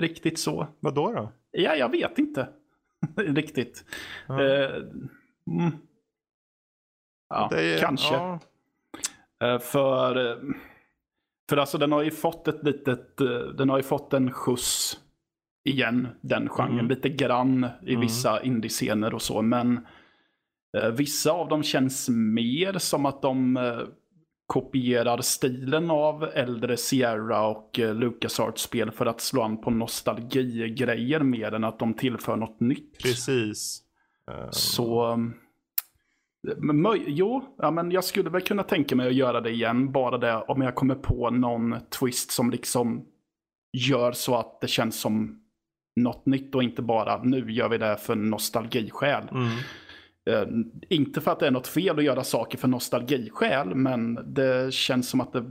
Riktigt 0.00 0.38
så. 0.38 0.66
Vad 0.80 0.94
då? 0.94 1.12
då? 1.12 1.32
Ja, 1.50 1.74
jag 1.74 1.90
vet 1.90 2.18
inte. 2.18 2.48
Riktigt. 3.16 3.84
Ja. 4.26 4.44
Eh, 4.44 4.74
mm. 5.46 5.70
Ja, 7.28 7.50
är- 7.56 7.78
kanske. 7.80 8.14
Ja. 8.14 8.40
Eh, 9.44 9.58
För, 9.58 10.30
eh, 10.30 10.36
för 11.50 11.56
alltså 11.56 11.78
den 11.78 11.92
har 11.92 12.02
ju 12.02 12.10
fått 12.10 12.48
ett 12.48 12.62
litet, 12.64 13.20
eh, 13.20 13.28
den 13.28 13.68
har 13.70 13.76
ju 13.76 13.82
fått 13.82 14.12
en 14.12 14.32
skjuts 14.32 15.00
igen, 15.68 16.08
den 16.20 16.48
genren. 16.48 16.72
Mm. 16.72 16.88
Lite 16.88 17.08
grann 17.08 17.66
i 17.86 17.90
Mm. 17.90 18.00
vissa 18.00 18.42
indiescener 18.42 19.14
och 19.14 19.22
så. 19.22 19.42
Men 19.42 19.86
eh, 20.78 20.88
vissa 20.90 21.30
av 21.32 21.48
dem 21.48 21.62
känns 21.62 22.08
mer 22.08 22.78
som 22.78 23.06
att 23.06 23.22
de 23.22 23.56
eh, 23.56 23.78
kopierar 24.46 25.20
stilen 25.20 25.90
av 25.90 26.24
äldre 26.24 26.76
Sierra 26.76 27.46
och 27.46 27.78
eh, 27.78 27.94
LucasArts-spel 27.94 28.90
för 28.90 29.06
att 29.06 29.20
slå 29.20 29.42
an 29.42 29.60
på 29.60 29.70
nostalgigrejer 29.70 31.20
mer 31.20 31.54
än 31.54 31.64
att 31.64 31.78
de 31.78 31.94
tillför 31.94 32.36
något 32.36 32.60
nytt. 32.60 33.02
Precis. 33.02 33.82
Eh, 34.30 34.48
Så... 34.50 35.12
um, 35.12 35.34
Men, 36.56 37.02
jo, 37.06 37.54
ja, 37.58 37.70
men 37.70 37.90
jag 37.90 38.04
skulle 38.04 38.30
väl 38.30 38.40
kunna 38.40 38.62
tänka 38.62 38.96
mig 38.96 39.08
att 39.08 39.14
göra 39.14 39.40
det 39.40 39.50
igen. 39.50 39.92
Bara 39.92 40.18
det 40.18 40.36
om 40.48 40.62
jag 40.62 40.74
kommer 40.74 40.94
på 40.94 41.30
någon 41.30 41.74
twist 42.00 42.30
som 42.30 42.50
liksom 42.50 43.04
gör 43.72 44.12
så 44.12 44.36
att 44.36 44.60
det 44.60 44.68
känns 44.68 45.00
som 45.00 45.40
något 46.02 46.26
nytt 46.26 46.54
och 46.54 46.62
inte 46.62 46.82
bara 46.82 47.22
nu 47.22 47.52
gör 47.52 47.68
vi 47.68 47.78
det 47.78 47.96
för 47.96 48.14
nostalgiskäl. 48.16 49.28
Mm. 49.32 49.48
Eh, 50.30 50.48
inte 50.88 51.20
för 51.20 51.30
att 51.32 51.40
det 51.40 51.46
är 51.46 51.50
något 51.50 51.66
fel 51.66 51.98
att 51.98 52.04
göra 52.04 52.24
saker 52.24 52.58
för 52.58 52.68
nostalgiskäl, 52.68 53.74
men 53.74 54.18
det 54.34 54.74
känns 54.74 55.08
som 55.08 55.20
att 55.20 55.32
det, 55.32 55.44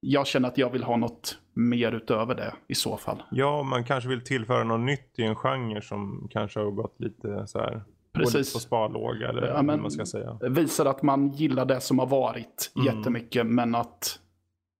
jag 0.00 0.26
känner 0.26 0.48
att 0.48 0.58
jag 0.58 0.70
vill 0.70 0.82
ha 0.82 0.96
något 0.96 1.38
mer 1.54 1.92
utöver 1.92 2.34
det 2.34 2.54
i 2.68 2.74
så 2.74 2.96
fall. 2.96 3.22
Ja, 3.30 3.62
man 3.62 3.84
kanske 3.84 4.08
vill 4.08 4.20
tillföra 4.24 4.64
något 4.64 4.80
nytt 4.80 5.18
i 5.18 5.22
en 5.22 5.34
genre 5.36 5.82
som 5.82 6.28
kanske 6.30 6.60
har 6.60 6.70
gått 6.70 6.96
lite 7.00 7.46
så 7.46 7.58
här. 7.58 7.82
Precis. 8.14 8.52
På 8.54 8.58
sparlåga 8.60 9.28
eller 9.28 9.46
Ja, 9.46 9.54
vad 9.54 9.64
men- 9.64 9.82
man 9.82 9.90
ska 9.90 10.06
säga. 10.06 10.38
visar 10.50 10.86
att 10.86 11.02
man 11.02 11.28
gillar 11.30 11.64
det 11.64 11.80
som 11.80 11.98
har 11.98 12.06
varit 12.06 12.72
Mm. 12.76 12.86
jättemycket, 12.86 13.46
men 13.46 13.74
att, 13.74 14.18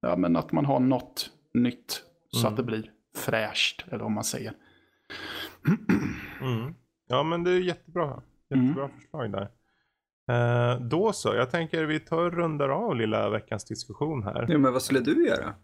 ja, 0.02 0.16
men 0.16 0.36
att 0.36 0.52
man 0.52 0.64
har 0.66 0.80
något 0.80 1.30
nytt 1.54 2.02
så 2.30 2.38
Mm. 2.46 2.50
att 2.52 2.56
det 2.56 2.62
blir 2.62 2.90
fräscht, 3.16 3.84
eller 3.88 4.02
vad 4.02 4.10
man 4.12 4.24
säger. 4.24 4.52
Mm. 6.40 6.74
Ja, 7.08 7.22
men 7.22 7.44
det 7.44 7.50
är 7.50 7.58
jättebra. 7.60 8.22
Jättebra 8.50 8.84
Mm. 8.84 8.96
förslag 9.00 9.32
där. 9.32 9.48
Eh, 10.30 10.80
då 10.80 11.12
så, 11.12 11.34
jag 11.34 11.50
tänker 11.50 11.84
vi 11.84 12.00
tar 12.00 12.18
och 12.18 12.32
rundar 12.32 12.68
av 12.68 12.96
lilla 12.96 13.30
veckans 13.30 13.64
diskussion 13.64 14.22
här. 14.22 14.46
Jo, 14.48 14.58
men 14.58 14.72
vad 14.72 14.82
skulle 14.82 15.00
du 15.00 15.26
göra? 15.26 15.54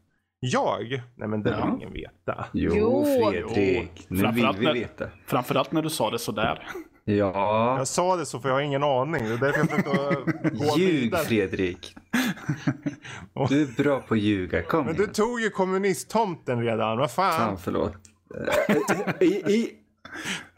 Jag? 0.40 1.02
Nej 1.14 1.28
men 1.28 1.42
det 1.42 1.50
vill 1.50 1.58
Ja. 1.60 1.74
ingen 1.76 1.92
veta. 1.92 2.46
Jo, 2.52 2.72
Jo. 2.76 3.04
Fredrik. 3.30 4.06
Nu 4.08 4.16
vill 4.16 4.24
Framförallt 4.24 4.58
vi 4.58 4.64
när- 4.64 4.74
veta. 4.74 5.04
Framförallt 5.26 5.72
när 5.72 5.82
du 5.82 5.90
sa 5.90 6.10
det 6.10 6.18
sådär. 6.18 6.68
Ja. 7.04 7.78
Jag 7.78 7.88
sa 7.88 8.16
det 8.16 8.26
så 8.26 8.40
för 8.40 8.48
jag 8.48 8.56
har 8.56 8.62
ingen 8.62 8.82
aning. 8.82 9.24
Det 9.24 9.34
är 9.34 9.38
därför 9.38 9.58
jag 9.58 9.68
försökte 9.70 10.48
att 10.48 10.58
gå 10.58 10.78
Ljug, 10.78 11.00
vidare. 11.00 11.24
Fredrik. 11.24 11.94
Du 13.48 13.62
är 13.62 13.82
bra 13.82 14.00
på 14.00 14.14
att 14.14 14.20
ljuga. 14.20 14.62
Kom 14.62 14.84
Men 14.86 14.94
du 14.94 15.02
igen. 15.02 15.14
tog 15.14 15.40
ju 15.40 15.50
kommunisttomten 15.50 16.62
redan, 16.64 16.98
vad 16.98 17.10
fan. 17.10 17.32
Fan, 17.32 17.58
förlåt. 17.58 17.92
Eh, 18.34 19.22
I, 19.22 19.26
i, 19.26 19.76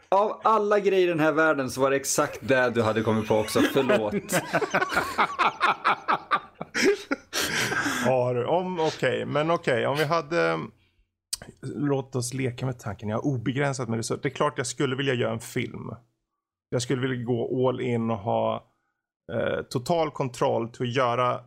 av 0.09 0.41
alla 0.43 0.79
grejer 0.79 1.07
i 1.07 1.09
den 1.09 1.19
här 1.19 1.31
världen 1.31 1.69
så 1.69 1.81
var 1.81 1.89
det 1.89 1.95
exakt 1.95 2.39
det 2.41 2.69
du 2.69 2.81
hade 2.81 3.01
kommit 3.01 3.27
på 3.27 3.35
också. 3.35 3.61
Förlåt. 3.73 4.13
Ja, 8.05 8.33
du. 8.33 8.45
om, 8.45 8.79
okej, 8.79 9.25
men 9.25 9.51
okej, 9.51 9.87
om 9.87 9.97
vi 9.97 10.03
hade... 10.03 10.59
Låt 11.61 12.15
oss 12.15 12.33
leka 12.33 12.65
med 12.65 12.79
tanken. 12.79 13.09
Jag 13.09 13.17
har 13.17 13.25
obegränsat 13.25 13.89
med 13.89 13.97
resurser. 13.97 14.21
Det 14.21 14.29
är 14.29 14.33
klart 14.33 14.57
jag 14.57 14.67
skulle 14.67 14.95
vilja 14.95 15.13
göra 15.13 15.33
en 15.33 15.39
film. 15.39 15.91
Jag 16.69 16.81
skulle 16.81 17.01
vilja 17.01 17.25
gå 17.25 17.69
all 17.69 17.81
in 17.81 18.11
och 18.11 18.17
ha 18.17 18.71
eh, 19.33 19.61
total 19.61 20.11
kontroll 20.11 20.69
till 20.69 20.81
att 20.81 20.95
göra 20.95 21.43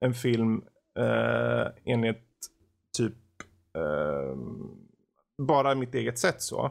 en 0.00 0.14
film 0.14 0.62
eh, 0.98 1.66
enligt 1.84 2.28
typ 2.96 3.14
eh, 3.76 4.36
bara 5.38 5.74
mitt 5.74 5.94
eget 5.94 6.18
sätt 6.18 6.42
så. 6.42 6.70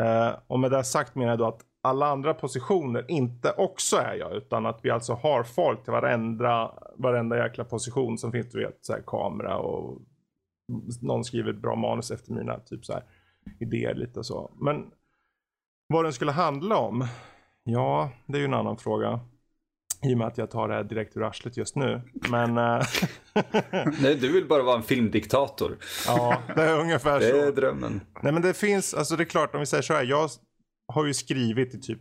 Eh, 0.00 0.34
och 0.46 0.60
med 0.60 0.70
det 0.70 0.84
sagt 0.84 1.14
menar 1.14 1.32
jag 1.32 1.38
då 1.38 1.46
att 1.46 1.60
alla 1.82 2.06
andra 2.06 2.34
positioner 2.34 3.04
inte 3.08 3.52
också 3.52 3.96
är 3.96 4.14
jag. 4.14 4.34
Utan 4.36 4.66
att 4.66 4.80
vi 4.82 4.90
alltså 4.90 5.12
har 5.12 5.42
folk 5.42 5.84
till 5.84 5.92
varenda, 5.92 6.72
varenda 6.96 7.36
jäkla 7.36 7.64
position 7.64 8.18
som 8.18 8.32
finns. 8.32 8.52
Du 8.52 8.64
vet, 8.64 8.78
så 8.80 8.92
här, 8.92 9.02
kamera 9.06 9.58
och 9.58 9.98
någon 11.00 11.24
skriver 11.24 11.50
ett 11.50 11.62
bra 11.62 11.76
manus 11.76 12.10
efter 12.10 12.32
mina 12.32 12.58
typ 12.58 12.84
så 12.84 12.92
här, 12.92 13.02
idéer 13.60 13.94
lite 13.94 14.24
så. 14.24 14.50
Men 14.60 14.90
vad 15.86 16.04
den 16.04 16.12
skulle 16.12 16.32
handla 16.32 16.76
om? 16.76 17.06
Ja, 17.64 18.10
det 18.26 18.38
är 18.38 18.40
ju 18.40 18.44
en 18.44 18.54
annan 18.54 18.76
fråga. 18.76 19.20
I 20.06 20.14
och 20.14 20.18
med 20.18 20.26
att 20.26 20.38
jag 20.38 20.50
tar 20.50 20.68
det 20.68 20.74
här 20.74 20.84
direkt 20.84 21.16
ur 21.16 21.22
arslet 21.22 21.56
just 21.56 21.76
nu. 21.76 22.00
Men 22.30 22.58
eh, 22.58 22.86
Nej, 24.02 24.14
du 24.20 24.32
vill 24.32 24.48
bara 24.48 24.62
vara 24.62 24.76
en 24.76 24.82
filmdiktator. 24.82 25.76
ja, 26.06 26.42
det 26.56 26.62
är 26.62 26.80
ungefär 26.80 27.20
Det 27.20 27.28
är 27.40 27.46
så. 27.46 27.50
drömmen. 27.50 28.00
Nej 28.22 28.32
men 28.32 28.42
det 28.42 28.54
finns, 28.54 28.94
alltså 28.94 29.16
det 29.16 29.22
är 29.22 29.24
klart 29.24 29.54
om 29.54 29.60
vi 29.60 29.66
säger 29.66 29.82
så 29.82 29.94
här. 29.94 30.04
Jag 30.04 30.30
har 30.92 31.06
ju 31.06 31.14
skrivit 31.14 31.74
i 31.74 31.80
typ 31.80 32.00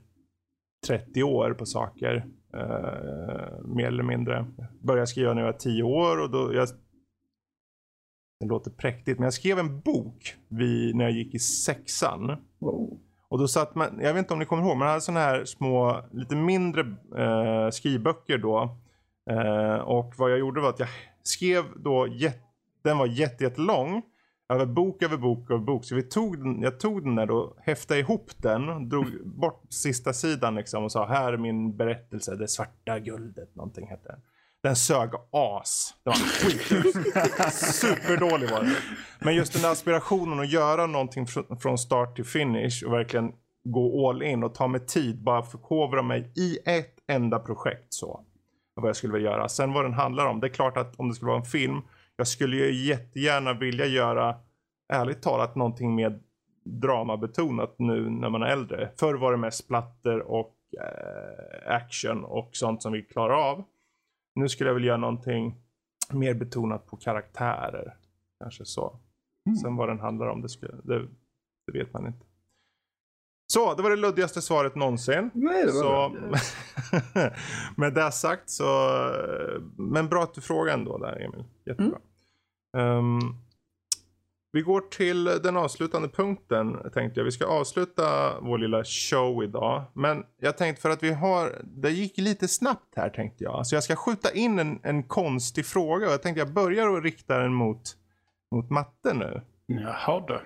30 0.87 1.23
år 1.23 1.53
på 1.53 1.65
saker. 1.65 2.25
Eh, 2.53 3.65
mer 3.65 3.87
eller 3.87 4.03
mindre. 4.03 4.45
Började 4.81 5.07
skriva 5.07 5.33
när 5.33 5.41
jag 5.41 5.51
var 5.51 5.59
10 5.59 5.83
år 5.83 6.21
och 6.21 6.29
då, 6.29 6.53
jag, 6.53 6.67
det 8.39 8.45
låter 8.45 8.71
präktigt, 8.71 9.19
men 9.19 9.23
jag 9.23 9.33
skrev 9.33 9.59
en 9.59 9.79
bok 9.79 10.35
vid, 10.49 10.95
när 10.95 11.05
jag 11.05 11.13
gick 11.13 11.35
i 11.35 11.39
sexan. 11.39 12.37
Och 13.35 13.39
då 13.41 13.47
satt 13.47 13.75
man, 13.75 13.99
jag 14.01 14.13
vet 14.13 14.19
inte 14.19 14.33
om 14.33 14.39
ni 14.39 14.45
kommer 14.45 14.63
ihåg, 14.63 14.77
man 14.77 14.87
hade 14.87 15.01
sådana 15.01 15.19
här 15.19 15.45
små, 15.45 16.01
lite 16.11 16.35
mindre 16.35 16.81
eh, 17.17 17.69
skrivböcker 17.69 18.37
då. 18.37 18.77
Eh, 19.29 19.75
och 19.75 20.13
vad 20.17 20.31
jag 20.31 20.39
gjorde 20.39 20.61
var 20.61 20.69
att 20.69 20.79
jag 20.79 20.89
skrev 21.23 21.63
då, 21.75 22.07
jätt, 22.07 22.41
den 22.83 22.97
var 22.97 23.05
jätte, 23.05 23.43
jättelång. 23.43 24.01
över 24.53 24.65
bok 24.65 25.03
över 25.03 25.17
bok 25.17 25.51
över 25.51 25.61
bok. 25.61 25.85
Så 25.85 25.95
vi 25.95 26.03
tog 26.03 26.37
den, 26.43 26.61
jag 26.61 26.79
tog 26.79 27.03
den 27.03 27.15
där 27.15 27.25
då, 27.25 27.55
häftade 27.59 27.99
ihop 27.99 28.31
den. 28.37 28.89
Drog 28.89 29.05
bort 29.25 29.63
sista 29.69 30.13
sidan 30.13 30.55
liksom 30.55 30.83
och 30.83 30.91
sa 30.91 31.07
här 31.07 31.33
är 31.33 31.37
min 31.37 31.77
berättelse. 31.77 32.35
Det 32.35 32.47
svarta 32.47 32.99
guldet. 32.99 33.55
Någonting 33.55 33.87
hette 33.87 34.07
den. 34.07 34.21
Den 34.65 34.75
sög 34.75 35.09
as. 35.31 35.93
Det 36.03 36.09
var 36.09 36.15
skit. 36.15 37.53
Superdålig 37.53 38.49
var 38.49 38.59
den. 38.59 38.75
Men 39.19 39.35
just 39.35 39.53
den 39.53 39.61
där 39.61 39.71
aspirationen 39.71 40.39
att 40.39 40.51
göra 40.51 40.87
någonting 40.87 41.25
fr- 41.25 41.55
från 41.55 41.77
start 41.77 42.15
till 42.15 42.25
finish 42.25 42.83
och 42.85 42.93
verkligen 42.93 43.31
gå 43.63 44.09
all 44.09 44.23
in 44.23 44.43
och 44.43 44.53
ta 44.55 44.67
mig 44.67 44.85
tid. 44.85 45.23
Bara 45.23 45.43
förkovra 45.43 46.01
mig 46.01 46.31
i 46.35 46.57
ett 46.65 46.95
enda 47.07 47.39
projekt 47.39 47.93
så. 47.93 48.19
Vad 48.75 48.89
jag 48.89 48.95
skulle 48.95 49.13
vilja 49.13 49.31
göra. 49.31 49.49
Sen 49.49 49.73
vad 49.73 49.85
den 49.85 49.93
handlar 49.93 50.25
om. 50.25 50.39
Det 50.39 50.47
är 50.47 50.53
klart 50.53 50.77
att 50.77 50.99
om 50.99 51.09
det 51.09 51.15
skulle 51.15 51.29
vara 51.29 51.39
en 51.39 51.45
film. 51.45 51.81
Jag 52.15 52.27
skulle 52.27 52.55
ju 52.55 52.87
jättegärna 52.87 53.53
vilja 53.53 53.85
göra, 53.85 54.35
ärligt 54.93 55.21
talat, 55.21 55.55
någonting 55.55 55.95
mer 55.95 56.19
dramabetonat 56.65 57.75
nu 57.77 58.09
när 58.09 58.29
man 58.29 58.43
är 58.43 58.47
äldre. 58.47 58.89
Förr 58.99 59.13
var 59.13 59.31
det 59.31 59.37
mest 59.37 59.57
splatter 59.57 60.19
och 60.19 60.55
eh, 60.81 61.75
action 61.75 62.23
och 62.23 62.49
sånt 62.53 62.83
som 62.83 62.93
vi 62.93 63.01
klarar 63.01 63.49
av. 63.51 63.63
Nu 64.35 64.49
skulle 64.49 64.69
jag 64.69 64.75
vilja 64.75 64.87
göra 64.87 64.97
någonting 64.97 65.55
mer 66.13 66.33
betonat 66.33 66.85
på 66.85 66.97
karaktärer. 66.97 67.97
Kanske 68.39 68.65
så. 68.65 68.99
Sen 69.61 69.75
vad 69.75 69.89
den 69.89 69.99
handlar 69.99 70.27
om, 70.27 70.41
det, 70.41 70.49
skulle, 70.49 70.73
det, 70.83 71.07
det 71.67 71.79
vet 71.79 71.93
man 71.93 72.07
inte. 72.07 72.25
Så, 73.47 73.73
det 73.73 73.83
var 73.83 73.89
det 73.89 73.95
luddigaste 73.95 74.41
svaret 74.41 74.75
någonsin. 74.75 75.31
Nej, 75.33 75.65
det 75.65 75.71
var 75.71 75.81
så, 75.81 76.09
bra. 76.09 77.31
med 77.77 77.93
det 77.93 78.11
sagt 78.11 78.49
så, 78.49 78.89
men 79.77 80.09
bra 80.09 80.23
att 80.23 80.33
du 80.33 80.41
frågade 80.41 80.73
ändå 80.73 80.97
där 80.97 81.21
Emil. 81.21 81.43
Jättebra. 81.65 81.99
Ehm, 82.77 83.19
vi 84.55 84.61
går 84.61 84.81
till 84.81 85.23
den 85.23 85.57
avslutande 85.57 86.07
punkten 86.07 86.77
tänkte 86.93 87.19
jag. 87.19 87.25
Vi 87.25 87.31
ska 87.31 87.45
avsluta 87.45 88.39
vår 88.41 88.57
lilla 88.57 88.83
show 88.83 89.43
idag. 89.43 89.83
Men 89.93 90.23
jag 90.41 90.57
tänkte 90.57 90.81
för 90.81 90.89
att 90.89 91.03
vi 91.03 91.13
har, 91.13 91.61
det 91.63 91.89
gick 91.89 92.17
lite 92.17 92.47
snabbt 92.47 92.93
här 92.95 93.09
tänkte 93.09 93.43
jag. 93.43 93.67
Så 93.67 93.75
jag 93.75 93.83
ska 93.83 93.95
skjuta 93.95 94.31
in 94.31 94.59
en, 94.59 94.79
en 94.83 95.03
konstig 95.03 95.65
fråga 95.65 96.07
och 96.07 96.13
jag 96.13 96.21
tänkte 96.21 96.39
jag 96.39 96.53
börjar 96.53 96.97
att 96.97 97.03
rikta 97.03 97.37
den 97.37 97.53
mot, 97.53 97.81
mot 98.51 98.69
matte 98.69 99.13
nu. 99.13 99.41
Jaha 99.65 100.23
du. 100.27 100.39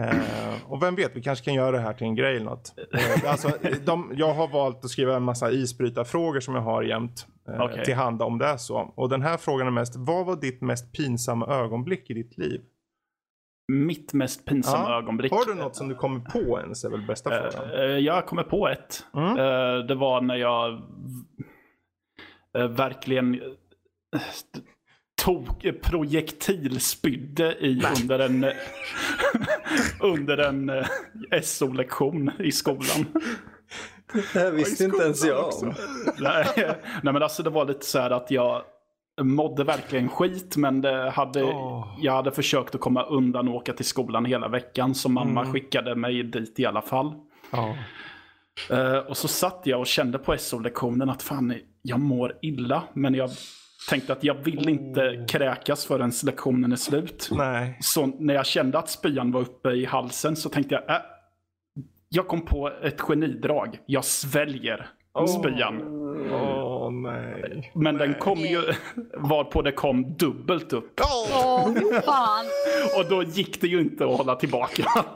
Eh, 0.00 0.72
och 0.72 0.82
vem 0.82 0.94
vet, 0.94 1.16
vi 1.16 1.22
kanske 1.22 1.44
kan 1.44 1.54
göra 1.54 1.70
det 1.70 1.80
här 1.80 1.94
till 1.94 2.06
en 2.06 2.14
grej 2.14 2.36
eller 2.36 2.46
något. 2.46 2.74
Eh, 2.92 3.30
alltså, 3.30 3.50
de, 3.84 4.12
jag 4.16 4.34
har 4.34 4.48
valt 4.48 4.84
att 4.84 4.90
skriva 4.90 5.16
en 5.16 5.22
massa 5.22 5.50
isbrytarfrågor 5.50 6.40
som 6.40 6.54
jag 6.54 6.62
har 6.62 6.82
jämt 6.82 7.26
eh, 7.48 7.60
Okej. 7.60 7.84
tillhanda 7.84 8.24
om 8.24 8.38
det 8.38 8.46
är 8.46 8.56
så. 8.56 8.92
Och 8.94 9.08
den 9.08 9.22
här 9.22 9.36
frågan 9.36 9.66
är 9.66 9.70
mest, 9.70 9.96
vad 9.96 10.26
var 10.26 10.36
ditt 10.36 10.60
mest 10.60 10.92
pinsamma 10.92 11.46
ögonblick 11.46 12.10
i 12.10 12.14
ditt 12.14 12.38
liv? 12.38 12.60
Mitt 13.72 14.12
mest 14.12 14.44
pinsamma 14.44 14.90
Ja. 14.90 14.98
ögonblick. 14.98 15.32
Har 15.32 15.44
du 15.46 15.54
något 15.54 15.76
som 15.76 15.88
du 15.88 15.94
kommer 15.94 16.20
på 16.20 16.60
ens 16.60 16.84
är 16.84 16.90
väl 16.90 17.06
bästa 17.06 17.30
frågan. 17.30 17.70
Eh, 17.70 17.80
jag 17.98 18.26
kommer 18.26 18.42
på 18.42 18.68
ett. 18.68 19.04
Mm. 19.14 19.28
Eh, 19.38 19.86
det 19.86 19.94
var 19.94 20.20
när 20.20 20.36
jag 20.36 20.72
eh, 22.58 22.66
verkligen 22.68 23.34
eh, 23.34 24.20
tog 25.22 25.72
projektilspydde 25.82 27.54
i 27.60 27.82
under 28.02 28.18
en, 28.18 28.44
under 30.00 30.38
en 30.38 30.68
eh, 30.68 30.86
SO-lektion 31.42 32.30
i 32.38 32.52
skolan. 32.52 33.06
Det 34.32 34.38
här 34.38 34.50
visste 34.50 34.84
inte 34.84 35.02
ens 35.04 35.24
jag 35.24 35.46
också. 35.46 35.66
om. 35.66 35.74
nej, 36.20 36.46
nej 37.02 37.12
men 37.12 37.22
alltså 37.22 37.42
det 37.42 37.50
var 37.50 37.64
lite 37.64 37.84
så 37.86 37.98
här 37.98 38.10
att 38.10 38.30
jag 38.30 38.62
mådde 39.22 39.64
verkligen 39.64 40.08
skit 40.08 40.56
men 40.56 40.84
hade, 41.12 41.42
Åh. 41.44 41.96
jag 42.00 42.12
hade 42.12 42.30
försökt 42.30 42.74
att 42.74 42.80
komma 42.80 43.02
undan 43.02 43.48
och 43.48 43.54
åka 43.54 43.72
till 43.72 43.84
skolan 43.84 44.24
hela 44.24 44.48
veckan 44.48 44.94
så 44.94 45.08
mamma 45.08 45.52
skickade 45.52 45.94
mig 45.94 46.22
dit 46.22 46.60
i 46.60 46.66
alla 46.66 46.82
fall. 46.82 47.14
Ja. 47.50 47.76
Eh, 48.70 48.98
och 48.98 49.16
så 49.16 49.28
satt 49.28 49.62
jag 49.64 49.80
och 49.80 49.86
kände 49.86 50.18
på 50.18 50.38
SO-lektionen 50.38 51.10
att 51.10 51.22
fan, 51.22 51.54
jag 51.82 52.00
mår 52.00 52.38
illa. 52.42 52.82
Men 52.92 53.14
jag 53.14 53.30
tänkte 53.90 54.12
att 54.12 54.24
jag 54.24 54.34
vill 54.34 54.68
inte 54.68 55.26
kräkas 55.28 55.86
förrän 55.86 56.12
lektionen 56.24 56.72
är 56.72 56.76
slut. 56.76 57.28
Nej. 57.32 57.78
Så 57.80 58.06
när 58.06 58.34
jag 58.34 58.46
kände 58.46 58.78
att 58.78 58.90
spyan 58.90 59.32
var 59.32 59.40
uppe 59.40 59.70
i 59.70 59.84
halsen 59.84 60.36
så 60.36 60.48
tänkte 60.48 60.74
jag, 60.74 60.96
äh, 60.96 61.02
jag 62.08 62.28
kom 62.28 62.44
på 62.44 62.72
ett 62.82 63.00
genidrag. 63.00 63.78
Jag 63.86 64.04
sväljer 64.04 64.90
spyan. 65.40 65.82
Åh 66.86 66.92
nej. 66.92 67.72
Men 67.74 67.96
den 67.98 68.14
kom 68.14 68.38
ju, 68.38 68.60
varpå 69.18 69.62
det 69.62 69.72
kom 69.72 70.14
dubbelt 70.16 70.72
upp. 70.72 71.00
Åh, 71.32 71.72
fy 71.74 72.00
fan. 72.00 72.46
Och 72.98 73.08
då 73.10 73.22
gick 73.22 73.60
det 73.60 73.66
ju 73.66 73.80
inte 73.80 74.04
att 74.04 74.16
hålla 74.16 74.36
tillbaka. 74.36 74.84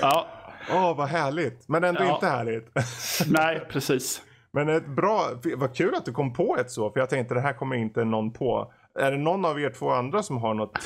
ja, 0.00 0.26
Åh 0.70 0.96
vad 0.96 1.08
härligt. 1.08 1.68
Men 1.68 1.84
ändå 1.84 2.02
Ja. 2.02 2.14
inte 2.14 2.26
härligt. 2.26 2.68
nej, 3.30 3.66
precis. 3.68 4.22
Men 4.52 4.68
ett 4.68 4.86
bra, 4.86 5.28
vad 5.56 5.76
kul 5.76 5.94
att 5.94 6.04
du 6.04 6.12
kom 6.12 6.32
på 6.32 6.56
ett 6.60 6.70
så. 6.70 6.90
För 6.90 7.00
jag 7.00 7.10
tänkte 7.10 7.34
det 7.34 7.40
här 7.40 7.52
kommer 7.52 7.76
inte 7.76 8.04
någon 8.04 8.32
på. 8.32 8.72
Är 8.98 9.10
det 9.10 9.18
någon 9.18 9.44
av 9.44 9.60
er 9.60 9.70
två 9.70 9.90
andra 9.90 10.22
som 10.22 10.36
har 10.36 10.54
något 10.54 10.78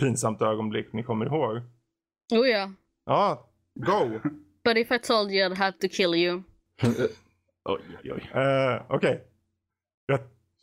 pinsamt 0.00 0.42
ögonblick 0.42 0.92
ni 0.92 1.02
kommer 1.02 1.26
ihåg? 1.26 1.56
Oh 2.32 2.48
ja. 2.48 2.70
Ja, 3.06 3.46
go. 3.74 4.20
But 4.64 4.76
if 4.76 4.90
I 4.90 4.98
told 4.98 5.30
you 5.30 5.46
I'd 5.50 5.56
have 5.56 5.78
to 5.78 5.88
kill 5.88 6.14
you. 6.14 6.42
Oj, 7.68 7.80
oj, 8.04 8.12
oj. 8.12 8.30
Uh, 8.42 8.82
Okej. 8.88 9.24
Jag 10.06 10.20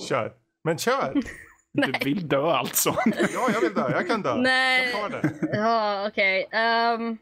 kör. 0.10 0.34
Men 0.64 0.78
kör! 0.78 1.14
Du 1.74 1.92
vill 2.06 2.28
dö 2.28 2.42
alltså? 2.52 2.90
Ja, 3.34 3.50
jag 3.54 3.62
vill 3.62 3.74
dö. 3.74 3.92
Jag 3.92 4.08
kan 4.08 4.22
dö. 4.22 4.36
Nej. 4.36 4.92
Jag 4.92 5.02
tar 5.02 5.10
det. 5.22 5.58
Ja, 5.58 6.08
okej. 6.08 6.50
Um, 6.54 7.18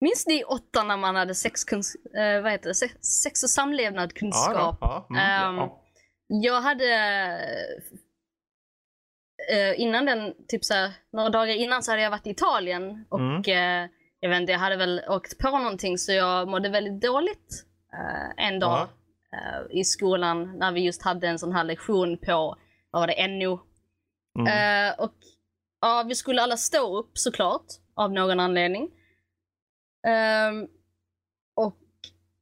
minns 0.00 0.26
ni 0.26 0.40
i 0.40 0.44
åttan 0.44 0.88
när 0.88 0.96
man 0.96 1.16
hade 1.16 1.32
sexkunsk- 1.32 2.16
eh, 2.18 2.42
vad 2.42 2.52
heter 2.52 2.68
det? 2.68 2.74
Sex, 2.74 2.94
sex 3.22 3.42
och 3.42 3.46
Ja, 3.46 3.48
samlevnadkunskap? 3.48 4.80
då. 4.80 4.86
ja. 4.86 5.06
Mm. 5.10 5.20
Ehm, 5.22 5.56
Ja. 5.56 5.82
Jag 6.26 6.60
hade 6.60 6.86
eh, 9.52 9.80
innan 9.80 10.04
den, 10.04 10.34
typ 10.48 10.64
så 10.64 10.74
här, 10.74 10.92
några 11.12 11.28
dagar 11.30 11.54
innan 11.54 11.82
så 11.82 11.90
hade 11.92 12.02
jag 12.02 12.10
varit 12.10 12.26
i 12.26 12.30
Italien 12.30 13.04
och 13.08 13.20
Mm. 13.20 13.84
eh, 13.84 13.90
jag 14.20 14.30
vet 14.30 14.40
inte, 14.40 14.52
jag 14.52 14.58
hade 14.58 14.76
väl 14.76 15.02
åkt 15.08 15.38
på 15.38 15.58
någonting 15.58 15.98
så 15.98 16.12
jag 16.12 16.48
mådde 16.48 16.68
väldigt 16.68 17.00
dåligt 17.02 17.64
eh, 17.92 18.46
en 18.46 18.58
dag 18.58 18.88
eh, 19.32 19.78
i 19.78 19.84
skolan 19.84 20.58
när 20.58 20.72
vi 20.72 20.80
just 20.80 21.02
hade 21.02 21.28
en 21.28 21.38
sån 21.38 21.52
här 21.52 21.64
lektion 21.64 22.18
på, 22.18 22.56
vad 22.90 23.02
var 23.02 23.06
det, 23.06 23.28
NO. 23.28 23.60
Mm. 24.38 24.46
Eh, 24.88 25.00
och 25.00 25.14
ja, 25.80 26.04
vi 26.08 26.14
skulle 26.14 26.42
alla 26.42 26.56
stå 26.56 26.98
upp 26.98 27.18
såklart, 27.18 27.66
av 27.94 28.12
någon 28.12 28.40
anledning. 28.40 28.90
Ehm, 30.06 30.66
och 31.56 31.76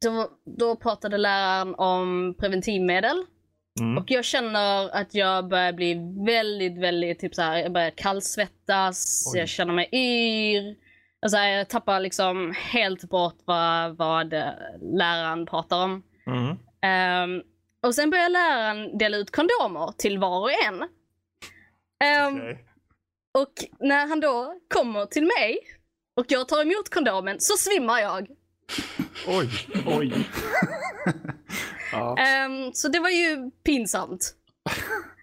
då, 0.04 0.30
då 0.58 0.76
pratade 0.76 1.18
läraren 1.18 1.74
om 1.74 2.34
preventivmedel. 2.38 3.24
Mm. 3.80 3.98
Och 3.98 4.10
jag 4.10 4.24
känner 4.24 4.96
att 4.96 5.14
jag 5.14 5.48
börjar 5.48 5.72
bli 5.72 5.94
väldigt, 6.26 6.78
väldigt, 6.78 7.18
typ 7.18 7.34
så 7.34 7.42
här, 7.42 7.56
jag 7.56 7.72
börjar 7.72 7.90
kallsvettas, 7.90 9.32
Oj. 9.34 9.38
jag 9.40 9.48
känner 9.48 9.74
mig 9.74 9.88
yr. 9.92 10.87
Alltså, 11.22 11.38
jag 11.38 11.68
tappar 11.68 12.00
liksom 12.00 12.54
helt 12.56 13.04
bort 13.04 13.38
vad, 13.44 13.96
vad 13.96 14.30
läraren 14.80 15.46
pratar 15.46 15.84
om. 15.84 16.02
Mm. 16.26 16.56
Ehm, 16.82 17.42
och 17.82 17.94
sen 17.94 18.10
börjar 18.10 18.28
läraren 18.28 18.98
dela 18.98 19.16
ut 19.16 19.30
kondomer 19.30 19.92
till 19.98 20.18
var 20.18 20.40
och 20.40 20.52
en. 20.66 20.82
Ehm, 22.04 22.36
Okej. 22.36 22.64
Och 23.38 23.52
när 23.78 24.06
han 24.06 24.20
då 24.20 24.54
kommer 24.74 25.06
till 25.06 25.22
mig 25.22 25.58
och 26.16 26.26
jag 26.28 26.48
tar 26.48 26.62
emot 26.62 26.88
kondomen 26.94 27.36
så 27.40 27.56
svimmar 27.56 28.00
jag. 28.00 28.28
Oj. 29.26 29.50
Oj. 29.86 30.12
ja. 31.92 32.16
Ehm, 32.18 32.72
så 32.72 32.88
det 32.88 33.00
var 33.00 33.10
ju 33.10 33.50
pinsamt. 33.64 34.34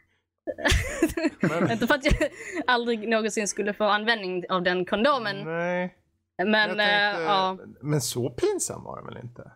Men, 1.42 1.72
Inte 1.72 1.88
för 1.88 1.96
att 1.96 2.06
jag 2.06 2.30
aldrig 2.68 3.08
någonsin 3.10 3.48
skulle 3.48 3.74
få 3.74 3.84
användning 3.84 4.44
av 4.50 4.64
den 4.64 4.86
kondomen. 4.86 5.44
nej. 5.46 5.96
Men 6.46 6.68
tänkte, 6.68 6.84
eh, 6.84 7.22
ja, 7.22 7.58
Men 7.82 8.02
så 8.02 8.30
pinsam 8.30 8.84
var 8.84 9.02
det 9.02 9.06
väl 9.14 9.24
inte? 9.24 9.52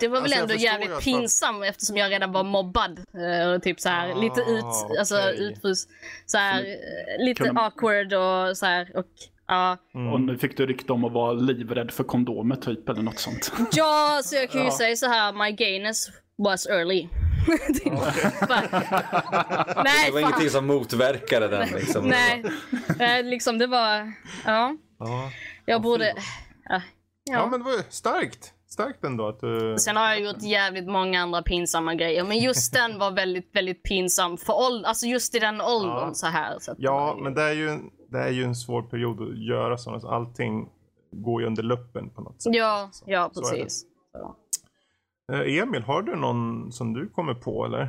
det 0.00 0.08
var 0.08 0.20
väl 0.20 0.32
Alltså, 0.32 0.40
ändå 0.42 0.54
jävligt 0.54 0.90
att- 0.90 1.04
pinsamt 1.04 1.64
eftersom 1.64 1.96
jag 1.96 2.10
redan 2.12 2.32
var 2.32 2.44
mobbad. 2.44 2.98
eh, 2.98 3.48
Och 3.50 3.62
typ 3.62 3.80
så 3.80 3.88
här, 3.88 4.10
Ah, 4.10 4.14
lite 4.20 4.40
ut, 4.40 4.98
alltså 4.98 5.16
okej. 5.18 5.38
utfrust. 5.44 5.90
Så 6.26 6.38
här, 6.38 6.60
eh, 6.64 7.24
lite 7.24 7.42
Kunde- 7.44 7.60
awkward 7.60 8.12
och 8.12 8.56
så 8.56 8.66
här. 8.66 8.96
Och, 8.96 9.06
ja. 9.46 9.76
Mm. 9.94 10.12
Och 10.12 10.20
nu 10.20 10.38
fick 10.38 10.56
du 10.56 10.66
rykte 10.66 10.92
om 10.92 11.04
att 11.04 11.12
vara 11.12 11.32
livrädd 11.32 11.90
för 11.90 12.04
kondomer 12.04 12.56
typ 12.56 12.88
eller 12.88 13.02
något 13.02 13.18
sånt. 13.18 13.52
ja, 13.72 14.20
så 14.24 14.34
jag 14.36 14.50
kan 14.50 14.60
ju 14.60 14.66
Ja. 14.66 14.78
säga 14.78 14.96
så 14.96 15.06
här, 15.06 15.32
my 15.32 15.52
gayness 15.52 16.08
was 16.38 16.66
early. 16.66 17.08
Typ. 17.74 17.92
Nej, 17.92 18.02
Det 20.06 20.12
var 20.12 20.20
fan. 20.20 20.20
ingenting 20.20 20.50
som 20.50 20.66
motverkade 20.66 21.48
den. 21.48 21.68
Liksom. 21.68 22.08
Nej, 22.08 22.44
eh, 23.00 23.24
liksom 23.24 23.58
det 23.58 23.66
var, 23.66 24.12
ja. 24.46 24.76
Ja. 24.98 25.30
Jag 25.64 25.82
borde, 25.82 26.14
ja. 26.68 26.80
Ja. 27.30 27.46
Men 27.46 27.60
det 27.60 27.64
var 27.64 27.72
ju 27.72 27.82
starkt. 27.88 28.52
starkt 28.68 29.04
ändå 29.04 29.28
att 29.28 29.40
du... 29.40 29.76
Sen 29.78 29.96
har 29.96 30.08
jag 30.08 30.20
gjort 30.20 30.42
jävligt 30.42 30.86
många 30.86 31.22
andra 31.22 31.42
pinsamma 31.42 31.94
grejer. 31.94 32.24
Men 32.24 32.38
just 32.38 32.72
den 32.74 32.98
var 32.98 33.10
väldigt, 33.10 33.50
väldigt 33.56 33.82
pinsam 33.82 34.36
för 34.36 34.52
åldern. 34.66 34.84
Alltså 34.84 35.06
just 35.06 35.34
i 35.34 35.38
den 35.38 35.60
åldern 35.60 36.08
Ja. 36.08 36.14
så 36.14 36.26
här. 36.26 36.56
Så 36.60 36.70
att 36.72 36.76
Ja, 36.80 37.14
var 37.14 37.22
men 37.22 37.34
det 37.34 37.42
är, 37.42 37.52
ju, 37.52 37.68
en- 37.68 37.90
det 38.10 38.18
är 38.18 38.30
ju 38.30 38.44
en 38.44 38.54
svår 38.56 38.82
period 38.82 39.20
att 39.22 39.38
göra 39.38 39.78
sådana. 39.78 40.00
Så 40.00 40.08
allting 40.08 40.68
går 41.12 41.40
ju 41.40 41.46
under 41.46 41.62
luppen 41.62 42.10
på 42.10 42.20
något 42.20 42.42
sätt. 42.42 42.54
Ja, 42.54 42.88
Så- 42.92 43.04
ja 43.08 43.30
precis. 43.34 43.84
Så. 44.12 44.36
Eh, 45.32 45.58
Emil, 45.58 45.82
har 45.82 46.02
du 46.02 46.16
någon 46.16 46.72
som 46.72 46.92
du 46.92 47.08
kommer 47.08 47.34
på 47.34 47.64
eller? 47.66 47.88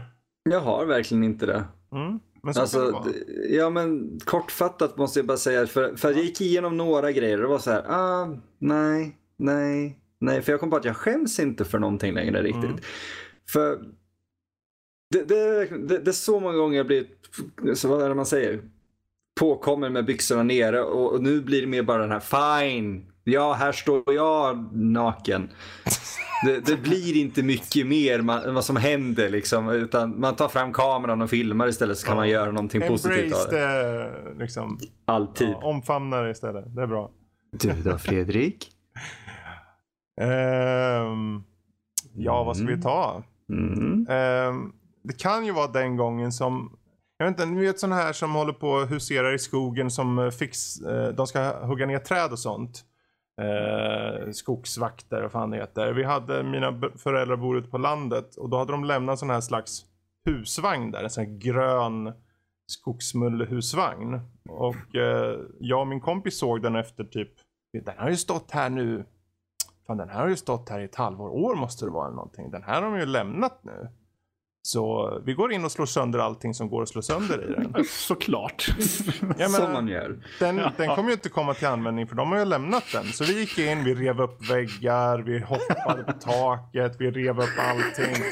Jag 0.50 0.60
har 0.62 0.86
verkligen 0.86 1.24
inte 1.24 1.46
det. 1.46 1.64
Mm. 1.92 2.20
Men 2.44 2.54
det 2.54 2.62
Alltså, 2.62 2.92
vara. 2.92 3.04
d- 3.04 3.10
ja 3.50 3.70
men 3.70 4.20
kortfattat 4.26 4.98
måste 4.98 5.20
jag 5.20 5.26
bara 5.26 5.38
säga, 5.38 5.68
för, 5.68 5.96
för 5.96 6.12
jag 6.12 6.20
gick 6.24 6.42
igenom 6.42 6.78
några 6.78 7.12
grejer 7.12 7.38
och 7.38 7.42
det 7.44 7.48
var 7.50 7.60
så 7.60 7.72
här, 7.72 7.84
ah, 7.88 8.38
nej, 8.60 9.18
nej, 9.38 10.00
nej, 10.20 10.42
för 10.42 10.52
jag 10.52 10.60
kom 10.60 10.70
på 10.70 10.76
att 10.76 10.86
jag 10.86 10.98
skäms 10.98 11.40
inte 11.40 11.66
för 11.66 11.80
någonting 11.80 12.14
längre 12.14 12.42
riktigt. 12.44 12.64
Mm. 12.64 12.80
För 13.54 13.80
det, 15.14 15.24
det, 15.24 15.66
det, 15.88 15.98
det 16.00 16.12
är 16.12 16.14
så 16.14 16.40
många 16.40 16.58
gånger 16.58 16.78
jag 16.78 16.88
blivit, 16.88 17.30
så 17.74 17.88
vad 17.88 18.02
är 18.02 18.10
det 18.10 18.16
man 18.16 18.26
säger, 18.26 18.62
påkommen 19.40 19.94
med 19.94 20.06
byxorna 20.06 20.44
nere 20.44 20.84
och, 20.84 21.14
och 21.14 21.24
nu 21.24 21.42
blir 21.42 21.62
det 21.62 21.68
mer 21.68 21.84
bara 21.84 22.02
den 22.08 22.12
här, 22.12 22.20
fine, 22.62 23.06
ja 23.32 23.54
här 23.54 23.72
står 23.72 24.04
jag 24.14 24.76
naken. 24.76 25.50
Det, 26.46 26.60
det 26.66 26.78
blir 26.78 27.16
inte 27.22 27.44
mycket 27.44 27.88
mer 27.88 28.22
man, 28.22 28.54
vad 28.54 28.66
som 28.66 28.76
händer 28.76 29.30
liksom, 29.30 29.70
utan 29.70 30.20
man 30.20 30.36
tar 30.36 30.48
fram 30.48 30.74
kameran 30.74 31.22
och 31.22 31.30
filmar 31.30 31.68
istället 31.68 31.98
så 31.98 32.08
kan 32.08 32.16
man 32.16 32.30
göra 32.30 32.52
någonting 32.52 32.82
positivt 32.88 33.34
av 33.34 33.40
Embrace 33.40 33.52
det. 33.58 34.34
det, 34.34 34.40
liksom. 34.40 34.80
Alltid. 35.06 35.50
Ja, 35.50 35.56
omfamna 35.64 36.22
det 36.22 36.32
istället. 36.32 36.76
Det 36.76 36.82
är 36.82 36.88
bra. 36.88 37.12
Du 37.52 37.74
då 37.74 37.98
Fredrik? 37.98 38.72
Ehm, 40.22 41.44
ja, 42.14 42.44
vad 42.44 42.58
ska 42.58 42.66
vi 42.66 42.74
Mm. 42.74 42.82
ta? 42.84 43.24
Mm. 43.50 44.08
Ehm, 44.10 44.72
det 45.04 45.20
kan 45.20 45.46
ju 45.46 45.52
vara 45.52 45.68
den 45.68 45.98
gången 45.98 46.32
som 46.32 46.78
jag 47.18 47.26
vet 47.26 47.40
inte, 47.40 47.46
ni 47.46 47.62
vet 47.66 47.80
sådana 47.80 47.96
här 47.96 48.14
som 48.14 48.36
håller 48.36 48.54
på 48.54 48.70
och 48.70 48.88
huserar 48.88 49.34
i 49.34 49.40
skogen 49.40 49.92
som 49.92 50.32
fix, 50.40 50.82
eh, 50.82 51.08
de 51.14 51.28
ska 51.28 51.66
hugga 51.66 51.86
ner 51.86 52.00
träd 52.00 52.32
och 52.32 52.40
sånt. 52.40 52.84
Eh, 53.42 54.32
skogsvakter 54.32 55.24
och 55.24 55.32
fan 55.32 55.52
det 55.52 55.58
heter. 55.58 55.94
Vi 55.94 56.04
hade, 56.04 56.44
mina 56.44 56.82
föräldrar 56.96 57.38
bor 57.38 57.58
ute 57.58 57.70
på 57.70 57.78
landet 57.78 58.36
och 58.36 58.50
då 58.50 58.58
hade 58.58 58.72
de 58.72 58.84
lämnat 58.84 59.20
sån 59.20 59.30
här 59.30 59.42
slags 59.42 59.86
husvagn 60.26 60.92
där. 60.92 61.04
En 61.04 61.10
sån 61.10 61.26
här 61.26 61.38
grön 61.38 62.14
skogsmullehusvagn. 62.68 64.22
Och 64.50 64.96
eh, 64.96 65.40
jag 65.60 65.82
och 65.82 65.88
min 65.88 66.02
kompis 66.02 66.40
såg 66.40 66.62
den 66.62 66.76
efter 66.76 67.04
typ, 67.04 67.32
den 67.86 67.98
har 67.98 68.10
ju 68.10 68.16
stått 68.16 68.52
här 68.52 68.70
nu 68.70 69.06
Fan 69.88 69.98
den 69.98 70.10
här 70.10 70.22
har 70.22 70.30
ju 70.30 70.36
stått 70.36 70.70
här 70.70 70.80
i 70.80 70.84
ett 70.84 70.96
halvår, 70.96 71.30
år 71.30 71.56
måste 71.56 71.86
det 71.86 71.92
vara 71.92 72.06
eller 72.06 72.16
någonting. 72.16 72.52
Den 72.52 72.64
här 72.64 72.82
har 72.82 72.92
de 72.92 73.00
ju 73.00 73.06
lämnat 73.06 73.64
nu. 73.64 73.90
Så 74.68 75.22
vi 75.26 75.34
går 75.34 75.54
in 75.54 75.66
och 75.66 75.72
slår 75.72 75.86
sönder 75.86 76.20
allting 76.20 76.54
som 76.54 76.70
går 76.70 76.82
att 76.82 76.90
slå 76.90 77.02
sönder 77.02 77.50
i 77.50 77.54
den. 77.54 77.84
Såklart. 77.90 78.76
Jag 79.38 79.52
Som 79.52 79.74
man 79.74 79.88
gör. 79.88 80.20
den, 80.40 80.56
den 80.78 80.96
kommer 80.96 81.10
ju 81.10 81.14
inte 81.14 81.30
komma 81.30 81.54
till 81.54 81.68
användning 81.68 82.08
för 82.08 82.16
de 82.16 82.32
har 82.32 82.40
ju 82.40 82.46
lämnat 82.46 82.84
den. 82.94 83.06
Så 83.06 83.24
vi 83.24 83.40
gick 83.40 83.58
in, 83.58 83.84
vi 83.84 83.96
rev 83.96 84.22
upp 84.22 84.50
väggar, 84.50 85.20
vi 85.20 85.40
hoppade 85.40 86.04
på 86.04 86.12
taket, 86.12 86.96
vi 87.00 87.12
rev 87.12 87.40
upp 87.40 87.50
allting. 87.58 88.24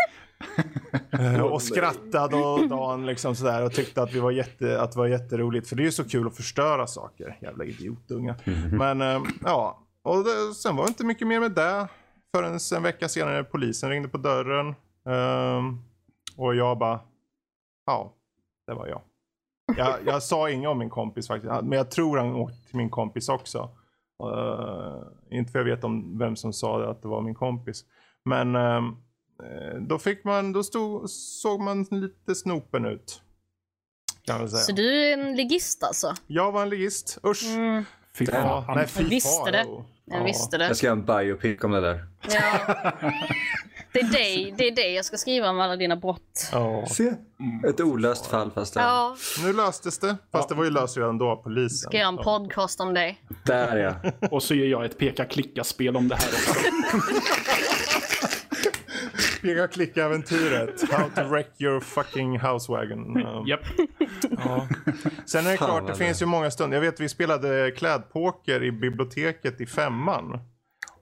Eh, 1.12 1.42
och 1.42 1.62
skrattade 1.62 2.36
och 2.36 2.68
Dan 2.68 3.06
liksom 3.06 3.36
sådär 3.36 3.66
och 3.66 3.74
tyckte 3.74 4.02
att, 4.02 4.14
vi 4.14 4.20
var 4.20 4.32
jätte, 4.32 4.82
att 4.82 4.92
det 4.92 4.98
var 5.00 5.08
jätteroligt. 5.08 5.70
För 5.70 5.76
det 5.76 5.82
är 5.82 5.86
ju 5.86 5.92
så 5.92 6.10
kul 6.10 6.28
att 6.28 6.36
förstöra 6.36 6.88
saker. 6.88 7.38
Jävla 7.42 7.64
idiotunga. 7.64 8.36
Men 8.72 9.02
eh, 9.02 9.22
ja, 9.44 9.84
och 10.04 10.24
det, 10.24 10.54
sen 10.56 10.76
var 10.76 10.84
det 10.84 10.90
inte 10.90 11.06
mycket 11.06 11.28
mer 11.28 11.40
med 11.40 11.52
det. 11.52 11.88
Förrän 12.36 12.60
en 12.76 12.84
vecka 12.84 13.10
senare 13.10 13.44
polisen 13.44 13.90
ringde 13.90 14.10
på 14.10 14.18
dörren. 14.18 14.76
Ehm, 15.10 15.80
och 16.36 16.56
jag 16.56 16.78
bara, 16.78 17.00
ja, 17.86 18.14
det 18.68 18.74
var 18.74 18.88
jag. 18.88 19.02
Jag, 19.78 19.96
jag 20.06 20.24
sa 20.24 20.50
inget 20.50 20.70
om 20.70 20.78
min 20.80 20.90
kompis 20.90 21.28
faktiskt. 21.28 21.54
Men 21.64 21.72
jag 21.72 21.92
tror 21.92 22.18
han 22.18 22.36
åkte 22.36 22.68
till 22.68 22.78
min 22.78 22.90
kompis 22.90 23.30
också. 23.30 23.70
Eh, 24.24 25.04
inte 25.38 25.52
för 25.52 25.60
jag 25.60 25.66
vet 25.66 25.84
om 25.84 26.18
vem 26.20 26.36
som 26.36 26.54
sa 26.54 26.92
att 26.92 27.02
det 27.02 27.08
var 27.08 27.22
min 27.22 27.36
kompis. 27.36 27.86
Men 28.26 28.56
eh, 28.56 28.82
då 29.82 30.00
fick 30.00 30.24
man, 30.24 30.54
då 30.54 30.64
stod, 30.64 31.10
såg 31.10 31.62
man 31.62 31.84
lite 31.92 32.36
snopen 32.36 32.86
ut. 32.86 33.22
Kan 34.26 34.40
man 34.40 34.50
säga. 34.50 34.62
så 34.62 34.72
du 34.72 35.06
är 35.10 35.14
en 35.18 35.36
ligist 35.36 35.84
alltså? 35.84 36.14
Jag 36.28 36.52
var 36.52 36.62
en 36.62 36.70
ligist. 36.70 37.20
Usch. 37.28 37.44
Mm, 37.56 37.84
Fy 38.18 38.26
Ja, 38.32 38.64
fan. 38.68 38.78
nej, 38.78 38.88
fy 38.88 39.04
Jag 39.04 39.10
visste 39.10 39.52
det. 39.52 39.64
farao. 39.64 39.86
jag 40.06 40.20
Ja. 40.20 40.24
visste 40.24 40.58
det. 40.58 40.68
Jag 40.68 40.78
ska 40.78 40.88
göra 40.88 40.98
en 41.00 41.06
biopic 41.06 41.64
om 41.64 41.72
det 41.72 41.82
där. 41.82 42.06
Ja. 42.30 42.92
Det 43.96 44.02
är 44.02 44.12
dig, 44.12 44.54
det 44.58 44.68
är 44.68 44.76
dig 44.76 44.94
jag 44.94 45.06
ska 45.06 45.18
skriva 45.18 45.50
om 45.50 45.60
alla 45.60 45.76
dina 45.76 45.96
brott. 45.96 46.50
Ja. 46.52 46.86
Se. 46.88 47.14
Ett 47.70 47.82
olöst 47.82 48.26
fall 48.26 48.52
fast 48.52 48.74
det. 48.74 48.80
Ja, 48.80 49.16
Nu 49.44 49.54
löstes 49.54 50.00
det. 50.00 50.18
Fast 50.32 50.50
det 50.50 50.56
var 50.56 50.64
ju 50.64 50.70
löst 50.70 50.98
redan 50.98 51.18
då 51.18 51.30
av 51.30 51.36
polisen. 51.36 51.78
ska 51.78 51.98
göra 51.98 52.08
en 52.08 52.18
podcast 52.18 52.80
om 52.80 52.94
dig. 52.94 53.22
Där 53.46 53.78
ja. 53.78 54.12
Och 54.32 54.44
så 54.44 54.56
gör 54.56 54.66
jag 54.68 54.86
ett 54.86 54.98
peka-klicka-spel 54.98 55.96
om 55.96 56.08
det 56.08 56.16
här 56.16 56.28
också. 56.28 56.54
Peka 59.42 59.68
klicka-äventyret. 59.68 60.92
How 60.92 61.10
to 61.16 61.24
wreck 61.30 61.62
your 61.62 61.80
fucking 61.80 62.40
housewagon. 62.40 63.18
Um, 63.28 63.44
Japp. 63.48 63.60
ja. 64.38 64.68
Sen 65.26 65.48
är 65.48 65.52
det 65.52 65.58
klart, 65.58 65.88
det 65.88 65.96
finns 65.96 66.22
ju 66.22 66.26
många 66.26 66.52
stunder. 66.52 66.78
Jag 66.78 66.82
vet 66.82 67.00
vi 67.00 67.10
spelade 67.10 67.72
klädpoker 67.72 68.64
i 68.64 68.72
biblioteket 68.72 69.62
i 69.62 69.66
femman. 69.66 70.40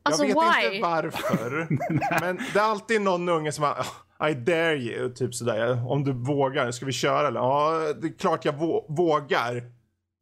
Alltså, 0.04 0.26
jag 0.26 0.36
vet 0.46 0.64
why? 0.72 0.76
inte 0.76 0.88
varför. 0.88 1.68
men 2.22 2.40
det 2.54 2.60
är 2.60 2.64
alltid 2.64 3.02
någon 3.02 3.30
unge 3.30 3.52
som 3.52 3.62
bara, 3.62 3.84
"Oh, 4.20 4.30
I 4.30 4.34
dare 4.34 4.76
you, 4.78 5.14
typ 5.14 5.36
sådär. 5.36 5.92
Om 5.92 6.04
du 6.04 6.14
vågar, 6.14 6.72
ska 6.72 6.86
vi 6.86 6.92
köra 6.92 7.28
eller? 7.28 7.40
Ja, 7.40 7.72
det 8.02 8.08
är 8.08 8.18
klart 8.18 8.46
jag 8.46 8.54
vå- 8.54 8.86
vågar. 8.98 9.56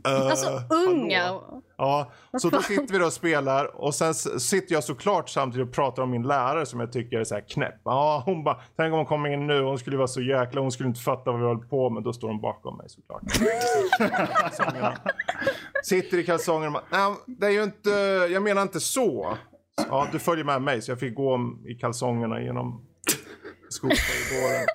Eh, 0.07 0.27
Alltså 0.27 0.61
unga. 0.69 1.23
hallå? 1.23 1.61
Ja, 1.77 2.11
så 2.41 2.49
då 2.49 2.61
sitter 2.61 2.93
vi 2.93 2.97
då 2.99 3.05
och 3.05 3.13
spelar 3.13 3.81
och 3.81 3.95
sen 3.95 4.13
sitter 4.13 4.73
jag 4.73 4.83
såklart 4.83 5.29
samtidigt 5.29 5.67
och 5.67 5.73
pratar 5.73 6.03
om 6.03 6.11
min 6.11 6.23
lärare 6.23 6.65
som 6.65 6.79
jag 6.79 6.91
tycker 6.91 7.19
är 7.19 7.23
så 7.23 7.35
här 7.35 7.41
knäpp. 7.49 7.75
Ja, 7.85 8.23
hon 8.25 8.43
bara, 8.43 8.61
tänk 8.77 8.91
om 8.91 8.97
hon 8.97 9.05
kommer 9.05 9.29
in 9.33 9.47
nu, 9.47 9.61
hon 9.63 9.79
skulle 9.79 9.97
vara 9.97 10.07
så 10.07 10.21
jäkla, 10.21 10.61
hon 10.61 10.71
skulle 10.71 10.89
inte 10.89 11.01
fatta 11.01 11.31
vad 11.31 11.39
vi 11.39 11.45
håller 11.47 11.61
på 11.67 11.89
med. 11.89 12.03
Då 12.03 12.13
står 12.13 12.27
hon 12.27 12.41
bakom 12.41 12.77
mig 12.77 12.89
såklart. 12.89 13.21
Sitter 15.83 16.17
i 16.17 16.23
kalsongerna 16.23 16.67
och 16.67 16.73
bara, 16.91 17.07
nej, 17.09 17.15
det 17.27 17.45
är 17.45 17.51
ju 17.51 17.63
inte, 17.63 17.89
jag 18.33 18.43
menar 18.43 18.61
inte 18.61 18.79
så. 18.79 19.37
Ja, 19.89 20.07
du 20.11 20.19
följer 20.19 20.45
med 20.45 20.61
mig 20.61 20.81
så 20.81 20.91
jag 20.91 20.99
fick 20.99 21.15
gå 21.15 21.39
i 21.65 21.73
kalsongerna 21.75 22.41
genom 22.41 22.85
skolkorridoren. 23.69 24.65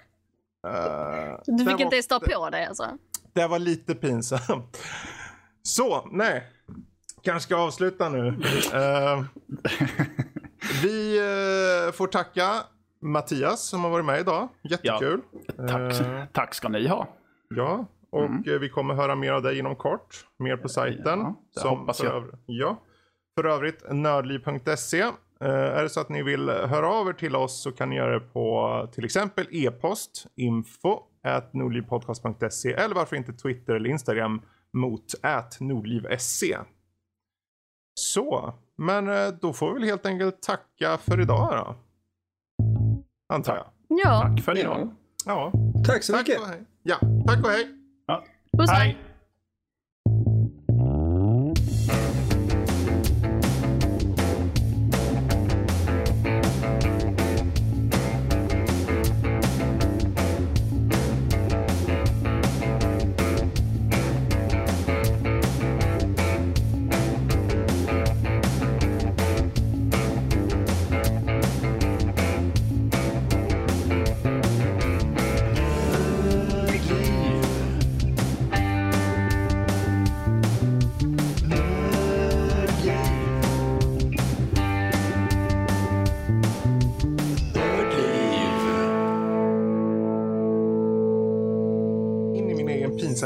Uh, 0.67 1.39
Du 1.47 1.65
fick 1.65 1.81
inte 1.81 1.97
ens 1.97 2.07
ta 2.09 2.21
på 2.21 2.51
dig 2.51 2.65
alltså? 2.67 2.85
det 3.33 3.47
var 3.47 3.59
lite 3.59 3.95
pinsamt. 3.95 4.79
Så, 5.63 6.09
nej. 6.13 6.45
Kanske 7.23 7.47
ska 7.47 7.57
avsluta 7.57 8.09
nu. 8.09 8.29
Eh, 8.75 9.23
vi 10.83 11.19
eh, 11.19 11.93
får 11.93 12.07
tacka 12.07 12.53
Mattias 13.03 13.63
som 13.69 13.85
har 13.85 13.91
varit 13.91 14.05
med 14.05 14.21
idag. 14.21 14.49
Jättekul. 14.63 15.21
Tack. 15.57 16.01
Eh, 16.01 16.25
Tack 16.33 16.55
ska 16.55 16.69
ni 16.69 16.89
ha. 16.89 17.09
ja, 17.49 17.87
och 18.11 18.49
eh, 18.49 18.59
vi 18.61 18.69
kommer 18.69 18.95
höra 18.95 19.15
mer 19.15 19.33
av 19.33 19.43
dig 19.43 19.59
inom 19.59 19.77
kort. 19.77 20.27
Mer 20.39 20.57
på 20.57 20.69
sajten. 20.69 21.19
Ja, 21.19 21.35
det 21.55 21.61
som 21.61 21.79
hoppas 21.79 21.99
för 21.99 22.05
jag. 22.07 22.17
Övrigt, 22.17 22.35
ja. 22.47 22.83
För 23.37 23.45
övrigt 23.45 23.85
nördliv.se. 23.91 25.01
Eh, 25.41 25.49
är 25.51 25.83
det 25.83 25.89
så 25.89 26.01
att 26.01 26.09
ni 26.09 26.23
vill 26.23 26.49
höra 26.49 26.89
av 26.89 27.09
er 27.09 27.13
till 27.13 27.37
oss 27.37 27.63
så 27.63 27.73
kan 27.73 27.91
ni 27.91 27.97
göra 27.97 28.15
det 28.15 28.21
på 28.21 28.89
till 28.93 29.05
exempel 29.05 29.47
e-post 29.51 30.27
info 30.37 30.99
at 31.23 31.53
nordlivpodcast.se 31.55 32.73
eller 32.73 32.95
varför 32.95 33.17
inte 33.17 33.33
Twitter 33.33 33.75
eller 33.75 33.91
Instagram 33.91 34.43
mot 34.73 35.05
at 35.23 35.61
nordliv.se. 35.61 36.59
Så, 38.01 38.55
men 38.79 39.09
eh, 39.09 39.29
då 39.41 39.53
får 39.53 39.69
vi 39.69 39.75
väl 39.81 39.89
helt 39.89 40.07
enkelt 40.07 40.43
tacka 40.43 40.97
för 40.97 41.21
idag 41.21 41.53
då. 41.57 41.75
Antar 43.35 43.57
jag. 43.57 43.67
Ja, 43.89 44.21
Tack 44.23 44.45
för 44.45 44.59
idag. 44.59 44.95
Ja, 45.27 45.53
Tack 45.87 46.03
så 46.03 46.13
tack 46.13 46.29
mycket. 46.29 46.43
och 46.43 46.49
hej. 46.49 46.63
Ja, 46.83 46.97
tack 47.27 47.45
och 47.45 47.51
hej. 47.51 47.69
Ja. 48.07 48.25
puss 48.59 48.71
hej. 48.71 48.99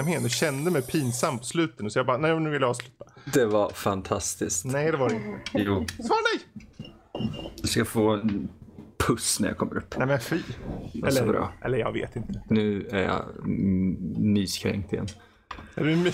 Hej. 0.05 0.15
pinsamhet 0.15 0.25
och 0.25 0.31
kände 0.31 0.71
mig 0.71 0.83
pinsam 0.83 1.39
på 1.39 1.45
slutet. 1.45 1.93
Så 1.93 1.99
jag 1.99 2.07
bara, 2.07 2.17
nej 2.19 2.41
nu 2.41 2.51
vill 2.51 2.61
jag 2.63 2.71
avsluta. 2.71 3.05
Det 3.35 3.47
var 3.47 3.71
fantastiskt. 3.71 4.65
Nej 4.65 4.91
det 4.93 4.97
var 4.97 5.09
det 5.09 5.15
inte. 5.15 5.29
Jo, 5.53 5.87
Svar 6.07 6.17
nej! 6.35 6.65
du 7.63 7.69
ska 7.69 7.85
få 7.85 8.09
en 8.11 8.49
puss 9.07 9.41
när 9.41 9.49
jag 9.49 9.59
kommer 9.59 9.77
upp. 9.77 9.95
Nej 9.99 10.07
men 10.07 10.21
fy. 10.21 10.39
var 10.95 11.11
så 11.11 11.25
bra. 11.25 11.53
eller 11.65 11.79
jag 11.79 11.93
vet 11.93 12.17
inte. 12.17 12.43
Nu 12.51 12.89
är 12.93 13.03
jag 13.03 13.47
myskränkt 14.19 14.93
igen. 14.93 15.07
Är 15.75 15.85
du 15.85 15.97
my- 15.97 16.13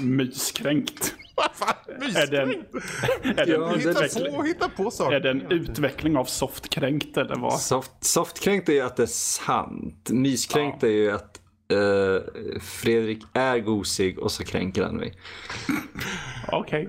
Myskränkt. 0.00 1.14
Vad 1.36 1.50
fan? 1.54 1.74
Är 2.16 2.26
det 2.30 2.42
en, 2.42 2.48
Myskränkt? 2.48 3.38
är 3.38 3.46
det 3.46 3.52
Ja, 3.52 3.74
Hitta 3.76 4.30
på, 4.36 4.42
hitta 4.42 4.68
på 4.68 4.90
saker. 4.90 5.16
är 5.16 5.20
det 5.20 5.30
en 5.30 5.42
utveckling 5.52 6.16
av 6.16 6.24
softkränkt 6.24 7.16
eller 7.16 7.36
vad? 7.36 7.60
Soft, 7.60 7.92
softkränkt 8.00 8.68
är 8.68 8.72
ju 8.72 8.80
att 8.80 8.96
det 8.96 9.02
är 9.02 9.06
sant. 9.06 10.10
Myskränkt 10.12 10.82
är 10.82 10.88
ju 10.88 11.10
att 11.10 11.37
eh, 11.72 12.22
Fredrik 12.60 13.22
är 13.32 13.58
gosig 13.58 14.18
och 14.18 14.32
så 14.32 14.44
kränker 14.44 14.82
han 14.84 14.96
mig. 14.96 15.14
Okej. 16.52 16.88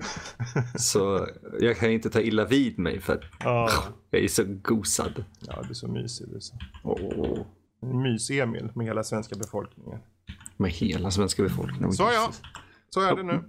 Så 0.78 1.28
jag 1.60 1.76
kan 1.78 1.90
inte 1.90 2.10
ta 2.10 2.20
illa 2.20 2.44
vid 2.44 2.78
mig 2.78 3.00
för 3.00 3.12
att 3.12 3.22
Ja. 3.44 3.70
jag 4.10 4.22
är 4.24 4.28
så 4.28 4.44
gosad. 4.62 5.24
ja, 5.40 5.62
du 5.62 5.70
är 5.70 5.74
så 5.74 5.88
mysig. 5.88 6.28
Du 6.28 6.36
är 6.36 6.40
så. 6.40 6.54
Åh, 6.84 7.46
Mys-Emil 7.82 8.70
med 8.74 8.86
hela 8.86 9.04
svenska 9.04 9.36
befolkningen. 9.36 9.98
med 10.56 10.70
hela 10.70 11.10
svenska 11.10 11.42
befolkningen. 11.42 11.92
Så 11.92 12.02
ja, 12.02 12.32
så 12.90 13.00
är 13.00 13.16
det 13.16 13.22
nu. 13.22 13.40